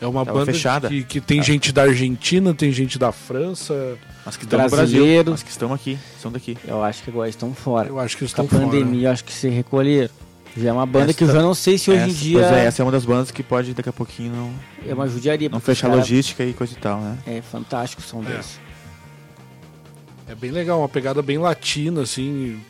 É 0.00 0.06
uma 0.06 0.24
Tava 0.24 0.38
banda 0.40 0.52
fechada. 0.52 0.88
que, 0.88 1.02
que 1.02 1.20
tem 1.20 1.38
Tá. 1.38 1.44
gente 1.44 1.72
da 1.72 1.82
Argentina, 1.82 2.54
tem 2.54 2.70
gente 2.70 2.98
da 2.98 3.10
França. 3.10 3.96
Mas 4.24 4.36
que 4.36 4.44
estão 4.44 4.60
no 4.62 4.70
Brasil. 4.70 5.04
Mas 5.26 5.42
que 5.42 5.50
estão 5.50 5.72
aqui, 5.72 5.98
são 6.22 6.30
daqui. 6.30 6.56
Eu 6.66 6.84
acho 6.84 7.02
que 7.02 7.10
agora 7.10 7.28
estão 7.28 7.52
fora. 7.52 7.88
Eu 7.88 7.98
acho 7.98 8.16
que 8.16 8.24
estão 8.24 8.46
fora. 8.46 8.64
pandemia, 8.64 9.08
eu 9.08 9.12
acho 9.12 9.24
que 9.24 9.32
se 9.32 9.48
recolheram. 9.48 10.10
Já 10.56 10.70
é 10.70 10.72
uma 10.72 10.86
banda 10.86 11.12
que 11.12 11.22
eu 11.24 11.28
Essa- 11.28 11.36
já 11.36 11.42
não 11.42 11.54
sei 11.54 11.78
se 11.78 11.90
hoje 11.90 12.00
em 12.00 12.04
Essa- 12.10 12.14
dia 12.18 12.38
Pois 12.40 12.52
é, 12.52 12.64
essa 12.66 12.82
é 12.82 12.84
uma 12.84 12.90
das 12.92 13.04
bandas 13.04 13.30
que 13.30 13.42
pode 13.42 13.74
daqui 13.74 13.88
a 13.88 13.92
pouquinho 13.92 14.32
não, 14.34 14.52
é 14.88 14.92
uma 14.94 15.06
judiaria. 15.08 15.48
não 15.48 15.60
fechar 15.60 15.88
cara- 15.88 16.00
logística 16.00 16.44
e 16.44 16.52
coisa 16.52 16.72
e 16.72 16.76
tal, 16.76 17.00
né? 17.00 17.18
É 17.26 17.42
fantástico 17.42 18.00
o 18.02 18.04
som 18.04 18.22
É. 18.22 18.30
deles. 18.30 18.58
É 20.28 20.34
bem 20.34 20.50
legal, 20.50 20.80
uma 20.80 20.88
pegada 20.88 21.22
bem 21.22 21.38
latina, 21.38 22.02
assim. 22.02 22.60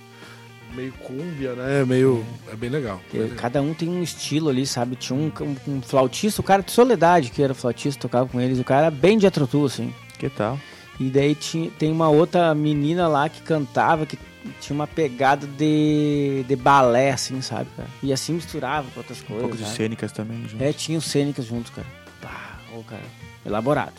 Meio 0.74 0.93
cúmbia, 0.93 1.55
né? 1.55 1.85
Meio. 1.85 2.24
É 2.53 2.55
bem 2.57 2.70
legal. 2.70 3.01
Eu- 3.12 3.31
cada 3.36 3.61
um 3.62 3.74
tem 3.74 3.89
um 3.89 4.03
estilo 4.03 4.49
ali, 4.49 4.66
sabe? 4.66 4.97
Tinha 4.97 5.19
um, 5.19 5.32
um, 5.40 5.73
um 5.77 5.82
flautista, 5.82 6.40
o 6.40 6.45
cara 6.45 6.62
de 6.62 6.70
Soledade, 6.70 7.31
que 7.31 7.43
era 7.43 7.55
flautista, 7.55 8.01
tocava 8.03 8.28
com 8.28 8.40
eles. 8.40 8.59
O 8.59 8.65
cara 8.65 8.82
era 8.86 8.90
bem 8.90 9.19
de 9.19 9.27
atrotu, 9.27 9.65
assim. 9.65 9.93
Que 10.19 10.28
tal? 10.28 10.59
E 11.01 11.11
daí 11.11 11.35
tinha, 11.35 11.70
tem 11.78 11.90
uma 11.93 12.09
outra 12.09 12.55
menina 12.55 13.07
lá 13.09 13.28
que 13.28 13.40
cantava, 13.43 14.05
que 14.05 14.19
tinha 14.61 14.74
uma 14.74 14.86
pegada 14.86 15.47
de, 15.47 16.45
de 16.49 16.57
balé, 16.57 17.12
assim, 17.12 17.40
sabe, 17.40 17.69
cara? 17.77 17.89
E 18.03 18.12
assim 18.12 18.32
misturava 18.35 18.89
com 18.90 19.01
outras 19.01 19.20
Um 19.23 19.24
coisas. 19.27 19.40
pouco 19.43 19.57
de 19.57 19.65
sabe? 19.65 19.77
cênicas 19.77 20.12
também. 20.12 20.47
junto. 20.49 20.62
É, 20.62 20.73
tinha 20.73 20.99
os 20.99 21.05
cênicas 21.05 21.45
juntos, 21.47 21.70
cara. 21.70 21.86
Pá, 22.20 22.59
ô, 22.77 22.82
cara. 22.82 23.03
Elaborado. 23.47 23.93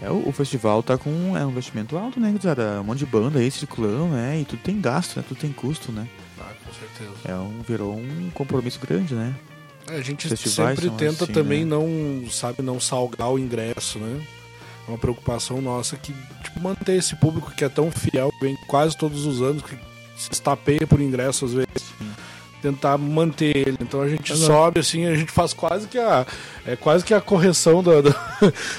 É, 0.00 0.10
o, 0.10 0.28
o 0.28 0.32
festival 0.32 0.82
tá 0.82 0.96
com 0.96 1.36
é 1.36 1.44
um 1.44 1.50
investimento 1.50 1.96
alto, 1.96 2.20
né, 2.20 2.30
gurizada? 2.30 2.80
Um 2.80 2.84
monte 2.84 2.98
de 2.98 3.06
banda 3.06 3.38
aí 3.40 3.50
circulando, 3.50 4.06
né? 4.06 4.40
E 4.40 4.44
tudo 4.44 4.60
tem 4.60 4.80
gasto, 4.80 5.16
né? 5.16 5.24
Tudo 5.26 5.38
tem 5.38 5.52
custo, 5.52 5.90
né? 5.90 6.06
Ah, 6.40 6.52
com 6.64 6.72
certeza. 6.72 7.16
É 7.24 7.34
um, 7.34 7.60
virou 7.66 7.94
um 7.94 8.30
compromisso 8.32 8.78
grande, 8.78 9.14
né? 9.14 9.34
É, 9.90 9.96
a 9.96 10.02
gente 10.02 10.28
Festivais 10.28 10.78
sempre 10.78 10.96
tenta 10.96 11.24
assim, 11.24 11.32
também 11.32 11.64
né? 11.64 11.70
não, 11.70 12.30
sabe, 12.30 12.62
não 12.62 12.78
salgar 12.78 13.30
o 13.30 13.38
ingresso, 13.38 13.98
né? 13.98 14.20
É 14.86 14.90
uma 14.90 14.98
preocupação 14.98 15.60
nossa 15.60 15.96
que, 15.96 16.14
tipo, 16.42 16.60
manter 16.60 16.96
esse 16.96 17.16
público 17.16 17.52
que 17.54 17.64
é 17.64 17.68
tão 17.68 17.90
fiel, 17.90 18.30
vem 18.40 18.56
quase 18.66 18.96
todos 18.96 19.26
os 19.26 19.42
anos, 19.42 19.62
que 19.62 19.76
se 20.16 20.32
estapeia 20.32 20.86
por 20.86 21.00
ingresso 21.00 21.44
às 21.44 21.52
vezes. 21.52 21.87
Tentar 22.60 22.98
manter 22.98 23.56
ele. 23.56 23.76
Então 23.80 24.00
a 24.00 24.08
gente 24.08 24.36
sobe 24.36 24.80
assim, 24.80 25.06
a 25.06 25.14
gente 25.14 25.30
faz 25.30 25.52
quase 25.52 25.86
que 25.86 25.98
a. 25.98 26.26
É 26.66 26.74
quase 26.74 27.04
que 27.04 27.14
a 27.14 27.20
correção 27.20 27.82
da, 27.82 28.00
da, 28.00 28.14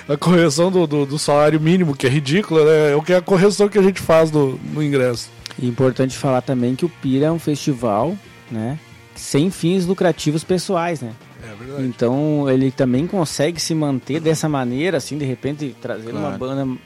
a 0.13 0.17
correção 0.17 0.69
do, 0.69 0.85
do, 0.85 1.05
do 1.05 1.17
salário 1.17 1.59
mínimo, 1.61 1.95
que 1.95 2.05
é 2.05 2.09
ridícula, 2.09 2.65
né? 2.65 2.91
É 2.91 2.95
o 2.95 3.01
que 3.01 3.13
é 3.13 3.15
a 3.17 3.21
correção 3.21 3.69
que 3.69 3.77
a 3.79 3.81
gente 3.81 4.01
faz 4.01 4.29
do, 4.29 4.59
no 4.73 4.83
ingresso. 4.83 5.29
E 5.57 5.67
importante 5.67 6.17
falar 6.17 6.41
também 6.41 6.75
que 6.75 6.85
o 6.85 6.89
Pira 6.89 7.27
é 7.27 7.31
um 7.31 7.39
festival, 7.39 8.17
né? 8.51 8.77
Sem 9.15 9.49
fins 9.49 9.85
lucrativos 9.85 10.43
pessoais, 10.43 11.01
né? 11.01 11.13
É 11.43 11.55
verdade. 11.55 11.83
Então 11.83 12.49
ele 12.49 12.71
também 12.71 13.07
consegue 13.07 13.61
se 13.61 13.73
manter 13.73 14.19
dessa 14.19 14.49
maneira, 14.49 14.97
assim, 14.97 15.17
de 15.17 15.25
repente 15.25 15.75
trazendo 15.81 16.11
uma 16.17 16.37
Claro. 16.37 16.37
banda. 16.37 16.77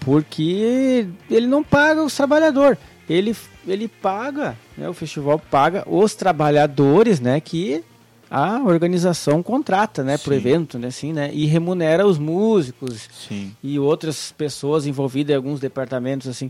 Porque 0.00 1.06
ele 1.30 1.46
não 1.46 1.62
paga 1.62 2.02
os 2.02 2.14
trabalhadores. 2.14 2.78
Ele, 3.08 3.34
ele 3.66 3.88
paga, 3.88 4.56
né? 4.78 4.88
O 4.88 4.94
festival 4.94 5.38
paga 5.38 5.84
os 5.86 6.14
trabalhadores, 6.14 7.20
né? 7.20 7.40
Que 7.40 7.82
a 8.30 8.62
organização 8.64 9.42
contrata, 9.42 10.04
né? 10.04 10.16
Pro 10.16 10.32
Sim. 10.32 10.38
evento, 10.38 10.78
né? 10.78 10.88
Assim, 10.88 11.12
né? 11.12 11.30
E 11.32 11.46
remunera 11.46 12.06
os 12.06 12.18
músicos 12.18 13.08
Sim. 13.28 13.52
e 13.62 13.78
outras 13.78 14.32
pessoas 14.32 14.86
envolvidas 14.86 15.34
em 15.34 15.36
alguns 15.36 15.60
departamentos, 15.60 16.28
assim. 16.28 16.48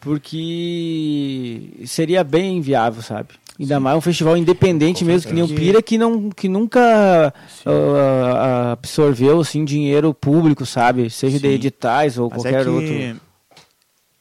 Porque 0.00 1.70
seria 1.84 2.22
bem 2.22 2.58
inviável, 2.58 3.02
sabe? 3.02 3.30
Ainda 3.58 3.80
mais 3.80 3.96
um 3.96 4.00
festival 4.02 4.36
independente 4.36 5.00
Com 5.00 5.06
mesmo, 5.06 5.28
que 5.28 5.34
nem 5.34 5.42
o. 5.42 5.48
Pira, 5.48 5.82
que, 5.82 5.96
não, 5.96 6.28
que 6.30 6.46
nunca 6.46 7.32
ah, 7.64 8.72
absorveu 8.72 9.40
assim, 9.40 9.64
dinheiro 9.64 10.12
público, 10.12 10.66
sabe? 10.66 11.08
Seja 11.08 11.38
de 11.38 11.48
Sim. 11.48 11.54
editais 11.54 12.18
ou 12.18 12.28
Mas 12.30 12.42
qualquer 12.42 12.60
é 12.60 12.64
que, 12.64 12.68
outro. 12.68 13.20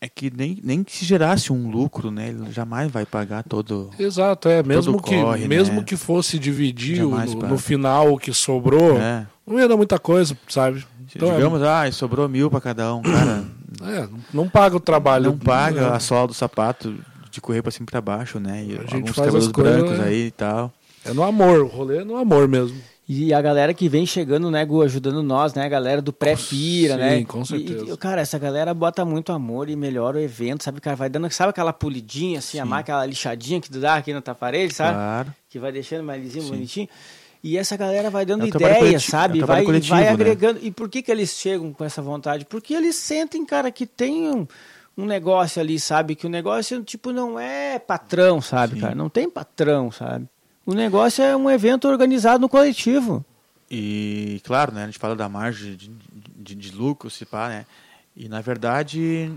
É 0.02 0.10
que 0.10 0.32
nem, 0.36 0.60
nem 0.64 0.84
que 0.84 0.96
se 0.96 1.06
gerasse 1.06 1.52
um 1.52 1.70
lucro, 1.70 2.12
né? 2.12 2.30
Ele 2.30 2.52
jamais 2.52 2.92
vai 2.92 3.06
pagar 3.06 3.44
todo. 3.44 3.90
Exato, 3.98 4.48
é. 4.50 4.62
Mesmo, 4.62 5.02
que, 5.02 5.16
corre, 5.16 5.48
mesmo 5.48 5.78
né? 5.78 5.84
que 5.84 5.96
fosse 5.96 6.38
dividir 6.38 7.04
o- 7.04 7.10
no, 7.48 7.58
final 7.58 8.14
o 8.14 8.18
que 8.20 8.34
sobrou, 8.34 8.96
né? 9.00 9.26
não 9.48 9.58
ia 9.60 9.68
dar 9.68 9.78
muita 9.78 9.98
coisa, 9.98 10.38
sabe? 10.48 10.86
Então, 11.16 11.32
é- 11.32 11.36
Digamos, 11.38 11.62
ah, 11.64 11.90
sobrou 11.92 12.28
mil 12.28 12.52
pra 12.52 12.60
cada 12.62 12.94
um, 12.94 13.02
cara. 13.02 13.46
é, 13.84 14.08
não- 14.34 14.50
paga 14.50 14.76
o 14.76 14.80
trabalho. 14.80 15.32
não 15.32 15.38
paga 15.38 15.82
É. 15.82 15.96
a 15.96 16.00
sola 16.00 16.28
do 16.28 16.34
sapato 16.34 16.94
de 17.32 17.40
correr 17.42 17.62
pra 17.62 17.72
cima 17.72 17.86
e 17.88 17.92
pra 17.92 18.02
baixo, 18.02 18.40
né? 18.40 18.64
E 18.68 18.74
A 18.78 18.82
gente 18.82 18.96
alguns 18.96 19.12
faz 19.16 19.28
cabelos 19.28 19.46
as 19.48 19.52
coisas, 19.52 19.76
brancos 19.78 19.98
né? 19.98 20.06
aí 20.06 20.28
e 20.28 20.32
tal. 20.32 20.72
É 21.04 21.14
no 21.14 21.24
amor, 21.24 21.62
o 21.62 21.68
rolê 21.68 22.00
é 22.00 22.04
no 22.04 22.18
amor 22.18 22.48
mesmo. 22.48 22.78
E 23.08 23.32
a 23.34 23.40
galera 23.40 23.72
que 23.72 23.88
vem 23.88 24.04
chegando, 24.04 24.50
né, 24.50 24.66
Gu, 24.66 24.82
ajudando 24.82 25.22
nós, 25.22 25.54
né, 25.54 25.66
a 25.66 25.70
galera 25.70 26.02
do 26.02 26.12
pré-pira, 26.12 26.96
Sim, 26.96 27.00
né? 27.00 27.24
com 27.24 27.42
E- 27.42 27.46
certeza. 27.46 27.94
E, 27.94 27.98
cara, 27.98 28.22
essa 28.22 28.40
galera 28.40 28.74
bota 28.74 29.06
muito 29.06 29.32
amor 29.32 29.70
e 29.70 29.76
melhora 29.76 30.18
o 30.18 30.20
evento, 30.20 30.64
sabe, 30.64 30.82
cara? 30.82 30.96
Vai 30.96 31.08
dando, 31.08 31.30
sabe 31.32 31.52
aquela 31.52 31.72
polidinha, 31.72 32.40
assim, 32.40 32.58
a 32.60 32.66
marca, 32.66 32.94
aquela 32.94 33.06
lixadinha 33.06 33.62
que 33.62 33.70
tu 33.70 33.80
dá 33.80 33.96
aqui 33.96 34.12
na 34.12 34.22
tua 34.22 34.34
parede, 34.34 34.74
sabe? 34.74 34.94
Claro. 34.96 35.34
que 35.50 35.60
vai 35.60 35.72
deixando 35.72 36.04
mais 36.04 36.22
lisinho, 36.22 36.44
Sim. 36.46 36.50
bonitinho. 36.50 36.90
E 37.44 37.58
essa 37.60 37.78
galera 37.78 38.10
vai 38.10 38.26
dando 38.26 38.44
É 38.46 38.48
ideia, 38.48 38.76
coletivo- 38.80 39.12
sabe? 39.12 39.40
é 39.40 39.46
vai, 39.46 39.64
vai 39.64 40.04
né? 40.04 40.10
agregando. 40.10 40.60
E 40.64 40.72
por 40.72 40.90
que, 40.90 41.04
que 41.04 41.12
eles 41.12 41.30
chegam 41.30 41.72
com 41.72 41.86
essa 41.86 42.02
vontade? 42.02 42.44
Porque 42.46 42.74
eles 42.74 42.96
sentem, 42.96 43.46
cara, 43.46 43.70
que 43.72 43.86
tem 43.86 44.30
um, 44.32 44.48
um 44.98 45.06
negócio 45.06 45.62
ali, 45.62 45.80
sabe? 45.80 46.16
Que 46.16 46.26
o 46.26 46.30
negócio, 46.30 46.82
tipo, 46.84 47.12
não 47.12 47.40
é 47.40 47.78
patrão, 47.78 48.42
sabe, 48.42 48.74
Sim. 48.76 48.82
cara? 48.82 48.96
Não 48.96 49.10
tem 49.10 49.30
patrão, 49.30 49.92
sabe? 49.92 50.28
O 50.66 50.74
negócio 50.74 51.24
é 51.24 51.36
um 51.36 51.50
evento 51.50 51.88
organizado 51.88 52.40
no 52.40 52.50
coletivo. 52.50 53.24
E, 53.70 54.42
claro, 54.44 54.74
né? 54.74 54.84
A 54.84 54.86
gente 54.86 55.00
fala 55.00 55.16
da 55.16 55.30
margem 55.30 55.76
de, 55.76 55.90
de, 56.36 56.56
de 56.56 56.72
lucro, 56.72 57.10
se 57.10 57.26
pá, 57.26 57.50
né? 57.50 57.66
E, 58.16 58.28
na 58.30 58.42
verdade, 58.42 59.32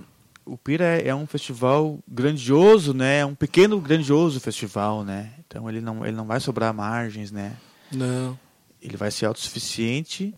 o 0.44 0.56
Pira 0.56 0.84
é, 0.84 1.08
é 1.08 1.14
um 1.14 1.26
festival 1.26 1.98
grandioso, 2.08 2.94
né? 2.94 3.20
É 3.20 3.26
um 3.26 3.34
pequeno, 3.34 3.80
grandioso 3.80 4.40
festival, 4.40 5.04
né? 5.04 5.32
Então, 5.46 5.68
ele 5.68 5.80
não, 5.80 6.06
ele 6.06 6.16
não 6.16 6.26
vai 6.26 6.40
sobrar 6.40 6.72
margens, 6.72 7.30
né? 7.30 7.56
Não. 7.92 8.38
Ele 8.80 8.96
vai 8.96 9.10
ser 9.10 9.26
autossuficiente 9.26 10.34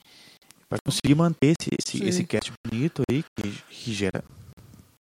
para 0.69 0.79
conseguir 0.85 1.15
manter 1.15 1.55
esse, 1.61 1.99
esse, 1.99 2.05
esse 2.05 2.25
cast 2.25 2.53
bonito 2.67 3.03
aí, 3.11 3.25
que, 3.37 3.51
que 3.69 3.93
gera 3.93 4.25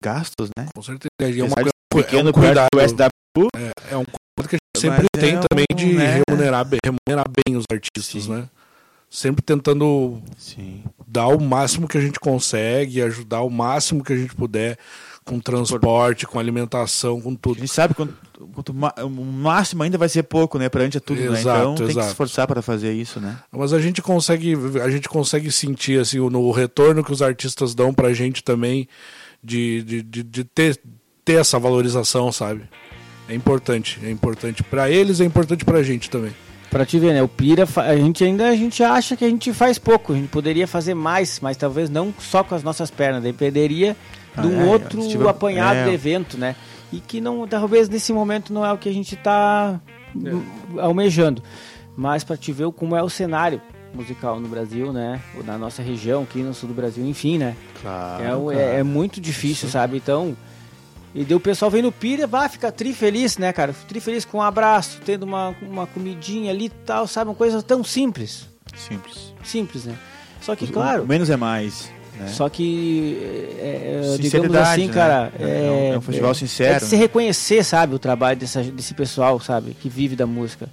gastos, 0.02 0.50
né? 0.58 0.68
Com 0.74 0.82
certeza. 0.82 1.10
E 1.20 1.40
é, 1.40 1.44
uma, 1.44 1.56
é 1.60 1.66
um 1.66 2.02
pequeno 2.02 2.32
cuidado. 2.32 2.70
perto 2.72 2.96
do 2.96 3.04
SW, 3.04 3.48
É, 3.58 3.94
é 3.94 3.98
um 3.98 4.06
que 4.48 4.56
a 4.56 4.58
gente 4.58 4.82
sempre 4.82 5.08
Mas 5.14 5.22
tem 5.22 5.36
é 5.36 5.40
também 5.50 5.66
um, 5.72 5.76
de 5.76 5.86
né? 5.94 6.22
remunerar, 6.28 6.66
bem, 6.66 6.80
remunerar 6.84 7.26
bem 7.30 7.56
os 7.58 7.66
artistas, 7.72 8.24
Sim. 8.24 8.32
né? 8.32 8.50
Sempre 9.10 9.42
tentando 9.44 10.22
Sim. 10.38 10.84
dar 11.08 11.28
o 11.28 11.40
máximo 11.42 11.88
que 11.88 11.98
a 11.98 12.02
gente 12.02 12.20
consegue, 12.20 13.02
ajudar 13.02 13.42
o 13.42 13.50
máximo 13.50 14.04
que 14.04 14.12
a 14.12 14.18
gente 14.18 14.36
puder 14.36 14.78
com 15.24 15.40
transporte, 15.40 16.28
com 16.28 16.38
alimentação, 16.38 17.20
com 17.20 17.32
A 17.32 17.36
tudo. 17.36 17.60
gente 17.60 17.72
sabe 17.72 17.94
quanto, 17.96 18.14
quanto 18.54 18.72
o 18.72 19.10
máximo 19.10 19.82
ainda 19.84 19.98
vai 19.98 20.08
ser 20.10 20.24
pouco, 20.24 20.60
né? 20.60 20.70
Perante 20.70 20.98
a 20.98 21.02
tudo, 21.02 21.20
né? 21.20 21.40
Exato, 21.40 21.60
Então 21.62 21.76
tem 21.76 21.86
que 21.88 21.92
exato. 21.94 22.06
se 22.06 22.12
esforçar 22.12 22.48
para 22.48 22.62
fazer 22.62 22.94
isso, 22.94 23.20
né? 23.20 23.38
Mas 23.52 23.74
a 23.74 23.80
gente 23.80 24.02
consegue, 24.02 24.54
a 24.84 24.90
gente 24.90 25.08
consegue 25.10 25.52
sentir 25.52 26.00
assim, 26.00 26.20
o, 26.20 26.30
no 26.30 26.52
retorno 26.52 27.04
que 27.04 27.12
os 27.12 27.22
artistas 27.22 27.74
dão 27.74 27.94
pra 27.94 28.14
gente 28.14 28.44
também 28.44 28.88
de, 29.44 29.82
de, 29.84 30.04
de, 30.04 30.24
de 30.24 30.44
ter, 30.44 30.80
ter 31.24 31.40
essa 31.40 31.58
valorização, 31.58 32.32
sabe? 32.32 32.68
É 33.28 33.34
importante, 33.34 34.00
é 34.04 34.10
importante 34.12 34.64
para 34.64 34.90
eles, 34.90 35.20
é 35.20 35.26
importante 35.26 35.66
pra 35.66 35.82
gente 35.82 36.10
também. 36.10 36.32
Pra 36.70 36.86
te 36.86 37.00
ver, 37.00 37.14
né? 37.14 37.24
O 37.24 37.28
Pira, 37.28 37.68
a 37.78 37.96
gente 37.96 38.24
ainda 38.24 38.50
a 38.50 38.56
gente 38.56 38.84
acha 38.84 39.16
que 39.16 39.24
a 39.24 39.30
gente 39.30 39.54
faz 39.54 39.78
pouco. 39.78 40.14
A 40.14 40.16
gente 40.16 40.28
poderia 40.28 40.68
fazer 40.68 40.94
mais, 40.94 41.40
mas 41.40 41.56
talvez 41.56 41.90
não 41.90 42.14
só 42.20 42.44
com 42.44 42.54
as 42.54 42.64
nossas 42.64 42.92
pernas. 42.92 43.24
Dependeria 43.24 43.96
Ah, 44.36 44.42
de 44.42 44.48
um 44.48 44.62
é, 44.62 44.66
outro 44.66 45.30
apanhado 45.30 45.78
é. 45.78 45.84
do 45.86 45.92
evento, 45.92 46.38
né? 46.38 46.56
E 46.92 47.00
que 47.00 47.22
não, 47.22 47.48
talvez 47.48 47.88
nesse 47.88 48.12
momento 48.12 48.54
não 48.54 48.66
é 48.66 48.72
o 48.74 48.78
que 48.78 48.90
a 48.90 48.94
gente 48.94 49.16
tá 49.16 49.80
hum, 50.16 50.44
almejando. 50.78 51.42
Mas 51.96 52.24
pra 52.24 52.36
te 52.36 52.52
ver 52.52 52.70
como 52.74 52.96
é 52.96 53.02
o 53.02 53.10
cenário 53.10 53.62
musical 53.94 54.40
no 54.40 54.50
Brasil, 54.50 54.92
né? 54.92 55.22
Ou 55.38 55.44
na 55.44 55.58
nossa 55.58 55.82
região, 55.82 56.24
aqui 56.24 56.40
no 56.40 56.54
sul 56.54 56.68
do 56.68 56.76
Brasil, 56.76 57.06
enfim, 57.06 57.38
né? 57.38 57.56
Claro. 57.82 58.52
É, 58.52 58.58
é, 58.58 58.80
é 58.80 58.84
muito 58.84 59.22
difícil, 59.22 59.70
sabe? 59.70 59.98
Então. 59.98 60.36
E 61.16 61.24
daí 61.24 61.34
o 61.36 61.40
pessoal 61.40 61.72
vem 61.72 61.82
no 61.82 61.92
Pira, 61.94 62.28
vai 62.28 62.50
ficar 62.50 62.72
tri 62.74 62.94
feliz, 62.94 63.38
né, 63.38 63.54
cara? 63.54 63.74
Tri 63.88 64.02
feliz 64.02 64.26
com 64.26 64.40
um 64.40 64.42
abraço, 64.42 65.00
tendo 65.06 65.24
uma, 65.24 65.56
uma 65.62 65.88
comidinha 65.88 66.52
ali 66.52 66.66
e 66.66 66.70
tal, 66.70 67.08
sabe? 67.08 67.30
Uma 67.30 67.36
coisa 67.36 67.64
tão 67.64 67.84
simples. 67.86 68.48
Simples. 68.76 69.34
Simples, 69.44 69.86
né? 69.86 69.96
Só 70.42 70.56
que, 70.56 70.68
claro. 70.68 71.04
o 71.04 71.08
menos 71.08 71.30
é 71.30 71.38
mais. 71.38 71.90
Né? 72.20 72.28
Só 72.28 72.50
que, 72.50 73.18
é, 73.60 74.12
é, 74.14 74.18
digamos 74.18 74.54
assim, 74.56 74.88
né? 74.88 74.94
cara. 74.94 75.34
É, 75.40 75.44
é 75.44 75.72
um- 75.72 75.94
é 75.94 75.98
um 75.98 76.02
festival 76.02 76.34
sincero, 76.36 76.76
É 76.76 76.80
de 76.80 76.86
se 76.86 76.96
né? 76.96 77.02
reconhecer, 77.02 77.64
sabe, 77.64 77.96
o 77.96 78.00
trabalho 78.00 78.38
dessa, 78.38 78.62
desse 78.62 78.94
pessoal, 78.94 79.40
sabe, 79.40 79.74
que 79.74 79.88
vive 79.88 80.16
da 80.18 80.26
música. 80.28 80.68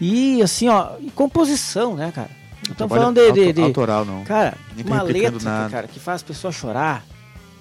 E, 0.00 0.42
assim, 0.42 0.68
ó, 0.68 0.90
e 1.00 1.10
composição, 1.10 1.94
né, 1.96 2.12
cara? 2.14 2.30
Não 2.66 2.72
estamos 2.72 2.96
falando 2.96 3.16
de, 3.16 3.32
de, 3.32 3.52
de- 3.52 3.62
autoral, 3.62 4.04
não. 4.04 4.24
Cara, 4.24 4.50
tá 4.52 4.56
uma 4.84 4.98
replicando 4.98 5.34
letra, 5.36 5.50
nada. 5.50 5.70
cara, 5.70 5.86
que 5.88 5.98
faz 6.00 6.16
as 6.16 6.22
pessoas 6.22 6.54
chorar. 6.54 7.04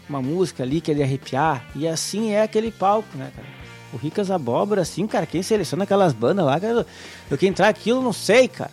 Uma 0.09 0.21
música 0.21 0.63
ali 0.63 0.79
que 0.79 0.91
é 0.91 0.93
de 0.93 1.03
arrepiar. 1.03 1.65
E 1.75 1.87
assim 1.87 2.31
é 2.31 2.41
aquele 2.41 2.71
palco, 2.71 3.17
né, 3.17 3.29
cara? 3.35 3.47
O 3.93 3.97
Ricas 3.97 4.29
Abóbora, 4.31 4.81
assim, 4.81 5.07
cara, 5.07 5.25
quem 5.25 5.41
seleciona 5.41 5.83
aquelas 5.83 6.13
bandas 6.13 6.45
lá, 6.45 6.59
cara, 6.59 6.85
eu 7.31 7.37
que 7.37 7.47
entrar 7.47 7.67
aquilo, 7.69 8.01
não 8.01 8.13
sei, 8.13 8.47
cara. 8.47 8.71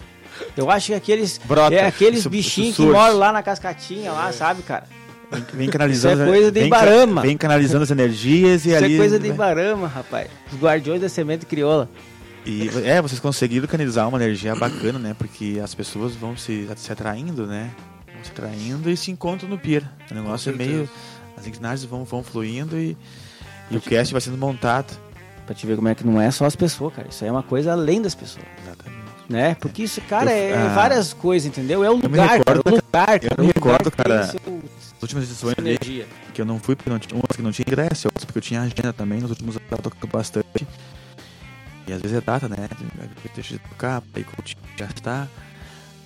Eu 0.56 0.69
acho 0.70 0.89
que 0.89 0.94
aqueles. 0.94 1.39
Brota, 1.44 1.74
é 1.74 1.86
aqueles 1.86 2.20
isso- 2.20 2.31
bichinhos 2.31 2.70
isso 2.70 2.82
que 2.85 2.89
moram 2.90 3.16
lá 3.16 3.32
na 3.32 3.43
cascatinha, 3.43 4.11
lá, 4.12 4.32
sabe, 4.32 4.62
cara? 4.62 4.85
Vem, 5.31 5.44
vem 5.55 5.70
canalizando. 5.70 6.15
Isso 6.15 6.23
é 6.23 6.27
coisa 6.27 6.52
de 6.52 6.59
vem 6.61 6.66
Ibarama. 6.69 7.23
Vem 7.23 7.36
canalizando 7.36 7.85
as 7.85 7.90
energias 7.90 8.65
e 8.66 8.70
Isso 8.70 8.77
ali. 8.85 8.94
é 8.94 8.98
coisa 8.98 9.19
de 9.19 9.28
Ibarama, 9.28 9.86
rapaz. 9.89 10.28
Os 10.52 10.59
guardiões 10.59 11.01
da 11.01 11.09
semente 11.09 11.47
crioula. 11.47 11.89
E 12.44 12.69
é, 12.85 13.01
vocês 13.01 13.19
conseguiram 13.20 13.66
canalizar 13.66 14.09
uma 14.09 14.19
energia 14.19 14.55
bacana, 14.55 14.98
né? 14.98 15.15
Porque 15.16 15.61
as 15.62 15.74
pessoas 15.74 16.15
vão 16.15 16.36
se, 16.36 16.69
se 16.77 16.93
atraindo, 16.93 17.47
né? 17.47 17.70
Vão 18.12 18.23
se 18.24 18.31
atraindo 18.32 18.90
e 18.90 18.97
se 18.97 19.11
encontram 19.11 19.48
no 19.48 19.56
pier. 19.59 19.82
O 20.11 20.15
negócio 20.15 20.52
é 20.52 20.56
meio. 20.56 20.89
As 21.36 21.47
engrenagens 21.47 21.85
vão, 21.89 22.05
vão 22.05 22.23
fluindo 22.23 22.78
e, 22.78 22.97
e 23.70 23.77
o 23.77 23.81
cast 23.81 24.12
vai 24.12 24.20
sendo 24.20 24.39
montado. 24.39 24.97
Pra 25.47 25.55
te 25.55 25.66
ver 25.66 25.77
como 25.77 25.89
é 25.89 25.94
que 25.94 26.06
não 26.06 26.19
é 26.20 26.31
só 26.31 26.47
as 26.47 26.56
pessoas, 26.56 26.94
cara. 26.94 27.09
Isso 27.09 27.23
aí 27.23 27.28
é 27.28 27.32
uma 27.32 27.43
coisa 27.43 27.73
além 27.73 28.01
das 28.01 28.15
pessoas. 28.15 28.47
Exatamente. 28.65 29.05
Né? 29.28 29.55
Porque 29.56 29.82
isso, 29.82 30.01
cara, 30.02 30.31
Eu- 30.31 30.55
é 30.55 30.66
ah, 30.66 30.74
várias 30.74 31.12
coisas, 31.12 31.47
entendeu? 31.47 31.82
É 31.85 31.90
o 31.90 31.94
lugar, 31.97 32.28
cara. 32.28 32.39
recordo 32.39 32.62
O 32.66 32.70
lugar, 32.70 33.20
cara. 33.20 33.35
eu 33.39 33.44
me 33.44 33.52
recordo, 33.55 33.90
cara, 33.90 34.20
As 34.20 35.02
últimas 35.02 35.24
edições 35.24 35.55
ali, 35.59 36.06
que 36.32 36.40
eu 36.40 36.44
não 36.44 36.59
fui 36.59 36.74
porque 36.77 36.90
não 36.90 36.98
tinha, 36.98 37.15
umas 37.15 37.36
que 37.36 37.43
não 37.43 37.52
tinha 37.52 37.65
ingresso, 37.66 38.09
outras 38.09 38.24
porque 38.24 38.39
eu 38.39 38.43
tinha 38.43 38.61
agenda 38.62 38.93
também, 38.93 39.20
nos 39.20 39.31
últimos 39.31 39.56
anos 39.56 39.69
eu 39.70 39.78
toco 39.78 40.06
bastante. 40.06 40.66
E 41.86 41.93
às 41.93 42.01
vezes 42.01 42.16
é 42.16 42.20
data, 42.20 42.48
né? 42.48 42.56
Deixa 43.35 43.55
de 43.55 43.59
tocar, 43.61 44.02
ir 44.16 44.24
curtir, 44.24 44.56
gastar. 44.77 45.28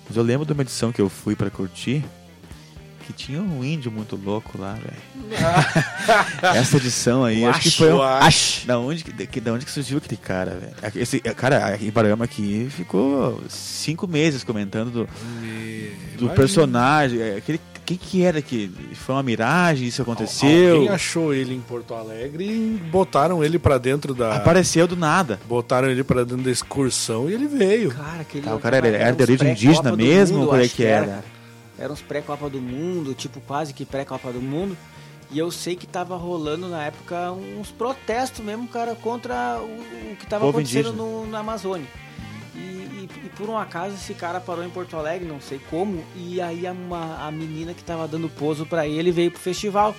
Mas 0.07 0.17
eu 0.17 0.23
lembro 0.23 0.45
de 0.45 0.51
uma 0.51 0.61
edição 0.61 0.91
que 0.91 1.01
eu 1.01 1.07
fui 1.09 1.35
pra 1.35 1.49
curtir, 1.49 2.03
que 3.09 3.13
tinha 3.25 3.41
um 3.41 3.63
índio 3.63 3.91
muito 3.91 4.15
louco 4.15 4.55
lá, 4.61 4.73
velho. 4.75 5.39
Essa 6.55 6.77
edição 6.77 7.23
aí, 7.23 7.43
acho 7.43 7.61
que 7.61 7.71
foi 7.71 7.91
um... 7.91 8.01
Acho. 8.01 8.67
Da 8.67 8.77
onde, 8.77 9.03
que- 9.03 9.25
que, 9.27 9.41
da 9.41 9.51
onde 9.51 9.65
que 9.65 9.71
surgiu 9.71 9.97
aquele 9.97 10.15
cara, 10.17 10.51
velho? 10.51 10.73
Esse, 10.95 11.19
cara, 11.19 11.65
a 11.65 11.75
Ibarama 11.77 12.25
aqui 12.25 12.67
ficou 12.69 13.41
cinco 13.49 14.07
meses 14.07 14.43
comentando 14.43 14.91
do, 14.91 15.09
Me- 15.41 15.89
do 15.89 16.25
Imagina. 16.25 16.29
personagem. 16.35 17.19
é, 17.19 17.37
Aquele, 17.37 17.59
quem 17.83 17.97
que 17.97 18.23
era 18.23 18.41
que 18.43 18.71
foi 18.93 19.15
uma 19.15 19.23
miragem? 19.23 19.87
Isso 19.87 20.03
aconteceu? 20.03 20.75
Alguém 20.75 20.89
achou 20.89 21.33
ele 21.33 21.55
em 21.55 21.59
Porto 21.61 21.95
Alegre 21.95 22.43
e 22.45 22.79
botaram 22.91 23.43
ele 23.43 23.57
pra 23.57 23.79
dentro 23.79 24.13
da. 24.13 24.35
Apareceu 24.35 24.85
do 24.87 24.95
nada. 24.95 25.39
Botaram 25.47 25.89
ele 25.89 26.03
pra 26.03 26.23
dentro 26.23 26.43
da 26.43 26.51
excursão 26.51 27.27
e 27.27 27.33
ele 27.33 27.47
veio. 27.47 27.89
Cara, 27.91 28.21
aquele 28.21 28.43
Tá, 28.43 28.53
o 28.55 28.59
cara 28.59 28.77
era- 28.77 28.87
era 28.89 28.97
era 28.97 29.15
de 29.15 29.23
origem 29.23 29.51
indígena 29.51 29.95
mesmo, 29.95 30.37
Mundo, 30.37 30.49
qual 30.49 30.59
é 30.61 30.65
acho 30.65 30.75
que 30.75 30.83
era? 30.85 31.05
cara. 31.07 31.38
Era 31.79 31.91
uns 31.93 32.01
pré-Copa 32.01 32.49
do 32.49 32.59
Mundo, 32.61 33.13
tipo 33.13 33.39
quase 33.41 33.73
que 33.73 33.85
pré-Copa 33.85 34.31
do 34.33 34.41
Mundo. 34.41 34.77
E 35.31 35.37
eu 35.39 35.49
sei 35.51 35.75
que 35.75 35.85
tava 35.87 36.15
rolando 36.17 36.67
na 36.67 36.83
época 36.85 37.31
uns 37.31 37.69
protestos 37.71 38.43
mesmo, 38.43 38.67
cara, 38.67 38.95
contra 38.95 39.59
o, 39.61 40.11
o 40.11 40.15
que 40.17 40.25
tava 40.25 40.45
Povo 40.45 40.57
acontecendo 40.59 40.91
no, 40.93 41.27
na 41.27 41.39
Amazônia. 41.39 41.87
E, 42.55 42.59
e- 42.59 43.09
e 43.25 43.29
por 43.37 43.47
um 43.47 43.57
acaso 43.57 43.93
esse 43.95 44.13
cara 44.15 44.39
parou 44.39 44.65
em 44.65 44.69
Porto 44.69 44.97
Alegre, 44.97 45.27
não 45.27 45.39
sei 45.39 45.59
como, 45.69 46.03
e 46.15 46.41
aí 46.41 46.65
a, 46.65 46.71
uma- 46.71 47.25
a 47.27 47.31
menina 47.31 47.73
que 47.75 47.83
tava 47.83 48.07
dando 48.07 48.27
pouso 48.27 48.65
pra 48.65 48.87
ele 48.87 49.11
veio 49.11 49.29
pro 49.31 49.39
festival. 49.39 49.95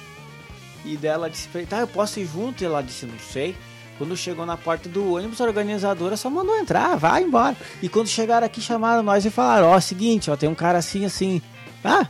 E 0.85 0.97
dela 0.97 1.31
disse 1.31 1.47
pra 1.49 1.61
ele, 1.61 1.69
tá, 1.71 1.79
eu 1.79 1.87
posso 1.87 2.19
ir 2.19 2.27
junto? 2.27 2.63
E 2.63 2.67
ela 2.67 2.83
disse, 2.83 3.07
não 3.07 3.19
sei. 3.19 3.55
Quando 3.99 4.17
chegou 4.17 4.47
na 4.47 4.57
porta 4.57 4.89
do 4.89 5.13
ônibus, 5.15 5.41
a 5.41 5.45
organizadora 5.45 6.17
só 6.17 6.29
mandou 6.31 6.57
entrar, 6.59 6.97
vai 6.97 7.23
embora. 7.23 7.55
E 7.83 7.89
quando 7.89 8.09
chegaram 8.09 8.47
aqui, 8.47 8.61
chamaram 8.61 9.03
nós 9.03 9.25
e 9.27 9.31
falaram, 9.31 9.69
ó, 9.69 9.79
seguinte, 9.79 10.31
ó, 10.31 10.37
tem 10.37 10.49
um 10.49 10.55
cara 10.55 10.79
assim, 10.79 11.05
assim. 11.05 11.41
Ah, 11.85 12.07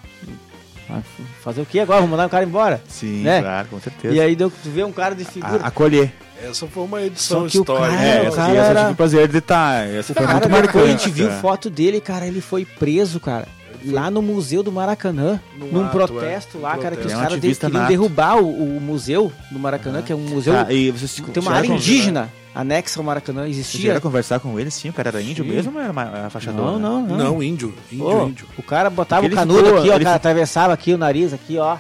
fazer 1.43 1.61
o 1.63 1.67
que 1.67 1.79
agora? 1.79 2.01
Vamos 2.01 2.11
mandar 2.11 2.27
o 2.27 2.31
cara 2.31 2.45
embora? 2.45 2.83
Sim, 2.89 3.23
Né? 3.23 3.41
claro, 3.41 3.69
com 3.69 3.81
certeza. 3.81 4.15
E 4.15 4.21
aí 4.21 4.35
deu, 4.35 4.51
tu 4.51 4.71
vê 4.71 4.83
um 4.83 4.91
cara 4.93 5.15
de 5.15 5.25
figura. 5.25 5.63
A- 5.63 5.69
acolher. 5.69 6.13
Essa 6.43 6.67
foi 6.67 6.83
uma 6.85 7.03
edição 7.03 7.47
histórica. 7.47 7.91
cara- 7.97 8.03
É, 8.05 8.25
essa, 8.27 8.41
essa 8.43 8.51
eu 8.51 8.63
era- 8.63 8.81
tive 8.81 8.93
o 8.93 8.97
prazer 8.97 9.29
de 9.29 9.39
estar. 9.39 9.87
Essa 9.87 10.15
foi 10.15 10.27
cara, 10.27 10.39
muito 10.39 10.51
marcante. 10.51 10.79
a 10.85 10.87
gente 10.91 11.11
viu 11.11 11.31
foto 11.33 11.69
dele, 11.71 12.01
cara, 12.01 12.27
ele 12.27 12.41
foi 12.41 12.65
preso, 12.65 13.21
cara. 13.21 13.47
Lá 13.85 14.11
no 14.11 14.21
Museu 14.21 14.63
do 14.63 14.71
Maracanã, 14.71 15.41
Num 15.57 15.67
num 15.73 15.85
ato, 15.85 15.93
protesto 15.93 16.59
é. 16.59 16.61
lá, 16.61 16.77
cara, 16.77 16.97
que 16.97 17.07
os. 17.07 17.13
É 17.13 17.17
um 17.17 17.21
caras 17.21 17.41
de- 17.41 17.55
queriam 17.55 17.73
nato. 17.81 17.89
derrubar 17.89 18.37
o, 18.37 18.77
o 18.77 18.81
museu 18.81 19.33
do 19.51 19.59
Maracanã, 19.59 20.03
que 20.03 20.13
é 20.13 20.17
um 20.17 20.19
museu. 20.21 20.53
Tá, 20.53 20.73
e 20.73 20.91
vocês 20.91 21.15
tem 21.33 21.43
uma 21.43 21.53
área 21.53 21.67
indígena 21.69 22.31
anexa 22.55 23.01
ao 23.01 23.05
Maracanã, 23.05 23.49
existia. 23.49 23.97
a 23.97 24.01
conversar 24.01 24.39
com 24.41 24.59
ele, 24.61 24.71
sim? 24.71 24.89
O 24.89 24.93
cara 24.93 25.09
era 25.11 25.23
índio 25.23 25.45
Sim. 25.45 25.51
mesmo 25.51 25.73
ou 25.77 25.81
era 25.83 25.93
uma, 25.93 26.05
uma 26.05 26.31
fachadora? 26.31 26.73
Não, 26.73 26.79
não, 26.79 27.07
não. 27.07 27.17
Não, 27.17 27.43
índio. 27.43 27.73
Índio, 27.91 28.07
Ô, 28.07 28.27
índio. 28.27 28.47
O 28.59 28.63
cara 28.63 28.91
botava 28.91 29.23
Porque 29.23 29.35
o 29.35 29.39
ele 29.39 29.41
canudo 29.49 29.65
ficou- 29.65 29.79
aqui, 29.79 29.91
ó, 29.91 29.95
ele 29.95 30.05
cara, 30.05 30.17
ficou- 30.19 30.31
atravessava 30.31 30.73
aqui 30.75 30.93
o 30.93 30.99
nariz, 30.99 31.33
aqui, 31.33 31.57
ó. 31.59 31.77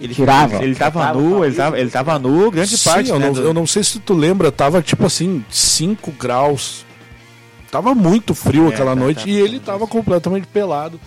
Ele 0.00 0.14
Tirava. 0.14 0.62
Ele 0.62 0.74
tava 0.74 0.98
Botava 1.00 1.20
nu, 1.20 1.44
ele 1.44 1.54
tava, 1.54 1.78
ele 1.80 1.90
tava 1.90 2.18
nu, 2.18 2.50
grande 2.50 2.76
Sim, 2.78 2.88
parte, 2.88 3.10
eu, 3.10 3.18
né? 3.18 3.26
não, 3.26 3.32
do- 3.34 3.40
eu 3.42 3.52
não 3.52 3.66
sei 3.66 3.82
se 3.84 3.98
tu 3.98 4.14
lembra, 4.14 4.50
tava 4.52 4.80
tipo 4.80 5.04
assim, 5.04 5.44
5 5.50 6.10
graus. 6.12 6.86
Tava 7.70 7.94
muito 7.94 8.34
frio 8.34 8.66
É, 8.66 8.74
aquela 8.74 8.94
tá, 8.94 9.00
noite 9.00 9.24
tá, 9.24 9.30
e 9.30 9.34
tá, 9.34 9.40
ele 9.44 9.58
tá. 9.60 9.72
tava 9.72 9.86
completamente 9.86 10.46
pelado. 10.46 10.98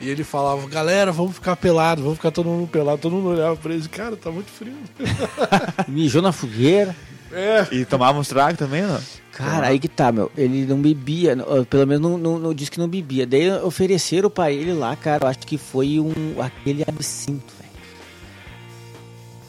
E 0.00 0.08
ele 0.08 0.24
falava, 0.24 0.66
galera, 0.68 1.12
vamos 1.12 1.34
ficar 1.34 1.56
pelado, 1.56 2.02
vamos 2.02 2.16
ficar 2.16 2.30
todo 2.30 2.46
mundo 2.48 2.66
pelado. 2.66 2.98
Todo 2.98 3.16
mundo 3.16 3.28
olhava 3.28 3.54
pra 3.56 3.74
ele, 3.74 3.86
cara, 3.88 4.16
tá 4.16 4.30
muito 4.30 4.50
frio. 4.50 4.72
Mijou 5.86 6.22
na 6.22 6.32
fogueira. 6.32 6.96
É. 7.32 7.66
E 7.70 7.84
tomava 7.84 8.18
uns 8.18 8.28
tragos 8.28 8.58
também, 8.58 8.82
não? 8.82 8.98
Cara, 9.32 9.68
aí 9.68 9.78
que 9.78 9.88
tá, 9.88 10.10
meu. 10.10 10.32
Ele 10.36 10.64
não 10.66 10.80
bebia, 10.80 11.36
ó, 11.46 11.64
pelo 11.64 11.86
menos 11.86 12.02
não, 12.02 12.18
não, 12.18 12.38
não 12.38 12.54
disse 12.54 12.70
que 12.70 12.78
não 12.78 12.88
bebia. 12.88 13.26
Daí 13.26 13.50
ofereceram 13.62 14.28
pra 14.30 14.50
ele 14.50 14.72
lá, 14.72 14.96
cara, 14.96 15.24
eu 15.26 15.28
acho 15.28 15.40
que 15.40 15.56
foi 15.56 16.00
um 16.00 16.12
aquele 16.40 16.82
absinto, 16.82 17.52
velho. 17.58 17.70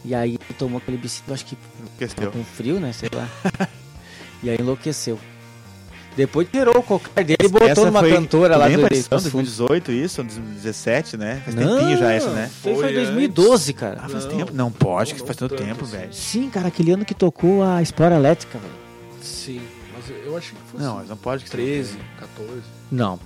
E 0.04 0.14
aí 0.14 0.32
ele 0.32 0.58
tomou 0.60 0.78
aquele 0.78 0.98
absinto, 0.98 1.24
eu 1.30 1.34
acho 1.34 1.46
que 1.46 1.58
Enlouqueceu. 1.80 2.32
com 2.32 2.44
frio, 2.44 2.80
né? 2.80 2.92
Sei 2.94 3.10
lá. 3.14 3.28
e 4.44 4.50
aí 4.50 4.58
enlouqueceu. 4.60 5.18
Depois 6.16 6.48
tirou 6.52 6.78
o 6.78 6.84
cocar 6.84 7.24
dele 7.24 7.38
e 7.42 7.48
botou 7.48 7.68
Essa 7.70 7.86
numa 7.86 8.02
foi- 8.02 8.12
cantora 8.12 8.58
lá 8.58 8.66
do 8.66 8.72
lembra 8.72 8.90
do- 8.90 8.94
edição, 8.96 9.18
dos 9.18 9.28
fundos. 9.32 9.58
2018, 9.58 9.92
isso? 9.94 10.22
2017, 10.24 11.16
né? 11.18 11.42
Faz 11.46 11.56
Não, 11.56 11.78
tempinho 11.78 11.98
já 11.98 12.12
essa, 12.12 12.30
né? 12.32 12.52
Foi, 12.62 12.74
foi 12.74 12.84
Foi 12.84 12.94
2012, 12.94 13.74
cara. 13.74 14.02
Ah, 14.04 14.10
faz 14.10 14.26
Não, 14.26 14.32
tempo? 14.38 14.54
Não 14.54 14.72
pode, 14.72 15.14
que 15.14 15.20
faz 15.22 15.38
tanto 15.38 15.56
tanto 15.56 15.64
tempo, 15.66 15.84
assim. 15.86 15.98
velho. 15.98 16.14
Sim, 16.14 16.50
cara, 16.50 16.68
aquele 16.68 16.92
ano 16.92 17.06
que 17.06 17.14
tocou 17.14 17.64
a 17.64 17.82
Espora 17.82 18.16
Elétrica, 18.16 18.60
velho. 18.60 18.74
Sim, 19.22 19.62
mas 19.96 20.04
eu 20.26 20.38
achei 20.38 20.52
que 20.52 20.72
fosse 20.72 20.84
Não, 20.84 20.96
mas 20.98 21.08
não 21.10 21.16
pode 21.18 21.44
que 21.46 21.50
13, 21.50 21.98
14. 22.20 22.62
Não. 22.92 23.18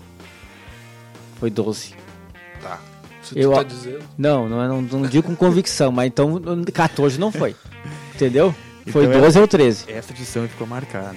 Foi 1.39 1.49
12. 1.49 1.95
Tá. 2.61 2.79
Se 3.23 3.37
Eu- 3.39 3.51
tu 3.51 3.55
tá 3.57 3.63
dizendo. 3.63 4.03
Não, 4.15 4.47
não, 4.47 4.67
não, 4.67 4.81
não 4.83 5.01
digo 5.07 5.27
com 5.27 5.35
convicção, 5.35 5.91
mas 5.91 6.07
então 6.07 6.39
14 6.71 7.19
não 7.19 7.31
foi. 7.31 7.55
Entendeu? 8.13 8.53
Foi 8.91 9.05
Então 9.05 9.17
é- 9.17 9.21
12 9.21 9.39
ou 9.39 9.47
13. 9.47 9.85
Essa 9.87 10.11
edição 10.13 10.47
ficou 10.47 10.67
marcada. 10.67 11.15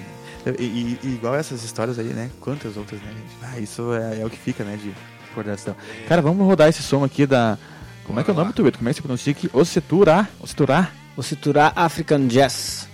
E, 0.57 0.97
e- 1.03 1.07
igual 1.15 1.35
essas 1.35 1.63
histórias 1.63 1.99
aí, 1.99 2.07
né? 2.07 2.29
Quantas 2.39 2.77
outras, 2.77 3.01
né, 3.01 3.07
gente? 3.11 3.35
Ah, 3.43 3.59
isso 3.59 3.93
é, 3.93 4.21
é 4.21 4.25
o 4.25 4.29
que 4.29 4.37
fica, 4.37 4.63
né, 4.63 4.77
de 4.81 4.93
recordação. 5.27 5.75
Cara, 6.07 6.21
vamos 6.21 6.45
rodar 6.45 6.69
esse 6.69 6.81
som 6.83 7.03
aqui 7.03 7.25
da... 7.25 7.57
Como 8.05 8.19
é 8.19 8.23
que 8.23 8.31
é 8.31 8.33
o 8.33 8.35
nome, 8.35 8.53
Tubeto? 8.53 8.77
Como 8.79 8.89
é 8.89 8.91
que 8.91 8.95
se 8.95 9.01
pronuncia 9.01 9.31
aqui? 9.31 9.49
Ociturá? 9.53 10.27
Ociturá? 10.39 10.91
O 11.15 11.21
Citurá 11.21 11.73
African 11.75 12.27
Jazz. 12.27 12.87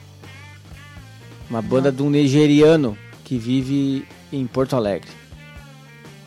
Uma 1.49 1.61
banda 1.61 1.91
de 1.91 2.01
um 2.01 2.09
nigeriano 2.09 2.97
que 3.23 3.37
vive 3.37 4.05
em 4.33 4.47
Porto 4.47 4.75
Alegre. 4.75 5.09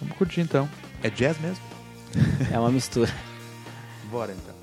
Vamos 0.01 0.17
curtir, 0.17 0.41
então. 0.43 0.69
É 1.03 1.11
jazz 1.11 1.37
mesmo? 1.41 1.59
É 2.53 2.59
uma 2.59 2.71
mistura. 2.71 3.13
Bora, 4.11 4.33
então. 4.33 4.55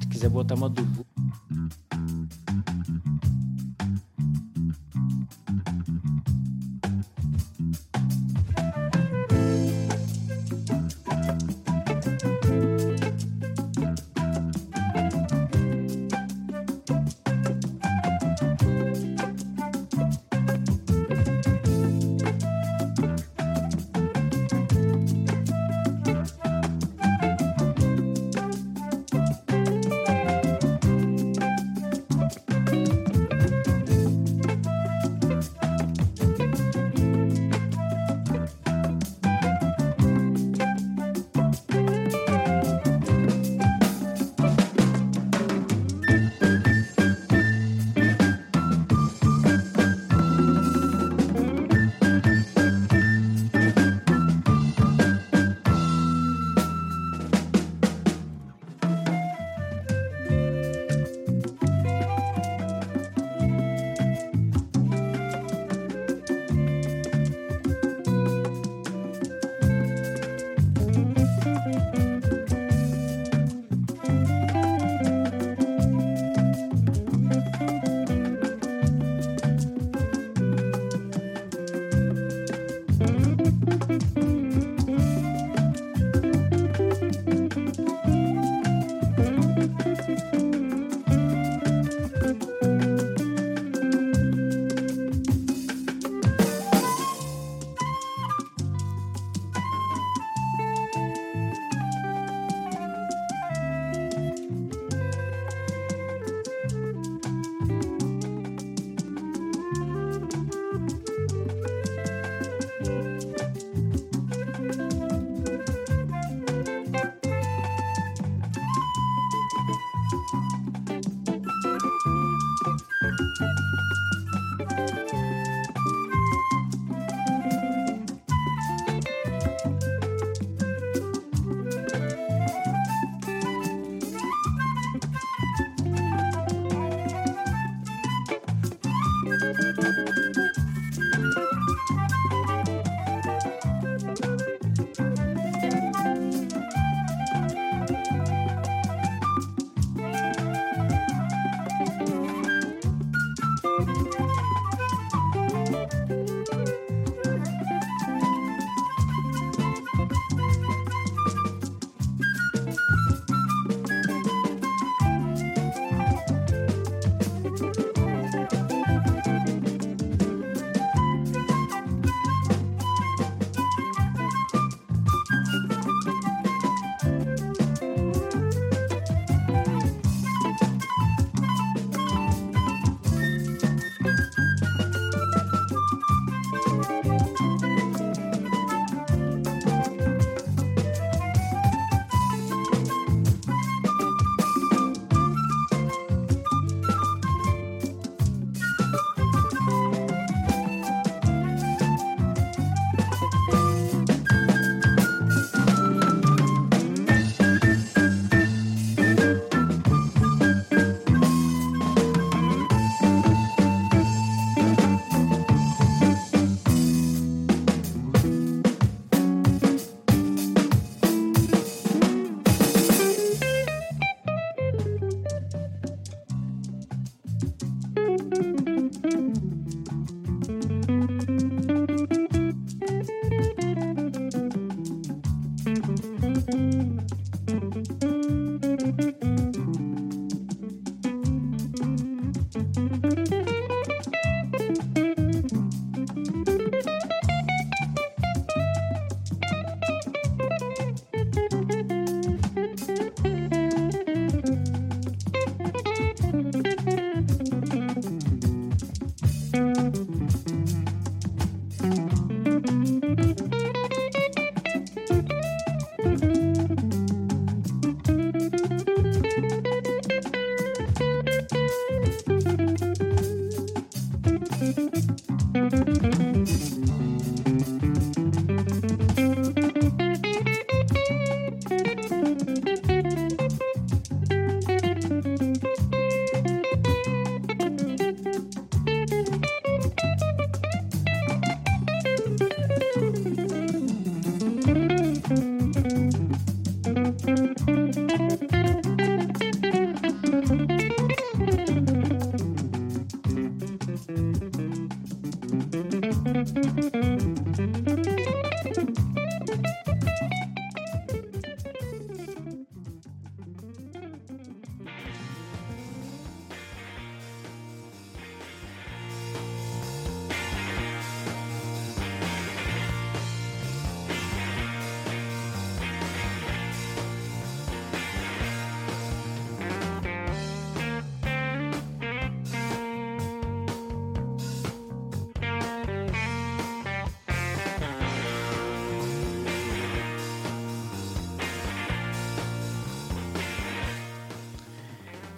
Se 0.00 0.06
quiser 0.08 0.28
botar 0.28 0.54
uma 0.54 0.68
do 0.68 0.86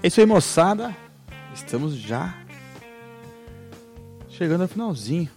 É 0.03 0.09
isso 0.09 0.19
aí, 0.19 0.27
moçada. 0.27 0.97
Estamos 1.55 1.95
já 1.95 2.37
chegando 4.29 4.63
ao 4.63 4.69
finalzinho 4.69 5.31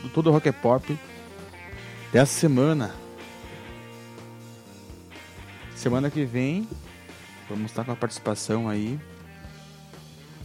do 0.00 0.08
Todo 0.08 0.30
Rock 0.30 0.48
é 0.48 0.52
Pop 0.52 0.98
dessa 2.10 2.32
semana. 2.32 2.94
Semana 5.76 6.10
que 6.10 6.24
vem 6.24 6.66
vamos 7.46 7.66
estar 7.66 7.84
com 7.84 7.92
a 7.92 7.96
participação 7.96 8.70
aí 8.70 8.98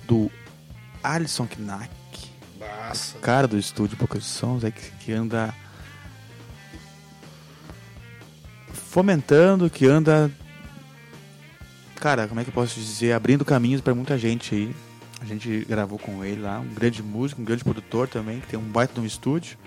do 0.05 0.29
Alisson 1.01 1.47
Knack, 1.47 1.89
Nossa. 2.59 3.17
cara 3.19 3.47
do 3.47 3.57
estúdio 3.57 3.95
Boca 3.95 4.19
de 4.19 4.25
Sons, 4.25 4.65
aí 4.65 4.71
que, 4.73 4.91
que 4.97 5.13
anda 5.13 5.55
fomentando, 8.73 9.69
que 9.69 9.85
anda 9.85 10.29
cara, 12.03 12.27
como 12.27 12.41
é 12.41 12.43
que 12.43 12.49
eu 12.49 12.53
posso 12.53 12.77
dizer, 12.77 13.13
abrindo 13.13 13.45
caminhos 13.45 13.79
para 13.79 13.95
muita 13.95 14.17
gente 14.17 14.53
aí. 14.53 14.75
A 15.21 15.25
gente 15.25 15.65
gravou 15.69 15.97
com 15.97 16.21
ele 16.21 16.41
lá, 16.41 16.59
um 16.59 16.73
grande 16.73 17.01
músico, 17.01 17.41
um 17.41 17.45
grande 17.45 17.63
produtor 17.63 18.09
também, 18.09 18.41
que 18.41 18.47
tem 18.47 18.59
um 18.59 18.63
baita 18.63 18.95
de 18.95 18.99
um 18.99 19.05
estúdio. 19.05 19.57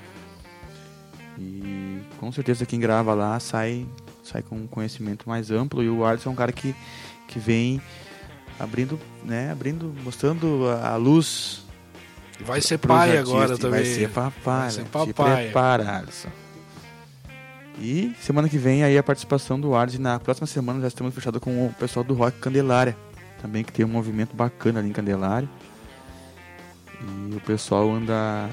E 1.39 1.99
com 2.19 2.31
certeza 2.31 2.67
quem 2.67 2.79
grava 2.79 3.15
lá 3.15 3.41
sai, 3.41 3.87
sai 4.23 4.43
com 4.43 4.55
um 4.55 4.67
conhecimento 4.67 5.27
mais 5.27 5.51
amplo. 5.51 5.83
E 5.83 5.89
o 5.89 6.05
Alisson 6.05 6.29
é 6.29 6.33
um 6.33 6.37
cara 6.37 6.53
que, 6.53 6.75
que 7.27 7.39
vem 7.39 7.81
abrindo, 8.61 9.01
né, 9.25 9.51
abrindo, 9.51 9.95
mostrando 10.05 10.69
a, 10.69 10.91
a 10.91 10.97
luz. 10.97 11.65
Vai 12.41 12.61
ser 12.61 12.77
pai 12.77 13.17
artistas. 13.17 13.31
agora 13.31 13.57
também. 13.57 13.83
Vai 13.83 13.95
ser 13.95 14.11
papai. 14.11 14.61
Vai 14.61 14.71
ser 14.71 14.85
papai. 14.85 15.07
Te 15.07 15.43
prepara, 15.45 15.99
Alisson. 16.01 16.29
E 17.79 18.15
semana 18.21 18.49
que 18.49 18.57
vem 18.57 18.83
aí 18.83 18.97
a 18.97 19.03
participação 19.03 19.61
do 19.61 19.75
Ars 19.75 19.95
e 19.95 19.99
na 19.99 20.19
próxima 20.19 20.47
semana 20.47 20.81
já 20.81 20.89
estamos 20.89 21.15
fechados 21.15 21.41
com 21.41 21.67
o 21.67 21.73
pessoal 21.75 22.03
do 22.03 22.15
Rock 22.15 22.39
Candelária, 22.39 22.97
também 23.41 23.63
que 23.63 23.73
tem 23.73 23.85
um 23.85 23.89
movimento 23.89 24.35
bacana 24.35 24.81
ali 24.81 24.89
em 24.89 24.93
Candelária. 24.93 25.49
E 27.31 27.35
o 27.35 27.41
pessoal 27.41 27.91
anda 27.91 28.49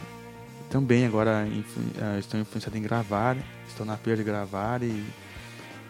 também 0.69 1.05
agora 1.05 1.47
influ- 1.47 1.83
eh, 1.97 2.19
estão 2.19 2.39
influenciados 2.41 2.77
em 2.77 2.81
gravar, 2.83 3.37
estão 3.67 3.85
na 3.85 3.95
pira 3.95 4.17
de 4.17 4.23
gravar 4.23 4.83
e 4.83 5.05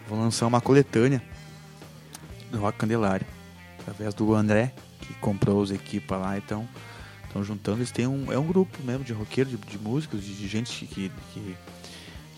vão 0.08 0.20
lançar 0.20 0.46
uma 0.46 0.60
coletânea 0.60 1.20
do 2.52 2.58
Rock 2.58 2.78
Candelária, 2.78 3.26
através 3.80 4.14
do 4.14 4.32
André, 4.32 4.72
que 5.00 5.12
comprou 5.14 5.60
os 5.60 5.72
equipas 5.72 6.20
lá, 6.20 6.38
então 6.38 6.68
estão 7.26 7.42
juntando, 7.42 7.78
eles 7.78 7.90
têm 7.90 8.06
um, 8.06 8.32
é 8.32 8.38
um 8.38 8.46
grupo 8.46 8.78
mesmo 8.84 9.02
de 9.02 9.12
roqueiros, 9.12 9.50
de, 9.50 9.58
de 9.58 9.78
músicos, 9.78 10.22
de, 10.22 10.34
de 10.34 10.46
gente 10.46 10.86
que, 10.86 11.10
que 11.32 11.56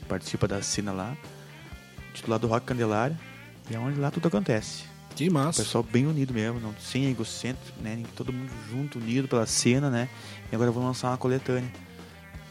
participa 0.06 0.48
da 0.48 0.62
cena 0.62 0.92
lá, 0.92 1.14
titulado 2.14 2.46
Rock 2.46 2.66
Candelária, 2.66 3.18
e 3.70 3.74
é 3.74 3.78
onde 3.78 3.98
lá 4.00 4.10
tudo 4.10 4.28
acontece. 4.28 4.84
Que 5.14 5.28
O 5.28 5.32
massa. 5.32 5.62
pessoal 5.62 5.82
bem 5.82 6.06
unido 6.06 6.34
mesmo, 6.34 6.60
não, 6.60 6.74
sem 6.78 7.06
egocêntrico, 7.06 7.80
né? 7.82 8.02
Todo 8.14 8.32
mundo 8.32 8.50
junto, 8.70 8.98
unido 8.98 9.26
pela 9.26 9.46
cena, 9.46 9.88
né? 9.88 10.08
E 10.52 10.54
agora 10.54 10.70
vão 10.70 10.84
lançar 10.84 11.08
uma 11.08 11.16
coletânea. 11.16 11.70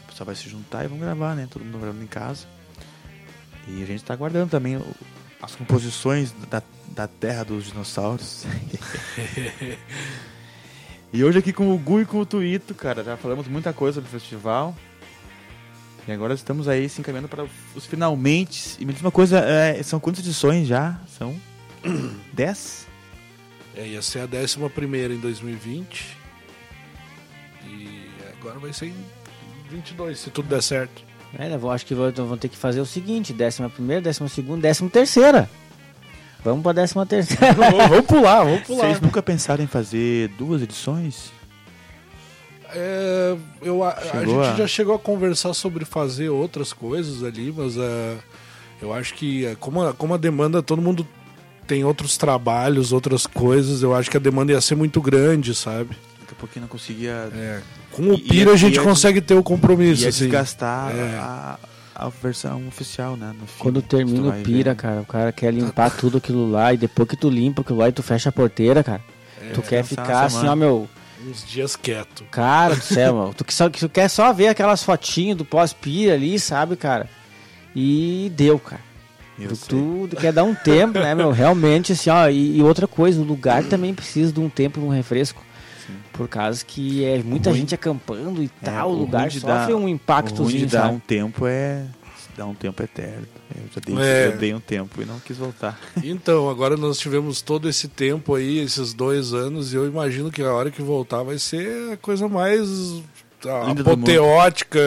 O 0.04 0.08
pessoal 0.08 0.26
vai 0.26 0.34
se 0.34 0.48
juntar 0.48 0.84
e 0.84 0.88
vão 0.88 0.98
gravar, 0.98 1.36
né? 1.36 1.46
Todo 1.48 1.64
mundo 1.64 1.78
gravando 1.78 2.02
em 2.02 2.08
casa. 2.08 2.44
E 3.68 3.82
a 3.82 3.86
gente 3.86 4.02
tá 4.04 4.14
aguardando 4.14 4.50
também 4.50 4.76
o- 4.76 4.94
as 5.40 5.54
composições 5.54 6.32
da, 6.50 6.60
da 6.88 7.06
terra 7.06 7.44
dos 7.44 7.66
dinossauros. 7.66 8.44
e 11.12 11.22
hoje 11.24 11.38
aqui 11.38 11.52
com 11.52 11.72
o 11.74 11.78
Gu 11.78 12.00
e 12.00 12.06
com 12.06 12.18
o 12.18 12.26
Tuito, 12.26 12.74
cara, 12.74 13.02
já 13.04 13.16
falamos 13.16 13.46
muita 13.46 13.72
coisa 13.72 14.00
do 14.00 14.08
festival. 14.08 14.74
E 16.06 16.12
agora 16.12 16.34
estamos 16.34 16.68
aí 16.68 16.88
se 16.88 17.00
encaminhando 17.00 17.28
para 17.28 17.44
os 17.74 17.84
finalmente. 17.86 18.76
E 18.78 18.84
me 18.84 18.92
diz 18.92 19.02
uma 19.02 19.10
coisa, 19.10 19.40
é, 19.40 19.82
são 19.82 19.98
quantas 19.98 20.20
edições 20.24 20.68
já? 20.68 20.98
São 21.18 21.34
10? 22.32 22.86
É, 23.76 23.86
ia 23.88 24.00
ser 24.02 24.20
a 24.20 24.24
11 24.42 24.56
primeira 24.74 25.12
em 25.12 25.18
2020. 25.18 26.16
E 27.68 28.08
agora 28.38 28.58
vai 28.58 28.72
ser 28.72 28.86
em 28.86 28.94
22, 29.70 30.18
se 30.18 30.30
tudo 30.30 30.48
der 30.48 30.62
certo. 30.62 31.02
É, 31.36 31.48
né, 31.48 31.58
vou- 31.58 31.70
acho 31.72 31.84
que 31.84 31.94
vão, 31.94 32.10
vão 32.12 32.38
ter 32.38 32.48
que 32.48 32.56
fazer 32.56 32.80
o 32.80 32.86
seguinte: 32.86 33.32
décima 33.32 33.68
primeira, 33.68 34.00
décima 34.00 34.28
segunda, 34.28 34.62
décima 34.62 34.88
terceira. 34.88 35.50
Vamos 36.44 36.62
pra 36.62 36.72
décima 36.72 37.04
terceira. 37.04 37.52
vamos 37.88 38.06
pular, 38.06 38.44
vamos 38.44 38.62
pular. 38.62 38.86
Vocês 38.86 39.00
nunca 39.00 39.20
pensaram 39.20 39.64
em 39.64 39.66
fazer 39.66 40.28
duas 40.38 40.62
edições? 40.62 41.32
É, 42.78 43.36
eu, 43.62 43.82
a, 43.82 43.94
a 43.94 44.24
gente 44.24 44.34
a- 44.38 44.54
já 44.56 44.66
chegou 44.66 44.94
a 44.94 44.98
conversar 44.98 45.54
sobre 45.54 45.84
fazer 45.86 46.28
outras 46.28 46.72
coisas 46.74 47.22
ali, 47.24 47.52
mas 47.56 47.76
é, 47.78 48.16
eu 48.82 48.92
acho 48.92 49.14
que 49.14 49.46
é, 49.46 49.54
como 49.58 49.82
a, 49.82 49.94
como 49.94 50.12
a 50.12 50.16
demanda, 50.18 50.62
todo 50.62 50.82
mundo 50.82 51.06
tem 51.66 51.84
outros 51.84 52.16
trabalhos, 52.18 52.92
outras 52.92 53.26
coisas, 53.26 53.82
eu 53.82 53.94
acho 53.94 54.10
que 54.10 54.16
a 54.16 54.20
demanda 54.20 54.52
ia 54.52 54.60
ser 54.60 54.74
muito 54.74 55.00
grande, 55.00 55.54
sabe? 55.54 55.96
Daqui 56.20 56.32
a 56.32 56.34
pouquinho 56.38 56.62
não 56.64 56.68
conseguia. 56.68 57.30
É, 57.32 57.60
com 57.92 58.10
o 58.12 58.18
Pira 58.18 58.50
e- 58.50 58.52
a 58.54 58.56
gente 58.56 58.78
e- 58.78 58.82
consegue 58.82 59.20
ter 59.22 59.34
o 59.34 59.42
compromisso. 59.42 60.02
ia 60.02 60.10
assim. 60.10 60.24
desgastar 60.24 60.94
É. 60.94 61.16
a, 61.18 61.58
a 61.94 62.08
versão 62.10 62.68
oficial, 62.68 63.16
né? 63.16 63.28
No 63.40 63.46
fim, 63.46 63.58
Quando 63.58 63.80
termina 63.80 64.28
o 64.28 64.42
pira, 64.42 64.72
ver. 64.74 64.76
cara, 64.76 65.00
o 65.00 65.06
cara 65.06 65.32
quer 65.32 65.52
limpar 65.54 65.90
tudo 65.96 66.18
aquilo 66.18 66.50
lá 66.50 66.74
e 66.74 66.76
depois 66.76 67.08
que 67.08 67.16
tu 67.16 67.30
limpa 67.30 67.62
aquilo 67.62 67.78
lá 67.78 67.88
e 67.88 67.92
tu 67.92 68.02
fecha 68.02 68.28
a 68.28 68.32
porteira, 68.32 68.84
cara. 68.84 69.00
tu 69.54 69.62
quer 69.62 69.82
ficar 69.82 70.24
assim, 70.26 70.46
ó, 70.46 70.54
meu. 70.54 70.86
Uns 71.26 71.44
dias 71.46 71.74
quieto. 71.76 72.24
Cara 72.30 72.74
do 72.74 72.82
céu, 72.82 73.14
mano. 73.16 73.34
Tu, 73.34 73.44
que 73.44 73.52
só, 73.54 73.68
tu 73.68 73.88
quer 73.88 74.08
só 74.08 74.32
ver 74.32 74.48
aquelas 74.48 74.82
fotinhas 74.82 75.36
do 75.36 75.44
pós-pira 75.44 76.14
ali, 76.14 76.38
sabe, 76.38 76.76
cara? 76.76 77.08
E 77.74 78.30
deu, 78.34 78.58
cara. 78.58 78.80
Eu 79.38 79.48
Tu, 79.50 79.56
sei. 79.56 80.08
tu 80.10 80.16
quer 80.16 80.32
dar 80.32 80.44
um 80.44 80.54
tempo, 80.54 80.98
né, 80.98 81.14
meu? 81.14 81.30
Realmente, 81.32 81.92
assim, 81.92 82.08
ó. 82.08 82.28
E, 82.28 82.56
e 82.58 82.62
outra 82.62 82.86
coisa, 82.86 83.20
o 83.20 83.24
lugar 83.24 83.64
também 83.64 83.92
precisa 83.92 84.32
de 84.32 84.40
um 84.40 84.48
tempo, 84.48 84.80
de 84.80 84.86
um 84.86 84.90
refresco. 84.90 85.44
Por 86.12 86.26
causa 86.28 86.64
que 86.64 87.04
é 87.04 87.18
muita 87.22 87.50
ruim- 87.50 87.60
gente 87.60 87.74
acampando 87.74 88.42
e 88.42 88.46
É, 88.62 88.64
tal, 88.64 88.90
o 88.90 88.94
o 88.94 88.98
lugar 89.00 89.30
sofre 89.30 89.46
dar- 89.46 89.74
um 89.76 89.86
O 90.40 90.44
ruim 90.44 90.56
de 90.56 90.66
dar 90.66 90.82
sabe? 90.84 90.94
um 90.94 90.98
tempo 90.98 91.46
é. 91.46 91.82
Dar 92.36 92.46
um 92.46 92.54
tempo 92.54 92.82
eterno. 92.82 93.26
Eu 93.54 93.62
já 93.74 93.80
dei, 93.84 93.96
É. 94.04 94.26
eu 94.26 94.36
dei 94.36 94.52
um 94.54 94.60
tempo 94.60 95.00
e 95.00 95.04
não 95.06 95.18
quis 95.20 95.36
voltar. 95.38 95.78
Então, 96.04 96.50
agora 96.50 96.76
nós 96.76 96.98
tivemos 96.98 97.40
todo 97.40 97.68
esse 97.68 97.88
tempo 97.88 98.34
aí, 98.34 98.58
esses 98.58 98.92
dois 98.92 99.32
anos, 99.32 99.72
e 99.72 99.76
eu 99.76 99.86
imagino 99.86 100.30
que 100.30 100.42
a 100.42 100.52
hora 100.52 100.70
que 100.70 100.82
voltar 100.82 101.22
vai 101.22 101.38
ser 101.38 101.92
a 101.92 101.96
coisa 101.96 102.28
mais 102.28 102.68
apoteótica, 103.70 104.78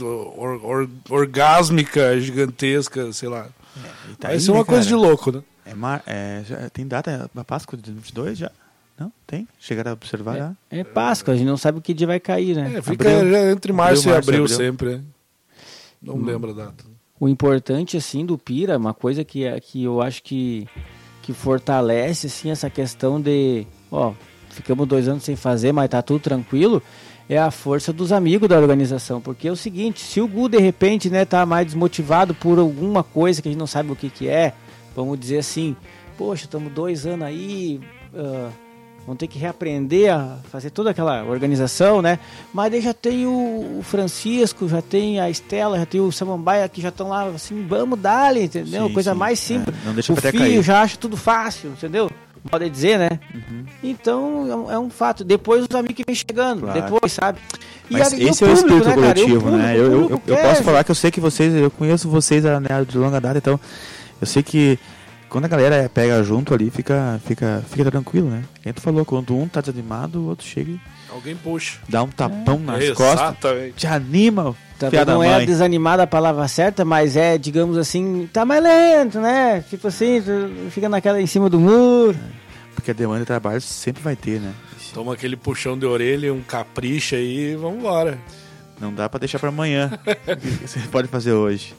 or- 0.00 0.64
or- 0.64 0.88
orgásmica, 1.10 2.18
gigantesca, 2.20 3.12
sei 3.12 3.28
lá. 3.28 3.48
E 4.10 4.16
tá 4.16 4.28
vai 4.28 4.36
aí, 4.36 4.40
ser 4.40 4.52
né, 4.52 4.58
uma 4.58 4.64
coisa 4.64 4.86
de 4.86 4.94
louco, 4.94 5.30
né? 5.32 5.42
É, 5.64 5.74
mar... 5.74 6.02
é, 6.06 6.42
já 6.46 6.70
tem 6.70 6.86
data 6.86 7.30
da 7.34 7.44
Páscoa 7.44 7.78
de 7.78 7.92
22 7.92 8.38
já? 8.38 8.50
Não? 8.98 9.12
Tem? 9.26 9.46
Chegaram 9.60 9.90
a 9.90 9.94
observar 9.94 10.36
já? 10.38 10.52
É 10.70 10.82
Páscoa, 10.82 11.34
a 11.34 11.36
gente 11.36 11.46
não 11.46 11.56
sabe 11.58 11.80
que 11.80 11.92
dia 11.92 12.06
vai 12.06 12.18
cair, 12.18 12.56
né? 12.56 12.76
É, 12.76 12.82
fica 12.82 13.10
Abril. 13.10 13.30
já 13.30 13.50
entre 13.52 13.72
março 13.72 14.00
Abril, 14.00 14.10
e 14.10 14.14
março, 14.14 14.28
abril, 14.30 14.44
abril. 14.44 14.56
sempre, 14.56 14.96
né? 14.96 15.02
Não 16.00 16.14
Hum. 16.14 16.24
lembro 16.24 16.50
a 16.50 16.54
data. 16.54 16.84
O 17.18 17.28
importante, 17.28 17.96
assim, 17.96 18.24
do 18.26 18.36
Pira, 18.36 18.76
uma 18.76 18.92
coisa 18.92 19.24
que, 19.24 19.44
é- 19.44 19.58
que 19.58 19.84
eu 19.84 20.02
acho 20.02 20.22
que, 20.22 20.66
que 21.22 21.32
fortalece, 21.32 22.26
assim, 22.26 22.50
essa 22.50 22.68
questão 22.68 23.20
de, 23.20 23.66
ó, 23.90 24.12
ficamos 24.50 24.86
dois 24.86 25.08
anos 25.08 25.24
sem 25.24 25.34
fazer, 25.36 25.72
mas 25.72 25.88
tá 25.88 26.02
tudo 26.02 26.20
tranquilo, 26.20 26.82
é 27.28 27.38
a 27.38 27.50
força 27.50 27.92
dos 27.92 28.12
amigos 28.12 28.48
da 28.48 28.58
organização. 28.58 29.20
Porque 29.20 29.48
é 29.48 29.50
o 29.52 29.56
seguinte, 29.56 30.00
se 30.00 30.20
o 30.20 30.28
Gu, 30.28 30.48
de 30.48 30.58
repente, 30.58 31.08
né, 31.10 31.24
tá 31.24 31.44
mais 31.46 31.66
desmotivado 31.66 32.34
por 32.34 32.58
alguma 32.58 33.02
coisa 33.02 33.40
que 33.40 33.48
a 33.48 33.50
gente 33.50 33.58
não 33.58 33.66
sabe 33.66 33.90
o 33.90 33.96
que 33.96 34.10
que 34.10 34.28
é, 34.28 34.52
vamos 34.94 35.18
dizer 35.18 35.38
assim, 35.38 35.74
poxa, 36.18 36.44
estamos 36.44 36.72
dois 36.72 37.06
anos 37.06 37.26
aí, 37.26 37.80
ah, 38.14 38.50
vamos 39.06 39.18
ter 39.18 39.26
que 39.28 39.38
reaprender 39.38 40.12
a 40.12 40.36
fazer 40.50 40.70
toda 40.70 40.90
aquela 40.90 41.22
organização, 41.24 42.02
né? 42.02 42.18
Mas 42.52 42.70
daí 42.72 42.80
já 42.80 42.92
tem 42.92 43.24
o 43.26 43.80
Francisco, 43.82 44.68
já 44.68 44.82
tem 44.82 45.20
a 45.20 45.30
Estela, 45.30 45.78
já 45.78 45.86
tem 45.86 46.00
o 46.00 46.10
Samambaia 46.10 46.68
que 46.68 46.80
já 46.82 46.88
estão 46.88 47.08
lá 47.08 47.24
assim, 47.28 47.64
vamos 47.68 47.98
dar 47.98 48.36
entendeu? 48.36 48.88
Sim, 48.88 48.92
Coisa 48.92 49.12
sim. 49.12 49.18
mais 49.18 49.38
simples. 49.38 49.74
É, 49.82 49.86
não 49.86 49.94
deixa 49.94 50.12
o 50.12 50.16
filho 50.16 50.38
cair. 50.38 50.62
já 50.62 50.82
acha 50.82 50.96
tudo 50.96 51.16
fácil, 51.16 51.70
entendeu? 51.70 52.10
Pode 52.50 52.68
dizer, 52.70 52.96
né? 52.98 53.08
Uhum. 53.34 53.64
Então 53.82 54.46
é 54.50 54.56
um, 54.56 54.70
é 54.72 54.78
um 54.78 54.90
fato. 54.90 55.24
Depois 55.24 55.62
os 55.68 55.74
amigos 55.76 55.96
que 55.96 56.04
vem 56.06 56.14
chegando, 56.14 56.60
Claro. 56.62 56.80
depois, 56.80 57.12
sabe? 57.12 57.38
E 57.90 57.92
Mas 57.94 58.12
a- 58.12 58.16
esse 58.16 58.44
é 58.44 58.46
o 58.48 58.52
espírito? 58.52 58.88
E 58.88 58.94
coletivo, 58.94 59.28
público- 59.40 59.56
né? 59.56 59.76
Eu, 59.76 59.84
eu, 59.92 60.10
eu, 60.10 60.22
eu 60.26 60.36
posso 60.36 60.62
falar 60.62 60.84
que 60.84 60.90
eu 60.90 60.94
sei 60.94 61.10
que 61.10 61.20
vocês, 61.20 61.52
eu 61.54 61.70
conheço 61.70 62.08
vocês 62.08 62.44
né, 62.44 62.50
de 62.88 62.96
longa 62.98 63.20
data, 63.20 63.38
então 63.38 63.58
eu 64.20 64.26
sei 64.26 64.42
que 64.44 64.78
quando 65.28 65.44
a 65.44 65.48
galera 65.48 65.90
pega 65.92 66.22
junto 66.22 66.54
ali, 66.54 66.70
fica, 66.70 67.20
fica, 67.24 67.62
fica 67.68 67.90
tranquilo, 67.90 68.28
né? 68.30 68.42
Quem 68.62 68.72
tu 68.72 68.80
falou, 68.80 69.04
quando 69.04 69.36
um 69.36 69.46
tá 69.48 69.60
desanimado, 69.60 70.20
o 70.20 70.28
outro 70.28 70.46
chega 70.46 70.70
e 70.72 70.80
Alguém 71.10 71.36
puxa. 71.36 71.78
dá 71.88 72.02
um 72.02 72.08
tapão 72.08 72.58
nas 72.58 72.88
costas, 72.90 73.20
Exatamente. 73.20 73.74
te 73.74 73.86
anima, 73.86 74.54
fiada 74.90 75.12
não 75.14 75.22
é 75.22 75.36
mãe. 75.36 75.46
desanimada 75.46 76.02
a 76.02 76.06
palavra 76.06 76.46
certa, 76.48 76.84
mas 76.84 77.16
é, 77.16 77.38
digamos 77.38 77.76
assim, 77.78 78.28
tá 78.32 78.44
mais 78.44 78.62
lento, 78.62 79.20
né? 79.20 79.64
Tipo 79.68 79.88
assim, 79.88 80.20
tu 80.22 80.70
fica 80.70 80.88
naquela 80.88 81.20
em 81.20 81.26
cima 81.26 81.48
do 81.48 81.58
muro. 81.60 82.16
Porque 82.74 82.90
a 82.90 82.94
demanda 82.94 83.20
de 83.20 83.26
trabalho 83.26 83.60
sempre 83.60 84.02
vai 84.02 84.14
ter, 84.16 84.40
né? 84.40 84.52
Toma 84.92 85.12
aquele 85.14 85.36
puxão 85.36 85.78
de 85.78 85.84
orelha, 85.86 86.32
um 86.32 86.40
capricho 86.42 87.14
aí 87.14 87.52
e 87.52 87.56
vambora. 87.56 88.18
Não 88.80 88.92
dá 88.92 89.08
pra 89.08 89.18
deixar 89.18 89.38
pra 89.38 89.48
amanhã. 89.48 89.90
O 90.26 90.36
que 90.36 90.66
Você 90.68 90.80
pode 90.90 91.08
fazer 91.08 91.32
hoje. 91.32 91.74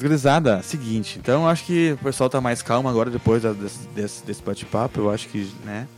Gurizada, 0.00 0.62
seguinte, 0.62 1.18
então 1.18 1.48
acho 1.48 1.64
que 1.64 1.92
o 1.92 2.04
pessoal 2.04 2.30
tá 2.30 2.40
mais 2.40 2.62
calmo 2.62 2.88
agora 2.88 3.10
depois 3.10 3.42
desse, 3.42 3.86
desse, 3.88 4.24
desse 4.24 4.42
bate-papo. 4.42 5.00
Eu 5.00 5.10
acho 5.10 5.28
que, 5.28 5.50
né? 5.64 5.88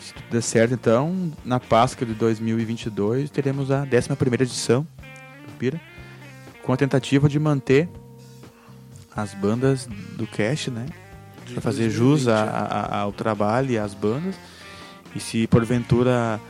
Se 0.00 0.12
tudo 0.12 0.24
der 0.30 0.42
certo, 0.42 0.74
então, 0.74 1.32
na 1.44 1.60
Páscoa 1.60 2.06
de 2.06 2.14
2022 2.14 3.30
teremos 3.30 3.70
a 3.70 3.82
11 3.82 4.42
edição 4.42 4.86
do 5.46 5.52
Pira, 5.58 5.80
com 6.64 6.72
a 6.72 6.76
tentativa 6.76 7.28
de 7.28 7.38
manter 7.38 7.88
as 9.14 9.32
bandas 9.34 9.86
do 10.16 10.26
cast, 10.26 10.70
né? 10.70 10.86
Pra 11.52 11.60
fazer 11.60 11.84
2020, 11.88 11.96
jus 11.96 12.28
a- 12.28 12.42
a- 12.42 12.98
ao 13.02 13.12
trabalho 13.12 13.70
e 13.70 13.78
às 13.78 13.94
bandas. 13.94 14.34
E 15.14 15.20
se 15.20 15.46
porventura 15.46 16.40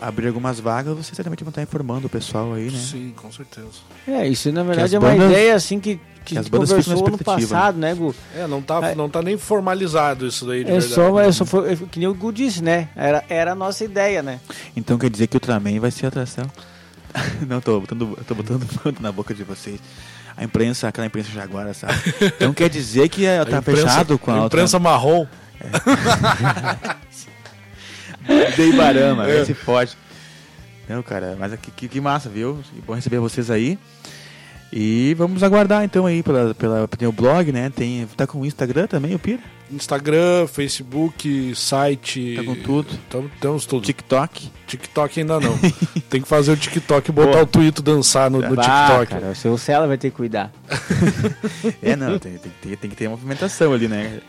abrir 0.00 0.28
algumas 0.28 0.58
vagas, 0.58 0.94
vocês 0.96 1.14
certamente 1.14 1.44
vão 1.44 1.50
estar 1.50 1.62
informando 1.62 2.06
o 2.06 2.10
pessoal 2.10 2.54
aí, 2.54 2.70
né? 2.70 2.78
Sim, 2.78 3.12
com 3.16 3.30
certeza. 3.30 3.68
É, 4.08 4.26
isso 4.26 4.50
na 4.50 4.62
verdade 4.62 4.96
é 4.96 4.98
uma 4.98 5.10
bandas- 5.10 5.30
ideia 5.30 5.54
assim 5.54 5.78
que, 5.78 5.96
que, 6.24 6.34
que 6.34 6.38
as 6.38 6.48
bandas 6.48 6.70
conversou 6.70 6.92
ano 6.94 7.02
expectativa, 7.16 7.54
passado, 7.54 7.78
né, 7.78 7.94
Gu? 7.94 8.14
É, 8.34 8.46
não 8.46 8.62
tá, 8.62 8.80
É. 8.90 8.94
não 8.94 9.08
tá 9.10 9.20
nem 9.22 9.36
formalizado 9.36 10.26
isso 10.26 10.46
daí 10.46 10.64
de 10.64 10.70
É 10.70 10.78
verdade. 10.80 10.94
só, 10.94 11.20
é 11.20 11.30
só 11.32 11.44
foi, 11.44 11.72
é 11.72 11.76
que 11.76 11.98
nem 11.98 12.08
o 12.08 12.14
Gu 12.14 12.32
disse, 12.32 12.62
né? 12.62 12.88
Era, 12.96 13.22
era 13.28 13.52
a 13.52 13.54
nossa 13.54 13.84
ideia, 13.84 14.22
né? 14.22 14.40
Então 14.74 14.96
quer 14.96 15.10
dizer 15.10 15.26
que 15.26 15.36
o 15.36 15.38
Ultraman 15.38 15.78
vai 15.78 15.90
ser 15.90 16.06
a 16.06 16.08
atração. 16.08 16.44
Não, 17.46 17.60
tô 17.60 17.80
botando, 17.80 18.16
tô 18.26 18.34
botando 18.34 18.66
na 19.00 19.10
boca 19.12 19.34
de 19.34 19.42
vocês. 19.44 19.80
A 20.36 20.44
imprensa, 20.44 20.88
aquela 20.88 21.06
imprensa 21.06 21.28
jaguara, 21.30 21.74
sabe? 21.74 21.92
Então 22.22 22.54
quer 22.54 22.70
dizer 22.70 23.08
que 23.10 23.26
é, 23.26 23.40
A 23.40 23.44
tá 23.44 23.58
imprensa- 23.58 23.82
fechado 23.82 24.18
com 24.18 24.30
a, 24.30 24.42
a 24.42 24.46
imprensa 24.46 24.78
marrom. 24.78 25.26
outra... 25.60 26.96
Dei 28.56 28.72
barama, 28.72 29.28
É. 29.28 29.38
vê 29.38 29.44
se 29.46 29.54
pode. 29.54 29.96
Não, 30.88 31.02
cara, 31.02 31.36
mas 31.38 31.54
que, 31.60 31.70
que, 31.70 31.88
que 31.88 32.00
massa, 32.00 32.28
viu? 32.28 32.58
Que 32.74 32.80
bom 32.82 32.94
receber 32.94 33.18
vocês 33.18 33.50
aí. 33.50 33.78
E 34.72 35.14
vamos 35.18 35.42
aguardar 35.42 35.82
então 35.84 36.06
aí 36.06 36.22
pela, 36.22 36.54
pela, 36.54 36.86
tem 36.86 37.08
o 37.08 37.12
blog, 37.12 37.50
né? 37.50 37.70
Tem, 37.74 38.06
tá 38.16 38.24
com 38.26 38.40
o 38.40 38.46
Instagram 38.46 38.86
também, 38.86 39.14
o 39.14 39.18
Pira? 39.18 39.40
Instagram, 39.70 40.46
Facebook, 40.48 41.52
site. 41.56 42.34
Tá 42.36 42.44
com 42.44 42.54
tudo. 42.56 42.88
Tamo, 43.08 43.30
temos 43.40 43.66
tudo. 43.66 43.84
TikTok. 43.84 44.50
TikTok 44.66 45.20
ainda 45.20 45.38
não. 45.40 45.56
Tem 46.10 46.20
que 46.20 46.26
fazer 46.28 46.52
o 46.52 46.56
TikTok 46.56 47.08
e 47.08 47.12
botar 47.12 47.30
Boa. 47.32 47.42
o 47.42 47.46
Twitter 47.46 47.82
dançar 47.82 48.28
no, 48.30 48.40
no 48.40 48.54
Bah, 48.56 48.62
TikTok. 48.62 49.06
cara, 49.12 49.32
o 49.32 49.34
seu 49.34 49.56
Cela 49.58 49.86
vai 49.86 49.96
ter 49.96 50.10
que 50.10 50.16
cuidar. 50.16 50.52
É, 51.82 51.94
não, 51.96 52.18
tem, 52.18 52.32
tem, 52.38 52.50
que 52.60 52.68
ter- 52.68 52.76
tem 52.76 52.90
que 52.90 52.96
ter 52.96 53.08
movimentação 53.08 53.72
ali, 53.72 53.86
né? 53.88 54.20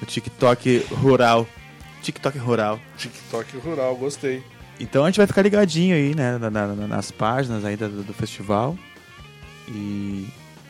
No 0.00 0.06
TikTok 0.06 0.86
rural. 0.92 1.46
TikTok 2.02 2.38
rural. 2.38 2.80
TikTok 2.96 3.56
rural, 3.58 3.96
gostei. 3.96 4.42
Então 4.80 5.04
a 5.04 5.08
gente 5.08 5.16
vai 5.18 5.26
ficar 5.26 5.42
ligadinho 5.42 5.94
aí, 5.94 6.14
né, 6.14 6.38
na- 6.38 6.50
na- 6.50 6.66
nas 6.86 7.10
páginas 7.10 7.64
aí 7.64 7.76
do, 7.76 8.02
do 8.02 8.14
festival. 8.14 8.76
E 9.68 10.28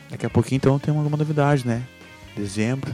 daqui 0.09 0.25
a 0.25 0.29
pouquinho 0.29 0.57
então 0.57 0.79
tem 0.79 0.93
alguma 0.95 1.15
novidade, 1.17 1.65
né? 1.65 1.83
Dezembro, 2.35 2.93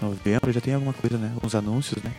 novembro 0.00 0.52
já 0.52 0.60
tem 0.60 0.74
alguma 0.74 0.92
coisa, 0.92 1.18
né? 1.18 1.30
Alguns 1.34 1.54
anúncios, 1.54 2.02
né? 2.02 2.12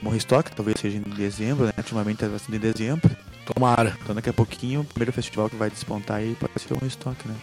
O 0.00 0.04
Morristock 0.04 0.50
talvez 0.54 0.78
seja 0.80 0.96
em 0.96 1.02
dezembro, 1.02 1.66
né? 1.66 1.72
Ultimamente 1.76 2.18
tá 2.18 2.38
sendo 2.38 2.56
em 2.56 2.58
dezembro. 2.60 3.10
Tomara. 3.54 3.96
Então 4.02 4.14
daqui 4.14 4.28
a 4.30 4.32
pouquinho 4.32 4.80
o 4.80 4.84
primeiro 4.84 5.12
festival 5.12 5.48
que 5.48 5.56
vai 5.56 5.70
despontar 5.70 6.18
aí 6.18 6.36
pode 6.38 6.52
ser 6.60 6.72
o 6.74 6.76
Morristock, 6.76 7.26
né? 7.26 7.34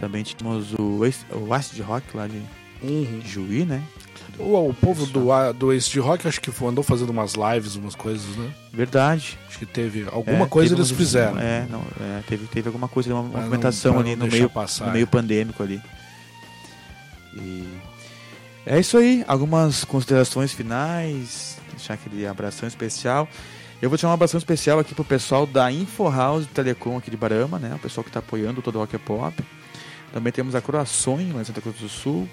Também 0.00 0.22
tínhamos 0.22 0.72
o, 0.74 1.00
o 1.32 1.54
Acid 1.54 1.80
Rock 1.80 2.16
lá 2.16 2.26
de, 2.26 2.40
Uhum. 2.82 3.20
de 3.20 3.28
Juí, 3.28 3.64
né? 3.64 3.82
O, 4.38 4.68
o 4.68 4.74
povo 4.74 5.06
do, 5.06 5.52
do 5.54 5.72
Ace 5.72 5.88
de 5.90 5.98
Rock 5.98 6.26
acho 6.28 6.40
que 6.40 6.50
andou 6.64 6.84
fazendo 6.84 7.10
umas 7.10 7.34
lives, 7.34 7.74
umas 7.76 7.94
coisas, 7.94 8.36
né? 8.36 8.50
Verdade. 8.72 9.38
Acho 9.48 9.58
que 9.58 9.66
teve 9.66 10.06
alguma 10.12 10.44
É, 10.44 10.48
coisa 10.48 10.70
teve 10.70 10.80
eles 10.82 10.90
umas- 10.90 10.98
fizeram. 10.98 11.38
É, 11.38 11.66
não, 11.70 11.80
é, 12.00 12.22
teve, 12.28 12.46
teve 12.46 12.68
alguma 12.68 12.86
coisa, 12.88 13.12
uma 13.14 13.22
Pra 13.22 13.32
não- 13.32 13.46
movimentação 13.46 13.92
pra 13.94 14.02
ali 14.02 14.14
não 14.16 14.26
no 14.26 14.32
meio, 14.32 14.50
passar, 14.50 14.86
no 14.86 14.92
meio 14.92 15.06
pandêmico 15.06 15.62
ali. 15.62 15.80
E 17.34 17.66
é 18.64 18.78
isso 18.80 18.96
aí. 18.98 19.24
Algumas 19.26 19.84
considerações 19.84 20.52
finais. 20.52 21.56
Deixar 21.76 21.94
aquele 21.94 22.26
abração 22.26 22.66
especial. 22.68 23.28
Eu 23.80 23.90
vou 23.90 23.96
deixar 23.96 24.08
um 24.08 24.12
abração 24.12 24.38
especial 24.38 24.78
aqui 24.78 24.94
pro 24.94 25.04
pessoal 25.04 25.46
da 25.46 25.70
Info 25.70 26.08
House 26.10 26.46
Telecom 26.46 26.96
aqui 26.96 27.10
de 27.10 27.16
Barama, 27.16 27.58
né? 27.58 27.74
O 27.74 27.78
pessoal 27.78 28.02
que 28.02 28.08
está 28.10 28.20
apoiando 28.20 28.62
todo 28.62 28.76
o 28.76 28.78
Rock 28.78 28.96
Pop. 28.98 29.34
Também 30.12 30.32
temos 30.32 30.54
a 30.54 30.62
Croações, 30.62 31.34
lá 31.34 31.42
em 31.42 31.44
Santa 31.44 31.60
Cruz 31.60 31.76
do 31.76 31.88
Sul. 31.88 32.26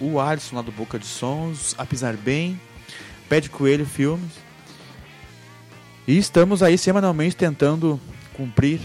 O 0.00 0.20
Alisson 0.20 0.56
lá 0.56 0.62
do 0.62 0.72
Boca 0.72 0.98
de 0.98 1.06
Sons. 1.06 1.74
A 1.78 1.84
Pisar 1.84 2.16
Bem. 2.16 2.60
Pé 3.28 3.40
de 3.40 3.50
Coelho 3.50 3.86
Filmes. 3.86 4.32
E 6.06 6.18
estamos 6.18 6.62
aí 6.62 6.76
semanalmente 6.76 7.34
tentando 7.34 7.98
cumprir 8.34 8.80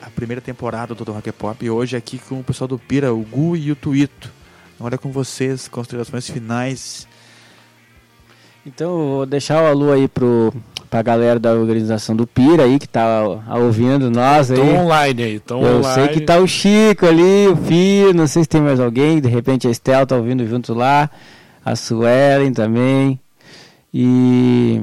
a 0.00 0.10
primeira 0.10 0.40
temporada 0.42 0.94
do 0.94 1.12
Rock 1.12 1.28
é 1.28 1.32
Pop. 1.32 1.64
E 1.64 1.70
hoje 1.70 1.96
aqui 1.96 2.18
com 2.18 2.40
o 2.40 2.44
pessoal 2.44 2.68
do 2.68 2.78
Pira, 2.78 3.14
o 3.14 3.22
Gu 3.22 3.56
e 3.56 3.72
o 3.72 3.76
Tuito. 3.76 4.30
Agora 4.78 4.96
é 4.96 4.98
com 4.98 5.12
vocês, 5.12 5.68
considerações 5.68 6.28
finais. 6.28 7.06
Então 8.66 8.90
vou 8.90 9.26
deixar 9.26 9.62
o 9.62 9.66
alô 9.66 9.92
aí 9.92 10.08
pro, 10.08 10.52
pra 10.92 11.00
galera 11.00 11.40
da 11.40 11.54
organização 11.54 12.14
do 12.14 12.26
Pira 12.26 12.64
aí 12.64 12.78
que 12.78 12.86
tá 12.86 13.24
ouvindo 13.56 14.10
nós 14.10 14.50
aí. 14.50 14.60
Estão 14.60 14.84
online 14.84 15.22
aí, 15.22 15.34
estão 15.36 15.62
Eu 15.62 15.78
online. 15.78 15.94
sei 15.94 16.08
que 16.08 16.20
tá 16.20 16.36
o 16.36 16.46
Chico 16.46 17.06
ali, 17.06 17.48
o 17.48 17.56
Fio, 17.56 18.12
não 18.12 18.26
sei 18.26 18.42
se 18.42 18.48
tem 18.50 18.60
mais 18.60 18.78
alguém, 18.78 19.18
de 19.18 19.26
repente 19.26 19.66
a 19.66 19.70
Estel 19.70 20.06
tá 20.06 20.16
ouvindo 20.16 20.46
junto 20.46 20.74
lá, 20.74 21.08
a 21.64 21.74
Suelen 21.74 22.52
também. 22.52 23.18
E 23.92 24.82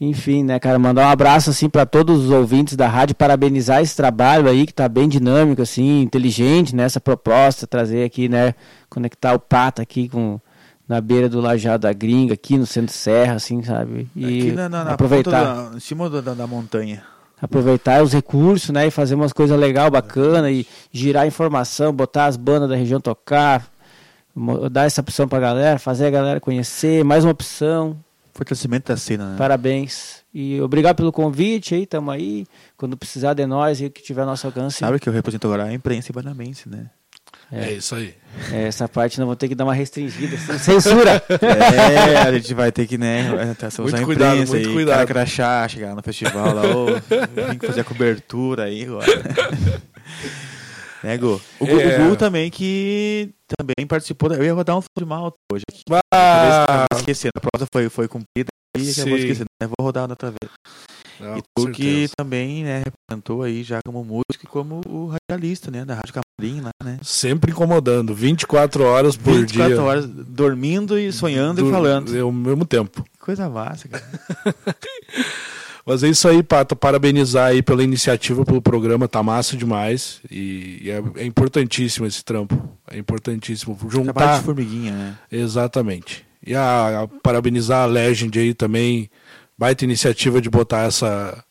enfim, 0.00 0.42
né, 0.42 0.58
cara, 0.58 0.80
mandar 0.80 1.06
um 1.06 1.10
abraço 1.10 1.50
assim 1.50 1.68
para 1.68 1.86
todos 1.86 2.24
os 2.24 2.30
ouvintes 2.32 2.74
da 2.74 2.88
rádio, 2.88 3.14
parabenizar 3.14 3.80
esse 3.80 3.94
trabalho 3.94 4.48
aí 4.48 4.66
que 4.66 4.74
tá 4.74 4.88
bem 4.88 5.08
dinâmico 5.08 5.62
assim, 5.62 6.00
inteligente 6.00 6.74
nessa 6.74 6.98
proposta, 6.98 7.68
trazer 7.68 8.02
aqui, 8.02 8.28
né, 8.28 8.52
conectar 8.90 9.32
o 9.32 9.38
Pata 9.38 9.80
aqui 9.80 10.08
com 10.08 10.40
na 10.88 11.00
beira 11.00 11.28
do 11.28 11.40
Lajado 11.40 11.82
da 11.82 11.92
Gringa, 11.92 12.34
aqui 12.34 12.56
no 12.56 12.64
centro 12.66 12.94
Serra, 12.94 13.34
assim, 13.34 13.62
sabe? 13.62 14.08
E 14.16 14.24
aqui 14.24 14.52
na, 14.52 14.68
na, 14.68 14.84
na 14.84 14.92
aproveitar 14.92 15.70
da- 15.70 15.76
em 15.76 15.80
cima 15.80 16.08
da, 16.08 16.34
da- 16.34 16.46
montanha. 16.46 17.02
aproveitar 17.40 18.02
os 18.02 18.12
recursos, 18.12 18.70
né, 18.70 18.86
e 18.86 18.90
fazer 18.90 19.14
umas 19.14 19.32
coisas 19.32 19.58
legal, 19.58 19.90
bacana 19.90 20.50
e 20.50 20.66
girar 20.90 21.26
informação, 21.26 21.92
botar 21.92 22.24
as 22.26 22.36
bandas 22.36 22.68
da 22.70 22.74
região 22.76 23.00
tocar, 23.00 23.68
dar 24.70 24.84
essa 24.86 25.00
opção 25.00 25.28
pra 25.28 25.38
galera, 25.38 25.78
fazer 25.78 26.06
a 26.06 26.10
galera 26.10 26.40
conhecer, 26.40 27.04
mais 27.04 27.24
uma 27.24 27.32
opção. 27.32 27.96
Fortalecimento 28.32 28.92
da 28.92 28.96
cena, 28.96 29.30
né? 29.32 29.34
Parabéns. 29.36 30.22
E 30.32 30.60
obrigado 30.60 30.94
pelo 30.96 31.10
convite 31.10 31.74
aí, 31.74 31.84
tamo 31.84 32.08
aí. 32.10 32.46
Quando 32.76 32.96
precisar 32.96 33.34
de 33.34 33.44
nós 33.46 33.80
e 33.80 33.90
que 33.90 34.00
tiver 34.00 34.24
nosso 34.24 34.46
alcance. 34.46 34.78
Sabe 34.78 35.00
que 35.00 35.08
eu 35.08 35.12
represento 35.12 35.44
agora 35.48 35.64
a 35.64 35.74
imprensa 35.74 36.12
ibanamense, 36.12 36.68
né? 36.68 36.86
É 37.50 37.72
isso 37.72 37.94
aí. 37.94 38.14
é, 38.52 38.64
essa 38.64 38.86
parte 38.86 39.18
não 39.18 39.26
vou 39.26 39.34
ter 39.34 39.48
que 39.48 39.54
dar 39.54 39.64
uma 39.64 39.72
restringida, 39.74 40.36
assim, 40.36 40.58
censura. 40.80 41.22
É, 41.30 42.16
a 42.18 42.32
gente 42.32 42.52
vai 42.52 42.70
ter 42.70 42.86
que, 42.86 42.98
né? 42.98 43.24
Usar 43.32 43.82
Muito 43.82 43.96
a 43.96 44.04
cuidado, 44.04 44.34
imprensa 44.34 44.52
muito 44.52 44.68
aí, 44.68 44.74
cuidado. 44.74 44.94
cara 44.96 45.06
crachá, 45.06 45.66
chegar 45.68 45.94
no 45.94 46.02
festival 46.02 46.54
lá, 46.54 46.62
ô, 46.76 46.86
tem 47.48 47.58
que 47.58 47.66
fazer 47.66 47.80
a 47.80 47.84
cobertura 47.84 48.64
aí 48.64 48.84
agora. 48.84 49.06
né, 51.02 51.16
Gu? 51.16 51.40
O, 51.60 51.66
Gu- 51.66 51.80
É. 51.80 52.00
o 52.04 52.08
Gu 52.10 52.16
também 52.16 52.50
que 52.50 53.30
também 53.58 53.86
participou, 53.86 54.28
da- 54.28 54.36
eu 54.36 54.44
ia 54.44 54.52
rodar 54.54 54.76
um 54.76 54.80
flow 54.82 54.90
de 54.98 55.04
malta 55.06 55.36
hoje 55.52 55.64
aqui. 55.70 55.82
Ah, 56.12 56.84
esquecendo, 56.94 57.32
a 57.36 57.40
prosa 57.40 57.66
foi, 57.72 57.88
foi 57.88 58.08
cumprida 58.08 58.48
e 58.76 58.90
acabou 58.90 59.16
esquecendo. 59.16 59.46
né? 59.60 59.66
Vou 59.78 59.86
rodar 59.86 60.08
outra 60.08 60.30
vez. 60.30 60.52
Não, 61.20 61.38
e 61.38 61.42
tu 61.54 61.70
que 61.70 62.08
também, 62.16 62.64
né, 62.64 62.82
representou 62.84 63.42
aí 63.42 63.62
já 63.62 63.80
como 63.84 64.04
músico 64.04 64.44
e 64.44 64.46
como 64.46 64.80
o 64.86 65.06
radialista, 65.30 65.70
né, 65.70 65.84
da 65.84 65.94
Rádio 65.94 66.14
Camarim 66.14 66.60
lá, 66.60 66.70
né? 66.82 66.98
Sempre 67.02 67.50
incomodando, 67.52 68.14
24 68.14 68.84
horas 68.84 69.16
por 69.16 69.32
24 69.34 69.72
dia. 69.74 69.82
horas 69.82 70.06
dormindo 70.06 70.98
e 70.98 71.12
sonhando 71.12 71.62
Do- 71.62 71.68
e 71.68 71.72
falando. 71.72 72.18
Ao 72.20 72.32
mesmo 72.32 72.64
tempo. 72.64 73.02
Que 73.02 73.18
coisa 73.18 73.48
massa, 73.48 73.88
cara. 73.88 74.04
Mas 75.86 76.02
é 76.02 76.08
isso 76.08 76.28
aí, 76.28 76.42
Pato. 76.42 76.76
Parabenizar 76.76 77.46
aí 77.46 77.62
pela 77.62 77.82
iniciativa, 77.82 78.44
pelo 78.44 78.60
programa, 78.60 79.08
tá 79.08 79.22
massa 79.22 79.56
demais. 79.56 80.20
E, 80.30 80.80
e 80.82 80.90
é, 80.90 81.02
é 81.22 81.24
importantíssimo 81.24 82.06
esse 82.06 82.22
trampo. 82.22 82.68
É 82.90 82.98
importantíssimo 82.98 83.74
Trabalho 83.74 84.06
juntar. 84.06 84.38
de 84.38 84.44
formiguinha, 84.44 84.92
né? 84.92 85.18
Exatamente. 85.32 86.26
E 86.46 86.54
a, 86.54 87.02
a 87.04 87.08
parabenizar 87.22 87.84
a 87.84 87.86
Legend 87.86 88.38
aí 88.38 88.52
também. 88.52 89.08
Baita 89.58 89.84
iniciativa 89.84 90.40
de 90.40 90.48
botar 90.48 90.84
essa, 90.86 91.42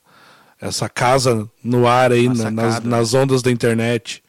essa 0.61 0.88
casa 0.88 1.47
no 1.63 1.88
ar 1.88 2.11
aí, 2.11 2.27
na- 2.29 2.49
nas, 2.49 2.73
sacada. 2.75 2.89
nas 2.89 3.13
ondas 3.13 3.41
da 3.41 3.51
internet. 3.51 4.23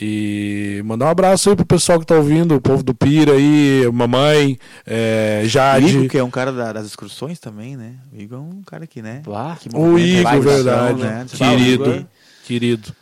E 0.00 0.80
mandar 0.84 1.06
um 1.06 1.08
abraço 1.08 1.50
aí 1.50 1.56
pro 1.56 1.66
pessoal 1.66 1.98
que 1.98 2.06
tá 2.06 2.14
ouvindo, 2.14 2.54
o 2.54 2.60
povo 2.60 2.84
do 2.84 2.94
Pira 2.94 3.32
aí, 3.32 3.82
mamãe, 3.92 4.56
é, 4.86 5.42
O 5.44 5.48
Jade. 5.48 5.88
Igor, 5.88 6.08
que 6.08 6.18
é 6.18 6.22
um 6.22 6.30
cara 6.30 6.52
da- 6.52 6.72
das 6.74 6.86
excursões 6.86 7.40
também, 7.40 7.76
né? 7.76 7.94
O 8.12 8.20
Igor 8.20 8.38
é 8.38 8.40
um 8.40 8.62
cara 8.62 8.86
que, 8.86 9.02
né? 9.02 9.22
Que 9.60 9.68
O 9.76 9.98
Igor, 9.98 10.40
verdade. 10.40 11.00
né? 11.02 11.26
Querido, 11.28 11.90
Igor. 11.90 12.04
querido. 12.44 12.94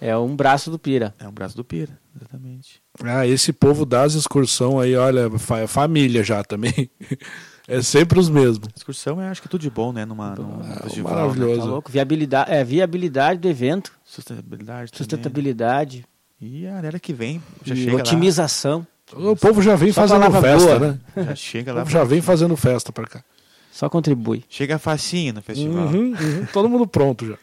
É 0.00 0.16
um 0.16 0.34
braço 0.34 0.68
do 0.68 0.80
Pira. 0.80 1.14
É 1.20 1.28
um 1.28 1.32
braço 1.32 1.56
do 1.56 1.62
Pira, 1.62 1.96
exatamente. 2.16 2.82
Ah, 3.04 3.24
esse 3.24 3.52
povo 3.52 3.86
das 3.86 4.14
excursão 4.14 4.80
aí, 4.80 4.96
olha, 4.96 5.30
fa- 5.38 5.68
família 5.68 6.24
já 6.24 6.42
também. 6.42 6.90
É 7.72 7.82
sempre 7.82 8.18
os 8.18 8.28
mesmos. 8.28 8.68
Excursão 8.76 9.20
é, 9.20 9.28
acho 9.28 9.40
que 9.40 9.48
tudo 9.48 9.60
de 9.62 9.70
bom, 9.70 9.92
né? 9.92 10.04
Numa, 10.04 10.34
num 10.34 10.62
festival. 10.82 11.14
maravilhoso. 11.14 11.60
Tá 11.60 11.64
louco? 11.66 11.90
Viabilidade, 11.90 12.50
é, 12.52 12.62
viabilidade 12.64 13.40
do 13.40 13.48
evento, 13.48 13.90
Né? 13.92 13.98
Sustentabilidade. 14.04 14.90
também. 14.92 14.98
sustentabilidade 14.98 16.04
E 16.40 16.66
a 16.66 16.74
galera 16.74 17.00
que 17.00 17.12
vem 17.12 17.42
já 17.64 17.74
e 17.74 17.84
chega 17.84 17.96
otimização. 17.96 18.86
O 19.14 19.34
povo 19.36 19.60
já 19.62 19.74
vem 19.76 19.92
Só 19.92 20.06
fazendo 20.06 20.30
festa, 20.40 20.78
boa. 20.78 20.78
né? 20.78 20.98
lá. 21.16 21.22
Já 21.30 21.34
chega 21.34 21.72
O 21.72 21.74
lá. 21.76 21.80
povo 21.82 21.92
já 21.92 22.04
vem 22.04 22.20
fazendo 22.22 22.56
festa 22.56 22.92
pra 22.92 23.06
cá. 23.06 23.22
Só 23.70 23.88
contribui. 23.88 24.44
Chega 24.48 24.78
facinho 24.78 25.34
no 25.34 25.42
festival. 25.42 25.86
Uhum, 25.86 26.12
uhum. 26.12 26.46
Todo 26.52 26.68
mundo 26.68 26.86
pronto 26.86 27.26
já. 27.26 27.36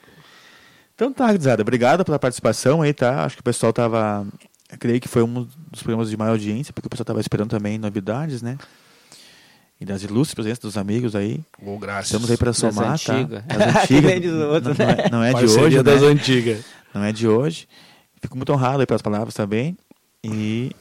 Então 0.96 1.12
tá, 1.14 1.28
gurizada. 1.28 1.62
Obrigado 1.62 2.04
pela 2.06 2.20
participação 2.20 2.82
aí, 2.82 2.94
tá? 2.94 3.24
Acho 3.24 3.36
que 3.36 3.42
o 3.42 3.44
pessoal 3.44 3.72
tava. 3.74 4.28
Eu 4.72 4.78
creio 4.78 5.00
que 5.00 5.08
foi 5.08 5.24
um 5.24 5.48
dos 5.72 5.82
programas 5.82 6.10
de 6.10 6.18
maior 6.18 6.32
audiência, 6.32 6.72
porque 6.74 6.88
o 6.88 6.90
pessoal 6.90 7.06
tava 7.06 7.20
esperando 7.22 7.50
também 7.50 7.78
novidades, 7.80 8.42
né? 8.42 8.58
E 9.82 9.86
das 9.86 10.04
ilustres 10.04 10.34
presenças 10.36 10.60
dos 10.60 10.78
amigos 10.78 11.16
aí. 11.16 11.40
Ô, 11.66 11.78
graças. 11.78 12.08
Estamos 12.08 12.30
aí 12.30 12.36
para 12.38 12.52
somar, 12.52 12.92
antigas. 12.94 13.44
tá? 13.46 13.56
Das 13.58 13.68
antigas. 13.68 13.88
Que 13.88 14.02
nem 14.02 14.20
diz 14.22 14.32
o 14.32 14.48
outro, 14.50 14.76
não, 14.78 14.86
não 14.86 14.92
é, 14.92 15.10
não 15.10 15.24
é 15.24 15.34
de 15.34 15.46
hoje, 15.46 15.82
das 15.84 16.02
né? 16.02 16.08
antigas. 16.08 16.66
Não 16.94 17.04
é 17.04 17.12
de 17.14 17.28
hoje. 17.28 17.68
Fico 18.22 18.36
muito 18.36 18.52
honrado 18.52 18.82
aí 18.82 18.86
pelas 18.86 19.02
palavras 19.02 19.34
também. 19.34 19.78
E 20.24 20.72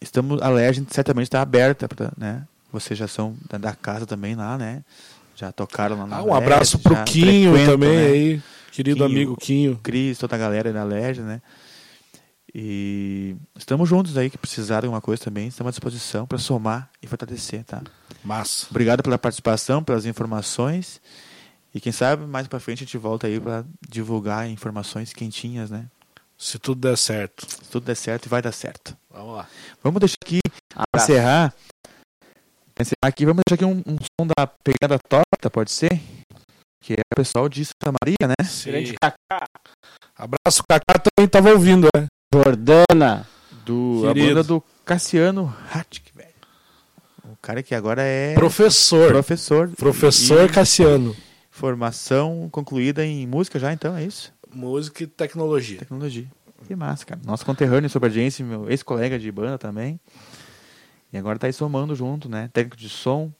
estamos, 0.00 0.40
a 0.40 0.48
Legend 0.48 0.86
certamente 0.90 1.26
está 1.26 1.42
aberta, 1.42 1.86
pra, 1.86 2.10
né? 2.16 2.44
Vocês 2.72 2.98
já 2.98 3.06
são 3.06 3.36
da, 3.50 3.58
da 3.58 3.74
casa 3.74 4.06
também 4.06 4.34
lá, 4.34 4.56
né? 4.56 4.82
Já 5.36 5.52
tocaram 5.52 5.98
lá 5.98 6.06
na 6.06 6.16
Ah, 6.16 6.22
um 6.22 6.34
abraço 6.34 6.78
Legend, 6.78 6.82
pro 6.82 7.04
Quinho 7.04 7.66
também 7.66 7.96
né? 7.96 8.06
aí. 8.06 8.42
Querido 8.72 8.96
Quinho. 8.96 9.06
amigo 9.10 9.36
Quinho. 9.36 9.80
Cris, 9.82 10.16
toda 10.16 10.36
a 10.36 10.38
galera 10.38 10.70
aí 10.70 10.74
da 10.74 10.84
Legend, 10.84 11.20
né? 11.28 11.42
E 12.54 13.36
estamos 13.56 13.88
juntos 13.88 14.16
aí, 14.16 14.30
que 14.30 14.38
precisar 14.38 14.80
de 14.80 14.86
alguma 14.86 15.00
coisa 15.00 15.22
também, 15.22 15.48
estamos 15.48 15.68
à 15.68 15.72
disposição 15.72 16.26
para 16.26 16.38
somar 16.38 16.90
e 17.02 17.06
fortalecer, 17.06 17.64
tá? 17.64 17.82
Massa. 18.24 18.66
Obrigado 18.70 19.02
pela 19.02 19.18
participação, 19.18 19.84
pelas 19.84 20.06
informações. 20.06 21.00
E 21.74 21.80
quem 21.80 21.92
sabe 21.92 22.26
mais 22.26 22.48
para 22.48 22.58
frente 22.58 22.78
a 22.78 22.86
gente 22.86 22.96
volta 22.96 23.26
aí 23.26 23.38
para 23.38 23.64
divulgar 23.88 24.48
informações 24.48 25.12
quentinhas, 25.12 25.70
né? 25.70 25.86
Se 26.36 26.58
tudo 26.58 26.88
der 26.88 26.96
certo. 26.96 27.46
Se 27.48 27.70
tudo 27.70 27.84
der 27.84 27.96
certo 27.96 28.26
e 28.26 28.28
vai 28.28 28.40
dar 28.40 28.52
certo. 28.52 28.96
Vamos 29.10 29.36
lá. 29.36 29.48
Vamos 29.82 30.00
deixar 30.00 30.16
aqui, 30.24 30.40
para 30.70 31.02
encerrar, 31.02 31.54
pra 32.74 32.82
encerrar 32.82 33.08
aqui, 33.08 33.26
vamos 33.26 33.42
deixar 33.46 33.56
aqui 33.56 33.64
um, 33.64 33.82
um 33.86 33.98
som 33.98 34.26
da 34.26 34.46
pegada 34.46 34.98
torta, 35.08 35.50
pode 35.50 35.70
ser? 35.70 36.00
Que 36.80 36.94
é 36.94 37.02
o 37.12 37.16
pessoal 37.16 37.48
de 37.48 37.64
Santa 37.64 37.92
Maria, 38.00 38.28
né? 38.28 38.34
Grande 38.64 38.94
Abraço, 40.16 40.62
Kaká 40.68 40.98
também 40.98 41.28
tava 41.28 41.50
ouvindo, 41.50 41.88
né? 41.94 42.06
Jordana. 42.34 43.26
Do, 43.64 44.02
a 44.04 44.08
Querido. 44.12 44.28
banda 44.28 44.42
do 44.42 44.62
Cassiano 44.84 45.54
Hattick, 45.72 46.10
velho. 46.14 46.28
O 47.24 47.36
cara 47.40 47.62
que 47.62 47.74
agora 47.74 48.02
é 48.02 48.34
Professor. 48.34 49.08
professor. 49.12 49.68
Professor 49.76 50.44
E 50.44 50.48
Cassiano. 50.52 51.16
formação 51.50 52.48
concluída 52.50 53.04
em 53.04 53.26
música 53.26 53.58
já, 53.58 53.72
então, 53.72 53.96
é 53.96 54.04
isso? 54.04 54.32
Música 54.54 55.02
e 55.04 55.06
tecnologia. 55.06 55.78
Tecnologia. 55.78 56.26
Que 56.66 56.74
massa, 56.76 57.04
cara. 57.06 57.20
Nosso 57.24 57.46
conterrâneo 57.46 57.88
sobre 57.88 58.08
audiência, 58.08 58.44
meu 58.44 58.70
ex-colega 58.70 59.18
de 59.18 59.30
banda 59.32 59.56
também. 59.58 59.98
E 61.12 61.16
agora 61.16 61.38
tá 61.38 61.46
aí 61.46 61.52
somando 61.52 61.94
junto, 61.94 62.28
né? 62.28 62.50
Técnico 62.52 62.76
de 62.76 62.88
som. 62.90 63.32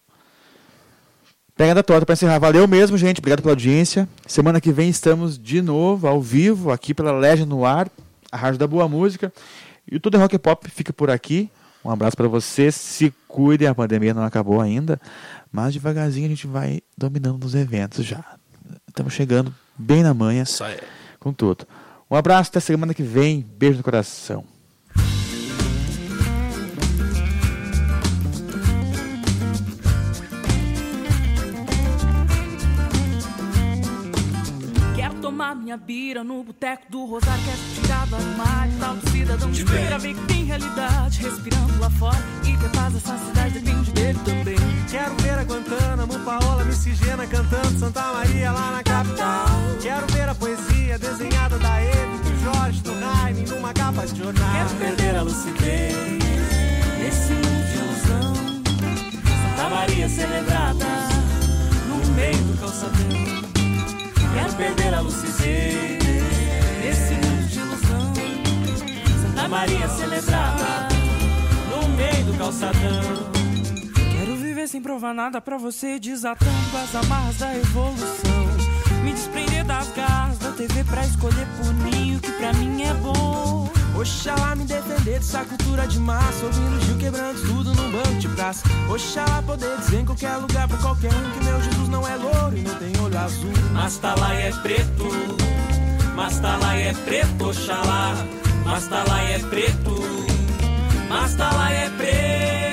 Pega 1.54 1.74
da 1.74 1.82
torta 1.82 2.06
para 2.06 2.12
encerrar. 2.14 2.38
Valeu 2.38 2.66
mesmo, 2.66 2.96
gente. 2.96 3.18
Obrigado 3.18 3.42
pela 3.42 3.52
audiência. 3.52 4.08
Semana 4.26 4.60
que 4.60 4.72
vem 4.72 4.88
estamos 4.88 5.38
de 5.38 5.60
novo, 5.60 6.06
ao 6.06 6.22
vivo, 6.22 6.70
aqui 6.70 6.94
pela 6.94 7.12
Legend 7.12 7.48
no 7.48 7.64
ar, 7.66 7.90
a 8.30 8.36
Rádio 8.36 8.58
da 8.58 8.66
Boa 8.66 8.88
Música. 8.88 9.32
E 9.90 9.96
o 9.96 10.00
Tudo 10.00 10.16
é 10.16 10.20
Rock 10.20 10.36
e 10.36 10.38
Pop 10.38 10.68
fica 10.70 10.92
por 10.92 11.10
aqui. 11.10 11.50
Um 11.84 11.90
abraço 11.90 12.16
para 12.16 12.28
vocês. 12.28 12.74
Se 12.74 13.12
cuidem, 13.26 13.68
a 13.68 13.74
pandemia 13.74 14.12
não 14.12 14.22
acabou 14.22 14.60
ainda. 14.60 15.00
Mas 15.50 15.72
devagarzinho 15.72 16.26
a 16.26 16.28
gente 16.28 16.46
vai 16.46 16.80
dominando 16.96 17.42
nos 17.42 17.54
eventos 17.54 18.04
já. 18.04 18.24
Estamos 18.86 19.12
chegando 19.12 19.54
bem 19.78 20.02
na 20.02 20.12
manhã 20.12 20.44
com 21.18 21.32
tudo. 21.32 21.66
Um 22.10 22.16
abraço, 22.16 22.50
até 22.50 22.60
semana 22.60 22.92
que 22.92 23.02
vem. 23.02 23.44
Beijo 23.58 23.78
no 23.78 23.84
coração. 23.84 24.44
Tomar 35.38 35.54
minha 35.54 35.76
bira 35.76 36.24
no 36.24 36.42
boteco 36.42 36.90
do 36.90 37.04
Rosário 37.04 37.40
Quero 37.44 37.80
tirar 37.80 38.06
do 38.08 38.16
armário 38.16 38.72
tal 38.80 38.96
do 38.96 39.08
cidadão 39.08 39.50
de 39.52 39.64
feira 39.64 39.96
Ver 39.96 40.14
que 40.14 40.26
tem 40.26 40.44
realidade 40.44 41.22
respirando 41.22 41.78
lá 41.78 41.88
fora 41.90 42.18
E 42.44 42.56
que 42.56 42.66
a 42.66 42.68
paz 42.70 42.92
dessa 42.92 43.16
cidade 43.18 43.60
depende 43.60 43.92
dele 43.92 44.18
também 44.24 44.56
Quero 44.90 45.14
ver 45.22 45.38
a 45.38 45.44
Guantánamo, 45.44 46.18
Paola 46.24 46.64
Miscigena 46.64 47.24
cantando 47.28 47.78
Santa 47.78 48.02
Maria 48.14 48.50
lá 48.50 48.72
na 48.72 48.82
capital. 48.82 49.46
Quero 49.80 50.06
ver 50.08 50.28
a 50.28 50.34
poesia 50.34 50.98
desenhada 50.98 51.56
da 51.58 51.82
Eve, 51.82 52.18
do 52.18 52.42
Jorge, 52.42 52.80
do 52.80 52.98
Raine 52.98 53.44
numa 53.48 53.72
capa 53.72 54.06
de 54.06 54.18
jornal. 54.18 54.50
Quero 54.50 54.70
perder 54.80 55.16
a 55.18 55.22
lucidez 55.22 55.94
Nesse 56.98 57.32
mundo 57.32 57.70
de 57.70 57.78
ilusão 57.78 58.34
Santa 59.54 59.70
Maria 59.70 60.08
celebrada 60.08 60.86
No 61.86 62.14
meio 62.14 62.38
do 62.38 62.60
calçadão 62.60 63.17
Quero 64.38 64.54
perder 64.54 64.94
a 64.94 65.00
lucidez 65.00 65.98
Nesse 66.80 67.14
mundo 67.14 67.48
de 67.48 67.58
ilusão. 67.58 68.12
Santa 69.20 69.48
Maria 69.48 69.88
celebrada 69.88 70.88
No 71.68 71.88
meio 71.96 72.24
do 72.24 72.38
calçadão. 72.38 73.32
Quero 74.16 74.36
viver 74.36 74.68
sem 74.68 74.80
provar 74.80 75.12
nada 75.12 75.40
pra 75.40 75.58
você 75.58 75.98
Desatando 75.98 76.76
as 76.76 76.94
amarras 76.94 77.38
da 77.38 77.52
evolução. 77.56 78.46
Me 79.02 79.12
desprender 79.12 79.64
das 79.64 79.88
garras 79.88 80.38
da 80.38 80.52
TV 80.52 80.84
Pra 80.84 81.04
escolher 81.04 81.46
por 81.60 81.74
mim 81.74 82.14
o 82.14 82.20
que 82.20 82.30
pra 82.32 82.52
mim 82.52 82.82
é 82.82 82.94
bom 82.94 83.57
Oxalá 83.98 84.54
me 84.54 84.64
defender 84.64 85.18
dessa 85.18 85.44
cultura 85.44 85.84
de 85.88 85.98
massa, 85.98 86.46
ouvindo 86.46 86.80
Gil 86.86 86.98
quebrando 86.98 87.42
tudo 87.42 87.74
num 87.74 87.90
banco 87.90 88.14
de 88.14 88.28
praça. 88.28 88.62
Oxalá 88.88 89.42
poder 89.42 89.76
dizer 89.78 90.02
em 90.02 90.04
qualquer 90.04 90.36
lugar 90.36 90.68
pra 90.68 90.76
qualquer 90.76 91.12
um 91.12 91.30
que 91.32 91.44
meu 91.44 91.60
Jesus 91.60 91.88
não 91.88 92.06
é 92.06 92.14
louro 92.14 92.56
e 92.56 92.60
não 92.60 92.76
tem 92.76 92.92
olho 93.02 93.18
azul. 93.18 93.52
Mas 93.72 93.96
tá 93.96 94.14
lá 94.14 94.36
e 94.36 94.42
é 94.42 94.52
preto, 94.52 95.04
mas 96.14 96.38
tá 96.38 96.56
lá 96.58 96.76
e 96.76 96.82
é 96.82 96.92
preto, 96.92 97.48
oxalá. 97.48 98.14
Mas 98.64 98.86
tá 98.86 99.02
lá 99.08 99.24
e 99.24 99.32
é 99.32 99.38
preto, 99.40 99.94
mas 101.08 101.34
tá 101.34 101.50
lá 101.50 101.72
e 101.72 101.76
é 101.76 101.90
preto. 101.90 102.67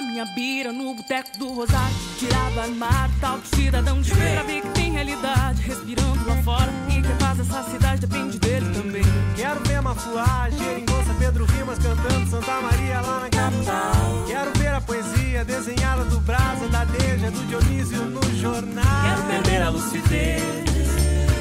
Minha 0.00 0.26
bira 0.26 0.72
no 0.72 0.94
boteco 0.94 1.36
do 1.38 1.52
Rosário, 1.52 1.96
tirar 2.18 2.50
do 2.52 2.60
armário 2.60 3.14
tal 3.20 3.38
do 3.38 3.56
cidadão 3.56 4.00
de 4.00 4.14
feira, 4.14 4.44
ver 4.44 4.62
que 4.62 4.68
tem 4.68 4.92
realidade 4.92 5.60
respirando 5.62 6.24
lá 6.24 6.36
fora 6.42 6.72
e 6.88 7.02
que 7.02 7.12
a 7.12 7.16
paz 7.16 7.38
dessa 7.38 7.64
cidade 7.64 8.06
depende 8.06 8.38
dele 8.38 8.66
também. 8.72 9.02
Quero 9.34 9.58
ver 9.64 9.82
Mafuá, 9.82 10.48
Geringonça, 10.50 11.14
Pedro 11.18 11.44
Rimas 11.46 11.78
cantando 11.78 12.30
Santa 12.30 12.60
Maria 12.60 13.00
lá 13.00 13.20
na 13.20 13.28
capital. 13.28 14.24
Quero 14.28 14.58
ver 14.58 14.68
a 14.68 14.80
poesia 14.80 15.44
desenhada 15.44 16.04
do 16.04 16.20
Brasa, 16.20 16.68
da 16.68 16.84
Deja, 16.84 17.30
do 17.32 17.46
Dionísio 17.48 18.04
no 18.04 18.36
jornal. 18.36 18.84
Quero 19.04 19.22
perder 19.24 19.62
a 19.62 19.68
lucidez 19.70 20.42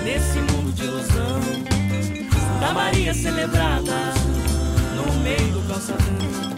nesse 0.03 0.39
mundo 0.39 0.73
de 0.73 0.83
ilusão. 0.83 1.41
Santa 2.59 2.73
Maria 2.73 3.13
celebrada 3.13 4.13
no 4.95 5.13
meio 5.21 5.51
do 5.53 5.67
calçadão. 5.67 6.56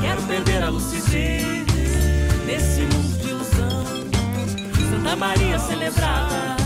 Quero 0.00 0.22
perder 0.22 0.62
a 0.62 0.70
lucidez 0.70 1.66
nesse 2.46 2.80
mundo 2.80 3.18
de 3.20 3.28
ilusão. 3.28 3.84
Santa 4.90 5.16
Maria 5.16 5.58
celebrada 5.58 6.56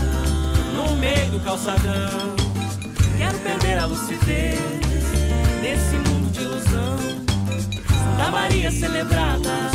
no 0.73 0.95
meio 0.95 1.31
do 1.31 1.39
calçadão. 1.41 2.35
Quero 3.17 3.37
perder 3.39 3.79
a 3.79 3.85
lucidez 3.85 4.59
nesse 5.61 5.95
mundo 5.97 6.31
de 6.31 6.41
ilusão. 6.41 6.97
Santa 7.87 8.31
Maria 8.31 8.71
celebrada 8.71 9.71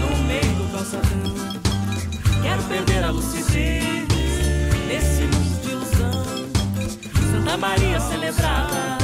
no 0.00 0.24
meio 0.24 0.54
do 0.56 0.72
calçadão. 0.72 1.34
Quero 2.42 2.62
perder 2.64 3.04
a 3.04 3.10
lucidez 3.10 4.08
nesse 4.88 5.22
mundo 5.22 5.62
de 5.62 5.70
ilusão. 5.70 6.24
Santa 7.30 7.56
Maria 7.56 8.00
celebrada 8.00 8.98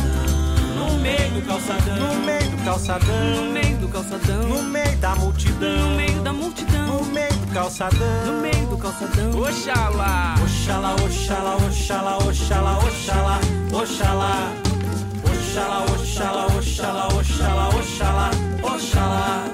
no 0.89 0.99
meio 0.99 1.31
do 1.31 1.43
calçadão. 1.43 1.97
No 1.97 2.25
meio 2.25 2.51
do 2.51 2.65
calçadão. 2.65 3.35
No 3.37 3.53
meio 3.53 3.77
do 3.77 3.89
calçadão. 3.89 4.43
No 4.49 4.63
meio 4.63 4.97
da 4.97 5.15
multidão. 5.15 5.77
No 5.77 5.97
meio 5.97 6.23
da 6.23 6.33
multidão. 6.33 6.87
No 6.87 7.05
meio 7.05 7.33
do 7.33 7.47
calçadão. 7.53 8.27
No 8.27 8.41
meio 8.41 8.67
do 8.69 8.79
calçadão. 8.79 9.31
Oxalá. 9.39 10.35
Oxalá, 10.43 10.95
oxalá, 10.95 11.57
oxalá, 11.57 12.19
oxalá, 12.19 12.79
oxalá. 12.79 13.41
Oxalá. 13.73 14.53
Oxalá, 15.25 15.85
oxalá, 15.85 16.47
oxalá, 16.47 17.09
oxalá, 17.09 17.69
oxalá. 17.69 18.31
Oxalá. 18.63 19.45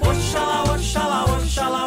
Oxalá, 0.00 0.62
oxalá, 0.74 1.24
oxalá, 1.24 1.24
oxalá. 1.24 1.85